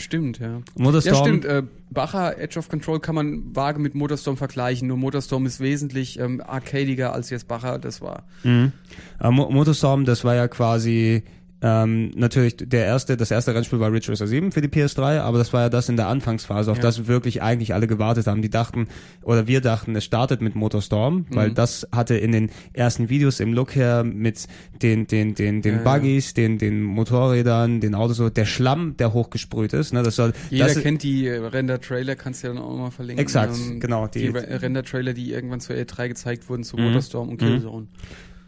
[0.00, 0.60] Stimmt, ja.
[0.76, 1.14] Motorstorm.
[1.14, 1.44] Ja, stimmt.
[1.44, 4.88] Äh, Bacher Edge of Control kann man vage mit Motorstorm vergleichen.
[4.88, 7.78] Nur Motorstorm ist wesentlich ähm, arcadiger als jetzt Bacher.
[7.78, 8.72] Das war Mhm.
[9.20, 11.22] Äh, Mo Motorstorm, das war ja quasi
[11.62, 15.38] ähm, natürlich der erste, das erste Rennspiel war Ridge Racer 7 für die PS3, aber
[15.38, 16.82] das war ja das in der Anfangsphase, auf Ja.
[16.82, 18.40] das wirklich eigentlich alle gewartet haben.
[18.42, 18.88] Die dachten,
[19.22, 21.54] oder wir dachten, es startet mit Motorstorm, weil Mhm.
[21.54, 24.46] das hatte in den ersten Videos im Look her mit
[24.82, 25.96] den, den, den, den Ja, ja.
[25.96, 30.32] Buggies, den, den Motorrädern, den Autos, so, der Schlamm, der hochgesprüht ist, ne, das soll,
[30.48, 33.22] Jeder das, kennt die äh, Render-Trailer, kannst du ja dann auch mal verlinken.
[33.22, 36.84] Exakt, Ähm, genau, Die, die- Re- Render-Trailer, die irgendwann zur E3 gezeigt wurden zu Mhm.
[36.84, 37.88] Motorstorm und Mhm.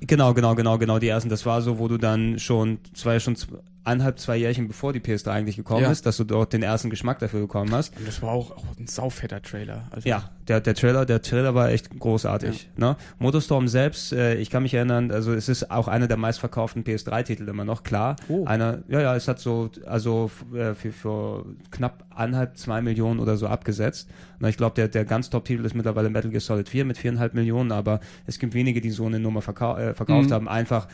[0.04, 1.28] Genau, genau, genau, genau, die ersten.
[1.28, 3.36] Das war so, wo du dann schon, zwei schon
[3.84, 5.90] eineinhalb, zwei Jährchen bevor die PS3 eigentlich gekommen Ja.
[5.90, 7.96] ist, dass du dort den ersten Geschmack dafür bekommen hast.
[7.98, 9.88] Und das war auch, auch ein saufetter Trailer.
[9.90, 12.68] Also, Ja, der, der Trailer, der Trailer war echt großartig.
[12.76, 12.96] Ne?
[13.18, 17.48] Motorstorm selbst, äh, ich kann mich erinnern, also es ist auch einer der meistverkauften PS3-Titel
[17.48, 18.16] immer noch, klar.
[18.28, 18.44] Oh.
[18.44, 23.36] Einer, ja, ja, es hat so, also äh, für, für knapp eineinhalb, zwei Millionen oder
[23.36, 24.08] so abgesetzt.
[24.38, 27.34] Na, ich glaube, der, der ganz Top-Titel ist mittlerweile Metal Gear Solid 4 mit viereinhalb
[27.34, 30.34] Millionen, aber es gibt wenige, die so eine Nummer verkau äh, verkauft Mhm.
[30.34, 30.86] haben, einfach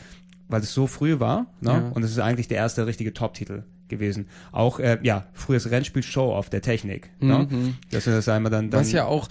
[0.49, 1.71] weil es so früh war, ne?
[1.71, 1.91] Ja.
[1.93, 4.27] Und es ist eigentlich der erste richtige Top-Titel gewesen.
[4.51, 7.09] Auch, äh, ja, frühes Rennspiel Show auf der Technik.
[7.19, 7.47] Ne?
[7.49, 7.75] Mhm.
[7.91, 9.29] Das ist einmal dann, dann Was ja auch,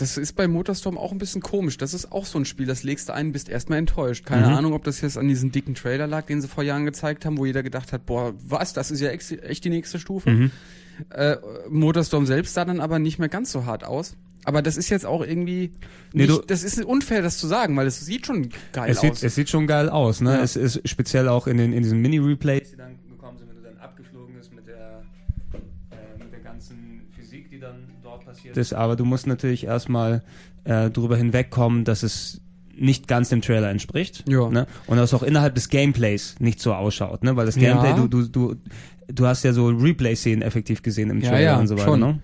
[0.00, 1.76] das ist bei Motorstorm auch ein bisschen komisch.
[1.76, 4.26] Das ist auch so ein Spiel, das legst du ein, bist erstmal enttäuscht.
[4.26, 4.54] Keine Mhm.
[4.54, 7.38] Ahnung, ob das jetzt an diesem dicken Trailer lag, den sie vor Jahren gezeigt haben,
[7.38, 10.28] wo jeder gedacht hat, boah, was, das ist ja echt die nächste Stufe.
[10.30, 10.50] Mhm.
[11.10, 11.36] Äh,
[11.68, 14.16] Motorstorm selbst sah dann aber nicht mehr ganz so hart aus.
[14.44, 15.72] Aber das ist jetzt auch irgendwie,
[16.12, 18.98] Nee, nicht, du- das ist unfair, das zu sagen, weil es sieht schon geil Es
[18.98, 19.02] aus.
[19.02, 20.34] sieht, es sieht schon geil aus, ne?
[20.38, 20.42] Ja.
[20.42, 23.62] Es ist speziell auch in den in diesen Mini-Replays, die dann gekommen sind, wenn du
[23.62, 25.02] dann abgeflogen bist mit der,
[25.92, 28.72] äh, mit der ganzen Physik, die dann dort passiert ist.
[28.72, 30.22] Aber du musst natürlich erstmal
[30.64, 32.40] äh, drüber hinwegkommen, dass es
[32.74, 34.24] nicht ganz dem Trailer entspricht.
[34.26, 34.48] Ja.
[34.48, 34.66] Ne?
[34.86, 37.36] Und dass auch innerhalb des Gameplays nicht so ausschaut, ne?
[37.36, 37.74] Weil das Ja.
[37.74, 38.56] Gameplay, du, du, du,
[39.08, 42.00] du hast ja so Replay-Szenen effektiv gesehen im Ja, Trailer ja, und so weiter, schon.
[42.00, 42.18] ne?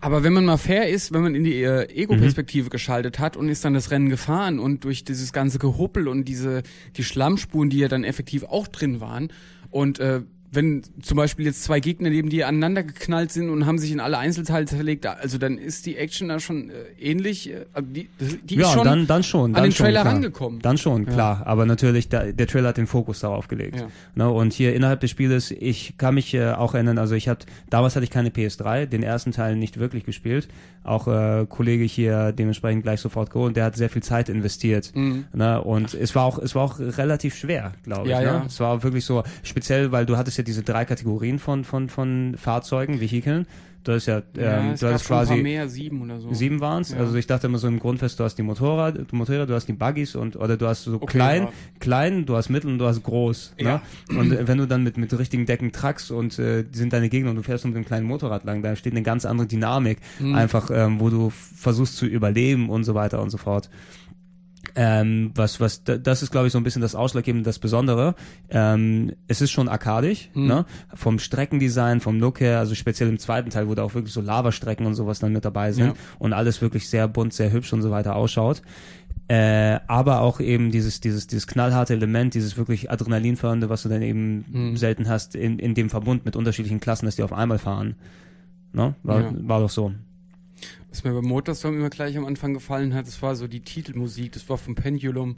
[0.00, 2.70] Aber wenn man mal fair ist, wenn man in die äh, Ego-Perspektive Mhm.
[2.70, 6.62] geschaltet hat und ist dann das Rennen gefahren und durch dieses ganze Gehuppel und diese
[6.96, 9.28] die Schlammspuren, die ja dann effektiv auch drin waren
[9.70, 10.22] und äh,
[10.52, 14.00] wenn zum Beispiel jetzt zwei Gegner neben dir aneinander geknallt sind und haben sich in
[14.00, 17.52] alle Einzelteile zerlegt, also dann ist die Action da schon äh, ähnlich.
[17.52, 18.08] Äh, die
[18.42, 19.50] die ja, ist schon dann, dann schon.
[19.50, 20.14] an dann den schon, Trailer klar.
[20.14, 20.60] rangekommen.
[20.60, 21.46] Dann schon, klar.
[21.46, 23.76] Aber natürlich, der, der Trailer hat den Fokus darauf gelegt.
[23.76, 23.86] Ja.
[24.14, 27.46] Ne, und hier innerhalb des Spieles, ich kann mich äh, auch erinnern, also ich hatte,
[27.68, 30.48] damals hatte ich keine PS3, den ersten Teil nicht wirklich gespielt.
[30.82, 34.90] Auch äh, Kollege hier dementsprechend gleich sofort geholt, der hat sehr viel Zeit investiert.
[34.94, 35.26] Mhm.
[35.32, 38.10] Ne, und es war auch, es war auch relativ schwer, glaube ich.
[38.10, 38.26] Ja, ne?
[38.26, 38.44] ja.
[38.46, 42.34] Es war wirklich so, speziell, weil du hattest ja diese drei Kategorien von, von, von
[42.36, 43.46] Fahrzeugen, Vehikeln.
[43.82, 46.34] Du hast ja, ähm, ja, es du ein quasi mehr, sieben oder so.
[46.34, 46.90] Sieben waren's.
[46.90, 46.98] Ja.
[46.98, 49.72] Also ich dachte immer so im Grundfest, du hast die Motorrad, Motorräder, du hast die
[49.72, 51.52] Buggies und oder du hast so Okay, klein, ja.
[51.78, 53.54] klein, du hast mittel und du hast groß.
[53.58, 53.80] Ja.
[54.10, 54.18] Ne?
[54.18, 57.30] Und äh, wenn du dann mit mit richtigen Decken trackst und äh, sind deine Gegner
[57.30, 60.34] und du fährst mit dem kleinen Motorrad lang, da steht eine ganz andere Dynamik, Mhm.
[60.34, 63.70] einfach ähm, wo du versuchst zu überleben und so weiter und so fort.
[64.74, 68.14] Ähm, was, was, da- das ist, glaube ich, so ein bisschen das Ausschlaggebende, das Besondere.
[68.50, 70.46] Ähm, es ist schon arkadisch, Mhm.
[70.46, 70.66] ne?
[70.94, 74.20] Vom Streckendesign, vom Look her, also speziell im zweiten Teil, wo da auch wirklich so
[74.20, 75.94] Lavastrecken und sowas dann mit dabei sind Ja.
[76.18, 78.62] und alles wirklich sehr bunt, sehr hübsch und so weiter ausschaut.
[79.28, 84.02] Äh, aber auch eben dieses, dieses, dieses knallharte Element, dieses wirklich Adrenalinfördernde, was du dann
[84.02, 84.76] eben Mhm.
[84.76, 87.94] selten hast, in, in dem Verbund mit unterschiedlichen Klassen, dass die auf einmal fahren.
[88.72, 88.94] Ne?
[89.04, 89.32] War, Ja.
[89.42, 89.92] war doch so.
[90.90, 94.32] Was mir bei Motorstorm immer gleich am Anfang gefallen hat, das war so die Titelmusik,
[94.32, 95.36] das war vom Pendulum,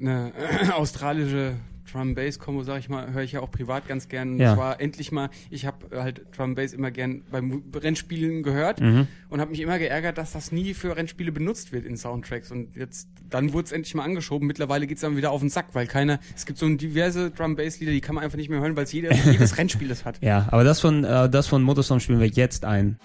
[0.00, 0.32] eine
[0.74, 1.54] australische
[1.90, 4.36] Drum Bass Combo, sag ich mal, höre ich ja auch privat ganz gern.
[4.38, 4.50] Ja.
[4.50, 8.78] Das war endlich mal, ich habe halt Drum Bass immer gern bei Mu- Rennspielen gehört
[8.82, 9.06] Mhm.
[9.30, 12.76] und habe mich immer geärgert, dass das nie für Rennspiele benutzt wird in Soundtracks und
[12.76, 14.46] jetzt dann wurde es endlich mal angeschoben.
[14.46, 17.80] Mittlerweile geht's dann wieder auf den Sack, weil keiner, es gibt so diverse Drum Bass
[17.80, 20.22] Lieder, die kann man einfach nicht mehr hören, weil es jeder, jedes Rennspiel das hat.
[20.22, 22.98] Ja, aber das von, äh, das von Motorstorm spielen wir jetzt ein.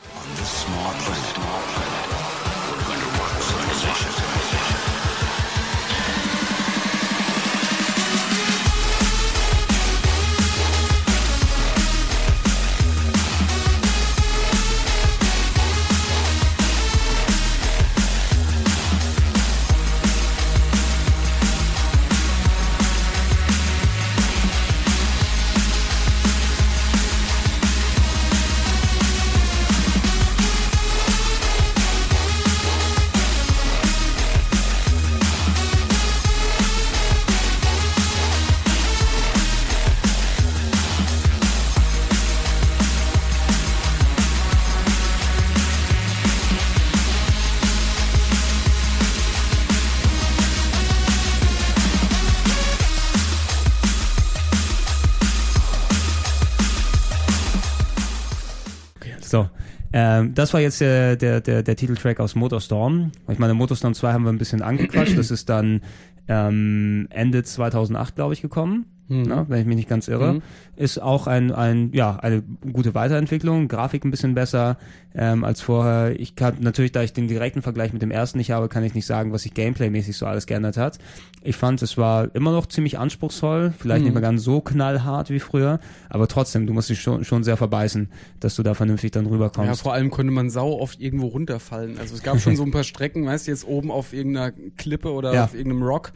[60.24, 63.12] Ähm, das war jetzt der, der, der, der Titeltrack aus Motorstorm.
[63.30, 65.18] Ich meine, Motorstorm 2 haben wir ein bisschen angequatscht.
[65.18, 65.82] Das ist dann
[66.28, 68.86] ähm, Ende 2008, glaube ich, gekommen.
[69.10, 69.24] Mhm.
[69.24, 70.36] Ne, wenn ich mich nicht ganz irre.
[70.36, 70.42] Mhm.
[70.78, 72.42] Ist auch ein, ein, ja, eine
[72.72, 73.68] gute Weiterentwicklung.
[73.68, 74.78] Grafik ein bisschen besser
[75.14, 76.18] ähm, als vorher.
[76.20, 78.96] Ich kann natürlich, da ich den direkten Vergleich mit dem ersten nicht habe, kann ich
[78.96, 81.00] nicht sagen, was sich gameplaymäßig so alles geändert hat.
[81.44, 84.06] Ich fand, es war immer noch ziemlich anspruchsvoll, vielleicht Mhm.
[84.06, 85.80] nicht mehr ganz so knallhart wie früher,
[86.10, 88.10] aber trotzdem, du musst dich schon, schon sehr verbeißen,
[88.40, 89.82] dass du da vernünftig dann Ja, rüberkommst.
[89.82, 92.00] vor allem konnte man sau oft irgendwo runterfallen.
[92.00, 95.12] Also es gab schon so ein paar Strecken, weißt du, jetzt oben auf irgendeiner Klippe
[95.12, 95.44] oder Ja.
[95.44, 96.13] auf irgendeinem Rock.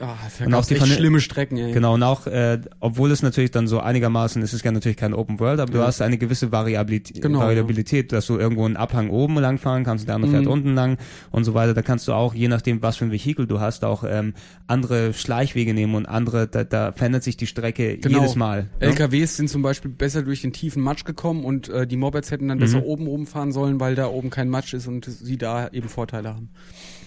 [0.00, 1.70] Ah, da Und auch die schlimme Strecken, ey.
[1.72, 5.14] Genau, und auch, äh, obwohl es natürlich dann so einigermaßen, es ist ja natürlich kein
[5.14, 5.86] Open World, aber du Ja.
[5.86, 10.08] hast eine gewisse Variabilität, Genau, Variabilität dass du irgendwo einen Abhang oben lang fahren kannst,
[10.08, 10.50] der andere fährt Mhm.
[10.50, 10.98] unten lang
[11.30, 11.72] und so weiter.
[11.74, 14.34] Da kannst du auch, je nachdem, was für ein Vehikel du hast, auch ähm,
[14.66, 18.20] andere Schleichwege nehmen und andere, da, da verändert sich die Strecke Genau.
[18.22, 18.62] jedes Mal.
[18.80, 18.86] Ne?
[18.88, 22.48] LKWs sind zum Beispiel besser durch den tiefen Matsch gekommen und äh, die Mopeds hätten
[22.48, 22.84] dann besser Mhm.
[22.84, 26.48] oben rumfahren sollen, weil da oben kein Matsch ist und sie da eben Vorteile haben.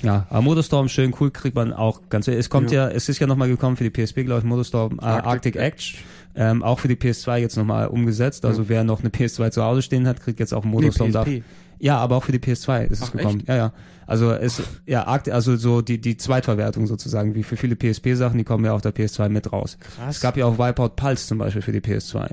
[0.04, 3.28] Ja, aber Motorstorm schön cool, kriegt man auch ganz, es kommt ja, es ist ja
[3.28, 5.94] nochmal gekommen für die PSP, glaube ich, Motorstorm äh, Arctic, Arctic Edge.
[6.36, 8.44] Ähm, auch für die PS2 jetzt nochmal umgesetzt.
[8.46, 8.70] Also Ja.
[8.70, 11.24] wer noch eine PS2 zu Hause stehen hat, kriegt jetzt auch Motorstorm da.
[11.24, 11.44] PSP.
[11.80, 13.40] Ja, aber auch für die PS2 ist es Ach, gekommen.
[13.40, 13.48] echt?
[13.48, 13.74] Ja, ja.
[14.08, 18.38] Also es ja Arct also so die die Zweitverwertung sozusagen, wie für viele PSP Sachen,
[18.38, 19.78] die kommen ja auf der PS2 mit raus.
[19.80, 20.18] Krass.
[20.18, 22.30] Es gab ja auch Wipeout Pulse zum Beispiel für die PS2.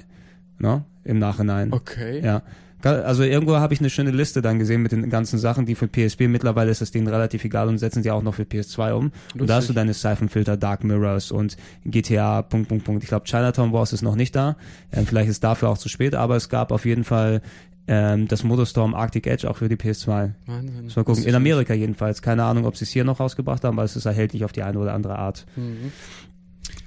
[0.59, 0.84] Ne?
[1.05, 1.72] Im Nachhinein.
[1.72, 2.20] Okay.
[2.24, 2.43] Ja.
[2.91, 5.89] Also irgendwo habe ich eine schöne Liste dann gesehen mit den ganzen Sachen, die für
[5.89, 9.13] PSP mittlerweile ist es denen relativ egal und setzen sie auch noch für PS2 um.
[9.39, 9.77] Und da hast du Lustig.
[9.77, 13.03] deine Siphonfilter, Dark Mirrors und GTA, Punkt, Punkt, Punkt.
[13.03, 14.57] Ich glaube, Chinatown Wars ist noch nicht da.
[14.93, 17.43] Ähm, vielleicht ist dafür auch zu spät, aber es gab auf jeden Fall
[17.89, 20.31] ähm, das Motorstorm Arctic Edge auch für die PS2.
[20.47, 20.91] Wahnsinn.
[20.95, 21.25] Mal gucken.
[21.25, 22.23] In Amerika jedenfalls.
[22.23, 24.63] Keine Ahnung, ob sie es hier noch rausgebracht haben, aber es ist erhältlich auf die
[24.63, 25.47] eine oder andere Art.
[25.57, 25.93] Mhm.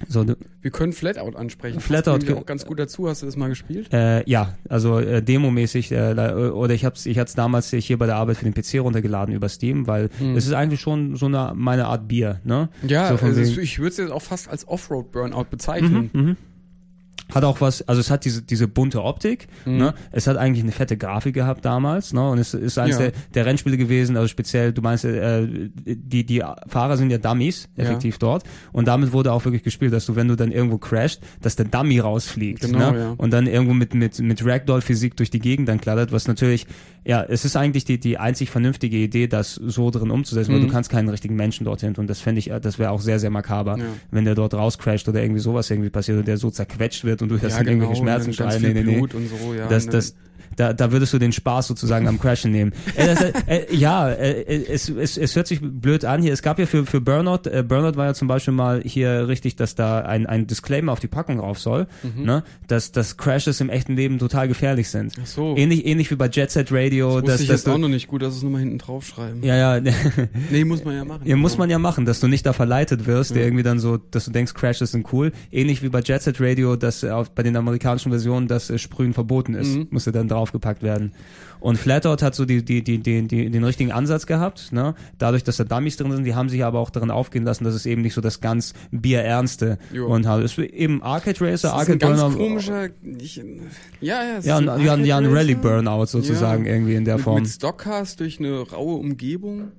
[0.07, 0.26] So,
[0.61, 1.80] Wir können Flatout ansprechen.
[1.80, 3.07] Flatout auch ganz gut dazu.
[3.07, 3.91] Hast du das mal gespielt?
[3.93, 8.06] Äh, ja, also äh, demomäßig äh, da- oder ich hab's ich hat's damals hier bei
[8.06, 10.35] der Arbeit für den PC runtergeladen über Steam, weil Hm.
[10.35, 12.69] es ist eigentlich schon so eine meine Art Bier, ne?
[12.88, 16.10] Ja, so wegen- ich würde es jetzt auch fast als Offroad-Burnout bezeichnen.
[16.14, 16.38] Mhm.
[17.34, 19.77] Hat auch was, also es hat diese diese bunte Optik, Mhm.
[19.77, 19.93] ne?
[20.11, 22.30] Es hat eigentlich eine fette Grafik gehabt damals, ne?
[22.30, 23.03] Und es ist eines Ja.
[23.07, 25.47] der, der Rennspiele gewesen, also speziell, du meinst, äh,
[25.85, 27.84] die die Fahrer sind ja Dummies, Ja.
[27.85, 28.43] effektiv dort,
[28.73, 31.65] und damit wurde auch wirklich gespielt, dass du, wenn du dann irgendwo crasht, dass der
[31.65, 32.99] Dummy rausfliegt, Genau, ne?
[32.99, 33.14] ja.
[33.18, 36.68] Und dann irgendwo mit mit mit Ragdoll-Physik durch die Gegend dann klattert, was natürlich,
[37.06, 40.68] ja, es ist eigentlich die die einzig vernünftige Idee, das so drin umzusetzen, weil Mhm.
[40.68, 43.19] du kannst keinen richtigen Menschen dorthin und das fände ich, äh, das wäre auch sehr
[43.19, 43.85] sehr makaber, Ja.
[44.11, 47.30] wenn der dort rauscrasht oder irgendwie sowas irgendwie passiert und der so zerquetscht wird und
[47.30, 47.86] du hörst Ja, dann genau.
[47.86, 48.62] irgendwelche Schmerzen schreien.
[48.62, 49.68] Nee, nee, so, ja.
[49.68, 50.16] Das, das,
[50.56, 52.73] da, da würdest du den Spaß sozusagen am Crashen nehmen.
[52.95, 56.32] Äh, das, äh, ja, äh, es, es, es hört sich blöd an hier.
[56.34, 59.56] Es gab ja für, für Burnout, äh, Burnout war ja zum Beispiel mal hier richtig,
[59.57, 62.23] dass da ein, ein Disclaimer auf die Packung rauf soll, Mhm.
[62.23, 62.44] ne?
[62.68, 65.14] dass, dass Crashes im echten Leben total gefährlich sind.
[65.22, 65.56] Ach so.
[65.57, 67.90] Ähnlich, ähnlich wie bei Jet Set Radio, das dass, ich dass jetzt auch du, noch
[67.90, 69.44] nicht gut, dass es nochmal hinten draufschreiben.
[69.44, 69.91] ja, ja,
[70.52, 71.22] Nee, muss man ja machen.
[71.26, 73.48] Ja, muss man ja machen, dass du nicht da verleitet wirst, der Ja.
[73.48, 75.32] irgendwie dann so, dass du denkst, Crashes sind cool.
[75.52, 78.77] Ähnlich wie bei Jet Set Radio, dass äh, auf, bei den amerikanischen Versionen das äh,
[78.77, 79.88] Sprühen verboten ist, Mhm.
[79.90, 81.12] musste dann draufgepackt werden.
[81.60, 84.94] Und Flatout hat so die, die, die, die, die, den richtigen Ansatz gehabt, ne?
[85.18, 87.74] Dadurch, dass da Dummies drin sind, die haben sich aber auch darin aufgehen lassen, dass
[87.74, 90.06] es eben nicht so das ganz Bierernste Jo.
[90.08, 92.38] und halt, es ist eben Arcade Racer, Arcade Burnout.
[92.38, 93.38] komischer, ich,
[94.00, 96.74] ja, ja, Ja, ein, ja, ein, ja, ein Rally Burnout sozusagen Ja.
[96.74, 97.42] irgendwie in der mit, Form.
[97.42, 99.72] Mit Stockcars durch eine raue Umgebung.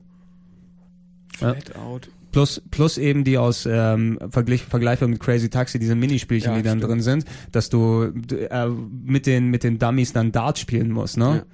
[1.40, 1.54] Ja.
[1.54, 2.08] Flatout.
[2.36, 6.62] Plus, plus eben die aus ähm, Vergleich, vergleichbar mit Crazy Taxi, diese Minispielchen, Ja, die
[6.62, 6.92] dann stimmt.
[6.92, 8.12] drin sind, dass du
[8.50, 11.46] äh, mit den mit den Dummies dann Dart spielen musst, ne?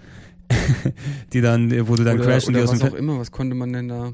[1.32, 3.18] die dann, wo du dann oder crashen, die oder aus dem was auch Fe- immer,
[3.20, 4.12] was konnte man denn da?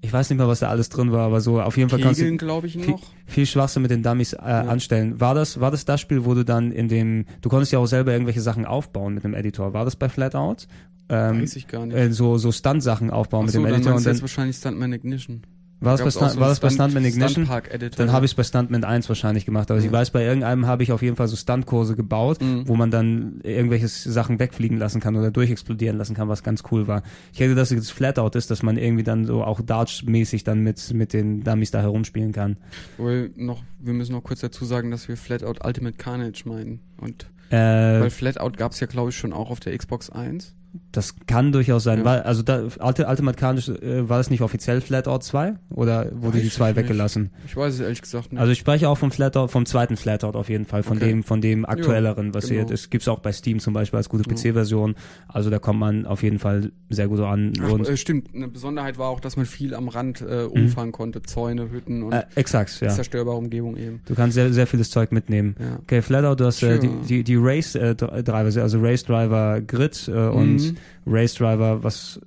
[0.00, 2.20] Ich weiß nicht mehr, was da alles drin war, aber so auf jeden Fall kannst
[2.20, 3.02] Kegeln, du ich, viel, noch.
[3.26, 5.20] viel Schwachsinn mit den Dummies äh, anstellen.
[5.20, 7.86] War das war das das Spiel, wo du dann in dem, du konntest ja auch
[7.86, 9.74] selber irgendwelche Sachen aufbauen mit dem Editor.
[9.74, 10.64] War das bei Flatout?
[11.08, 11.94] Ähm, Weiß ich gar nicht.
[11.96, 14.22] äh, so so Stunt-Sachen aufbauen Ach mit so, dem dann Editor meinst und dann jetzt
[14.22, 15.42] wahrscheinlich Stuntman Ignition.
[15.80, 17.30] War das, bei, Stunt, so war das bei Stunt- Stuntman Ignition?
[17.44, 17.96] Stuntpark-Editor.
[18.06, 19.70] Dann habe ich es bei Stuntman 1 wahrscheinlich gemacht.
[19.70, 19.92] Aber ich Ja.
[19.92, 22.66] weiß, bei irgendeinem habe ich auf jeden Fall so Stuntkurse gebaut, Mhm.
[22.66, 26.86] wo man dann irgendwelche Sachen wegfliegen lassen kann oder durchexplodieren lassen kann, was ganz cool
[26.86, 27.02] war.
[27.32, 30.60] Ich hätte, dass es jetzt Flatout ist, dass man irgendwie dann so auch Dodge-mäßig dann
[30.60, 32.56] mit, mit den Dummies da herumspielen kann.
[32.96, 36.80] Wohl noch, wir müssen noch kurz dazu sagen, dass wir Flatout Ultimate Carnage meinen.
[37.00, 40.54] Und Äh, weil Flatout gab es ja, glaube ich, schon auch auf der Xbox 1.
[40.92, 41.98] das kann durchaus sein.
[42.00, 42.04] Ja.
[42.04, 45.54] War, also da, Ulti- Ultimate Carnage, äh, war das nicht offiziell Flatout 2?
[45.70, 46.76] Oder wurde Weiß die ich 2 nicht.
[46.76, 47.30] weggelassen?
[47.46, 48.40] Ich weiß es ehrlich gesagt nicht.
[48.40, 51.08] Also ich spreche auch vom Flatout, vom zweiten Flatout auf jeden Fall, von Okay.
[51.08, 52.60] dem, von dem aktuelleren, was genau.
[52.60, 54.24] hier, das gibt's auch bei Steam zum Beispiel als gute.
[54.28, 54.94] PC-Version.
[55.28, 57.52] Also da kommt man auf jeden Fall sehr gut an.
[57.62, 60.92] Ach, und äh, stimmt, eine Besonderheit war auch, dass man viel am Rand äh, umfahren
[60.92, 61.22] konnte.
[61.22, 62.88] Zäune, Hütten und äh, exakt, ja.
[62.88, 64.00] zerstörbare Umgebung eben.
[64.06, 65.54] Du kannst sehr, sehr vieles Zeug mitnehmen.
[65.58, 65.78] Ja.
[65.82, 70.65] Okay, Flatout, du hast äh, die, die, die Race-Driver, also Race Driver Grid äh, und
[70.72, 70.76] Mhm.
[71.06, 72.20] Race Driver, was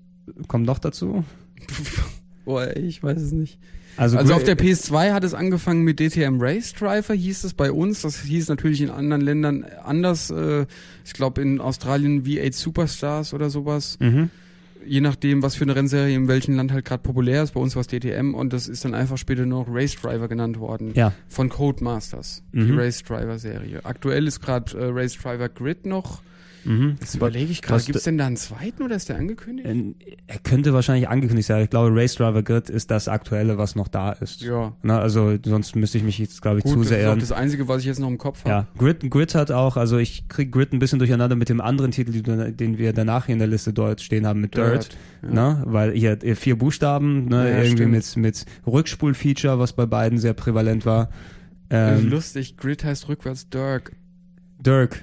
[0.48, 1.24] kommt noch dazu?
[2.45, 3.60] Boah, ich weiß es nicht.
[3.98, 7.72] Also, Also auf der PS2 hat es angefangen mit DTM Race Driver, hieß es bei
[7.72, 8.02] uns.
[8.02, 10.30] Das hieß natürlich in anderen Ländern anders.
[10.32, 10.66] Äh,
[11.06, 13.98] ich glaube in Australien V8 Superstars oder sowas.
[13.99, 14.30] Mhm.
[14.86, 17.53] Je nachdem, was für eine Rennserie in welchem Land halt gerade populär ist.
[17.53, 20.57] Bei uns war es DTM und das ist dann einfach später noch Race Driver genannt
[20.60, 20.91] worden.
[20.95, 21.11] Ja.
[21.28, 22.80] Von Codemasters, die Mhm.
[22.80, 23.82] Race Driver Serie.
[23.84, 26.22] Aktuell ist gerade äh, Race Driver Grid noch
[26.65, 26.95] Mhm.
[26.99, 27.84] Das überlege ich gerade.
[27.84, 29.68] Gibt es denn da einen zweiten oder ist der angekündigt?
[29.68, 29.94] Äh,
[30.27, 31.64] Er könnte wahrscheinlich angekündigt sein.
[31.64, 34.41] Ich glaube, Race Driver Grid ist das aktuelle, was noch da ist.
[34.41, 34.73] ja.
[34.81, 37.18] Na, also sonst müsste ich mich jetzt, glaube ich, Gut, zu das sehr ist auch
[37.18, 38.49] das Einzige, was ich jetzt noch im Kopf habe.
[38.49, 41.91] Ja, Grid, Grid hat auch, also ich krieg Grid ein bisschen durcheinander mit dem anderen
[41.91, 42.22] Titel,
[42.52, 44.90] den wir danach hier in der Liste dort stehen haben, mit Dirt.
[45.23, 45.30] ja.
[45.30, 45.64] Ne?
[45.65, 47.49] Weil hier vier Buchstaben, ne?
[47.49, 47.91] Ja, irgendwie stimmt.
[47.91, 51.10] mit, mit Rückspulfeature, was bei beiden sehr prävalent war.
[51.69, 53.91] Ähm, Lustig, Grid heißt rückwärts Dirk.
[54.60, 55.02] Dirk.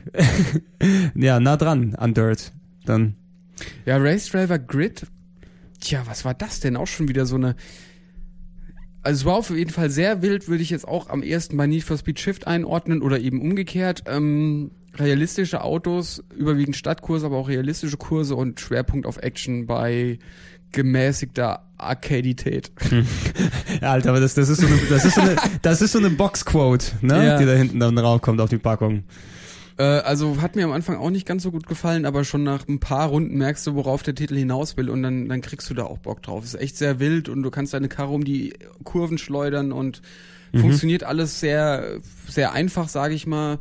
[1.15, 2.53] ja, nah dran an Dirt.
[2.85, 3.15] Dann.
[3.85, 5.07] Ja, Race Driver Grid.
[5.81, 6.77] Tja, was war das denn?
[6.77, 7.57] Auch schon wieder so eine.
[9.03, 11.67] Also es war auf jeden Fall sehr wild, würde ich jetzt auch am ersten bei
[11.67, 14.03] Need for Speed Shift einordnen oder eben umgekehrt.
[14.07, 20.19] Ähm, realistische Autos, überwiegend Stadtkurse, aber auch realistische Kurse und Schwerpunkt auf Action bei
[20.73, 22.73] gemäßigter Arcadität.
[23.83, 25.99] Ja, Alter, aber das, das ist so eine, das ist so eine, das ist so
[25.99, 27.27] eine Boxquote, ne?
[27.27, 27.39] Ja.
[27.39, 29.05] Die da hinten dann rauskommt auf die Packung.
[29.79, 32.67] Äh, also hat mir am Anfang auch nicht ganz so gut gefallen, aber schon nach
[32.69, 35.75] ein paar Runden merkst du, worauf der Titel hinaus will und dann, dann kriegst du
[35.75, 36.45] da auch Bock drauf.
[36.45, 38.55] Ist echt sehr wild und du kannst deine Karre um die
[38.85, 40.03] Kurven schleudern und
[40.55, 41.99] funktioniert alles sehr,
[42.29, 43.59] sehr einfach, sage ich mal.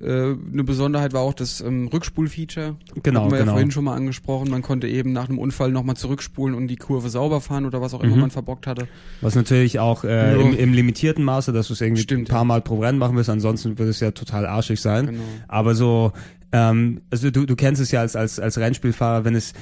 [0.00, 2.76] Äh, eine Besonderheit war auch das ähm, Rückspulfeature.
[3.02, 3.50] Genau, Hatten wir genau.
[3.50, 4.48] ja vorhin schon mal angesprochen.
[4.50, 7.94] Man konnte eben nach einem Unfall nochmal zurückspulen und die Kurve sauber fahren oder was
[7.94, 8.20] auch immer Mhm.
[8.20, 8.86] man verbockt hatte.
[9.20, 10.40] Was natürlich auch äh, Ja.
[10.40, 12.44] im, im limitierten Maße, dass du es irgendwie Stimmt, ein paar.
[12.44, 15.06] Mal pro Rennen machen wirst, ansonsten würde es ja total arschig sein.
[15.06, 15.22] Genau.
[15.48, 16.12] Aber so,
[16.52, 19.52] ähm, also du, du kennst es ja als, als, als Rennspielfahrer, wenn es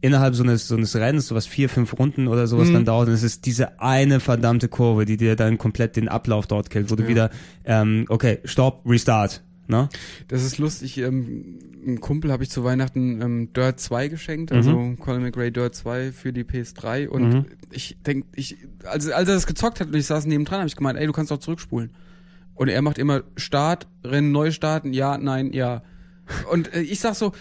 [0.00, 2.74] innerhalb so eines, so eines Rennens, sowas vier, fünf Runden oder sowas Mhm.
[2.74, 6.46] dann dauert, und es ist diese eine verdammte Kurve, die dir dann komplett den Ablauf
[6.46, 7.08] dort killt, wo du Ja.
[7.08, 7.30] wieder,
[7.64, 9.88] ähm, okay, stopp, restart, ne?
[10.26, 10.98] Das ist lustig.
[10.98, 15.74] Ähm, einem Kumpel habe ich zu Weihnachten ähm, Dirt 2 geschenkt, also Colin McRae Dirt
[15.74, 17.06] 2 für die PS3.
[17.08, 17.46] Und Mhm.
[17.70, 20.76] ich denk, ich, als, als er das gezockt hat und ich saß nebendran, habe ich
[20.76, 21.90] gemeint, ey, du kannst doch zurückspulen.
[22.54, 25.82] Und er macht immer Start, Rennen neu starten, ja, nein, ja.
[26.50, 27.32] Und äh, ich sag so,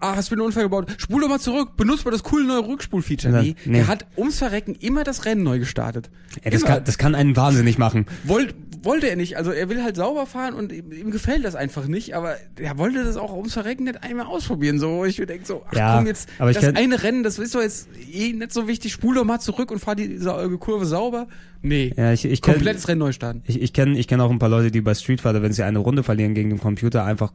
[0.00, 0.94] ah, hast du einen Unfall gebaut?
[0.98, 3.42] Spul doch mal zurück, benutzt mal das coole neue Rückspulfeature.
[3.42, 3.78] Nee, nee.
[3.78, 6.10] der hat ums Verrecken immer das Rennen neu gestartet.
[6.42, 8.06] Ey, das, kann, das kann einen wahnsinnig machen.
[8.24, 9.36] Wollt, wollte er nicht.
[9.36, 12.78] Also er will halt sauber fahren und ihm, ihm gefällt das einfach nicht, aber er
[12.78, 14.78] wollte das auch ums Verrecken nicht einmal ausprobieren.
[14.78, 17.22] So, ich mir denke so, ach Ja, komm jetzt, aber ich das kenn- eine Rennen,
[17.22, 20.18] das ist doch jetzt eh nicht so wichtig, spul doch mal zurück und fahr die
[20.58, 21.28] Kurve sauber.
[21.62, 21.92] Nee.
[21.96, 23.42] Ja, ich, ich kenn- Komplettes Rennen neu starten.
[23.46, 25.62] Ich, ich kenne ich kenn auch ein paar Leute, die bei Street Fighter, wenn sie
[25.64, 27.32] eine Runde verlieren gegen den Computer, einfach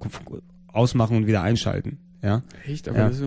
[0.72, 2.00] ausmachen und wieder einschalten.
[2.26, 3.10] Ja, Echt, aber Ja.
[3.10, 3.26] das äh,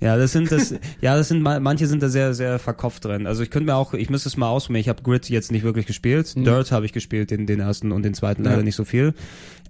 [0.00, 3.26] ja, das sind das, ja, das sind ma- manche sind da sehr sehr verkopft drin.
[3.26, 4.82] Also ich könnte mir auch, ich müsste es mal ausprobieren.
[4.82, 6.34] Ich habe Grid jetzt nicht wirklich gespielt.
[6.36, 8.60] Dirt habe ich gespielt, den den ersten und den zweiten leider Mhm.
[8.60, 8.64] Ja.
[8.66, 9.14] nicht so viel.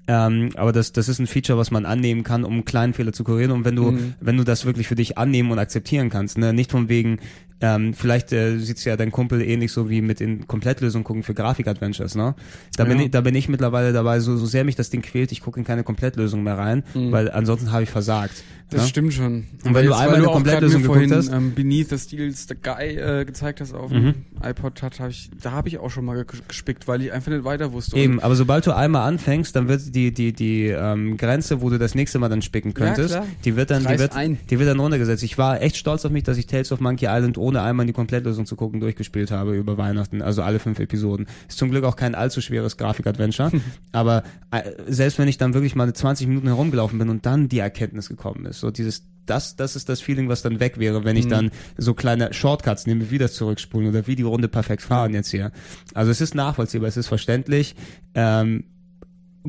[0.07, 3.13] Ähm, aber das das ist ein Feature, was man annehmen kann, um einen kleinen Fehler
[3.13, 3.51] zu kurieren.
[3.53, 4.15] Und wenn du Mhm.
[4.21, 7.19] wenn du das wirklich für dich annehmen und akzeptieren kannst, ne, nicht von wegen
[7.61, 11.33] ähm, vielleicht äh, sieht's ja dein Kumpel ähnlich so wie mit in Komplettlösungen gucken für
[11.33, 12.35] Grafik-Adventures, ne?
[12.77, 13.05] Da bin Ja.
[13.05, 15.59] ich, da bin ich mittlerweile dabei, so, so sehr mich das Ding quält, ich gucke
[15.61, 18.43] in keine Komplettlösung mehr rein, weil ansonsten habe ich versagt.
[18.71, 18.89] das ne?
[18.89, 19.35] stimmt schon.
[19.35, 22.47] Und wenn Aber du einmal weil eine Komplettlösung geguckt vorhin, hast- ähm, Beneath the Steel's
[22.49, 23.95] the Guy äh, gezeigt hast auf Mhm.
[23.95, 27.13] dem iPod, hat, hab ich, da habe ich auch schon mal ge- gespickt, weil ich
[27.13, 27.97] einfach nicht weiter wusste.
[27.97, 31.79] Eben, aber sobald du einmal anfängst, dann wird die die die ähm, Grenze, wo du
[31.79, 33.27] das nächste Mal dann spicken könntest, klar.
[33.45, 34.39] die wird dann die wird, ein.
[34.51, 35.23] die wird dann runtergesetzt.
[35.23, 37.87] Ich war echt stolz auf mich, dass ich Tales of Monkey Island ohne einmal in
[37.89, 41.27] die Komplettlösung zu gucken durchgespielt habe über Weihnachten, also alle fünf Episoden.
[41.49, 43.53] Ist zum Glück auch kein allzu schweres Grafik-Adventure,
[43.93, 47.61] aber äh, selbst wenn ich dann wirklich mal 20 Minuten herumgelaufen bin und dann die
[47.61, 51.17] Erkenntnis gekommen ist, so dieses das, das ist das Feeling, was dann weg wäre, wenn
[51.17, 55.15] ich dann so kleine Shortcuts nehme, wie das Zurückspulen oder wie die Runde perfekt fahren
[55.15, 55.51] jetzt hier.
[55.95, 57.75] Also es ist nachvollziehbar, es ist verständlich.
[58.15, 58.65] Ähm,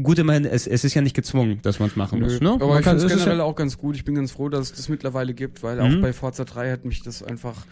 [0.01, 2.41] gut immerhin, es, es ist ja nicht gezwungen, dass man es machen Nö, muss.
[2.41, 2.51] Ne?
[2.51, 3.95] Aber Man ich kann- finde es generell ja, auch ganz gut.
[3.95, 5.97] Ich bin ganz froh, dass es das mittlerweile gibt, weil Mhm.
[5.97, 7.65] auch bei Forza 3 hat mich das einfach,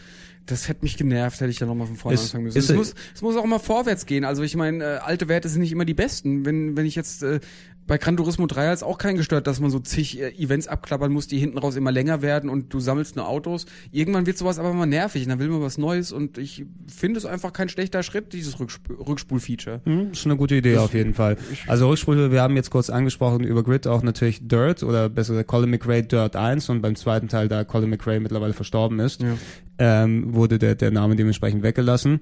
[0.45, 2.57] das hätte mich genervt, hätte ich da nochmal von vorne Ist- anfangen müssen.
[2.57, 4.25] ist- es, muss, es muss auch mal vorwärts gehen.
[4.25, 6.45] Also ich meine, äh, alte Werte sind nicht immer die besten.
[6.45, 7.39] Wenn, wenn ich jetzt äh,
[7.85, 10.68] bei Gran Turismo 3 hat es auch keinen gestört, dass man so zig äh, Events
[10.68, 13.65] abklappern muss, die hinten raus immer länger werden und du sammelst nur Autos.
[13.91, 17.18] Irgendwann wird sowas aber mal nervig und dann will man was Neues und ich finde
[17.18, 19.81] es einfach kein schlechter Schritt, dieses Rücksp Rückspul-Feature.
[19.85, 21.38] Hm, ist eine gute Idee auf jeden Fall.
[21.68, 25.49] Also Rückspul, wir haben jetzt kurz angesprochen über Grid auch natürlich Dirt oder besser gesagt
[25.49, 29.35] Colin McRae Dirt 1 und beim zweiten Teil, da Colin McRae mittlerweile verstorben ist, Ja.
[29.77, 32.22] ähm, wurde der, der Name dementsprechend weggelassen.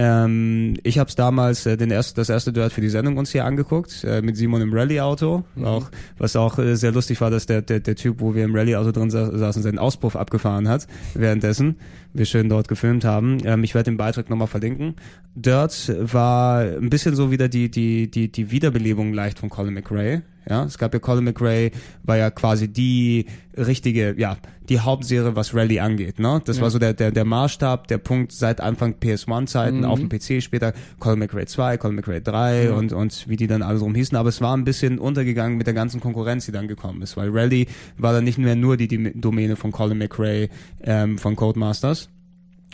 [0.00, 3.32] Ähm, ich habe es damals äh, den erst, das erste Dirt für die Sendung uns
[3.32, 7.46] hier angeguckt äh, mit Simon im Rallye-Auto, auch was auch äh, sehr lustig war, dass
[7.46, 10.86] der, der der Typ, wo wir im Rallye-Auto drin sa saßen, seinen Auspuff abgefahren hat
[11.14, 11.78] währenddessen
[12.14, 13.38] wir schön dort gefilmt haben.
[13.44, 14.94] Ähm, ich werde den Beitrag nochmal verlinken.
[15.34, 20.22] Dirt war ein bisschen so wieder die die die die Wiederbelebung leicht von Colin McRae.
[20.48, 21.72] Ja, es gab ja Colin McRae,
[22.04, 24.38] war ja quasi die richtige, ja,
[24.70, 26.18] die Hauptserie, was Rallye angeht.
[26.18, 26.40] Ne?
[26.46, 26.62] Das Ja.
[26.62, 29.84] war so der, der, der Maßstab, der Punkt seit Anfang PS1-Zeiten Mhm.
[29.84, 30.72] auf dem PC später.
[31.00, 32.72] Colin McRae 2, Colin McRae 3 Ja.
[32.72, 34.16] und, und wie die dann alle so rum hießen.
[34.16, 37.18] Aber es war ein bisschen untergegangen mit der ganzen Konkurrenz, die dann gekommen ist.
[37.18, 37.66] Weil Rallye
[37.98, 40.48] war dann nicht mehr nur die, die Domäne von Colin McRae
[40.82, 41.97] ähm, von Codemasters.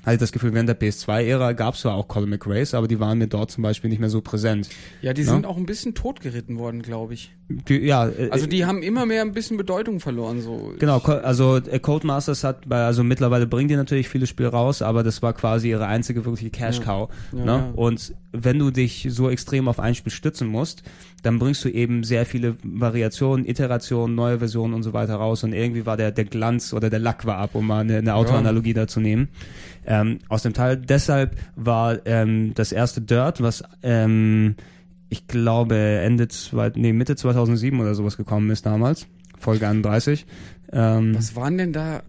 [0.04, 3.18] Hatte das Gefühl, während der PS2-Ära gab es zwar auch Colin McRae's, aber die waren
[3.18, 4.68] mir dort zum Beispiel nicht mehr so präsent.
[5.00, 5.32] Ja, die Ja.
[5.32, 7.32] sind auch ein bisschen totgeritten worden, glaube ich.
[7.48, 10.72] Die, ja, äh, Also die haben immer mehr ein bisschen Bedeutung verloren, so.
[10.78, 15.02] Genau, also äh, Codemasters hat bei, also mittlerweile bringen die natürlich viele Spiele raus, aber
[15.02, 17.10] das war quasi ihre einzige wirkliche Cash Cow.
[17.32, 17.52] Ja, ne?
[17.52, 17.72] ja.
[17.76, 20.84] Und wenn du dich so extrem auf ein Spiel stützen musst,
[21.22, 25.52] dann bringst du eben sehr viele Variationen, Iterationen, neue Versionen und so weiter raus und
[25.52, 28.72] irgendwie war der, der Glanz oder der Lack war ab, um mal eine, eine Autoanalogie
[28.72, 29.28] da zu nehmen.
[29.86, 34.54] Ähm, aus dem Teil, deshalb war ähm, das erste Dirt, was ähm,
[35.14, 39.06] ich glaube Ende zwei, nee, Mitte 2007 oder sowas gekommen ist damals,
[39.38, 40.26] Folge 31.
[40.72, 42.02] Ähm, Was waren denn da?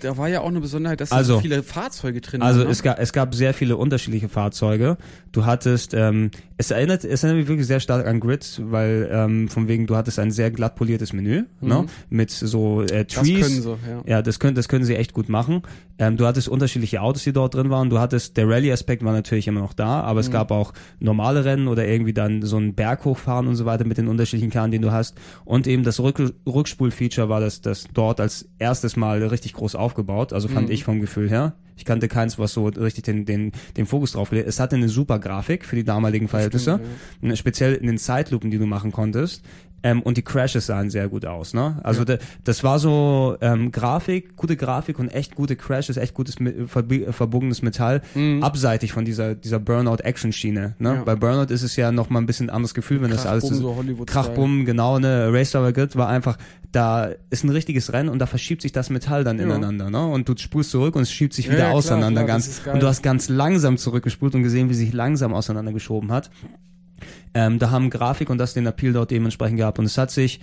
[0.00, 2.66] Da war ja auch eine Besonderheit, dass da Also- so viele Fahrzeuge drin Also waren.
[2.68, 2.72] ne?
[2.72, 4.96] es gab es gab sehr viele unterschiedliche Fahrzeuge.
[5.32, 9.48] Du hattest ähm, es erinnert es erinnert mich wirklich sehr stark an Grid, weil ähm,
[9.48, 13.40] von wegen du hattest ein sehr glatt poliertes Menü, ne, mit so äh, das Trees.
[13.40, 14.02] können sie, ja.
[14.06, 15.62] Ja, das können, das können sie echt gut machen.
[15.98, 17.90] Ähm, du hattest unterschiedliche Autos, die dort drin waren.
[17.90, 20.18] Du hattest, der Rallye-Aspekt war natürlich immer noch da, aber Mhm.
[20.20, 23.84] es gab auch normale Rennen oder irgendwie dann so einen Berg hochfahren und so weiter
[23.86, 25.16] mit den unterschiedlichen Karren, die du hast.
[25.44, 30.32] Und eben das Rück Rückspul-Feature war das, das dort als erstes Mal richtig groß aufgebaut.
[30.32, 30.52] Also Mhm.
[30.52, 31.54] fand ich vom Gefühl her.
[31.76, 34.48] Ich kannte keins, was so richtig den, den, den Fokus drauf legt.
[34.48, 36.80] Es hatte eine super Grafik für die damaligen Verhältnisse.
[37.20, 39.42] Ne, Speziell in den Zeitlupen, die du machen konntest.
[39.82, 41.78] Ähm, und die Crashes sahen sehr gut aus, ne?
[41.84, 46.36] Also da, das war so ähm, Grafik, gute Grafik und echt gute Crashes, echt gutes
[46.66, 48.02] verbogenes Metall,
[48.40, 50.74] abseitig von dieser dieser Burnout-Action-Schiene.
[50.78, 50.94] Ne?
[50.94, 51.02] Ja.
[51.04, 53.60] Bei Burnout ist es ja noch mal ein bisschen anderes Gefühl, wenn das alles Krachbumm,
[53.60, 55.28] so so Krachbumm, genau, ne?
[55.32, 56.36] Race Driver Grid war einfach,
[56.72, 59.44] da ist ein richtiges Rennen und da verschiebt sich das Metall dann Ja.
[59.44, 60.04] ineinander, ne?
[60.06, 62.48] Und du spulst zurück und es schiebt sich Ja, wieder ja, klar, auseinander klar, ganz.
[62.48, 62.66] ist.
[62.66, 66.30] Und du hast ganz langsam zurückgespult und gesehen, wie sich langsam auseinandergeschoben hat.
[67.34, 69.78] Ähm, da haben Grafik und das den Appeal dort dementsprechend gehabt.
[69.78, 70.40] Und es hat sich,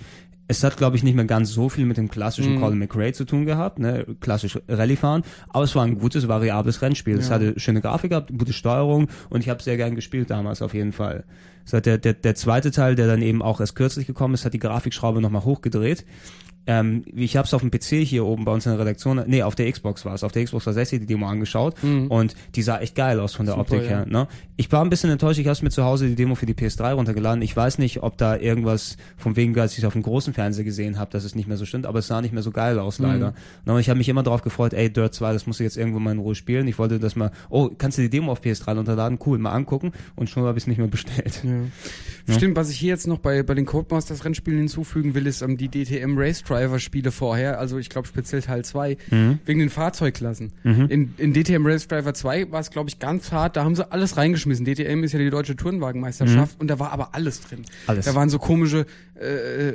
[0.48, 2.60] es hat, glaube ich, nicht mehr ganz so viel mit dem klassischen Mhm.
[2.62, 6.82] Colin McRae zu tun gehabt, ne, klassisch Rallye fahren, aber es war ein gutes, variables
[6.82, 7.18] Rennspiel.
[7.18, 7.36] Es Ja.
[7.36, 10.92] hatte schöne Grafik gehabt, gute Steuerung und ich habe sehr gern gespielt damals auf jeden
[10.92, 11.24] Fall.
[11.66, 14.44] Es hat der, der, der zweite Teil, der dann eben auch erst kürzlich gekommen ist,
[14.44, 16.06] hat die Grafikschraube nochmal hochgedreht.
[16.66, 19.44] Ähm, ich habe es auf dem PC hier oben bei uns in der Redaktion, nee,
[19.44, 22.80] auf der Xbox war es, auf der Xbox 360 die Demo angeschaut und die sah
[22.80, 23.60] echt geil aus von der Mhm.
[23.60, 23.98] Super, Optik ja.
[23.98, 24.06] her.
[24.08, 24.28] Ne?
[24.56, 26.94] Ich war ein bisschen enttäuscht, ich habe mir zu Hause die Demo für die PS3
[26.94, 27.42] runtergeladen.
[27.42, 30.64] Ich weiß nicht, ob da irgendwas von wegen, als ich es auf dem großen Fernseher
[30.64, 32.80] gesehen habe, dass es nicht mehr so stimmt, aber es sah nicht mehr so geil
[32.80, 33.06] aus Mhm.
[33.06, 33.34] leider.
[33.66, 35.76] Ne, und ich habe mich immer darauf gefreut, ey, Dirt 2, das musst du jetzt
[35.78, 36.68] irgendwo mal in Ruhe spielen.
[36.68, 39.20] Ich wollte das mal, oh, kannst du die Demo auf PS3 runterladen?
[39.26, 41.42] Cool, mal angucken und schon habe ich es nicht mehr bestellt.
[41.44, 42.36] Ja.
[42.36, 45.58] Stimmt, was ich hier jetzt noch bei, bei den Codemasters Rennspielen hinzufügen will, ist ähm,
[45.58, 49.40] die DTM Race Driver Spiele vorher, also ich glaube speziell Teil 2, Mhm.
[49.46, 50.52] wegen den Fahrzeugklassen.
[50.64, 53.92] In, in DTM Race Driver 2 war es glaube ich ganz hart, da haben sie
[53.92, 54.66] alles reingeschmissen.
[54.66, 57.60] DTM ist ja die deutsche Tourenwagenmeisterschaft und da war aber alles drin.
[57.60, 57.66] Mhm.
[57.88, 58.06] Alles.
[58.06, 58.86] Da waren so komische
[59.16, 59.74] äh,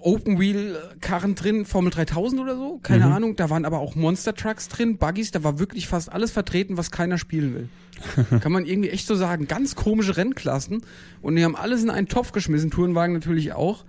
[0.00, 3.12] Open Wheel Karren drin, Formel 3000 oder so, keine Mhm.
[3.12, 6.76] Ahnung, da waren aber auch Monster Trucks drin, Buggies, da war wirklich fast alles vertreten,
[6.76, 7.68] was keiner spielen will.
[8.40, 9.48] Kann man irgendwie echt so sagen.
[9.48, 10.82] Ganz komische Rennklassen.
[11.20, 12.70] Und die haben alles in einen Topf geschmissen.
[12.70, 13.84] Tourenwagen natürlich auch.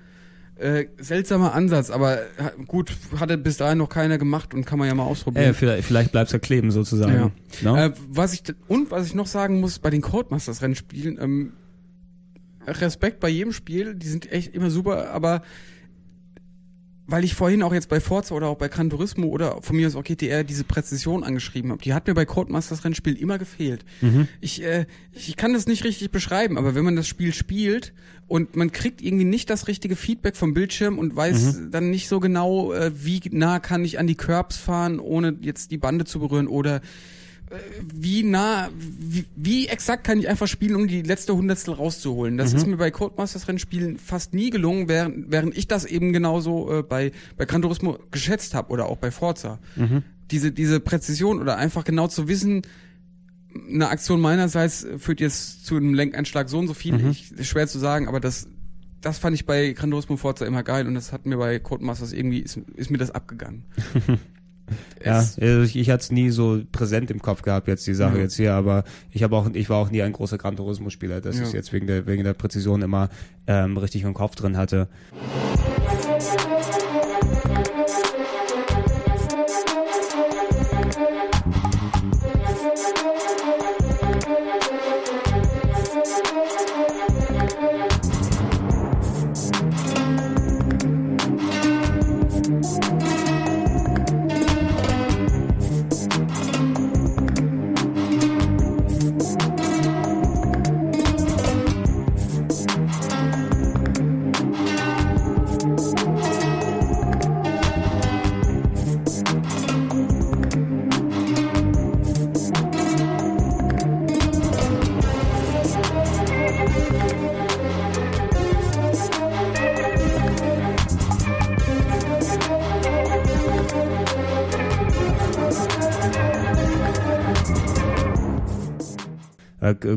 [0.59, 2.25] Äh, seltsamer Ansatz, aber äh,
[2.67, 5.53] gut, hatte bis dahin noch keiner gemacht und kann man ja mal Äh, ausprobieren.
[5.53, 7.31] vielleicht, vielleicht bleibt's ja kleben sozusagen.
[7.61, 7.85] Ne?
[7.85, 11.53] Äh, was ich und was ich noch sagen muss bei den Codemasters Rennspielen, ähm,
[12.67, 15.41] Respekt bei jedem Spiel, die sind echt immer super, aber
[17.07, 19.87] weil ich vorhin auch jetzt bei Forza oder auch bei Gran Turismo oder von mir
[19.87, 23.83] aus auch GTR diese Präzision angeschrieben habe, die hat mir bei Codemasters Rennspiel immer gefehlt.
[24.41, 27.93] Ich, äh, ich kann das nicht richtig beschreiben, aber wenn man das Spiel spielt
[28.29, 32.19] und man kriegt irgendwie nicht das richtige Feedback vom Bildschirm und weiß dann nicht so
[32.19, 36.19] genau, äh, wie nah kann ich an die Curbs fahren, ohne jetzt die Bande zu
[36.19, 36.81] berühren oder
[37.93, 42.37] wie nah, wie, wie exakt kann ich einfach spielen, um die letzte Hundertstel rauszuholen.
[42.37, 46.79] Das ist mir bei Codemasters Rennspielen fast nie gelungen, während, während ich das eben genauso
[46.79, 49.59] äh, bei, bei Gran Turismo geschätzt habe oder auch bei Forza.
[50.31, 52.61] Diese, diese Präzision oder einfach genau zu wissen,
[53.69, 57.67] eine Aktion meinerseits führt jetzt zu einem Lenkeinschlag so und so viel, ich, ist schwer
[57.67, 58.47] zu sagen, aber das,
[59.01, 62.13] das fand ich bei Gran Turismo Forza immer geil und das hat mir bei Codemasters
[62.13, 63.63] irgendwie, ist, ist mir das abgegangen.
[65.03, 68.17] Ja, also ich, ich hatte es nie so präsent im Kopf gehabt jetzt die Sache
[68.17, 68.21] Ja.
[68.21, 71.21] jetzt hier, aber ich habe auch ich war auch nie ein großer Gran Turismo Spieler,
[71.21, 71.41] dass Ja.
[71.41, 73.09] ich es jetzt wegen der wegen der Präzision immer
[73.47, 74.87] ähm, richtig im Kopf drin hatte.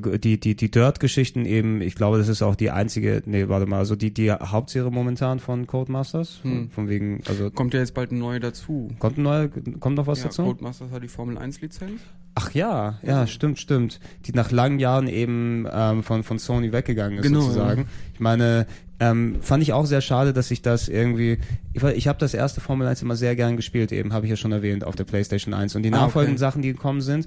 [0.00, 3.78] Die, die, die Dirt-Geschichten eben, ich glaube, das ist auch die einzige, nee, warte mal,
[3.78, 6.70] also die, die Hauptserie momentan von Codemasters, von, Hm.
[6.70, 8.90] von wegen, also Kommt ja jetzt bald ein neuer dazu.
[8.98, 9.48] kommt ein neuer,
[9.80, 10.44] kommt noch was ja, dazu?
[10.44, 12.00] Codemasters hat die Formel 1 Lizenz.
[12.34, 14.00] Ach ja, ja, stimmt, stimmt.
[14.24, 17.86] Die nach langen Jahren eben ähm, von, von Sony weggegangen ist Genau, sozusagen.
[18.14, 18.66] Ich meine,
[19.02, 21.38] ähm, fand ich auch sehr schade, dass ich das irgendwie.
[21.72, 24.36] Ich, ich habe das erste Formel 1 immer sehr gern gespielt, eben, habe ich ja
[24.36, 25.74] schon erwähnt, auf der PlayStation 1.
[25.74, 26.04] Und die Ah, okay.
[26.04, 27.26] nachfolgenden Sachen, die gekommen sind,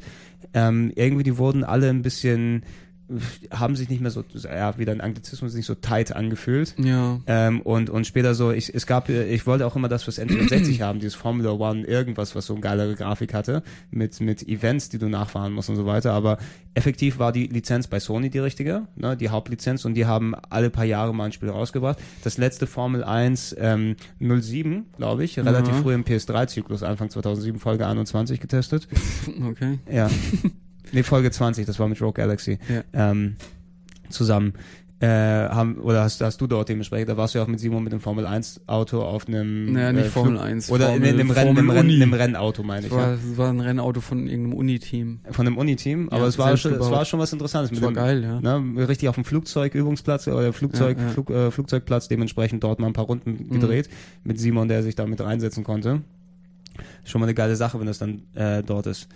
[0.53, 2.63] ähm, irgendwie, die wurden alle ein bisschen
[3.51, 6.75] haben sich nicht mehr so, ja, wieder ein Anglizismus, nicht so tight angefühlt.
[6.77, 7.19] Ja.
[7.27, 10.19] Ähm, und, und später so, ich, es gab, äh, ich wollte auch immer das fürs
[10.19, 13.61] N64 haben, dieses Formula One, irgendwas, was so eine geilere Grafik hatte,
[13.92, 16.14] mit, mit Events, die du nachfahren musst und so weiter.
[16.14, 16.38] Aber
[16.74, 20.69] effektiv war die Lizenz bei Sony die richtige, ne, die Hauptlizenz, und die haben alle
[20.69, 22.00] paar Jahre mal ein Spiel rausgebracht.
[22.24, 25.82] Das letzte Formel 1 ähm, 07, glaube ich, relativ Ja.
[25.82, 28.88] früh im PS3-Zyklus, Anfang 2007, Folge 21 getestet.
[29.48, 29.80] Okay.
[29.92, 30.09] Ja.
[30.95, 32.57] nee, Folge 20, das war mit Rogue Galaxy.
[32.67, 33.11] Ja.
[33.11, 33.35] Ähm,
[34.09, 34.53] zusammen.
[35.01, 37.83] Äh, haben, oder hast, hast du dort dementsprechend, da warst du ja auch mit Simon
[37.83, 41.03] mit dem Formel 1 Auto auf einem Naja, nicht äh, Formel Flug- 1, oder in,
[41.03, 42.91] Formel- in einem Rennen, einem Rennen, einem Rennauto meine Es ich.
[42.98, 43.14] war, Ja.
[43.15, 45.19] es war ein Rennauto von irgendeinem Uni-Team.
[45.32, 47.72] Von einem Uni-Team, aber Ja, es war schon, es war schon was Interessantes.
[47.72, 48.40] Das war dem, geil, ja.
[48.57, 51.09] Ne, richtig auf dem Flugzeugübungsplatz oder Flugzeug, Ja.
[51.09, 53.90] Flug, äh, Flugzeugplatz dementsprechend dort mal ein paar Runden gedreht
[54.24, 56.01] mit Simon, der sich da mit reinsetzen konnte.
[57.03, 59.09] Schon mal eine geile Sache, wenn das dann äh, dort ist.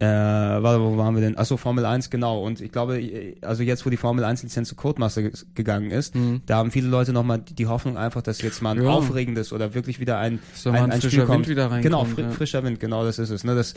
[0.00, 1.38] Äh, warte, wo waren wir denn?
[1.38, 2.42] Achso, Formel 1, genau.
[2.42, 5.90] Und ich glaube, äh, also jetzt, wo die Formel 1 Lizenz zu Codemaster ge- gegangen
[5.92, 6.42] ist, Mhm.
[6.46, 8.90] da haben viele Leute nochmal die die Hoffnung einfach, dass jetzt mal ein Ja.
[8.90, 11.38] aufregendes oder wirklich wieder ein, mal ein Spiel frischer kommt.
[11.46, 12.30] Wind wieder reinkommt, Genau, fri ja.
[12.30, 13.44] frischer Wind, genau das ist es.
[13.44, 13.54] Ne?
[13.54, 13.74] Das,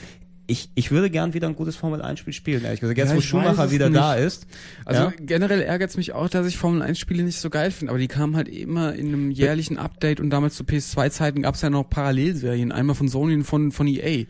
[0.49, 2.97] ich, ich würde gern wieder ein gutes Formel 1 Spiel spielen, ehrlich gesagt.
[2.97, 3.99] Jetzt, Ja, wo Schumacher wieder nicht.
[3.99, 4.47] da ist.
[4.85, 5.13] Also ja?
[5.19, 7.99] generell ärgert es mich auch, dass ich Formel 1 Spiele nicht so geil finde, aber
[7.99, 11.69] die kamen halt immer in einem jährlichen Update und damals zu PS2-Zeiten gab es ja
[11.69, 14.23] noch Parallelserien, einmal von Sony und von, von EA.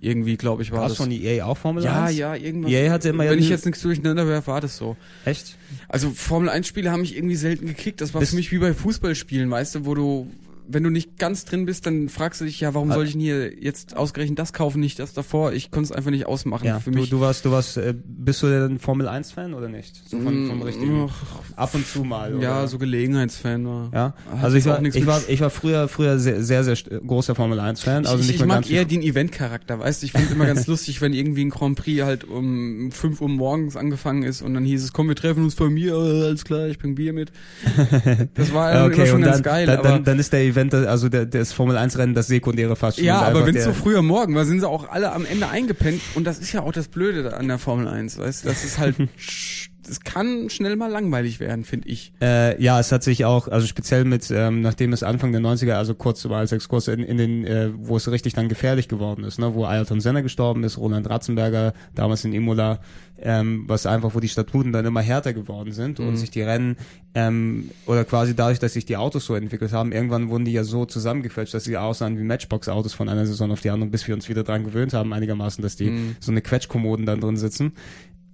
[0.00, 0.92] Irgendwie, glaube ich, war War das.
[0.92, 2.16] es von EA auch Formel ja, 1?
[2.16, 2.72] ja, irgendwas.
[2.72, 4.96] EA hatte immer ja Wenn ich jetzt nichts durcheinander werfe, war das so.
[5.24, 5.56] Echt?
[5.88, 8.00] Also Formel 1 Spiele haben mich irgendwie selten gekickt.
[8.00, 10.30] Das war Bist- für mich wie bei Fußballspielen, weißt du, wo du,
[10.66, 12.94] wenn du nicht ganz drin bist, dann fragst du dich, ja, warum Ah.
[12.94, 15.52] soll ich denn hier jetzt ausgerechnet das kaufen, nicht das davor?
[15.52, 16.66] Ich konnte es einfach nicht ausmachen.
[16.66, 17.10] Ja, für du, mich.
[17.10, 20.02] du warst, du warst, äh, bist du denn Formel 1 Fan oder nicht?
[20.08, 22.42] So von, vom Mm, richtigen, ach, ab und zu mal, oder?
[22.42, 23.90] Ja, so Gelegenheitsfan war.
[23.92, 26.76] Ja, also ich auch war, nichts ich war, ich war früher, früher sehr, sehr, sehr
[27.06, 30.06] großer Formel 1 Fan, also ich, nicht ich mal mag eher den Event-Charakter, weißt du?
[30.06, 33.76] Ich finde immer ganz lustig, wenn irgendwie ein Grand Prix halt um 5 Uhr morgens
[33.76, 36.66] angefangen ist und dann hieß es, komm, wir treffen uns bei mir, äh, alles klar,
[36.68, 37.32] ich bring Bier mit.
[38.34, 39.66] Das war okay, immer schon ganz dann, geil.
[39.66, 42.98] dann, dann, dann ist der Event, also der, das Formel 1 Rennen, das sekundäre fast
[42.98, 43.06] schon.
[43.06, 45.48] ja, aber wenn es so früh am Morgen war, sind sie auch alle am Ende
[45.48, 48.48] eingepennt und das ist ja auch das Blöde an der Formel 1, weißt du?
[48.48, 48.96] Das ist halt,
[49.86, 52.12] das kann schnell mal langweilig werden, finde ich.
[52.20, 55.74] Äh, ja, es hat sich auch, also speziell mit, ähm, nachdem es Anfang der 90er,
[55.74, 59.24] also kurz mal als Exkurs in, in den, äh, wo es richtig dann gefährlich geworden
[59.24, 62.80] ist, ne, wo Ayrton Senna gestorben ist, Roland Ratzenberger, damals in Imola,
[63.20, 66.76] ähm, was einfach, wo die Statuten dann immer härter geworden sind und sich die Rennen,
[67.14, 70.64] ähm, oder quasi dadurch, dass sich die Autos so entwickelt haben, irgendwann wurden die ja
[70.64, 74.14] so zusammengequetscht, dass sie aussahen wie Matchbox-Autos von einer Saison auf die andere, bis wir
[74.14, 77.72] uns wieder dran gewöhnt haben, einigermaßen, dass die so eine Quetschkommoden dann drin sitzen.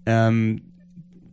[0.07, 0.63] Ähm,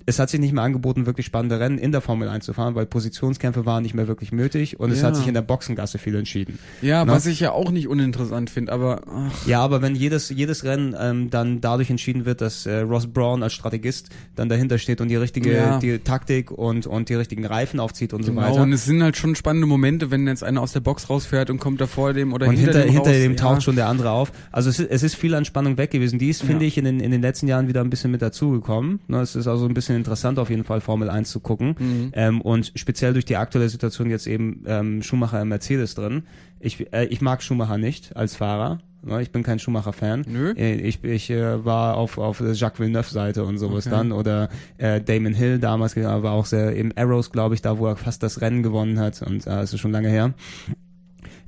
[0.07, 2.73] es hat sich nicht mehr angeboten, wirklich spannende Rennen in der Formel 1 zu fahren,
[2.75, 5.07] weil Positionskämpfe waren nicht mehr wirklich nötig und es Ja.
[5.07, 6.57] hat sich in der Boxengasse viel entschieden.
[6.81, 7.11] Ja, Na?
[7.13, 10.95] was ich ja auch nicht uninteressant finde, aber ach, Ja, aber wenn jedes, jedes Rennen
[10.99, 15.09] ähm, dann dadurch entschieden wird, dass äh, Ross Braun als Strategist dann dahinter steht und
[15.09, 15.77] die richtige Ja.
[15.79, 18.61] die Taktik und, und die richtigen Reifen aufzieht und so genau, weiter.
[18.61, 21.59] und es sind halt schon spannende Momente, wenn jetzt einer aus der Box rausfährt und
[21.59, 23.37] kommt da vor dem oder und hinter, dem hinter raus, dem ja.
[23.37, 24.31] taucht schon der andere auf.
[24.53, 26.17] Also es ist, es ist viel an Spannung weg gewesen.
[26.17, 29.01] Die ist, finde ich, in den, in den letzten Jahren wieder ein bisschen mit dazugekommen.
[29.07, 31.75] Ne, es ist also ein bisschen interessant auf jeden Fall, Formel 1 zu gucken.
[31.77, 32.11] Mhm.
[32.13, 36.23] Ähm, und speziell durch die aktuelle Situation jetzt eben ähm, Schumacher im Mercedes drin.
[36.59, 38.79] Ich, äh, ich mag Schumacher nicht als Fahrer.
[39.03, 40.25] Ne, Ich bin kein Schumacher-Fan.
[40.27, 40.53] Nö.
[40.57, 43.95] Äh, Ich, ich äh, war auf, auf der Jacques Villeneuve-Seite und sowas Okay.
[43.95, 44.11] dann.
[44.11, 47.95] Oder äh, Damon Hill damals, war auch sehr im Arrows, glaube ich, da wo er
[47.95, 49.21] fast das Rennen gewonnen hat.
[49.21, 50.33] Und äh, das ist schon lange her.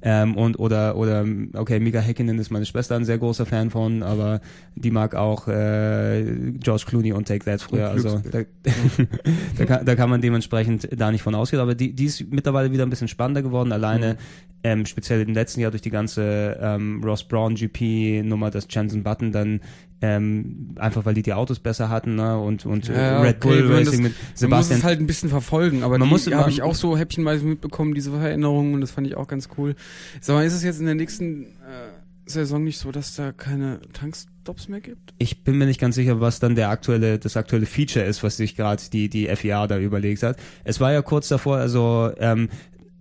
[0.02, 4.04] Ähm, und oder oder okay, Mika Häkkinen ist meine Schwester ein sehr großer Fan von,
[4.04, 4.42] aber
[4.76, 6.24] die mag auch äh,
[6.60, 7.90] George Clooney und Take That früher.
[7.90, 8.40] Also da,
[9.58, 11.62] da, kann, da kann man dementsprechend da nicht von ausgehen.
[11.62, 13.72] Aber die, die ist mittlerweile wieder ein bisschen spannender geworden.
[13.72, 14.18] Alleine
[14.64, 19.04] ähm, speziell im letzten Jahr durch die ganze ähm, Ross Brown GP Nummer, das Jensen
[19.04, 19.62] Button dann
[20.02, 22.40] ähm, einfach weil die die Autos besser hatten ne?
[22.40, 25.30] und und Ja, Red okay, Bull Racing mit Man muss Sebastian es halt ein bisschen
[25.30, 28.82] verfolgen, aber Man die muss- habe man- ich auch so häppchenweise mitbekommen, diese Veränderungen, und
[28.82, 29.76] das fand ich auch ganz cool.
[30.22, 31.48] Sag mal, ist es jetzt in der nächsten äh,
[32.26, 35.14] Saison nicht so, dass da keine Tankstops mehr gibt?
[35.18, 38.38] Ich bin mir nicht ganz sicher, was dann der aktuelle, das aktuelle Feature ist, was
[38.38, 40.38] sich gerade die, die FIA da überlegt hat.
[40.64, 42.50] Es war ja kurz davor, also ähm,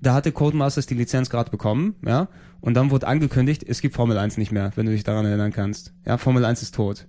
[0.01, 2.29] da hatte Codemasters die Lizenz gerade bekommen, ja,
[2.61, 5.53] und dann wurde angekündigt, es gibt Formel 1 nicht mehr, wenn du dich daran erinnern
[5.53, 5.93] kannst.
[6.05, 7.07] Ja, Formel 1 ist tot.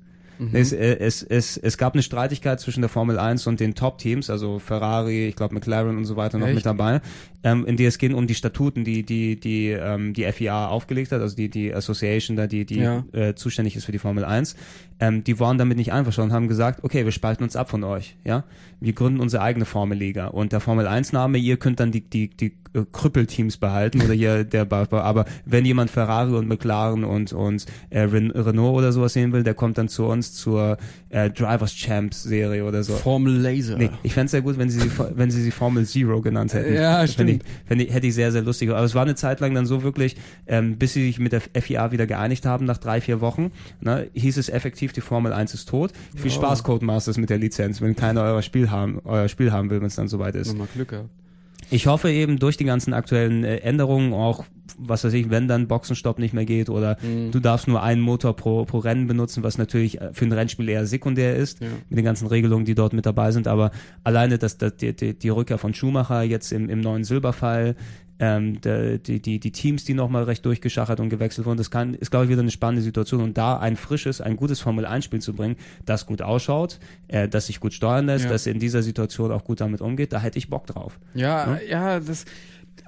[0.53, 4.30] Es, äh, es, es, es gab eine Streitigkeit zwischen der Formel 1 und den Top-Teams,
[4.30, 6.56] also Ferrari, ich glaube McLaren und so weiter noch Echt?
[6.56, 7.01] mit dabei,
[7.43, 11.11] ähm, in der es ging um die Statuten, die die die ähm, die FIA aufgelegt
[11.11, 13.03] hat, also die die Association da, die die Ja.
[13.11, 14.56] äh, zuständig ist für die Formel 1.
[15.01, 18.18] Ähm, die waren damit nicht einverstanden, haben gesagt, okay, wir spalten uns ab von euch,
[18.26, 18.43] ja,
[18.80, 22.30] wir gründen unsere eigene Formelliga und der Formel 1 Name, ihr könnt dann die die
[22.30, 27.66] die äh, Krüppelteams behalten oder hier der aber wenn jemand Ferrari und McLaren und und
[27.90, 30.77] äh, Ren Renault oder sowas sehen will, der kommt dann zu uns zur
[31.09, 32.93] äh, Drivers Champs Serie oder so.
[32.95, 33.77] Formel Laser.
[33.77, 36.53] Nee, ich fände es sehr gut, wenn sie, sie, wenn sie sie Formel Zero genannt
[36.53, 36.74] hätten.
[36.74, 37.43] Ja, ich, stimmt.
[37.66, 38.69] fänd ich, hätte ich sehr, sehr lustig.
[38.69, 40.16] Aber es war eine Zeit lang dann so wirklich,
[40.48, 43.51] ähm, bis sie sich mit der FIA wieder geeinigt haben, nach drei, vier Wochen,
[43.82, 45.91] ne, hieß es effektiv, die Formel 1 ist tot.
[46.16, 49.80] Viel Spaß, Codemasters, mit der Lizenz, wenn keiner euer Spiel haben, euer Spiel haben will,
[49.80, 50.49] wenn es dann soweit ist.
[50.49, 51.09] Nochmal Glück gehabt.
[51.72, 54.45] Ich hoffe eben durch die ganzen aktuellen äh, Änderungen auch,
[54.77, 57.31] was weiß ich, wenn dann Boxenstopp nicht mehr geht oder Mhm.
[57.31, 60.67] du darfst nur einen Motor pro, pro Rennen benutzen, was natürlich äh, für ein Rennspiel
[60.69, 61.67] eher sekundär ist, Ja.
[61.89, 63.48] mit den ganzen Regelungen, die dort mit dabei sind.
[63.48, 63.72] Aber
[64.03, 67.75] alleine dass, dass die, die, die Rückkehr von Schumacher jetzt im, im neuen Silberfall,
[68.19, 72.11] ähm, die, die, die Teams, die nochmal recht durchgeschachert und gewechselt wurden, das kann, ist,
[72.11, 73.22] glaube ich, wieder eine spannende Situation.
[73.22, 77.59] Und da ein frisches, ein gutes Formel-1-Spiel zu bringen, das gut ausschaut, äh, das sich
[77.59, 78.31] gut steuern lässt, Ja.
[78.31, 80.99] das in dieser Situation auch gut damit umgeht, da hätte ich Bock drauf.
[81.14, 82.25] Ja, ja, das.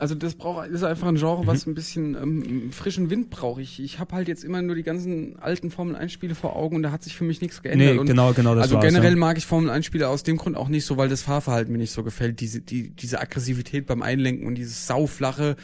[0.02, 1.48] Also das braucht ist einfach ein Genre, Mhm.
[1.48, 3.62] was ein bisschen ähm, frischen Wind braucht.
[3.62, 6.78] Ich, ich habe halt jetzt immer nur die ganzen alten Formel 1 Spiele vor Augen
[6.78, 7.98] und da hat sich für mich nichts geändert.
[7.98, 9.18] Nee, genau, genau das also generell ja.
[9.20, 11.78] mag ich Formel 1 Spiele aus dem Grund auch nicht so, weil das Fahrverhalten mir
[11.78, 12.40] nicht so gefällt.
[12.40, 15.56] Diese, die, diese Aggressivität beim Einlenken und dieses sauflache.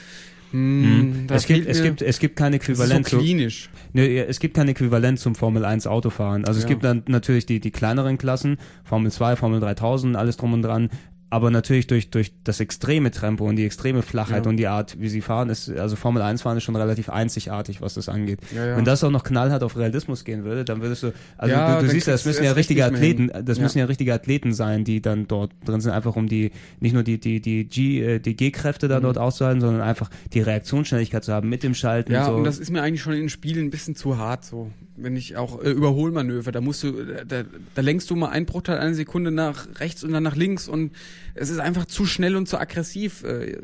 [0.51, 3.69] Hm, da Es gibt, es gibt, es gibt kein ist so Äquivalent zu, klinisch.
[3.93, 6.45] nee, es gibt kein Äquivalent zum Formel 1 Autofahren.
[6.45, 6.69] Also es Ja.
[6.69, 10.89] gibt dann natürlich die, die kleineren Klassen, Formel 2, Formel 3000, alles drum und dran.
[11.29, 14.49] Aber natürlich durch, durch das extreme Tempo und die extreme Flachheit Ja.
[14.49, 17.81] und die Art, wie sie fahren, ist, also Formel 1 fahren ist schon relativ einzigartig,
[17.81, 18.39] was das angeht.
[18.55, 18.77] Ja, ja.
[18.77, 21.89] Wenn das auch noch knallhart auf Realismus gehen würde, dann würdest du, also du, du
[21.91, 25.27] siehst ja, das müssen ja richtige Athleten, das müssen ja richtige Athleten sein, die dann
[25.27, 28.85] dort drin sind, einfach um die, nicht nur die, die, die G, äh, die G-Kräfte
[28.87, 28.91] Mhm.
[28.91, 32.13] da dort auszuhalten, sondern einfach die Reaktionsschnelligkeit zu haben mit dem Schalten.
[32.13, 32.35] Ja, so.
[32.35, 34.71] und das ist mir eigentlich schon in Spielen ein bisschen zu hart so.
[34.99, 36.91] Wenn ich auch äh, Überholmanöver, da musst du,
[37.25, 37.43] da,
[37.75, 40.91] da lenkst du mal einen Bruchteil einer Sekunde nach rechts und dann nach links und
[41.35, 43.23] es ist einfach zu schnell und zu aggressiv.
[43.23, 43.57] Äh,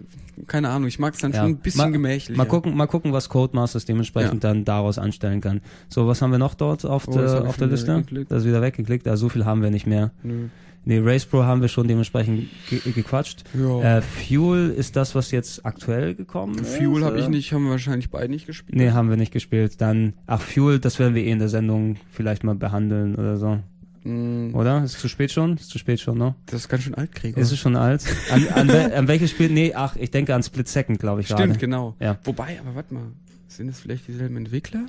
[0.47, 1.39] keine Ahnung, ich mag es dann Ja.
[1.41, 2.37] schon ein bisschen mal, gemächlich.
[2.37, 5.61] Mal gucken, mal gucken, was Codemasters dementsprechend dann daraus anstellen kann.
[5.89, 8.03] So, was haben wir noch dort auf, Oh, der, auf der Liste?
[8.29, 9.07] Das ist wieder weggeklickt.
[9.07, 10.11] Also so viel haben wir nicht mehr.
[10.21, 10.49] Nö.
[10.85, 13.43] Nee, Race Pro haben wir schon dementsprechend ge gequatscht.
[13.53, 13.97] Ja.
[13.97, 16.75] Äh, Fuel ist das, was jetzt aktuell gekommen ist.
[16.75, 18.75] Fuel habe ich nicht, haben wir wahrscheinlich beide nicht gespielt.
[18.77, 19.79] Nee, haben wir nicht gespielt.
[19.79, 23.59] Dann, ach, Fuel, das werden wir eh in der Sendung vielleicht mal behandeln oder so.
[24.03, 24.83] Mm, Oder?
[24.83, 25.55] Ist zu spät schon?
[25.55, 26.35] Ist zu spät schon, ne?
[26.47, 27.41] Das ist ganz schön alt, Gregor.
[27.41, 28.03] Ist es schon alt?
[28.31, 29.49] An, an, an welches Spiel?
[29.49, 31.59] Nee, ach, ich denke an Split Second, glaube ich Stimmt, gerade.
[31.59, 31.95] genau.
[32.01, 32.17] Ja.
[32.25, 33.03] Wobei, aber warte mal,
[33.47, 34.85] sind es vielleicht dieselben Entwickler?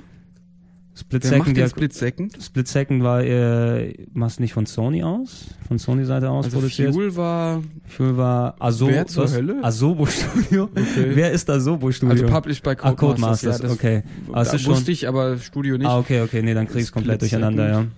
[0.97, 2.37] Split Wer Second, macht ja, den Split Second?
[2.41, 5.47] Split Second war, äh, machst du nicht von Sony aus?
[5.67, 6.93] Von Sony-Seite aus Also produziert?
[6.93, 8.91] Fuel war Fuel war Asobo.
[8.91, 9.59] Wer zur Hölle?
[9.61, 10.69] Asobo Studio.
[10.71, 11.11] Okay.
[11.13, 12.13] Wer ist Asobo Studio?
[12.13, 13.61] also published by ah, Codemasters.
[13.61, 14.03] Ja, okay.
[14.35, 15.85] Es da wusste ich, aber Studio nicht.
[15.85, 17.75] ah, okay, okay, nee, dann krieg ich's komplett Split durcheinander, ja.
[17.79, 17.91] Second.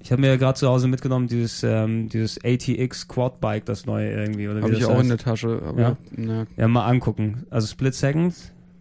[0.00, 4.10] Ich habe mir ja gerade zu Hause mitgenommen, dieses, ähm, dieses ATX Quadbike, das neue
[4.10, 5.10] irgendwie, oder Habe ich auch in heißt.
[5.10, 5.96] der Tasche, aber Ja.
[6.16, 7.44] na, Ja, mal angucken.
[7.50, 8.34] Also Split Second,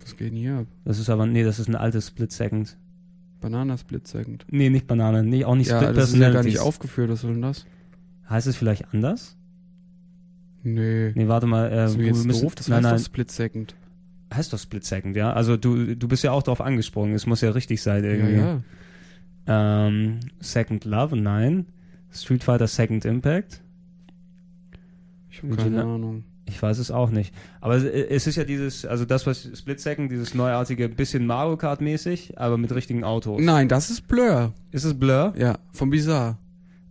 [0.07, 0.67] was geht denn hier ab?
[0.85, 2.77] das ist aber, nee, das ist ein altes Split Second.
[3.41, 4.45] Banana Split Second.
[4.49, 7.21] Nee, nicht Banane, nee, auch nicht Ja, Split das ist ja gar nicht aufgeführt, was
[7.21, 7.65] soll denn das?
[8.29, 9.37] heißt es vielleicht anders?
[10.63, 11.11] Nee.
[11.15, 11.67] Nee, warte mal.
[11.71, 13.75] Äh, Das ist jetzt doof, das nein, heißt nein, doch Split Second.
[14.33, 15.31] heißt doch Split Second, ja.
[15.31, 17.13] Also du, du bist ja auch drauf angesprungen.
[17.15, 18.35] Es muss ja richtig sein Ja, irgendwie.
[18.35, 18.61] ja.
[19.87, 21.67] Ähm, Second Love, nein.
[22.11, 23.61] Street Fighter Second Impact.
[25.29, 26.23] Ich habe keine Ahnung.
[26.47, 27.33] Ich weiß es auch nicht.
[27.61, 31.81] Aber es- ist ja dieses, also das, was Split Second, dieses neuartige, bisschen Mario Kart
[31.81, 33.41] mäßig, aber mit richtigen Autos.
[33.41, 34.53] Nein, das ist Blur.
[34.71, 35.33] Ist es Blur?
[35.37, 36.37] Ja, von Bizarre.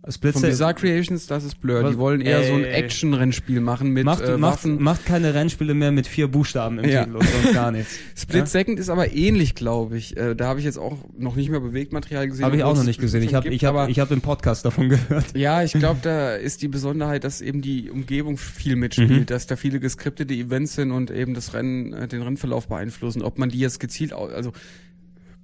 [0.09, 0.53] Split Von Second.
[0.53, 1.83] Bizarre Creations, das ist Blur.
[1.83, 2.71] Was- Die wollen eher so ein Ey.
[2.83, 4.81] Action-Rennspiel machen mit Macht, äh, macht, Waffen.
[4.81, 7.03] macht keine Rennspiele mehr mit vier Buchstaben im Ja.
[7.03, 7.97] Titel und sonst gar nichts.
[8.15, 8.45] Split Ja?
[8.45, 10.15] Second ist aber ähnlich, glaube ich.
[10.17, 12.45] Äh, da habe ich jetzt auch noch nicht mehr Bewegtmaterial gesehen.
[12.45, 13.21] Habe ich auch noch nicht gesehen.
[13.23, 15.37] Ich habe ich hab, ich hab im Podcast davon gehört.
[15.37, 19.25] Ja, ich glaube, da ist die Besonderheit, dass eben die Umgebung viel mitspielt, Mhm.
[19.25, 23.21] dass da viele geskriptete Events sind und eben das Rennen, äh, den Rennverlauf beeinflussen.
[23.21, 24.51] Ob man die jetzt gezielt, also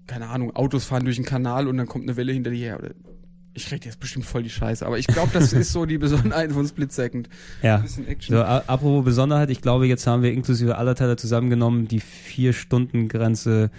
[0.08, 2.80] keine Ahnung, Autos fahren durch einen Kanal und dann kommt eine Welle hinter dir her.
[3.56, 6.52] Ich rede jetzt bestimmt voll die Scheiße, aber ich glaube, das ist so die Besonderheit
[6.52, 7.30] von Split Second.
[7.62, 7.78] Ja.
[7.78, 8.36] Bisschen Action.
[8.36, 13.70] So, apropos Besonderheit, ich glaube, jetzt haben wir inklusive aller Teile zusammengenommen die Vier-Stunden-Grenze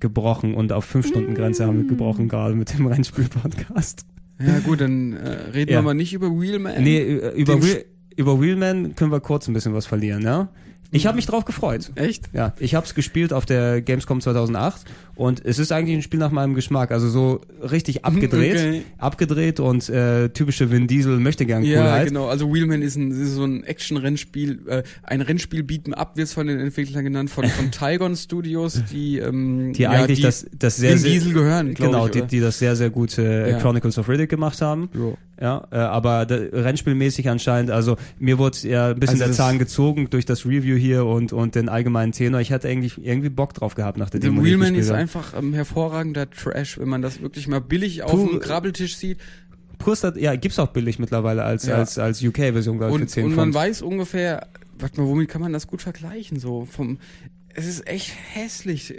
[0.00, 4.06] gebrochen und auf Fünf-Stunden-Grenze haben wir gebrochen, gerade mit dem Rennspiel-Podcast.
[4.44, 5.78] Ja gut, dann äh, reden Ja.
[5.78, 6.82] wir mal nicht über Wheelman.
[6.82, 7.00] Nee,
[7.36, 7.84] über, Wheel,
[8.16, 10.48] über Wheelman können wir kurz ein bisschen was verlieren, ja?
[10.94, 11.90] Ich habe mich drauf gefreut.
[11.94, 12.28] Echt?
[12.32, 14.82] Ja, ich habe es gespielt auf der Gamescom 2008
[15.14, 16.90] und es ist eigentlich ein Spiel nach meinem Geschmack.
[16.92, 18.82] Also so richtig abgedreht, Okay.
[18.98, 22.08] abgedreht und äh, typische Vin Diesel möchte gern Ja, Coolheit.
[22.08, 22.28] genau.
[22.28, 26.34] Also Wheelman ist, ein, ist so ein Action-Rennspiel, äh, ein Rennspiel Beat'em Up wird es
[26.34, 30.46] von den Entwicklern genannt, von, von Tygon Studios, die, ähm, Die ja, eigentlich die das,
[30.58, 33.52] das sehr, Vin sehr Diesel gehören, genau, ich, die, die das sehr, sehr gut äh,
[33.52, 33.58] Ja.
[33.58, 34.90] Chronicles of Riddick gemacht haben.
[34.94, 35.16] Jo.
[35.42, 39.58] Ja, äh, aber da, rennspielmäßig anscheinend, also mir wurde ja ein bisschen Also der Zahn
[39.58, 42.40] gezogen durch das Review hier und, und den allgemeinen Tenor.
[42.40, 44.40] Ich hatte eigentlich irgendwie Bock drauf gehabt nach der The Demo.
[44.40, 48.38] ich Wheelman ist einfach ähm, hervorragender Trash, wenn man das wirklich mal billig auf dem
[48.38, 49.18] Krabbeltisch sieht.
[49.78, 51.74] Purstat, ja, gibt's auch billig mittlerweile als, Ja.
[51.74, 53.54] als, als UK-Version, glaube ich, für Und, 10 und man Pfund.
[53.54, 54.46] weiß ungefähr,
[54.78, 56.38] warte mal, womit kann man das gut vergleichen?
[56.38, 56.98] So vom,
[57.52, 58.94] es ist echt hässlich.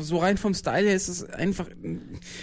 [0.00, 1.66] So rein vom Style her ist es einfach.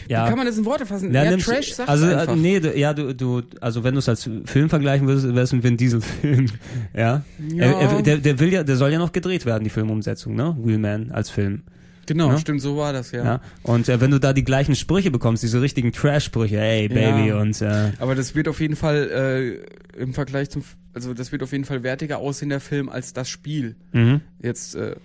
[0.07, 0.25] Ja.
[0.25, 1.13] Wie kann man das in Worte fassen?
[1.13, 2.35] Ja, Ja, Trash sagt also äh, einfach.
[2.35, 5.51] nee, du, ja, du, du, also wenn du es als Film vergleichen würdest, wäre es
[5.53, 6.47] ein Vin Diesel Film.
[6.93, 7.23] ja.
[7.49, 7.65] Ja.
[7.65, 10.55] Er, er, der, der will ja, der soll ja noch gedreht werden, die Filmumsetzung, ne?
[10.61, 11.63] Wheelman als Film.
[12.07, 12.37] Genau, Ja.
[12.37, 13.23] stimmt, so war das, ja.
[13.25, 13.41] Ja.
[13.63, 17.39] Und äh, wenn du da die gleichen Sprüche bekommst, diese richtigen Trash-Sprüche, ey, Baby, Ja.
[17.41, 19.59] und äh, Aber das wird auf jeden Fall
[19.97, 23.13] äh, im Vergleich zum, also das wird auf jeden Fall wertiger aussehen, der Film, als
[23.13, 23.75] das Spiel.
[23.91, 24.21] mhm.
[24.39, 24.95] Jetzt, äh,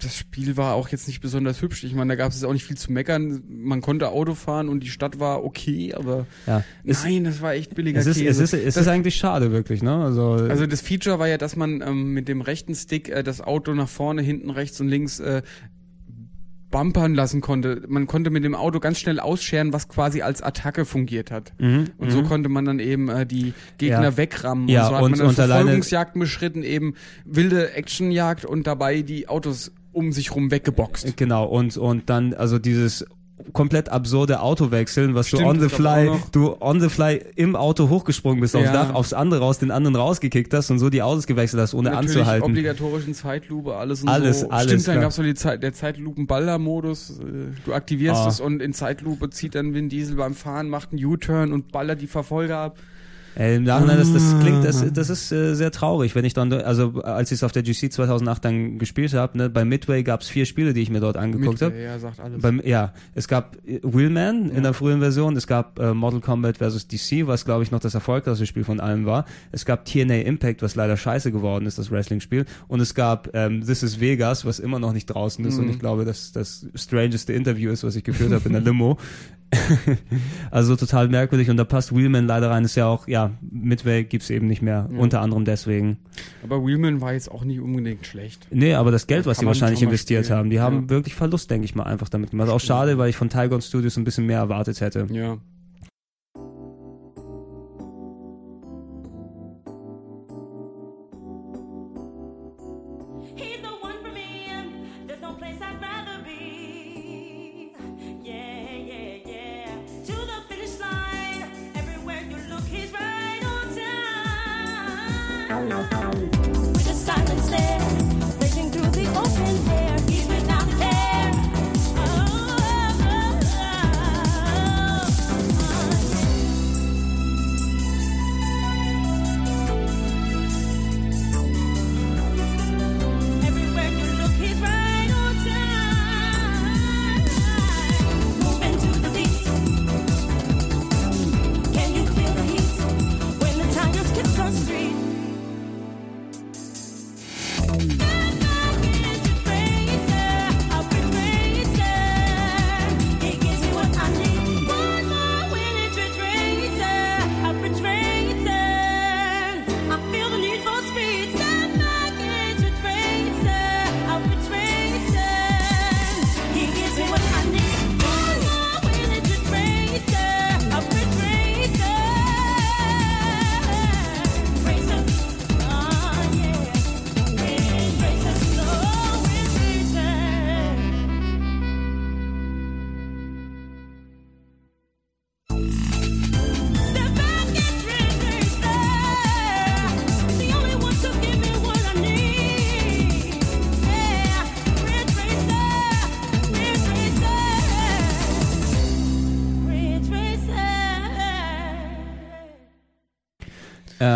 [0.00, 1.82] das Spiel war auch jetzt nicht besonders hübsch.
[1.84, 3.42] Ich meine, da gab es auch nicht viel zu meckern.
[3.48, 6.62] Man konnte Auto fahren und die Stadt war okay, aber ja.
[6.84, 8.42] Es, nein, das war echt billiger es ist, es Käse.
[8.44, 9.94] ist, es das, ist eigentlich schade, wirklich, ne?
[9.96, 13.40] Also, also das Feature war ja, dass man ähm, mit dem rechten Stick äh, das
[13.40, 15.42] Auto nach vorne, hinten, rechts und links äh,
[16.70, 17.82] bumpern lassen konnte.
[17.88, 21.54] Man konnte mit dem Auto ganz schnell ausscheren, was quasi als Attacke fungiert hat.
[21.58, 22.26] mhm, Und so mhm.
[22.26, 24.16] konnte man dann eben äh, die Gegner Ja.
[24.18, 24.68] wegrammen.
[24.68, 26.94] Ja, und so hat und- man dann Verfolgungsjagden beschritten, eben
[27.24, 31.16] wilde Actionjagd und dabei die Autos um sich rum weggeboxt.
[31.16, 33.04] Genau, und, und dann, also dieses
[33.52, 37.54] komplett absurde Autowechseln, was Stimmt, du on the gab fly, du on the fly im
[37.54, 38.72] Auto hochgesprungen bist aufs Ja.
[38.72, 41.90] Dach, aufs andere raus, den anderen rausgekickt hast und so die Autos gewechselt hast, ohne
[41.90, 42.50] Natürlich anzuhalten.
[42.50, 44.50] obligatorischen Zeitlupe, alles und Alles, so.
[44.50, 45.02] alles, Stimmt, dann klar.
[45.04, 47.20] gab's noch die Zeit, der Zeitlupen-Baller-Modus.
[47.20, 47.22] äh,
[47.64, 48.28] Du aktivierst Ah.
[48.28, 52.00] es und in Zeitlupe zieht dann Vin Diesel beim Fahren, macht einen U-Turn und ballert
[52.00, 52.78] die Verfolger ab.
[53.34, 54.86] Ey, Im Nachhinein, das, das klingt, das, Ah.
[54.92, 57.92] das ist äh, sehr traurig, wenn ich dann, also als ich es auf der GC
[57.92, 61.16] 2008 dann gespielt habe, ne, bei Midway gab es vier Spiele, die ich mir dort
[61.16, 61.80] angeguckt habe.
[61.80, 62.42] Ja, sagt alles.
[62.42, 66.58] Beim, ja, es gab äh, Wheelman in der frühen Version, es gab äh, Mortal Kombat
[66.58, 66.88] vs.
[66.88, 69.24] DC, was glaube ich noch das erfolgreichste Spiel von allen war.
[69.52, 72.44] Es gab TNA Impact, was leider scheiße geworden ist, das Wrestling-Spiel.
[72.66, 75.64] Und es gab ähm, This is Vegas, was immer noch nicht draußen ist Mhm.
[75.64, 78.98] und ich glaube, dass das strangeste Interview ist, was ich geführt habe in der Limo.
[80.50, 84.30] also total merkwürdig und da passt Wheelman leider rein, ist ja auch, ja, Midway gibt's
[84.30, 84.98] eben nicht mehr, Ja.
[84.98, 85.96] unter anderem deswegen.
[86.42, 88.46] Aber Wheelman war jetzt auch nicht unbedingt schlecht.
[88.50, 90.38] Nee, aber das Geld, was man- wahrscheinlich investiert spielen.
[90.38, 90.90] haben, die haben Ja.
[90.90, 92.48] wirklich Verlust, denke ich mal, einfach damit gemacht.
[92.50, 95.06] Auch schade, weil ich von Tygon Studios ein bisschen mehr erwartet hätte.
[95.10, 95.38] Ja.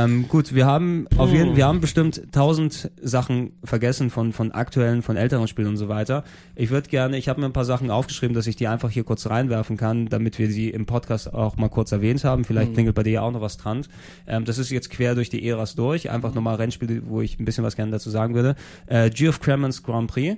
[0.05, 5.03] Ähm, gut, wir haben auf jeden, wir haben bestimmt tausend Sachen vergessen von von aktuellen,
[5.03, 6.25] von älteren Spielen und so weiter.
[6.57, 9.05] Ich würde gerne, ich habe mir ein paar Sachen aufgeschrieben, dass ich die einfach hier
[9.05, 12.45] kurz reinwerfen kann, damit wir sie im Podcast auch mal kurz erwähnt haben.
[12.45, 12.75] Vielleicht Mhm.
[12.75, 13.83] klingelt bei dir ja auch noch was dran.
[14.27, 17.45] Ähm, das ist jetzt quer durch die Äras durch, einfach nochmal Rennspiele, wo ich ein
[17.45, 18.55] bisschen was gerne dazu sagen würde.
[18.87, 20.37] Äh, Geoff Cremons Grand Prix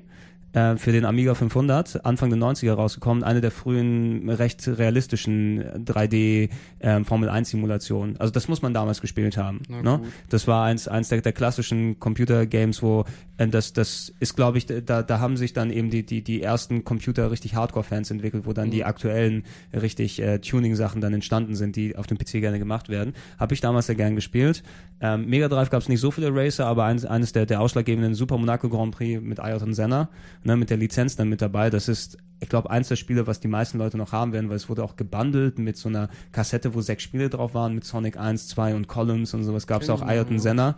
[0.54, 6.48] äh, für den Amiga 500, Anfang der 90er rausgekommen, eine der frühen recht realistischen 3D
[6.80, 8.16] ähm, Formel 1 Simulationen.
[8.18, 9.60] Also das muss man damals gespielt haben.
[9.68, 10.00] Ne?
[10.30, 13.04] Das war eins, eins der, der klassischen Computer-Games, wo
[13.36, 16.40] äh, das, das ist, glaube ich, da, da haben sich dann eben die, die, die
[16.42, 18.70] ersten Computer richtig Hardcore-Fans entwickelt, wo dann Mhm.
[18.70, 19.42] die aktuellen
[19.74, 23.12] richtig äh, Tuning-Sachen dann entstanden sind, die auf dem PC gerne gemacht werden.
[23.38, 24.62] Habe ich damals sehr gern gespielt.
[25.00, 28.14] Ähm, Mega Drive gab es nicht so viele Racer, aber eins, eines der, der ausschlaggebenden
[28.14, 30.08] Super Monaco Grand Prix mit Ayrton Senna,
[30.44, 31.70] ne, mit der Lizenz dann mit dabei.
[31.70, 34.56] Das ist, ich glaube, eins der Spiele, was die meisten Leute noch haben werden, weil
[34.56, 38.16] es wurde auch gebundelt mit so einer Kassette, wo sechs Spiele drauf waren, mit Sonic
[38.16, 39.66] 1, 2 und Columns und sowas.
[39.66, 40.38] Gab es auch Genau, Ayrton.
[40.38, 40.76] Senna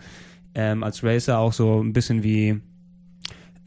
[0.54, 2.60] ähm, als Racer, auch so ein bisschen wie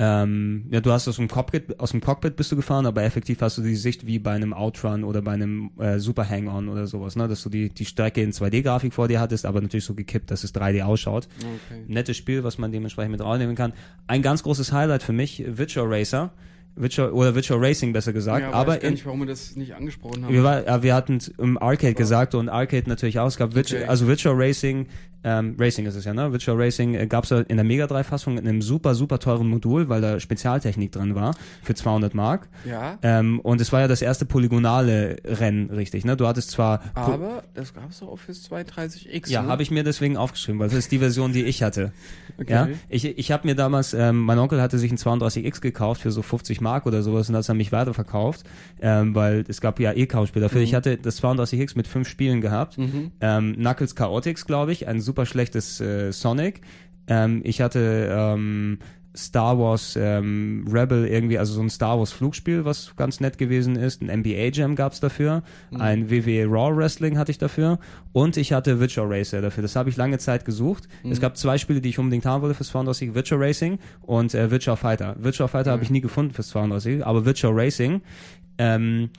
[0.02, 3.42] ähm, ja, du hast aus dem Cockpit, aus dem Cockpit bist du gefahren, aber effektiv
[3.42, 6.88] hast du die Sicht wie bei einem Outrun oder bei einem äh, Super Hang-On oder
[6.88, 7.28] sowas, ne?
[7.28, 10.45] Dass du die, die Strecke in 2D-Grafik vor dir hattest, aber natürlich so gekippt, dass
[10.45, 11.28] es 3D ausschaut.
[11.38, 11.84] Okay.
[11.88, 13.74] Nettes Spiel, was man dementsprechend mit rausnehmen kann.
[14.08, 16.32] Ein ganz großes Highlight für mich, Virtual Racer.
[16.80, 18.41] Virtual, oder Virtual Racing besser gesagt.
[18.41, 20.33] Ja, aber weiß gar nicht, warum wir das nicht angesprochen haben.
[20.33, 23.27] wir, war, wir hatten im Arcade gesagt und Arcade natürlich auch.
[23.27, 23.90] Es gab Virtual, Okay.
[23.90, 24.88] also Virtual Racing,
[25.22, 26.32] ähm, Racing ist es ja, ne?
[26.32, 29.49] Virtual Racing äh, gab es in der Mega 3 Fassung in einem super, super teuren
[29.49, 32.48] Modul, weil da Spezialtechnik drin war für 200 Mark.
[32.66, 36.16] ja, Ähm, und es war ja das erste polygonale Rennen, richtig, ne?
[36.16, 39.30] Du hattest zwar aber das gab es doch auch fürs 230X.
[39.30, 39.49] ja, ne?
[39.49, 41.91] habe ich mir deswegen aufgeschrieben, weil das ist die Version, die ich hatte.
[42.40, 42.53] Okay.
[42.53, 46.09] Ja, ich, ich habe mir damals, ähm, mein Onkel hatte sich ein 32X gekauft für
[46.11, 48.44] so 50 Mark oder sowas und hat es an mich weiterverkauft,
[48.82, 50.62] ähm, weil es gab ja eh kaum Spiele dafür.
[50.62, 52.78] Ich hatte das 32X mit fünf Spielen gehabt.
[53.22, 56.62] Ähm, Knuckles Chaotix, glaube ich, ein super schlechtes äh, Sonic.
[57.08, 58.80] Ähm, ich hatte ähm,
[59.16, 63.76] Star Wars ähm, Rebel irgendwie, also so ein Star Wars Flugspiel, was ganz nett gewesen
[63.76, 64.02] ist.
[64.02, 65.44] Ein NBA Jam gab's dafür.
[65.72, 67.80] Ein WWE Raw Wrestling hatte ich dafür.
[68.12, 69.62] Und ich hatte Virtual Racer dafür.
[69.62, 70.88] Das habe ich lange Zeit gesucht.
[71.04, 74.52] Es gab zwei Spiele, die ich unbedingt haben wollte fürs 32 Virtual Racing und äh,
[74.52, 75.16] Virtual Fighter.
[75.20, 78.02] Virtual Fighter habe ich nie gefunden fürs 32, aber Virtual Racing
[78.60, 79.10] ähm,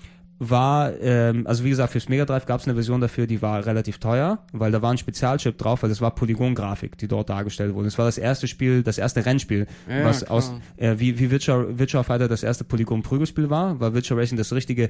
[0.43, 3.67] war, ähm, also wie gesagt, fürs Mega Drive gab es eine Version dafür, die war
[3.67, 7.75] relativ teuer, weil da war ein Spezialchip drauf, weil das war Polygongrafik, die dort dargestellt
[7.75, 7.89] wurde.
[7.89, 10.31] Es war das erste Spiel, das erste Rennspiel, Ja, was klar.
[10.39, 14.53] aus, äh, wie, wie Virtual, Virtual Fighter das erste Polygon-Prügelspiel war, war Virtual Racing das
[14.55, 14.89] richtige,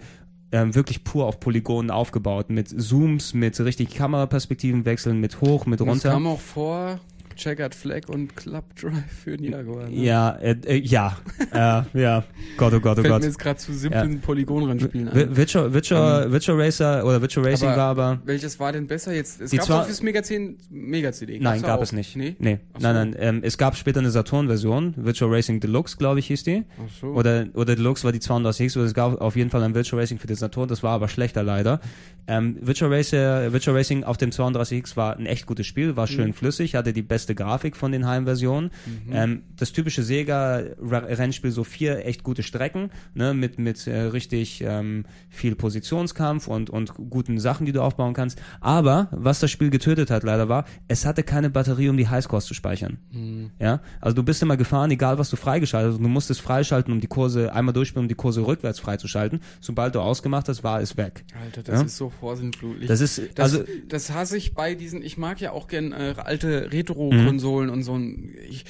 [0.52, 5.80] ähm, wirklich pur auf Polygonen aufgebaut, mit Zooms, mit richtig Kameraperspektiven wechseln, mit hoch, mit
[5.80, 6.10] Und Das runter.
[6.10, 7.00] kam auch vor
[7.40, 8.92] Checkered Flag und Club Drive
[9.24, 9.88] für den Jaguar.
[9.88, 9.96] Ne?
[10.04, 11.16] Ja, äh, äh, ja,
[11.52, 12.24] äh, ja,
[12.56, 13.20] Gott, oh Gott, oh Fällt Gott.
[13.22, 15.36] mir jetzt gerade zu simplen Polygonrennspielen Vi- ein.
[15.36, 19.14] Virtual, Virtual, Virtual Racer oder Virtual Racing Ähm, Aber war aber Welches war denn besser
[19.14, 19.40] jetzt?
[19.40, 21.38] Es Die gab zwar- fürs Mega 10 Mega CD.
[21.40, 21.82] Nein, gab auch?
[21.82, 22.14] es nicht.
[22.16, 22.36] Nee?
[22.38, 22.58] nee.
[22.76, 22.82] So.
[22.82, 23.16] Nein, nein.
[23.18, 26.64] Ähm, es gab später eine Saturn-Version, Virtual Racing Deluxe, glaube ich, hieß die.
[26.78, 27.06] Ach so.
[27.08, 30.18] Oder, oder Deluxe war die 32X, oder es gab auf jeden Fall ein Virtual Racing
[30.18, 31.80] für den Saturn, das war aber schlechter leider.
[32.26, 36.10] Ähm, Virtual, Racer, Virtual Racing auf dem 32X war ein echt gutes Spiel, war Mhm.
[36.12, 38.70] schön flüssig, hatte die beste Grafik von den Heimversionen.
[39.06, 39.12] Mhm.
[39.12, 45.04] Ähm, das typische Sega-Rennspiel, so vier echt gute Strecken, ne, mit, mit äh, richtig ähm,
[45.28, 48.40] viel Positionskampf und, und guten Sachen, die du aufbauen kannst.
[48.60, 52.46] Aber was das Spiel getötet hat leider war, es hatte keine Batterie, um die Highscores
[52.46, 52.98] zu speichern.
[53.12, 53.50] Mhm.
[53.58, 56.00] Ja, also du bist immer gefahren, egal was du freigeschaltet hast.
[56.02, 59.40] Du musstest freischalten, um die Kurse einmal durchspielen, um die Kurse rückwärts freizuschalten.
[59.60, 61.24] Sobald du ausgemacht hast, war es weg.
[61.42, 61.86] Alter, das Ja?
[61.86, 62.88] ist so vorsinnflutlich.
[62.88, 66.14] Das ist Das, also das hasse ich bei diesen, ich mag ja auch gern äh,
[66.18, 67.72] alte Retro-Konsolen Mhm.
[67.72, 67.94] und so.
[67.96, 68.64] ein- Ich,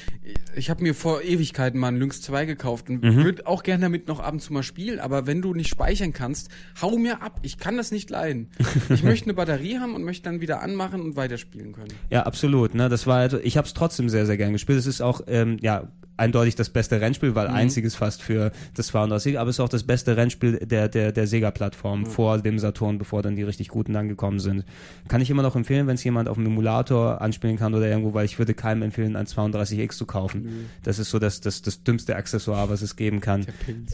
[0.56, 3.24] ich habe mir vor Ewigkeiten mal einen Lynx 2 gekauft und Mhm.
[3.24, 6.12] würde auch gern damit noch ab und zu mal spielen, aber wenn du nicht speichern
[6.12, 6.48] kannst,
[6.80, 7.38] hau mir ab.
[7.42, 8.48] Ich kann das nicht leiden.
[8.90, 11.92] ich möchte eine Batterie haben und möchte dann wieder anmachen und weiterspielen können.
[12.10, 12.74] ja absolut.
[12.74, 14.78] Ne, das war also, ich habe es trotzdem sehr sehr gern gespielt.
[14.78, 15.88] Es ist auch ähm, ja
[16.20, 19.82] eindeutig das beste Rennspiel, weil einziges fast für das 32, aber es ist auch das
[19.82, 24.08] beste Rennspiel der der der Sega-Plattform vor dem Saturn, bevor dann die richtig guten dann
[24.08, 24.64] gekommen sind.
[25.08, 28.14] Kann ich immer noch empfehlen, wenn es jemand auf dem Emulator anspielen kann oder irgendwo,
[28.14, 30.70] weil ich würde keinem empfehlen, ein 32X zu kaufen.
[30.82, 33.46] Das ist so das das das dümmste Accessoire, was es geben kann.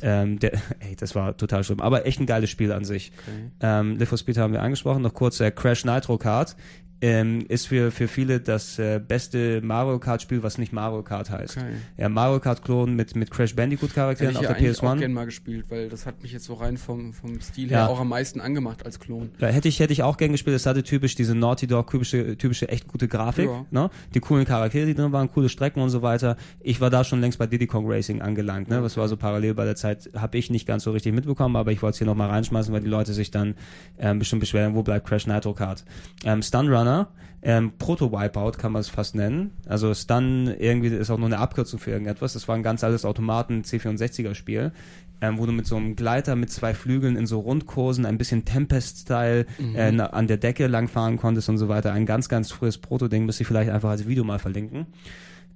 [0.02, 0.22] Der.
[0.22, 1.80] Ähm, der, ey, das war total schlimm.
[1.80, 3.12] Aber echt ein geiles Spiel an sich.
[3.26, 3.50] Okay.
[3.60, 5.02] Ähm, Live for Speed haben wir angesprochen.
[5.02, 6.56] Noch kurz äh, Crash Nitro Kart.
[7.02, 11.28] Ähm, ist für, für viele das äh, beste Mario Kart Spiel, was nicht Mario Kart
[11.30, 11.58] heißt.
[11.58, 11.66] Okay.
[11.98, 14.98] Ja, Mario Kart Klon mit, mit Crash Bandicoot Charakteren auf ja der eigentlich auch PS1.
[15.00, 17.80] gern mal gespielt, weil das hat mich jetzt so rein vom, vom Stil Ja.
[17.80, 19.28] her auch am meisten angemacht als Klon.
[19.38, 20.56] Ja, hätte ich, hätte ich auch gern gespielt.
[20.56, 23.46] Es hatte typisch diese Naughty Dog, typische, typische echt gute Grafik.
[23.50, 23.66] Ja.
[23.70, 23.90] Ne?
[24.14, 26.36] Die coolen Charaktere, die drin waren, coole Strecken und so weiter.
[26.60, 28.70] Ich war da schon längst bei Diddy Kong Racing angelangt.
[28.70, 28.80] Ne?
[28.80, 31.72] Das war so parallel bei der Zeit, habe ich nicht ganz so richtig mitbekommen, aber
[31.72, 33.54] ich wollte es hier nochmal reinschmeißen, weil die Leute sich dann
[33.98, 35.84] ähm, bestimmt beschweren, wo bleibt Crash Nitro Kart.
[36.24, 37.08] Ähm, Stun Runner.
[37.42, 39.52] Ähm, Proto-Wipeout kann man es fast nennen.
[39.68, 42.32] Also Stun irgendwie ist auch nur eine Abkürzung für irgendetwas.
[42.32, 44.72] Das war ein ganz altes Automaten C64er-Spiel,
[45.20, 48.44] ähm, wo du mit so einem Gleiter mit zwei Flügeln in so Rundkursen, ein bisschen
[48.44, 51.92] Tempest-Style äh, na- an der Decke langfahren konntest und so weiter.
[51.92, 54.86] Ein ganz, ganz frühes Proto-Ding, müsste ich vielleicht einfach als Video mal verlinken.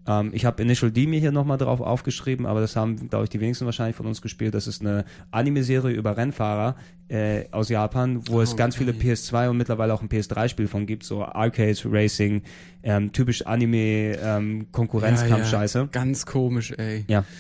[0.07, 3.31] Ähm, ich habe Initial D mir hier nochmal drauf aufgeschrieben, aber das haben, glaube ich,
[3.31, 4.55] die wenigsten wahrscheinlich von uns gespielt.
[4.55, 6.77] Das ist eine Anime-Serie über Rennfahrer
[7.09, 11.05] äh, aus Japan, wo es ganz viele PS2 und mittlerweile auch ein PS3-Spiel von gibt,
[11.05, 12.43] so Arcade Racing,
[12.83, 15.89] ähm, typisch Anime ähm, Konkurrenzkampf-Scheiße.
[15.93, 17.05] Ganz komisch, ey.
[17.09, 17.25] Ja.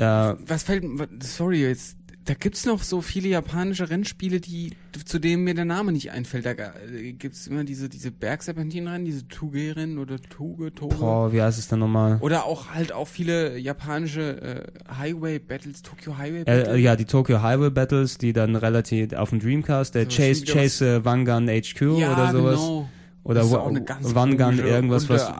[0.00, 0.04] Äh,
[0.46, 0.84] Was fällt,
[1.24, 1.97] sorry, jetzt,
[2.28, 4.72] da gibt's noch so viele japanische Rennspiele, die,
[5.06, 6.44] zu denen mir der Name nicht einfällt.
[6.44, 10.94] Da äh, gibt's immer diese, diese Bergserpentinrennen, diese Tuge-Rennen oder Tuge, Toge.
[10.96, 12.18] boah, wie heißt es denn nochmal?
[12.20, 16.68] Oder auch halt auch viele japanische äh, Highway Battles, Tokyo Highway Äh, Battles.
[16.68, 20.44] äh, ja, die Tokyo Highway Battles, die dann relativ auf dem Dreamcast, der So, Chase,
[20.44, 22.56] Chase äh, Vangun HQ Ja, oder sowas.
[22.60, 22.88] Genau.
[23.28, 25.30] Oder komische, irgendwas, was,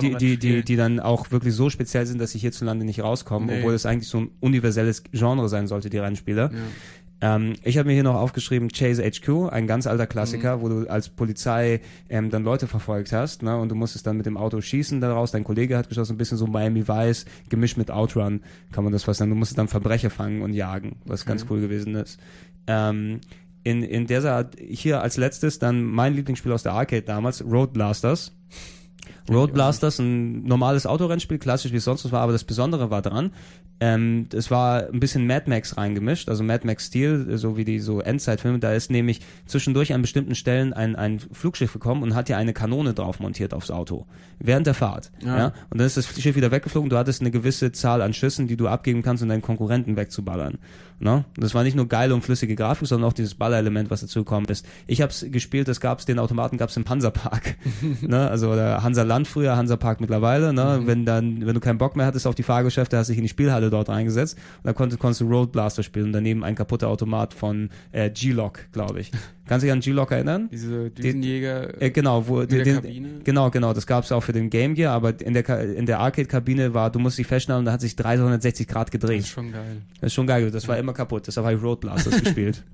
[0.00, 3.48] die, die, die, die dann auch wirklich so speziell sind, dass sie hierzulande nicht rauskommen,
[3.48, 3.58] Nee.
[3.58, 6.50] obwohl es eigentlich so ein universelles Genre sein sollte, die Rennspiele.
[6.52, 7.36] Ja.
[7.36, 10.60] Ähm, ich habe mir hier noch aufgeschrieben Chase HQ, ein ganz alter Klassiker, Mhm.
[10.62, 13.56] wo du als Polizei ähm, dann Leute verfolgt hast, ne?
[13.56, 15.30] Und du musstest dann mit dem Auto schießen daraus.
[15.30, 18.40] Dein Kollege hat geschossen, ein bisschen so Miami Vice gemischt mit Outrun,
[18.72, 19.30] kann man das fast nennen.
[19.30, 22.18] Du musstest dann Verbrecher fangen und jagen, was ganz cool gewesen ist.
[22.66, 23.20] Ähm,
[23.64, 27.72] in, in der Art, hier als letztes dann mein Lieblingsspiel aus der Arcade damals, Road
[27.72, 28.32] Blasters.
[29.30, 33.02] Road Blasters, ein normales Autorennspiel, klassisch wie es sonst was war, aber das Besondere war
[33.02, 33.32] dran,
[33.80, 37.80] ähm, es war ein bisschen Mad Max reingemischt, also Mad Max Stil, so wie die
[37.80, 42.28] so Endzeitfilme, da ist nämlich zwischendurch an bestimmten Stellen ein, ein Flugschiff gekommen und hat
[42.28, 44.06] ja eine Kanone drauf montiert aufs Auto,
[44.38, 45.10] während der Fahrt.
[45.24, 45.36] Ja.
[45.36, 45.46] Ja.
[45.70, 48.56] Und dann ist das Schiff wieder weggeflogen, du hattest eine gewisse Zahl an Schüssen, die
[48.56, 50.58] du abgeben kannst, um deinen Konkurrenten wegzuballern.
[51.02, 51.24] Ne?
[51.36, 54.46] Das war nicht nur geile und flüssige Grafik, sondern auch dieses Ballerelement, was dazu gekommen
[54.46, 54.64] ist.
[54.86, 57.56] Ich habe es gespielt, das gab's, den Automaten gab's im Hansapark.
[58.02, 58.30] ne?
[58.30, 60.52] Also der Hansa Land früher, Hansa Park mittlerweile.
[60.52, 60.82] Ne?
[60.84, 63.24] Wenn dann, wenn du keinen Bock mehr hattest auf die Fahrgeschäfte, hast du dich in
[63.24, 66.54] die Spielhalle dort reingesetzt und da konntest, konntest du Road Blaster spielen und daneben ein
[66.54, 69.10] kaputter Automat von äh, G-Lock, glaube ich.
[69.52, 70.48] Kannst du dich an G-Lock erinnern?
[70.50, 71.82] Diese Düsenjäger.
[71.82, 73.08] Äh, genau, wo der den, Kabine?
[73.22, 76.26] genau, genau, das gab's auch für den Game Gear, aber in der in der Arcade
[76.26, 79.20] Kabine war, du musst dich festschnallen und da hat sich 360 Grad das gedreht.
[79.20, 79.82] ist schon geil.
[80.00, 82.62] Das ist schon geil, das war immer kaputt, deshalb habe ich Road Blasters gespielt.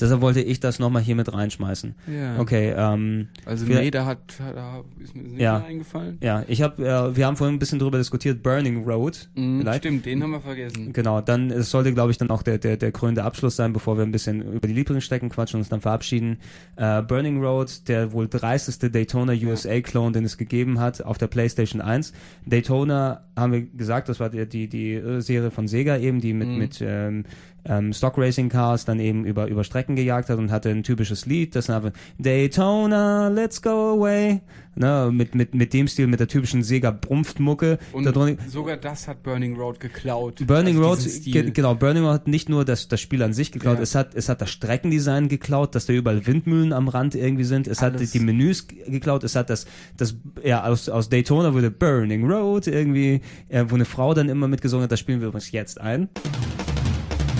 [0.00, 1.94] Deshalb wollte ich das nochmal hier mit reinschmeißen.
[2.06, 2.38] Ja.
[2.38, 5.58] Okay, ähm, Also nee, da hat, da ist mir das nicht Ja.
[5.58, 6.18] mehr eingefallen.
[6.20, 9.28] ja, ich habe, äh, wir haben vorhin ein bisschen drüber diskutiert, Burning Road.
[9.34, 9.78] Mhm, vielleicht.
[9.84, 10.92] stimmt, den haben wir vergessen.
[10.92, 13.96] Genau, dann es sollte, glaube ich, dann auch der, der, der krönende Abschluss sein, bevor
[13.96, 16.38] wir ein bisschen über die Lieblingsstrecken quatschen und uns dann verabschieden.
[16.76, 21.80] Äh, Burning Road, der wohl dreisteste Daytona USA-Clone, den es gegeben hat, auf der PlayStation
[21.80, 22.12] 1.
[22.46, 26.32] Daytona, haben wir gesagt, das war die, die, die äh, Serie von Sega eben, die
[26.34, 27.24] mit, mit ähm,
[27.64, 31.26] ähm, Stock Racing Cars dann eben über, über Strecken gejagt hat und hatte ein typisches
[31.26, 34.40] Lied, das einfach Daytona, let's go away.
[34.74, 37.78] Ne, mit, mit, mit dem Stil, mit der typischen Sega-Brumpft-Mucke.
[37.92, 38.12] Und Da
[38.48, 40.46] sogar das hat Burning Road geklaut.
[40.46, 43.76] Burning Road, ge genau, Burning Road hat nicht nur das, das Spiel an sich geklaut,
[43.76, 43.82] Ja.
[43.82, 47.66] es hat, es hat das Streckendesign geklaut, dass da überall Windmühlen am Rand irgendwie sind,
[47.68, 48.12] es hat Alles.
[48.12, 49.66] die Menüs geklaut, es hat das,
[49.98, 54.48] das, ja, aus, aus Daytona wurde Burning Road irgendwie, äh, wo eine Frau dann immer
[54.48, 56.08] mitgesungen hat, das spielen wir übrigens jetzt ein.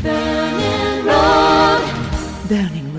[0.03, 2.49] Burning Road.
[2.49, 2.92] Burning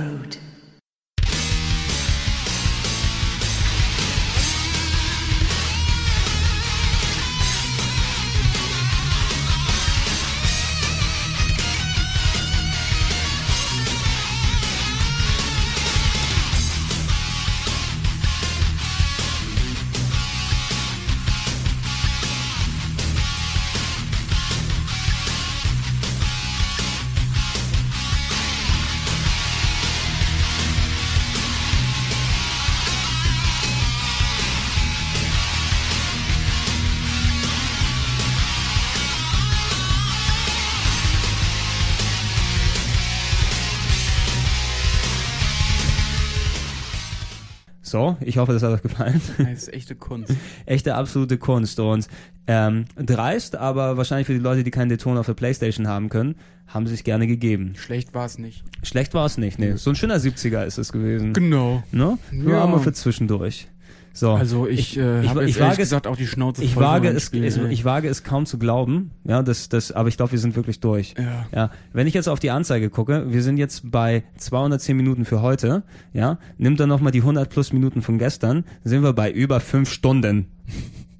[47.93, 49.21] So, ich hoffe, das hat euch gefallen.
[49.37, 50.33] Das ist echte Kunst.
[50.65, 52.07] Echte absolute Kunst und
[52.47, 56.33] ähm, dreist, aber wahrscheinlich für die Leute, die keinen Daytona auf der Playstation haben können,
[56.65, 57.73] haben sie sich gerne gegeben.
[57.77, 58.63] Schlecht war es nicht.
[58.81, 59.73] Schlecht war es nicht, nee.
[59.75, 61.33] So ein schöner 70er ist es gewesen.
[61.33, 61.83] Genau.
[61.91, 62.17] Ne?
[62.31, 62.63] Nur Ja.
[62.63, 63.67] einmal für zwischendurch.
[64.15, 64.33] So.
[64.33, 67.07] Also ich, äh, ich- habe ich wage es- gesagt auch die Schnauze ich voll wage
[67.09, 70.33] es, Spiel, es ich wage es kaum zu glauben, ja, das, das, aber ich glaube,
[70.33, 71.15] wir sind wirklich durch.
[71.17, 71.45] Ja.
[71.53, 75.41] Ja, wenn ich jetzt auf die Anzeige gucke, wir sind jetzt bei 210 Minuten für
[75.41, 75.81] heute,
[76.13, 79.89] ja, nimmt dann nochmal die 100 plus Minuten von gestern, sind wir bei über fünf
[79.89, 80.45] Stunden.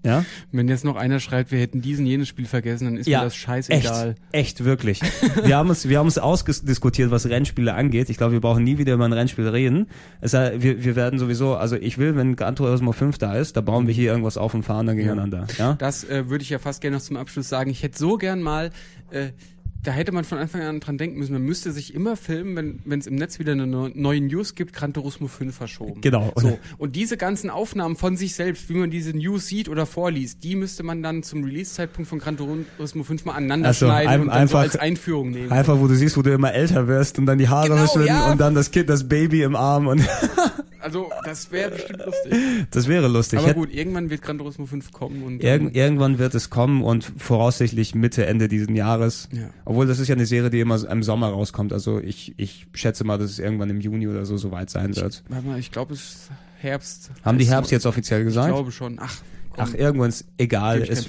[0.03, 0.25] Ja?
[0.51, 3.35] Wenn jetzt noch einer schreibt, wir hätten diesen jenes Spiel vergessen, dann ist mir das
[3.35, 4.15] scheißegal.
[4.31, 5.01] Echt, echt wirklich.
[5.43, 8.09] wir haben uns, wir haben uns ausdiskutiert, was Rennspiele angeht.
[8.09, 9.87] Ich glaube, wir brauchen nie wieder über ein Rennspiel reden.
[10.19, 13.61] Es wir, wir werden sowieso, also ich will, wenn Gran Turismo 5 da ist, da
[13.61, 15.47] bauen wir hier irgendwas auf und fahren dann gegeneinander.
[15.57, 15.75] Ja?
[15.75, 17.69] Das äh, würde ich ja fast gerne noch zum Abschluss sagen.
[17.69, 18.71] Ich hätte so gern mal,
[19.11, 19.29] äh,
[19.83, 22.79] da hätte man von Anfang an dran denken müssen, man müsste sich immer filmen, wenn
[22.85, 26.01] wenn es im Netz wieder eine neu- neue News gibt, Gran Turismo 5 verschoben.
[26.01, 26.31] Genau.
[26.35, 26.57] So.
[26.77, 30.55] Und diese ganzen Aufnahmen von sich selbst, wie man diese News sieht oder vorliest, die
[30.55, 34.27] müsste man dann zum Release-Zeitpunkt von Gran Turismo 5 mal aneinander Also, schneiden ein- und
[34.27, 35.51] dann so einfach- als Einführung nehmen.
[35.51, 38.07] Einfach, wo du siehst, wo du immer älter wirst und dann die Haare Genau, verschwinden
[38.07, 38.31] ja.
[38.31, 40.01] und dann das Kind, das Baby im Arm und
[40.79, 42.33] Also, das wäre bestimmt lustig.
[42.71, 43.39] das wäre lustig.
[43.39, 47.09] Aber gut, irgendwann wird Gran Turismo 5 kommen und Irgend, irgendwann wird es kommen und
[47.17, 49.29] voraussichtlich Mitte, Ende diesen Jahres.
[49.31, 49.43] Ja.
[49.73, 51.73] Obwohl das ist ja eine Serie, die immer im Sommer rauskommt.
[51.73, 55.23] Also ich, ich schätze mal, dass es irgendwann im Juni oder so soweit sein wird.
[55.29, 57.11] Warte mal, ich glaube, es ist Herbst.
[57.23, 58.49] Haben die Herbst jetzt offiziell Ich gesagt?
[58.53, 58.97] glaube schon.
[59.01, 59.15] Ach,
[59.51, 60.81] komm, Ach, irgendwann ist egal.
[60.81, 61.07] ich Es,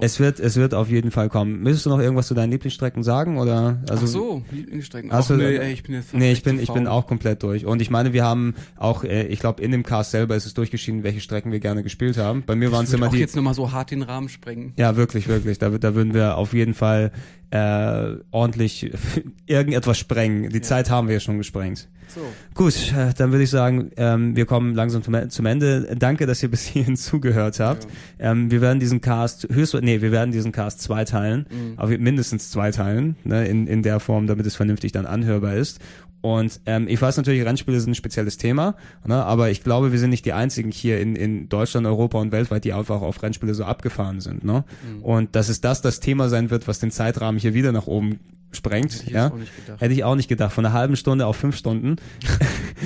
[0.00, 1.60] es wird, es wird auf jeden Fall kommen.
[1.62, 3.78] Müsstest du noch irgendwas zu deinen Lieblingsstrecken sagen oder?
[3.88, 5.10] Also, Ach so, Lieblingsstrecken.
[5.12, 7.64] Ach, nee, ey, ich bin jetzt Nee, ich bin, ich bin auch komplett durch.
[7.64, 10.54] Und ich meine, wir haben auch, äh, ich glaube, in dem Cast selber ist es
[10.54, 12.42] durchgeschieden, welche Strecken wir gerne gespielt haben.
[12.44, 13.18] Bei mir waren es Ich immer auch die.
[13.18, 14.72] jetzt nochmal so hart den Rahmen sprengen.
[14.76, 15.58] Ja, wirklich, wirklich.
[15.58, 17.12] Da, da würden wir auf jeden Fall
[17.50, 18.90] äh, ordentlich
[19.46, 20.50] irgendetwas sprengen.
[20.50, 21.88] Die Zeit haben wir ja schon gesprengt.
[22.08, 22.20] So.
[22.54, 25.94] Gut, äh, dann würde ich sagen, ähm, wir kommen langsam zum, zum Ende.
[25.98, 27.86] Danke, dass ihr bis hierhin zugehört habt.
[28.18, 31.46] Ähm, wir werden diesen Cast höchst, nee, wir werden diesen Cast zweiteilen,
[31.76, 35.80] aber mindestens zweiteilen, ne, in, in der Form, damit es vernünftig dann anhörbar ist.
[36.20, 38.74] Und ähm, ich weiß natürlich, Rennspiele sind ein spezielles Thema,
[39.06, 42.32] ne, aber ich glaube, wir sind nicht die einzigen hier in, in Deutschland, Europa und
[42.32, 44.44] weltweit, die einfach auf Rennspiele so abgefahren sind.
[44.44, 44.64] Ne?
[45.02, 48.18] Und dass es das das Thema sein wird, was den Zeitrahmen hier wieder nach oben
[48.50, 48.92] sprengt.
[48.92, 49.24] Hätte ich ja?
[49.24, 49.80] jetzt auch nicht gedacht.
[49.80, 50.52] Hätte ich auch nicht gedacht.
[50.52, 51.96] Von einer halben Stunde auf fünf Stunden.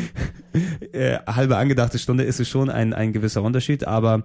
[0.92, 4.24] äh, halbe angedachte Stunde ist es schon ein, ein gewisser Unterschied, aber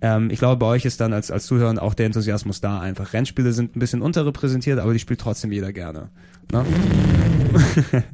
[0.00, 3.12] ähm, ich glaube, bei euch ist dann als, als Zuhörer auch der Enthusiasmus da einfach.
[3.12, 6.10] Rennspiele sind ein bisschen unterrepräsentiert, aber die spielt trotzdem jeder gerne.
[6.52, 6.64] Ne?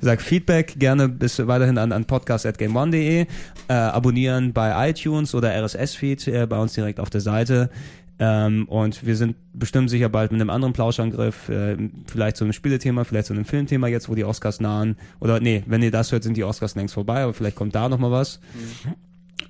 [0.00, 3.26] Sag Feedback gerne bis weiterhin an, an podcast.gameone.de,
[3.68, 7.70] äh, abonnieren bei iTunes oder RSS-Feed äh, bei uns direkt auf der Seite.
[8.18, 12.54] Ähm, und wir sind bestimmt sicher bald mit einem anderen Plauschangriff, äh, vielleicht zu einem
[12.54, 14.96] Spielethema, vielleicht zu einem Filmthema jetzt, wo die Oscars nahen.
[15.20, 17.88] Oder nee, wenn ihr das hört, sind die Oscars längst vorbei, aber vielleicht kommt da
[17.90, 18.40] nochmal was.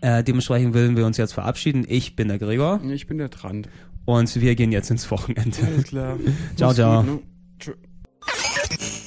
[0.01, 1.85] Äh, dementsprechend willen wir uns jetzt verabschieden.
[1.89, 3.69] Ich bin der Gregor Ich bin der Trant.
[4.05, 5.59] und wir gehen jetzt ins Wochenende.
[5.65, 6.17] Alles klar.
[6.57, 7.03] Ciao, Mach's ciao.
[7.05, 7.20] Gut, ne?
[7.61, 9.06] Tschö.